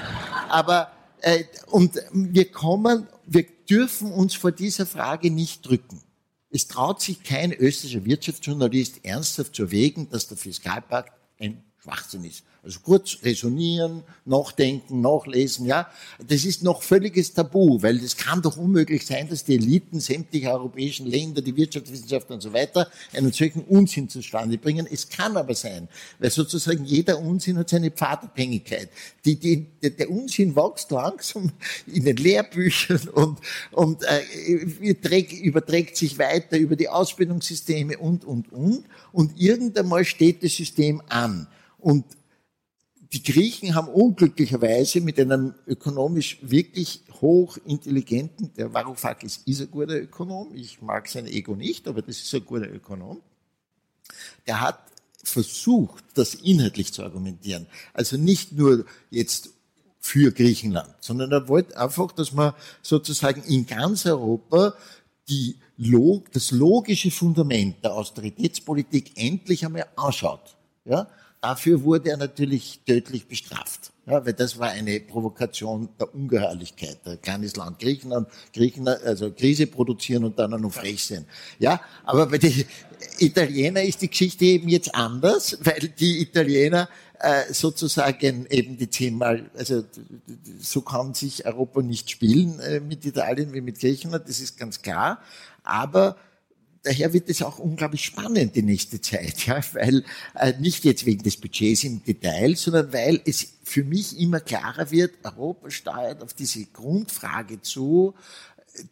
aber 0.48 0.92
äh, 1.22 1.44
und 1.66 2.00
wir 2.12 2.50
kommen, 2.52 3.08
wir 3.26 3.46
dürfen 3.68 4.12
uns 4.12 4.34
vor 4.34 4.52
dieser 4.52 4.86
Frage 4.86 5.30
nicht 5.30 5.66
drücken. 5.66 6.02
Es 6.50 6.66
traut 6.66 7.00
sich 7.00 7.22
kein 7.22 7.52
österreichischer 7.52 8.04
Wirtschaftsjournalist 8.04 9.04
ernsthaft 9.04 9.54
zu 9.54 9.64
erwägen, 9.64 10.10
dass 10.10 10.26
der 10.26 10.36
Fiskalpakt 10.36 11.12
ein 11.38 11.62
Schwachsinn 11.78 12.24
ist. 12.24 12.44
Also 12.62 12.80
kurz 12.80 13.16
resonieren, 13.22 14.02
nachdenken, 14.26 15.00
nachlesen, 15.00 15.64
ja. 15.64 15.88
Das 16.26 16.44
ist 16.44 16.62
noch 16.62 16.82
völliges 16.82 17.32
Tabu, 17.32 17.80
weil 17.80 17.96
es 17.96 18.16
kann 18.16 18.42
doch 18.42 18.58
unmöglich 18.58 19.06
sein, 19.06 19.28
dass 19.30 19.44
die 19.44 19.54
Eliten 19.54 19.98
sämtlicher 19.98 20.52
europäischen 20.52 21.06
Länder, 21.06 21.40
die 21.40 21.56
Wirtschaftswissenschaftler 21.56 22.34
und 22.34 22.42
so 22.42 22.52
weiter, 22.52 22.90
einen 23.14 23.32
solchen 23.32 23.62
Unsinn 23.62 24.10
zustande 24.10 24.58
bringen. 24.58 24.86
Es 24.90 25.08
kann 25.08 25.38
aber 25.38 25.54
sein, 25.54 25.88
weil 26.18 26.30
sozusagen 26.30 26.84
jeder 26.84 27.18
Unsinn 27.18 27.56
hat 27.56 27.70
seine 27.70 27.90
Pfadabhängigkeit. 27.90 28.90
Die, 29.24 29.36
die, 29.36 29.66
der 29.82 30.10
Unsinn 30.10 30.54
wächst 30.54 30.90
langsam 30.90 31.52
in 31.86 32.04
den 32.04 32.16
Lehrbüchern 32.16 33.08
und, 33.08 33.38
und 33.72 34.02
äh, 34.02 34.20
überträgt, 34.50 35.96
sich 35.96 36.18
weiter 36.18 36.58
über 36.58 36.76
die 36.76 36.90
Ausbildungssysteme 36.90 37.96
und, 37.96 38.26
und, 38.26 38.52
und. 38.52 38.84
Und 39.12 39.40
irgendeinmal 39.40 40.04
steht 40.04 40.44
das 40.44 40.54
System 40.54 41.02
an. 41.08 41.46
Und 41.78 42.04
die 43.12 43.22
Griechen 43.22 43.74
haben 43.74 43.88
unglücklicherweise 43.88 45.00
mit 45.00 45.18
einem 45.18 45.54
ökonomisch 45.66 46.38
wirklich 46.42 47.02
hochintelligenten, 47.20 48.52
der 48.54 48.72
Varoufakis 48.72 49.40
ist 49.46 49.60
ein 49.60 49.70
guter 49.70 50.00
Ökonom, 50.00 50.54
ich 50.54 50.80
mag 50.80 51.08
sein 51.08 51.26
Ego 51.26 51.56
nicht, 51.56 51.88
aber 51.88 52.02
das 52.02 52.18
ist 52.18 52.34
ein 52.34 52.44
guter 52.44 52.70
Ökonom, 52.70 53.20
der 54.46 54.60
hat 54.60 54.78
versucht, 55.24 56.04
das 56.14 56.34
inhaltlich 56.34 56.92
zu 56.92 57.02
argumentieren. 57.02 57.66
Also 57.92 58.16
nicht 58.16 58.52
nur 58.52 58.86
jetzt 59.10 59.50
für 59.98 60.32
Griechenland, 60.32 60.94
sondern 61.00 61.32
er 61.32 61.48
wollte 61.48 61.76
einfach, 61.76 62.12
dass 62.12 62.32
man 62.32 62.54
sozusagen 62.80 63.42
in 63.42 63.66
ganz 63.66 64.06
Europa 64.06 64.74
die 65.28 65.56
Log, 65.76 66.32
das 66.32 66.50
logische 66.52 67.10
Fundament 67.10 67.84
der 67.84 67.94
Austeritätspolitik 67.94 69.12
endlich 69.16 69.64
einmal 69.64 69.86
anschaut. 69.96 70.56
Ja? 70.84 71.08
Dafür 71.40 71.82
wurde 71.84 72.10
er 72.10 72.18
natürlich 72.18 72.80
tödlich 72.86 73.26
bestraft. 73.26 73.92
Ja, 74.06 74.26
weil 74.26 74.34
das 74.34 74.58
war 74.58 74.70
eine 74.70 75.00
Provokation 75.00 75.88
der 75.98 76.14
Ungeheuerlichkeit. 76.14 76.98
Ein 77.04 77.20
kleines 77.22 77.56
Land 77.56 77.78
Griechenland, 77.78 78.28
Griechenland, 78.52 79.02
also 79.04 79.30
Krise 79.30 79.66
produzieren 79.66 80.24
und 80.24 80.38
dann 80.38 80.50
noch 80.50 80.72
frech 80.72 81.04
sein. 81.04 81.24
Ja, 81.58 81.80
aber 82.04 82.26
bei 82.26 82.38
den 82.38 82.64
Italienern 83.18 83.86
ist 83.86 84.02
die 84.02 84.10
Geschichte 84.10 84.44
eben 84.44 84.68
jetzt 84.68 84.94
anders, 84.94 85.58
weil 85.62 85.88
die 85.98 86.20
Italiener 86.20 86.88
äh, 87.20 87.52
sozusagen 87.52 88.46
eben 88.50 88.76
die 88.76 88.90
zehnmal, 88.90 89.50
also 89.56 89.84
so 90.58 90.82
kann 90.82 91.14
sich 91.14 91.46
Europa 91.46 91.80
nicht 91.82 92.10
spielen 92.10 92.58
äh, 92.60 92.80
mit 92.80 93.04
Italien 93.04 93.52
wie 93.52 93.60
mit 93.60 93.78
Griechenland, 93.78 94.28
das 94.28 94.40
ist 94.40 94.58
ganz 94.58 94.82
klar. 94.82 95.20
Aber 95.62 96.16
daher 96.82 97.12
wird 97.12 97.28
es 97.28 97.42
auch 97.42 97.58
unglaublich 97.58 98.04
spannend 98.04 98.56
die 98.56 98.62
nächste 98.62 99.00
Zeit, 99.00 99.46
ja, 99.46 99.60
weil 99.74 100.04
äh, 100.34 100.52
nicht 100.58 100.84
jetzt 100.84 101.06
wegen 101.06 101.22
des 101.22 101.36
Budgets 101.36 101.84
im 101.84 102.02
Detail, 102.02 102.56
sondern 102.56 102.92
weil 102.92 103.20
es 103.24 103.54
für 103.64 103.84
mich 103.84 104.18
immer 104.18 104.40
klarer 104.40 104.90
wird, 104.90 105.14
Europa 105.24 105.70
steuert 105.70 106.22
auf 106.22 106.34
diese 106.34 106.64
Grundfrage 106.66 107.60
zu, 107.60 108.14
äh, 108.74 108.82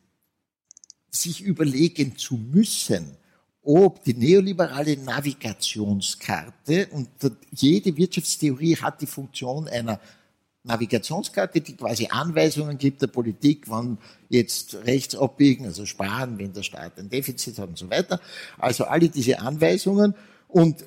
sich 1.10 1.40
überlegen 1.40 2.16
zu 2.16 2.36
müssen, 2.36 3.16
ob 3.62 4.02
die 4.04 4.14
neoliberale 4.14 4.96
Navigationskarte 4.96 6.88
und 6.88 7.08
jede 7.52 7.96
Wirtschaftstheorie 7.96 8.76
hat 8.76 9.02
die 9.02 9.06
Funktion 9.06 9.68
einer 9.68 10.00
Navigationskarte, 10.64 11.60
die 11.60 11.76
quasi 11.76 12.08
Anweisungen 12.10 12.78
gibt 12.78 13.00
der 13.00 13.06
Politik, 13.06 13.64
wann 13.68 13.98
jetzt 14.28 14.74
rechts 14.84 15.16
abbiegen, 15.16 15.64
also 15.64 15.86
sparen, 15.86 16.38
wenn 16.38 16.52
der 16.52 16.62
Staat 16.62 16.98
ein 16.98 17.08
Defizit 17.08 17.58
hat 17.58 17.68
und 17.68 17.78
so 17.78 17.88
weiter. 17.90 18.20
Also 18.58 18.84
alle 18.84 19.08
diese 19.08 19.38
Anweisungen. 19.40 20.14
Und 20.48 20.84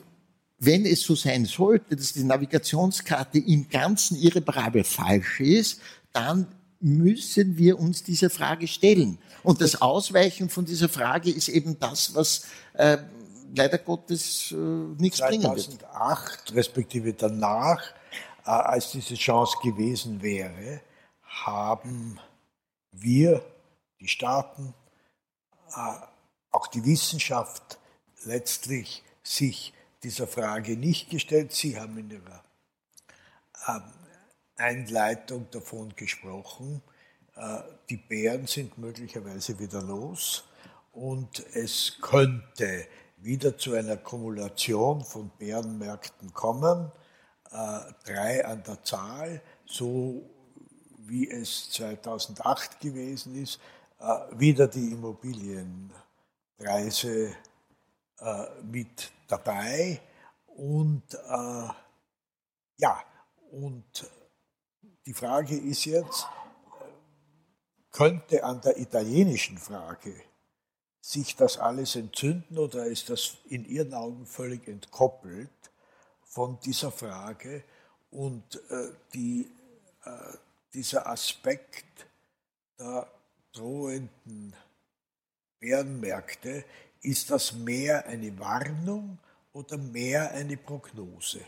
wenn 0.60 0.85
es 0.85 1.02
so 1.02 1.15
sein 1.15 1.45
sollte, 1.45 1.95
dass 1.95 2.14
die 2.14 2.23
Navigationskarte 2.23 3.39
im 3.39 3.68
Ganzen 3.69 4.18
irreparabel 4.18 4.84
falsch 4.84 5.39
ist, 5.39 5.81
dann 6.14 6.48
müssen 6.80 7.57
wir 7.57 7.80
uns 7.80 8.03
dieser 8.03 8.30
Frage 8.30 8.68
stellen. 8.68 9.18
Und 9.43 9.61
das 9.61 9.81
Ausweichen 9.81 10.49
von 10.49 10.65
dieser 10.65 10.89
Frage 10.89 11.31
ist 11.31 11.48
eben 11.48 11.80
das, 11.80 12.14
was 12.14 12.45
äh, 12.73 12.98
leider 13.56 13.77
Gottes 13.77 14.52
äh, 14.52 14.56
nichts 14.56 15.19
bringen 15.19 15.43
wird. 15.43 15.61
2008 15.61 16.53
respektive 16.56 17.14
danach 17.14 17.81
als 18.49 18.91
diese 18.91 19.15
Chance 19.15 19.57
gewesen 19.63 20.22
wäre, 20.22 20.81
haben 21.23 22.19
wir, 22.91 23.43
die 23.99 24.07
Staaten, 24.07 24.73
äh, 25.76 25.93
auch 26.51 26.68
die 26.68 26.84
Wissenschaft 26.85 27.77
letztlich 28.23 29.03
sich 29.23 29.73
dieser 30.03 30.27
Frage 30.27 30.76
nicht 30.76 31.09
gestellt. 31.09 31.53
Sie 31.53 31.80
haben 31.80 31.97
in 31.97 32.09
Ihrer 32.09 32.43
ähm, 33.68 33.84
Einleitung 34.57 35.47
davon 35.51 35.95
gesprochen, 35.95 36.81
äh, 37.35 37.59
die 37.89 37.97
Bären 37.97 38.47
sind 38.47 38.77
möglicherweise 38.77 39.59
wieder 39.59 39.81
los 39.81 40.43
und 40.91 41.45
es 41.53 41.97
könnte 42.01 42.88
wieder 43.18 43.57
zu 43.57 43.73
einer 43.73 43.97
Kumulation 43.97 45.03
von 45.05 45.30
Bärenmärkten 45.38 46.34
kommen 46.34 46.91
äh, 46.91 47.01
drei 47.52 48.45
an 48.45 48.64
der 48.64 48.82
Zahl, 48.84 49.41
so 49.65 50.23
wie 50.99 51.30
es 51.30 51.69
2008 51.72 52.80
gewesen 52.80 53.36
ist, 53.36 53.60
äh, 53.99 54.40
wieder 54.40 54.68
die 54.68 54.94
Immobilienpreise 54.94 57.36
äh, 58.19 58.45
mit 58.64 59.11
dabei. 59.28 59.99
Und 60.48 61.03
äh, 61.14 61.68
ja, 62.78 63.03
und 63.52 64.10
die 65.06 65.14
Frage 65.14 65.57
ist 65.57 65.86
jetzt, 65.86 66.28
könnte 67.91 68.44
an 68.44 68.61
der 68.61 68.80
italienischen 68.80 69.57
Frage 69.57 70.14
sich 71.02 71.36
das 71.36 71.57
alles 71.57 71.95
entzünden 71.95 72.57
oder 72.57 72.86
ist 72.86 73.10
das 73.10 73.38
in 73.45 73.65
Ihren 73.65 73.94
Augen 73.94 74.26
völlig 74.26 74.68
entkoppelt? 74.68 75.49
Von 76.31 76.57
dieser 76.63 76.91
Frage 76.91 77.63
und 78.09 78.55
äh, 78.69 78.89
die, 79.13 79.51
äh, 80.05 80.37
dieser 80.73 81.07
Aspekt 81.07 82.07
der 82.79 83.07
drohenden 83.51 84.55
Bärenmärkte, 85.59 86.63
ist 87.01 87.31
das 87.31 87.53
mehr 87.53 88.05
eine 88.07 88.37
Warnung 88.39 89.17
oder 89.51 89.77
mehr 89.77 90.31
eine 90.31 90.55
Prognose? 90.55 91.41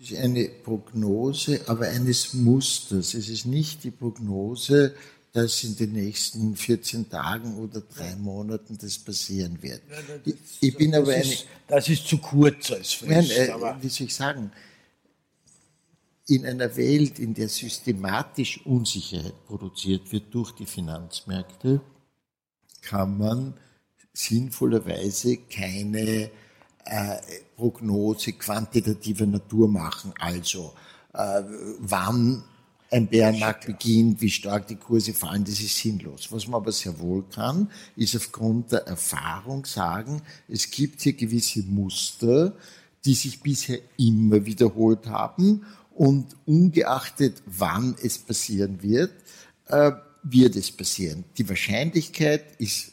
Es 0.00 0.10
ist 0.10 0.18
eine 0.18 0.48
Prognose, 0.48 1.60
aber 1.68 1.88
eines 1.88 2.32
Musters. 2.32 3.14
Es 3.14 3.28
ist 3.28 3.44
nicht 3.44 3.84
die 3.84 3.90
Prognose 3.90 4.96
dass 5.32 5.64
in 5.64 5.76
den 5.76 5.92
nächsten 5.92 6.56
14 6.56 7.08
Tagen 7.08 7.56
oder 7.56 7.80
drei 7.80 8.14
Monaten 8.16 8.76
das 8.78 8.98
passieren 8.98 9.62
wird. 9.62 9.80
Ja, 9.90 9.96
das, 10.02 10.20
ich, 10.26 10.68
ich, 10.68 10.76
bin 10.76 10.94
aber 10.94 11.12
eine, 11.12 11.22
ist, 11.22 11.46
das 11.66 11.88
ist 11.88 12.06
zu 12.06 12.18
kurz 12.18 12.70
als 12.70 12.92
Frist. 12.92 13.32
Nein, 13.36 13.48
äh, 13.48 13.82
wie 13.82 13.88
soll 13.88 14.06
ich 14.06 14.14
sagen? 14.14 14.52
In 16.26 16.46
einer 16.46 16.76
Welt, 16.76 17.18
in 17.18 17.32
der 17.34 17.48
systematisch 17.48 18.64
Unsicherheit 18.66 19.46
produziert 19.46 20.12
wird 20.12 20.32
durch 20.34 20.52
die 20.52 20.66
Finanzmärkte, 20.66 21.80
kann 22.82 23.16
man 23.16 23.54
sinnvollerweise 24.12 25.38
keine 25.50 26.30
äh, 26.84 27.16
Prognose 27.56 28.32
quantitativer 28.34 29.26
Natur 29.26 29.66
machen. 29.68 30.12
Also 30.18 30.74
äh, 31.14 31.42
wann 31.78 32.44
ein 32.92 33.06
Bärenmarkt 33.06 33.66
beginnt, 33.66 34.20
wie 34.20 34.30
stark 34.30 34.66
die 34.66 34.76
Kurse 34.76 35.14
fallen, 35.14 35.44
das 35.44 35.60
ist 35.60 35.78
sinnlos. 35.78 36.30
Was 36.30 36.46
man 36.46 36.60
aber 36.60 36.72
sehr 36.72 36.98
wohl 37.00 37.24
kann, 37.24 37.70
ist 37.96 38.14
aufgrund 38.14 38.72
der 38.72 38.86
Erfahrung 38.86 39.64
sagen, 39.64 40.20
es 40.46 40.70
gibt 40.70 41.00
hier 41.00 41.14
gewisse 41.14 41.62
Muster, 41.62 42.54
die 43.04 43.14
sich 43.14 43.40
bisher 43.40 43.78
immer 43.96 44.44
wiederholt 44.44 45.06
haben 45.06 45.64
und 45.94 46.36
ungeachtet 46.44 47.42
wann 47.46 47.96
es 48.02 48.18
passieren 48.18 48.82
wird, 48.82 49.12
äh, 49.68 49.92
wird 50.22 50.56
es 50.56 50.70
passieren. 50.70 51.24
Die 51.38 51.48
Wahrscheinlichkeit 51.48 52.44
ist 52.58 52.91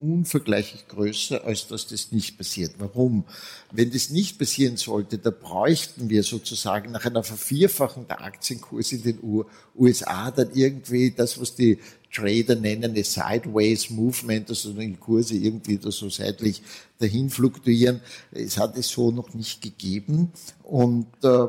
unvergleichlich 0.00 0.88
größer, 0.88 1.44
als 1.44 1.68
dass 1.68 1.86
das 1.86 2.10
nicht 2.10 2.38
passiert. 2.38 2.72
Warum? 2.78 3.24
Wenn 3.70 3.90
das 3.90 4.08
nicht 4.08 4.38
passieren 4.38 4.78
sollte, 4.78 5.18
da 5.18 5.30
bräuchten 5.30 6.08
wir 6.08 6.22
sozusagen 6.22 6.90
nach 6.90 7.04
einer 7.04 7.22
Vervierfachung 7.22 8.08
der 8.08 8.22
Aktienkurse 8.22 8.96
in 8.96 9.02
den 9.02 9.44
USA 9.76 10.30
dann 10.30 10.50
irgendwie 10.54 11.10
das, 11.10 11.38
was 11.38 11.54
die 11.54 11.78
Trader 12.10 12.56
nennen, 12.56 12.84
eine 12.84 13.04
Sideways 13.04 13.90
Movement, 13.90 14.48
also 14.48 14.72
die 14.72 14.96
Kurse 14.96 15.34
irgendwie 15.34 15.76
da 15.76 15.90
so 15.90 16.08
seitlich 16.08 16.62
dahin 16.98 17.28
fluktuieren. 17.28 18.00
Es 18.32 18.56
hat 18.56 18.78
es 18.78 18.88
so 18.88 19.10
noch 19.10 19.34
nicht 19.34 19.60
gegeben. 19.60 20.32
Und 20.62 21.08
äh, 21.22 21.46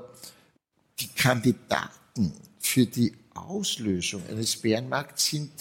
die 1.00 1.08
Kandidaten 1.16 2.34
für 2.60 2.86
die 2.86 3.14
Auslösung 3.34 4.22
eines 4.30 4.58
Bärenmarkts 4.58 5.28
sind 5.28 5.52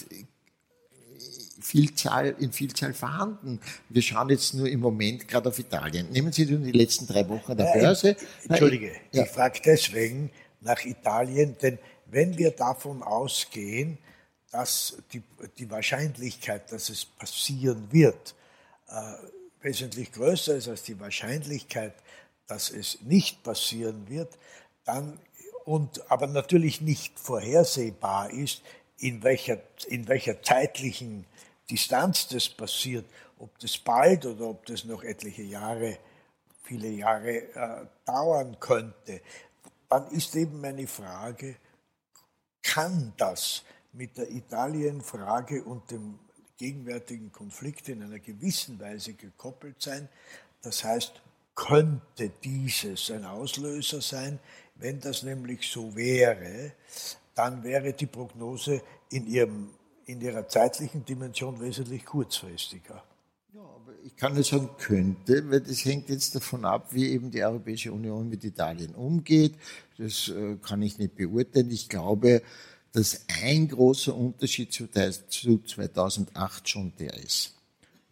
Vielzahl, 1.70 2.34
in 2.40 2.52
Vielzahl 2.52 2.92
vorhanden. 2.94 3.60
Wir 3.88 4.02
schauen 4.02 4.28
jetzt 4.28 4.54
nur 4.54 4.68
im 4.68 4.80
Moment 4.80 5.28
gerade 5.28 5.48
auf 5.50 5.58
Italien. 5.58 6.10
Nehmen 6.10 6.32
Sie 6.32 6.44
nun 6.44 6.64
die 6.64 6.72
letzten 6.72 7.06
drei 7.06 7.28
Wochen 7.28 7.56
der 7.56 7.72
Börse. 7.72 8.16
Entschuldige, 8.48 8.88
ich, 8.88 9.16
ja. 9.16 9.22
ich 9.22 9.30
frage 9.30 9.60
deswegen 9.64 10.32
nach 10.60 10.84
Italien, 10.84 11.56
denn 11.62 11.78
wenn 12.06 12.36
wir 12.36 12.50
davon 12.50 13.04
ausgehen, 13.04 13.98
dass 14.50 14.96
die, 15.12 15.22
die 15.58 15.70
Wahrscheinlichkeit, 15.70 16.72
dass 16.72 16.88
es 16.88 17.04
passieren 17.04 17.86
wird, 17.92 18.34
äh, 18.88 18.94
wesentlich 19.62 20.10
größer 20.10 20.56
ist 20.56 20.66
als 20.66 20.82
die 20.82 20.98
Wahrscheinlichkeit, 20.98 21.94
dass 22.48 22.70
es 22.70 22.98
nicht 23.02 23.44
passieren 23.44 24.08
wird, 24.08 24.36
dann 24.84 25.20
und 25.64 26.10
aber 26.10 26.26
natürlich 26.26 26.80
nicht 26.80 27.16
vorhersehbar 27.16 28.32
ist, 28.32 28.62
in 28.98 29.22
welcher, 29.22 29.58
in 29.86 30.08
welcher 30.08 30.42
zeitlichen 30.42 31.26
Distanz 31.70 32.26
das 32.28 32.48
passiert, 32.48 33.06
ob 33.38 33.58
das 33.58 33.78
bald 33.78 34.26
oder 34.26 34.46
ob 34.46 34.66
das 34.66 34.84
noch 34.84 35.02
etliche 35.02 35.42
Jahre, 35.42 35.98
viele 36.62 36.88
Jahre 36.88 37.36
äh, 37.54 37.86
dauern 38.04 38.56
könnte, 38.58 39.20
dann 39.88 40.08
ist 40.08 40.34
eben 40.36 40.60
meine 40.60 40.86
Frage, 40.86 41.56
kann 42.62 43.12
das 43.16 43.64
mit 43.92 44.16
der 44.16 44.30
Italien-Frage 44.30 45.64
und 45.64 45.90
dem 45.90 46.18
gegenwärtigen 46.56 47.32
Konflikt 47.32 47.88
in 47.88 48.02
einer 48.02 48.18
gewissen 48.18 48.78
Weise 48.78 49.14
gekoppelt 49.14 49.80
sein? 49.80 50.08
Das 50.62 50.84
heißt, 50.84 51.20
könnte 51.54 52.30
dieses 52.44 53.10
ein 53.10 53.24
Auslöser 53.24 54.00
sein? 54.00 54.38
Wenn 54.74 55.00
das 55.00 55.22
nämlich 55.22 55.70
so 55.70 55.94
wäre, 55.96 56.72
dann 57.34 57.62
wäre 57.62 57.92
die 57.92 58.06
Prognose 58.06 58.82
in 59.10 59.26
ihrem 59.26 59.70
in 60.10 60.20
ihrer 60.20 60.48
zeitlichen 60.48 61.04
Dimension 61.04 61.60
wesentlich 61.60 62.04
kurzfristiger. 62.04 63.02
Ja, 63.54 63.60
aber 63.60 63.92
ich 64.04 64.16
kann 64.16 64.34
nur 64.34 64.44
sagen, 64.44 64.70
könnte, 64.78 65.48
weil 65.50 65.60
das 65.60 65.84
hängt 65.84 66.08
jetzt 66.08 66.34
davon 66.34 66.64
ab, 66.64 66.88
wie 66.92 67.08
eben 67.08 67.30
die 67.30 67.42
Europäische 67.42 67.92
Union 67.92 68.28
mit 68.28 68.44
Italien 68.44 68.94
umgeht. 68.94 69.54
Das 69.98 70.28
äh, 70.28 70.56
kann 70.56 70.82
ich 70.82 70.98
nicht 70.98 71.14
beurteilen. 71.14 71.70
Ich 71.70 71.88
glaube, 71.88 72.42
dass 72.92 73.24
ein 73.42 73.68
großer 73.68 74.14
Unterschied 74.14 74.72
zu, 74.72 74.88
zu 75.28 75.62
2008 75.62 76.68
schon 76.68 76.92
der 76.98 77.14
ist. 77.14 77.54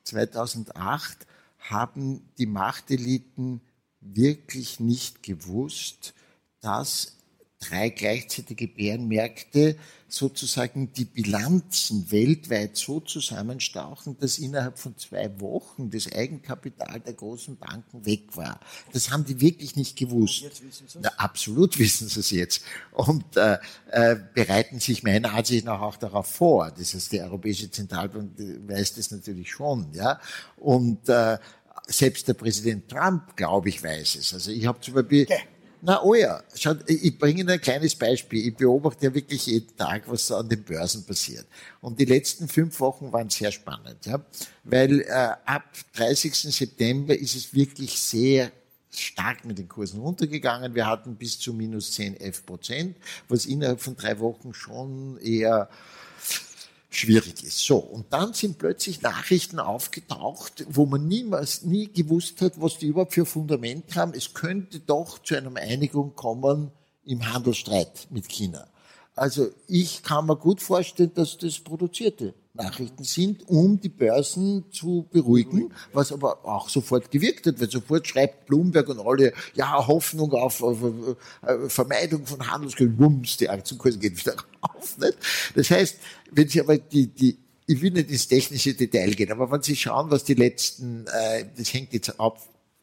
2008 0.04 1.26
haben 1.58 2.28
die 2.38 2.46
Machteliten 2.46 3.60
wirklich 4.00 4.80
nicht 4.80 5.22
gewusst, 5.22 6.14
dass 6.60 7.17
drei 7.60 7.90
gleichzeitige 7.90 8.68
Bärenmärkte 8.68 9.76
sozusagen 10.06 10.92
die 10.92 11.04
Bilanzen 11.04 12.10
weltweit 12.10 12.76
so 12.76 13.00
zusammenstauchen, 13.00 14.16
dass 14.18 14.38
innerhalb 14.38 14.78
von 14.78 14.96
zwei 14.96 15.38
Wochen 15.40 15.90
das 15.90 16.10
Eigenkapital 16.10 17.00
der 17.00 17.12
großen 17.12 17.58
Banken 17.58 18.06
weg 18.06 18.36
war. 18.36 18.60
Das 18.92 19.10
haben 19.10 19.24
die 19.24 19.40
wirklich 19.40 19.76
nicht 19.76 19.98
gewusst. 19.98 20.42
Jetzt 20.42 20.62
wissen 20.62 20.88
Sie 20.88 20.98
Na, 21.02 21.10
absolut 21.16 21.78
wissen 21.78 22.08
sie 22.08 22.20
es 22.20 22.30
jetzt 22.30 22.62
und 22.92 23.36
äh, 23.36 23.58
äh, 23.90 24.16
bereiten 24.32 24.80
sich 24.80 25.02
meiner 25.02 25.34
Ansicht 25.34 25.66
nach 25.66 25.80
auch 25.80 25.96
darauf 25.96 26.26
vor. 26.26 26.70
Das 26.70 26.94
heißt, 26.94 27.12
die 27.12 27.20
Europäische 27.20 27.70
Zentralbank 27.70 28.32
weiß 28.66 28.94
das 28.94 29.10
natürlich 29.10 29.50
schon, 29.50 29.92
ja. 29.92 30.20
Und 30.56 31.08
äh, 31.08 31.38
selbst 31.86 32.28
der 32.28 32.34
Präsident 32.34 32.88
Trump, 32.88 33.36
glaube 33.36 33.68
ich, 33.68 33.82
weiß 33.82 34.16
es. 34.16 34.32
Also 34.32 34.52
ich 34.52 34.66
habe 34.66 34.80
zum 34.80 34.94
Beispiel 34.94 35.24
okay 35.24 35.42
na, 35.80 36.02
oh 36.02 36.14
ja. 36.14 36.42
Schaut, 36.54 36.88
ich 36.88 37.18
bringe 37.18 37.40
Ihnen 37.40 37.50
ein 37.50 37.60
kleines 37.60 37.94
Beispiel. 37.94 38.48
Ich 38.48 38.56
beobachte 38.56 39.06
ja 39.06 39.14
wirklich 39.14 39.46
jeden 39.46 39.76
Tag, 39.76 40.02
was 40.06 40.30
an 40.32 40.48
den 40.48 40.62
Börsen 40.62 41.04
passiert. 41.04 41.46
Und 41.80 41.98
die 42.00 42.04
letzten 42.04 42.48
fünf 42.48 42.78
Wochen 42.80 43.12
waren 43.12 43.30
sehr 43.30 43.52
spannend, 43.52 44.04
ja. 44.04 44.20
Weil 44.64 45.00
äh, 45.02 45.12
ab 45.44 45.64
30. 45.94 46.34
September 46.34 47.16
ist 47.16 47.36
es 47.36 47.54
wirklich 47.54 47.98
sehr 47.98 48.50
stark 48.90 49.44
mit 49.44 49.58
den 49.58 49.68
Kursen 49.68 50.00
runtergegangen. 50.00 50.74
Wir 50.74 50.86
hatten 50.86 51.16
bis 51.16 51.38
zu 51.38 51.52
minus 51.52 51.92
10, 51.92 52.20
11 52.20 52.46
Prozent, 52.46 52.96
was 53.28 53.46
innerhalb 53.46 53.80
von 53.80 53.96
drei 53.96 54.18
Wochen 54.18 54.54
schon 54.54 55.18
eher 55.18 55.68
schwierig 56.90 57.42
ist. 57.42 57.58
So, 57.58 57.76
und 57.76 58.12
dann 58.12 58.32
sind 58.32 58.58
plötzlich 58.58 59.02
Nachrichten 59.02 59.58
aufgetaucht, 59.58 60.66
wo 60.68 60.86
man 60.86 61.06
niemals, 61.06 61.62
nie 61.62 61.88
gewusst 61.92 62.40
hat, 62.40 62.60
was 62.60 62.78
die 62.78 62.86
überhaupt 62.86 63.14
für 63.14 63.26
Fundament 63.26 63.94
haben. 63.96 64.14
Es 64.14 64.34
könnte 64.34 64.80
doch 64.80 65.18
zu 65.18 65.36
einer 65.36 65.54
Einigung 65.56 66.14
kommen 66.14 66.70
im 67.04 67.32
Handelsstreit 67.32 68.08
mit 68.10 68.28
China. 68.28 68.66
Also 69.18 69.50
ich 69.66 70.02
kann 70.02 70.26
mir 70.26 70.36
gut 70.36 70.62
vorstellen, 70.62 71.12
dass 71.14 71.36
das 71.36 71.58
produzierte 71.58 72.34
Nachrichten 72.54 73.04
sind, 73.04 73.48
um 73.48 73.80
die 73.80 73.88
Börsen 73.88 74.64
zu 74.70 75.06
beruhigen, 75.10 75.72
was 75.92 76.12
aber 76.12 76.44
auch 76.44 76.68
sofort 76.68 77.10
gewirkt 77.10 77.46
hat, 77.46 77.60
weil 77.60 77.70
sofort 77.70 78.06
schreibt 78.06 78.46
Bloomberg 78.46 78.88
und 78.88 79.00
alle, 79.00 79.32
ja, 79.54 79.86
Hoffnung 79.86 80.32
auf, 80.32 80.62
auf, 80.62 80.82
auf 80.82 81.16
äh, 81.42 81.68
Vermeidung 81.68 82.26
von 82.26 82.50
Handelskriegen, 82.50 82.98
wumms, 82.98 83.36
die 83.36 83.48
Aktienkurse 83.48 83.98
gehen 83.98 84.16
wieder 84.16 84.34
auf. 84.60 84.98
Nicht? 84.98 85.18
Das 85.54 85.70
heißt, 85.70 85.96
wenn 86.32 86.48
Sie 86.48 86.60
aber 86.60 86.78
die, 86.78 87.06
die 87.06 87.38
ich 87.70 87.82
will 87.82 87.90
nicht 87.90 88.10
ins 88.10 88.26
technische 88.26 88.72
Detail 88.72 89.10
gehen, 89.10 89.30
aber 89.30 89.50
wenn 89.50 89.62
Sie 89.62 89.76
schauen, 89.76 90.10
was 90.10 90.24
die 90.24 90.34
letzten, 90.34 91.06
äh, 91.06 91.44
das 91.56 91.72
hängt 91.74 91.92
jetzt 91.92 92.18
ab, 92.18 92.40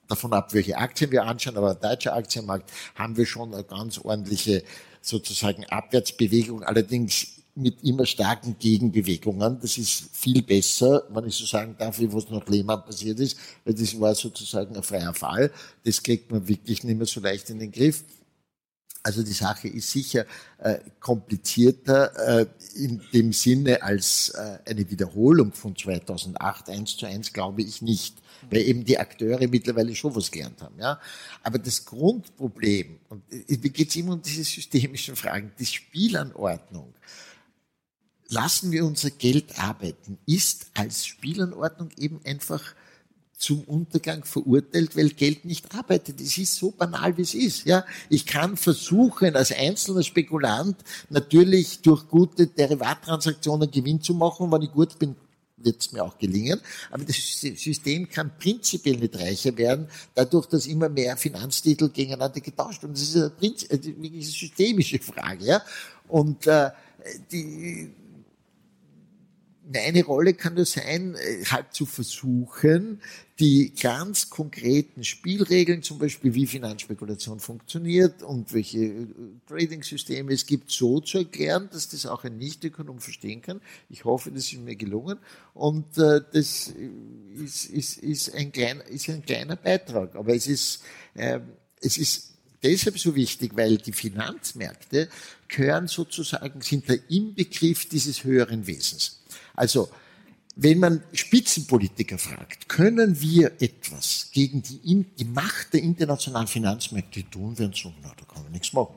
davon 0.08 0.32
ab, 0.34 0.54
welche 0.54 0.78
Aktien 0.78 1.12
wir 1.12 1.24
anschauen, 1.26 1.58
aber 1.58 1.74
der 1.74 1.90
deutsche 1.90 2.14
Aktienmarkt 2.14 2.72
haben 2.94 3.18
wir 3.18 3.26
schon 3.26 3.54
eine 3.54 3.64
ganz 3.64 3.98
ordentliche 3.98 4.64
sozusagen 5.06 5.66
Abwärtsbewegung. 5.66 6.64
Allerdings 6.64 7.28
mit 7.56 7.84
immer 7.84 8.06
starken 8.06 8.58
Gegenbewegungen. 8.60 9.60
Das 9.62 9.78
ist 9.78 10.10
viel 10.12 10.42
besser, 10.42 11.04
wenn 11.10 11.26
ich 11.26 11.36
so 11.36 11.46
sagen 11.46 11.76
darf, 11.78 12.00
wie 12.00 12.12
was 12.12 12.30
nach 12.30 12.46
Lehmann 12.48 12.84
passiert 12.84 13.20
ist, 13.20 13.38
weil 13.64 13.74
das 13.74 13.98
war 14.00 14.14
sozusagen 14.14 14.76
ein 14.76 14.84
freier 14.84 15.14
Fall. 15.14 15.52
Das 15.86 16.04
kriegt 16.04 16.32
man 16.32 16.48
wirklich 16.48 16.84
nicht 16.84 16.98
mehr 16.98 17.08
so 17.08 17.22
leicht 17.22 17.50
in 17.50 17.60
den 17.60 17.72
Griff. 17.72 18.04
Also 19.04 19.24
die 19.24 19.34
Sache 19.34 19.68
ist 19.68 19.92
sicher 19.92 20.26
äh, 20.58 20.80
komplizierter 21.00 22.42
äh, 22.42 22.46
in 22.74 23.02
dem 23.14 23.32
Sinne 23.32 23.84
als 23.84 24.30
äh, 24.30 24.58
eine 24.66 24.90
Wiederholung 24.90 25.54
von 25.54 25.76
2008 25.76 26.70
eins 26.70 26.98
zu 26.98 27.06
eins 27.06 27.32
glaube 27.32 27.62
ich 27.62 27.84
nicht, 27.84 28.16
weil 28.50 28.62
eben 28.62 28.84
die 28.84 28.98
Akteure 28.98 29.48
mittlerweile 29.48 29.96
schon 29.96 30.16
was 30.16 30.32
gelernt 30.32 30.62
haben. 30.62 30.80
Ja, 30.80 31.00
aber 31.44 31.60
das 31.60 31.86
Grundproblem 31.86 33.00
und 33.10 33.24
mir 33.32 33.70
geht 33.70 33.90
es 33.90 33.96
immer 33.96 34.14
um 34.14 34.22
diese 34.22 34.44
systemischen 34.44 35.16
Fragen, 35.16 35.52
die 35.60 35.66
Spielanordnung 35.66 36.94
lassen 38.30 38.72
wir 38.72 38.86
unser 38.86 39.12
Geld 39.12 39.60
arbeiten, 39.60 40.18
ist 40.26 40.68
als 40.74 41.06
Spielanordnung 41.06 41.90
eben 41.98 42.20
einfach 42.26 42.74
zum 43.38 43.64
Untergang 43.64 44.24
verurteilt, 44.24 44.96
weil 44.96 45.10
Geld 45.10 45.46
nicht 45.46 45.76
arbeitet. 45.76 46.22
Es 46.22 46.38
ist 46.38 46.56
so 46.56 46.72
banal, 46.72 47.18
wie 47.18 47.22
es 47.22 47.34
ist. 47.34 47.66
Ja, 47.66 47.86
ich 48.10 48.26
kann 48.26 48.56
versuchen, 48.56 49.36
als 49.36 49.52
einzelner 49.52 50.04
Spekulant 50.04 50.78
natürlich 51.10 51.82
durch 51.82 52.08
gute 52.08 52.48
Derivattransaktionen 52.48 53.70
Gewinn 53.70 54.02
zu 54.02 54.14
machen. 54.14 54.52
wenn 54.52 54.62
ich 54.62 54.72
gut 54.72 54.98
bin, 54.98 55.16
wird 55.66 55.82
es 55.82 55.92
mir 55.92 56.04
auch 56.04 56.18
gelingen. 56.18 56.62
Aber 56.92 57.04
das 57.04 57.16
System 57.16 58.08
kann 58.10 58.32
prinzipiell 58.38 58.98
nicht 58.98 59.18
reicher 59.18 59.58
werden, 59.58 59.88
dadurch, 60.14 60.46
dass 60.46 60.68
immer 60.68 60.90
mehr 60.90 61.18
Finanztitel 61.18 61.90
gegeneinander 61.90 62.40
getauscht 62.40 62.84
werden. 62.84 62.94
Das 62.94 63.04
ist 63.04 63.16
eine, 63.18 63.30
Prinzip, 63.32 63.72
eine 63.72 64.22
systemische 64.22 65.00
Frage. 65.00 65.46
Ja? 65.46 65.62
Und 66.08 66.48
äh, 66.48 66.70
die 67.32 67.90
meine 69.72 70.04
Rolle 70.04 70.34
kann 70.34 70.56
nur 70.56 70.66
sein, 70.66 71.16
äh, 71.16 71.44
halt 71.46 71.74
zu 71.74 71.86
versuchen, 71.86 73.02
die 73.40 73.74
ganz 73.74 74.30
konkreten 74.30 75.04
Spielregeln, 75.04 75.84
zum 75.84 76.00
Beispiel 76.00 76.34
wie 76.34 76.48
Finanzspekulation 76.48 77.40
funktioniert 77.40 78.24
und 78.24 78.54
welche 78.54 78.80
äh, 78.80 79.08
Trading-Systeme 79.48 80.34
es 80.34 80.46
gibt, 80.46 80.72
so 80.72 81.00
zu 81.00 81.20
erklären, 81.20 81.70
dass 81.72 81.90
das 81.90 82.06
auch 82.06 82.24
ein 82.24 82.38
Nicht-Ökonom 82.38 83.00
verstehen 83.00 83.42
kann. 83.42 83.62
Ich 83.90 84.06
hoffe, 84.06 84.32
das 84.32 84.52
ist 84.52 84.60
mir 84.60 84.76
gelungen. 84.76 85.18
Und 85.54 85.98
äh, 85.98 86.22
das 86.32 86.74
ist, 87.36 87.66
ist, 87.66 87.98
ist, 87.98 88.34
ein 88.36 88.52
kleiner, 88.52 88.86
ist 88.86 89.10
ein 89.10 89.24
kleiner 89.24 89.56
Beitrag. 89.56 90.16
Aber 90.16 90.34
es 90.34 90.48
ist, 90.48 90.84
äh, 91.16 91.40
es 91.82 91.98
ist 91.98 92.36
deshalb 92.64 92.98
so 93.00 93.16
wichtig, 93.16 93.56
weil 93.56 93.78
die 93.78 93.94
Finanzmärkte 93.94 95.10
gehören 95.48 95.88
sozusagen, 95.88 96.62
sind 96.62 96.90
der 96.90 97.00
Inbegriff 97.10 97.88
dieses 97.90 98.24
höheren 98.24 98.66
Wesens. 98.68 99.22
Also 99.56 99.90
wenn 100.56 100.80
man 100.80 101.04
Spitzenpolitiker 101.12 102.18
fragt, 102.18 102.70
können 102.70 103.20
wir 103.20 103.52
etwas 103.60 104.30
gegen 104.32 104.62
die, 104.62 105.06
die 105.18 105.26
Macht 105.26 105.74
der 105.74 105.82
internationalen 105.82 106.48
Finanzmärkte 106.48 107.30
tun, 107.30 107.60
werden 107.60 107.74
sie 107.74 107.84
sagen, 107.84 107.96
na, 108.02 108.14
da 108.18 108.26
kann 108.26 108.44
man 108.44 108.52
nichts 108.54 108.72
machen. 108.72 108.96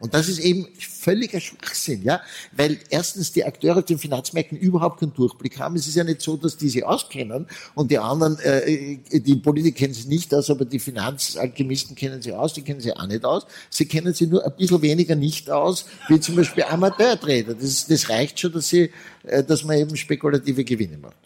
Und 0.00 0.14
das 0.14 0.28
ist 0.28 0.38
eben 0.38 0.66
völliger 0.78 1.40
Schwachsinn, 1.40 2.02
ja, 2.02 2.22
weil 2.52 2.78
erstens 2.88 3.32
die 3.32 3.44
Akteure 3.44 3.78
auf 3.78 3.84
den 3.84 3.98
Finanzmärkten 3.98 4.56
überhaupt 4.56 5.00
keinen 5.00 5.12
Durchblick 5.12 5.58
haben. 5.58 5.76
Es 5.76 5.86
ist 5.86 5.94
ja 5.94 6.04
nicht 6.04 6.22
so, 6.22 6.38
dass 6.38 6.56
die 6.56 6.70
sie 6.70 6.84
auskennen 6.84 7.46
und 7.74 7.90
die 7.90 7.98
anderen, 7.98 8.38
äh, 8.38 8.98
die 9.12 9.36
Politiker 9.36 9.76
kennen 9.76 9.94
sie 9.94 10.08
nicht 10.08 10.34
aus, 10.34 10.48
aber 10.50 10.64
die 10.64 10.78
Finanzalchemisten 10.78 11.94
kennen 11.94 12.22
sie 12.22 12.32
aus, 12.32 12.54
die 12.54 12.62
kennen 12.62 12.80
sie 12.80 12.96
auch 12.96 13.06
nicht 13.06 13.24
aus. 13.24 13.46
Sie 13.68 13.84
kennen 13.84 14.14
sie 14.14 14.26
nur 14.26 14.44
ein 14.44 14.56
bisschen 14.56 14.80
weniger 14.80 15.14
nicht 15.16 15.50
aus, 15.50 15.84
wie 16.08 16.18
zum 16.18 16.36
Beispiel 16.36 16.64
Amateurtrader. 16.64 17.54
Das, 17.54 17.86
das 17.86 18.08
reicht 18.08 18.40
schon, 18.40 18.52
dass, 18.52 18.68
sie, 18.68 18.90
äh, 19.24 19.44
dass 19.44 19.64
man 19.64 19.76
eben 19.76 19.96
spekulative 19.96 20.64
Gewinne 20.64 20.96
macht. 20.96 21.16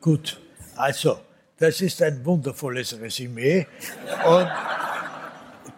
Gut, 0.00 0.40
also 0.76 1.18
das 1.58 1.80
ist 1.80 2.00
ein 2.02 2.24
wundervolles 2.24 2.96
Resümee 3.00 3.66
und 4.24 4.46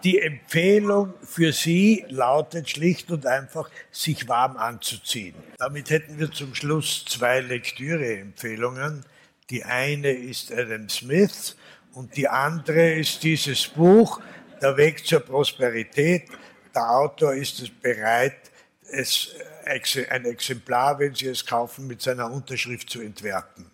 die 0.04 0.20
Empfehlung 0.20 1.14
für 1.22 1.52
Sie 1.52 2.04
lautet 2.08 2.70
schlicht 2.70 3.10
und 3.10 3.26
einfach, 3.26 3.70
sich 3.90 4.28
warm 4.28 4.56
anzuziehen. 4.56 5.34
Damit 5.58 5.90
hätten 5.90 6.18
wir 6.18 6.30
zum 6.30 6.54
Schluss 6.54 7.04
zwei 7.06 7.40
Lektüre-Empfehlungen. 7.40 9.04
Die 9.50 9.64
eine 9.64 10.10
ist 10.10 10.52
Adam 10.52 10.88
Smith 10.88 11.56
und 11.92 12.16
die 12.16 12.28
andere 12.28 12.94
ist 12.94 13.22
dieses 13.22 13.66
Buch, 13.68 14.20
Der 14.62 14.76
Weg 14.76 15.06
zur 15.06 15.20
Prosperität. 15.20 16.24
Der 16.74 16.90
Autor 16.90 17.32
ist 17.32 17.60
es 17.62 17.70
bereit, 17.70 18.36
es, 18.92 19.34
ein 19.64 20.24
Exemplar, 20.26 20.98
wenn 20.98 21.14
Sie 21.14 21.28
es 21.28 21.46
kaufen, 21.46 21.86
mit 21.86 22.02
seiner 22.02 22.30
Unterschrift 22.30 22.90
zu 22.90 23.00
entwerten. 23.00 23.70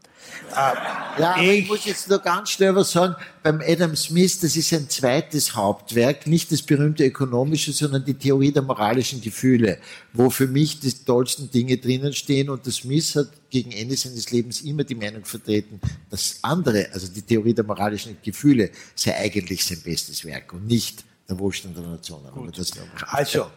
Äh, 0.50 1.20
ja, 1.20 1.36
ich, 1.40 1.60
ich, 1.60 1.68
muss 1.68 1.84
jetzt 1.84 2.08
nur 2.08 2.18
ganz 2.18 2.50
schnell 2.50 2.74
was 2.74 2.90
sagen. 2.92 3.14
Beim 3.42 3.60
Adam 3.66 3.94
Smith, 3.96 4.40
das 4.40 4.56
ist 4.56 4.72
ein 4.72 4.88
zweites 4.88 5.54
Hauptwerk, 5.54 6.26
nicht 6.26 6.50
das 6.52 6.62
berühmte 6.62 7.04
ökonomische, 7.04 7.72
sondern 7.72 8.04
die 8.04 8.14
Theorie 8.14 8.52
der 8.52 8.62
moralischen 8.62 9.20
Gefühle, 9.20 9.78
wo 10.12 10.30
für 10.30 10.46
mich 10.46 10.80
die 10.80 10.92
tollsten 10.92 11.50
Dinge 11.50 11.76
drinnen 11.76 12.12
stehen. 12.12 12.48
Und 12.48 12.64
der 12.64 12.72
Smith 12.72 13.16
hat 13.16 13.28
gegen 13.50 13.72
Ende 13.72 13.96
seines 13.96 14.30
Lebens 14.30 14.60
immer 14.62 14.84
die 14.84 14.94
Meinung 14.94 15.24
vertreten, 15.24 15.80
das 16.10 16.38
andere, 16.42 16.88
also 16.92 17.08
die 17.08 17.22
Theorie 17.22 17.54
der 17.54 17.64
moralischen 17.64 18.16
Gefühle, 18.22 18.70
sei 18.94 19.16
eigentlich 19.16 19.64
sein 19.64 19.80
bestes 19.82 20.24
Werk 20.24 20.52
und 20.52 20.66
nicht 20.66 21.04
der 21.28 21.38
Wohlstand 21.38 21.76
der 21.76 21.84
Nationen. 21.84 22.26
also, 23.08 23.50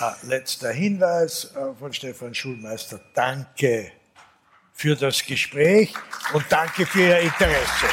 äh, 0.00 0.26
letzter 0.26 0.70
Hinweis 0.70 1.50
äh, 1.54 1.74
von 1.78 1.92
Stefan 1.92 2.34
Schulmeister. 2.34 3.00
Danke 3.14 3.92
für 4.80 4.96
das 4.96 5.22
Gespräch 5.26 5.92
und 6.32 6.42
danke 6.48 6.86
für 6.86 7.00
Ihr 7.02 7.18
Interesse. 7.18 7.86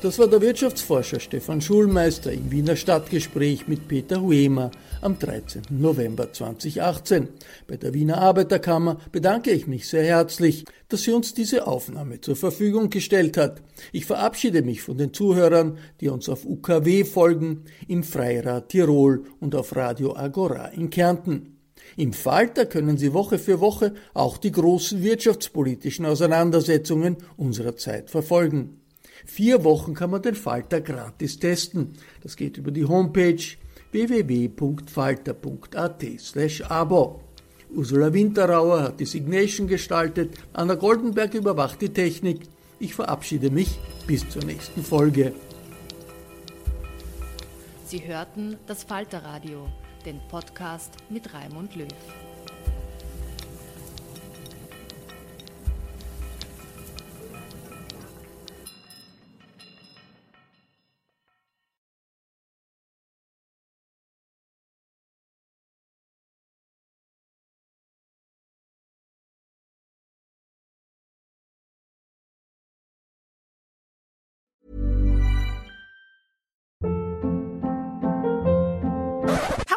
Das 0.00 0.18
war 0.18 0.28
der 0.28 0.40
Wirtschaftsforscher 0.40 1.20
Stefan 1.20 1.60
Schulmeister 1.60 2.32
im 2.32 2.50
Wiener 2.50 2.74
Stadtgespräch 2.74 3.68
mit 3.68 3.86
Peter 3.86 4.22
Huemer 4.22 4.70
am 5.02 5.18
13. 5.18 5.60
November 5.68 6.32
2018. 6.32 7.28
Bei 7.66 7.76
der 7.76 7.92
Wiener 7.92 8.16
Arbeiterkammer 8.16 8.98
bedanke 9.12 9.50
ich 9.50 9.66
mich 9.66 9.86
sehr 9.88 10.04
herzlich, 10.04 10.64
dass 10.88 11.02
sie 11.02 11.12
uns 11.12 11.34
diese 11.34 11.66
Aufnahme 11.66 12.22
zur 12.22 12.36
Verfügung 12.36 12.88
gestellt 12.88 13.36
hat. 13.36 13.60
Ich 13.92 14.06
verabschiede 14.06 14.62
mich 14.62 14.80
von 14.80 14.96
den 14.96 15.12
Zuhörern, 15.12 15.76
die 16.00 16.08
uns 16.08 16.30
auf 16.30 16.46
UKW 16.46 17.04
folgen, 17.04 17.66
im 17.88 18.04
Freirad 18.04 18.70
Tirol 18.70 19.26
und 19.38 19.54
auf 19.54 19.76
Radio 19.76 20.16
Agora 20.16 20.68
in 20.68 20.88
Kärnten. 20.88 21.57
Im 21.98 22.12
Falter 22.12 22.64
können 22.64 22.96
Sie 22.96 23.12
Woche 23.12 23.40
für 23.40 23.58
Woche 23.58 23.92
auch 24.14 24.38
die 24.38 24.52
großen 24.52 25.02
wirtschaftspolitischen 25.02 26.06
Auseinandersetzungen 26.06 27.16
unserer 27.36 27.74
Zeit 27.74 28.08
verfolgen. 28.08 28.80
Vier 29.26 29.64
Wochen 29.64 29.94
kann 29.94 30.10
man 30.10 30.22
den 30.22 30.36
Falter 30.36 30.80
gratis 30.80 31.40
testen. 31.40 31.94
Das 32.22 32.36
geht 32.36 32.56
über 32.56 32.70
die 32.70 32.84
Homepage 32.84 33.42
www.falter.at. 33.90 36.04
Ursula 37.74 38.14
Winterauer 38.14 38.82
hat 38.84 39.00
die 39.00 39.04
Signation 39.04 39.66
gestaltet, 39.66 40.38
Anna 40.52 40.76
Goldenberg 40.76 41.34
überwacht 41.34 41.82
die 41.82 41.88
Technik. 41.88 42.42
Ich 42.78 42.94
verabschiede 42.94 43.50
mich 43.50 43.76
bis 44.06 44.28
zur 44.28 44.44
nächsten 44.44 44.84
Folge. 44.84 45.32
Sie 47.86 48.06
hörten 48.06 48.56
das 48.68 48.84
Falterradio 48.84 49.66
den 50.08 50.20
Podcast 50.28 50.96
mit 51.10 51.34
Raimund 51.34 51.76
Löw. 51.76 52.27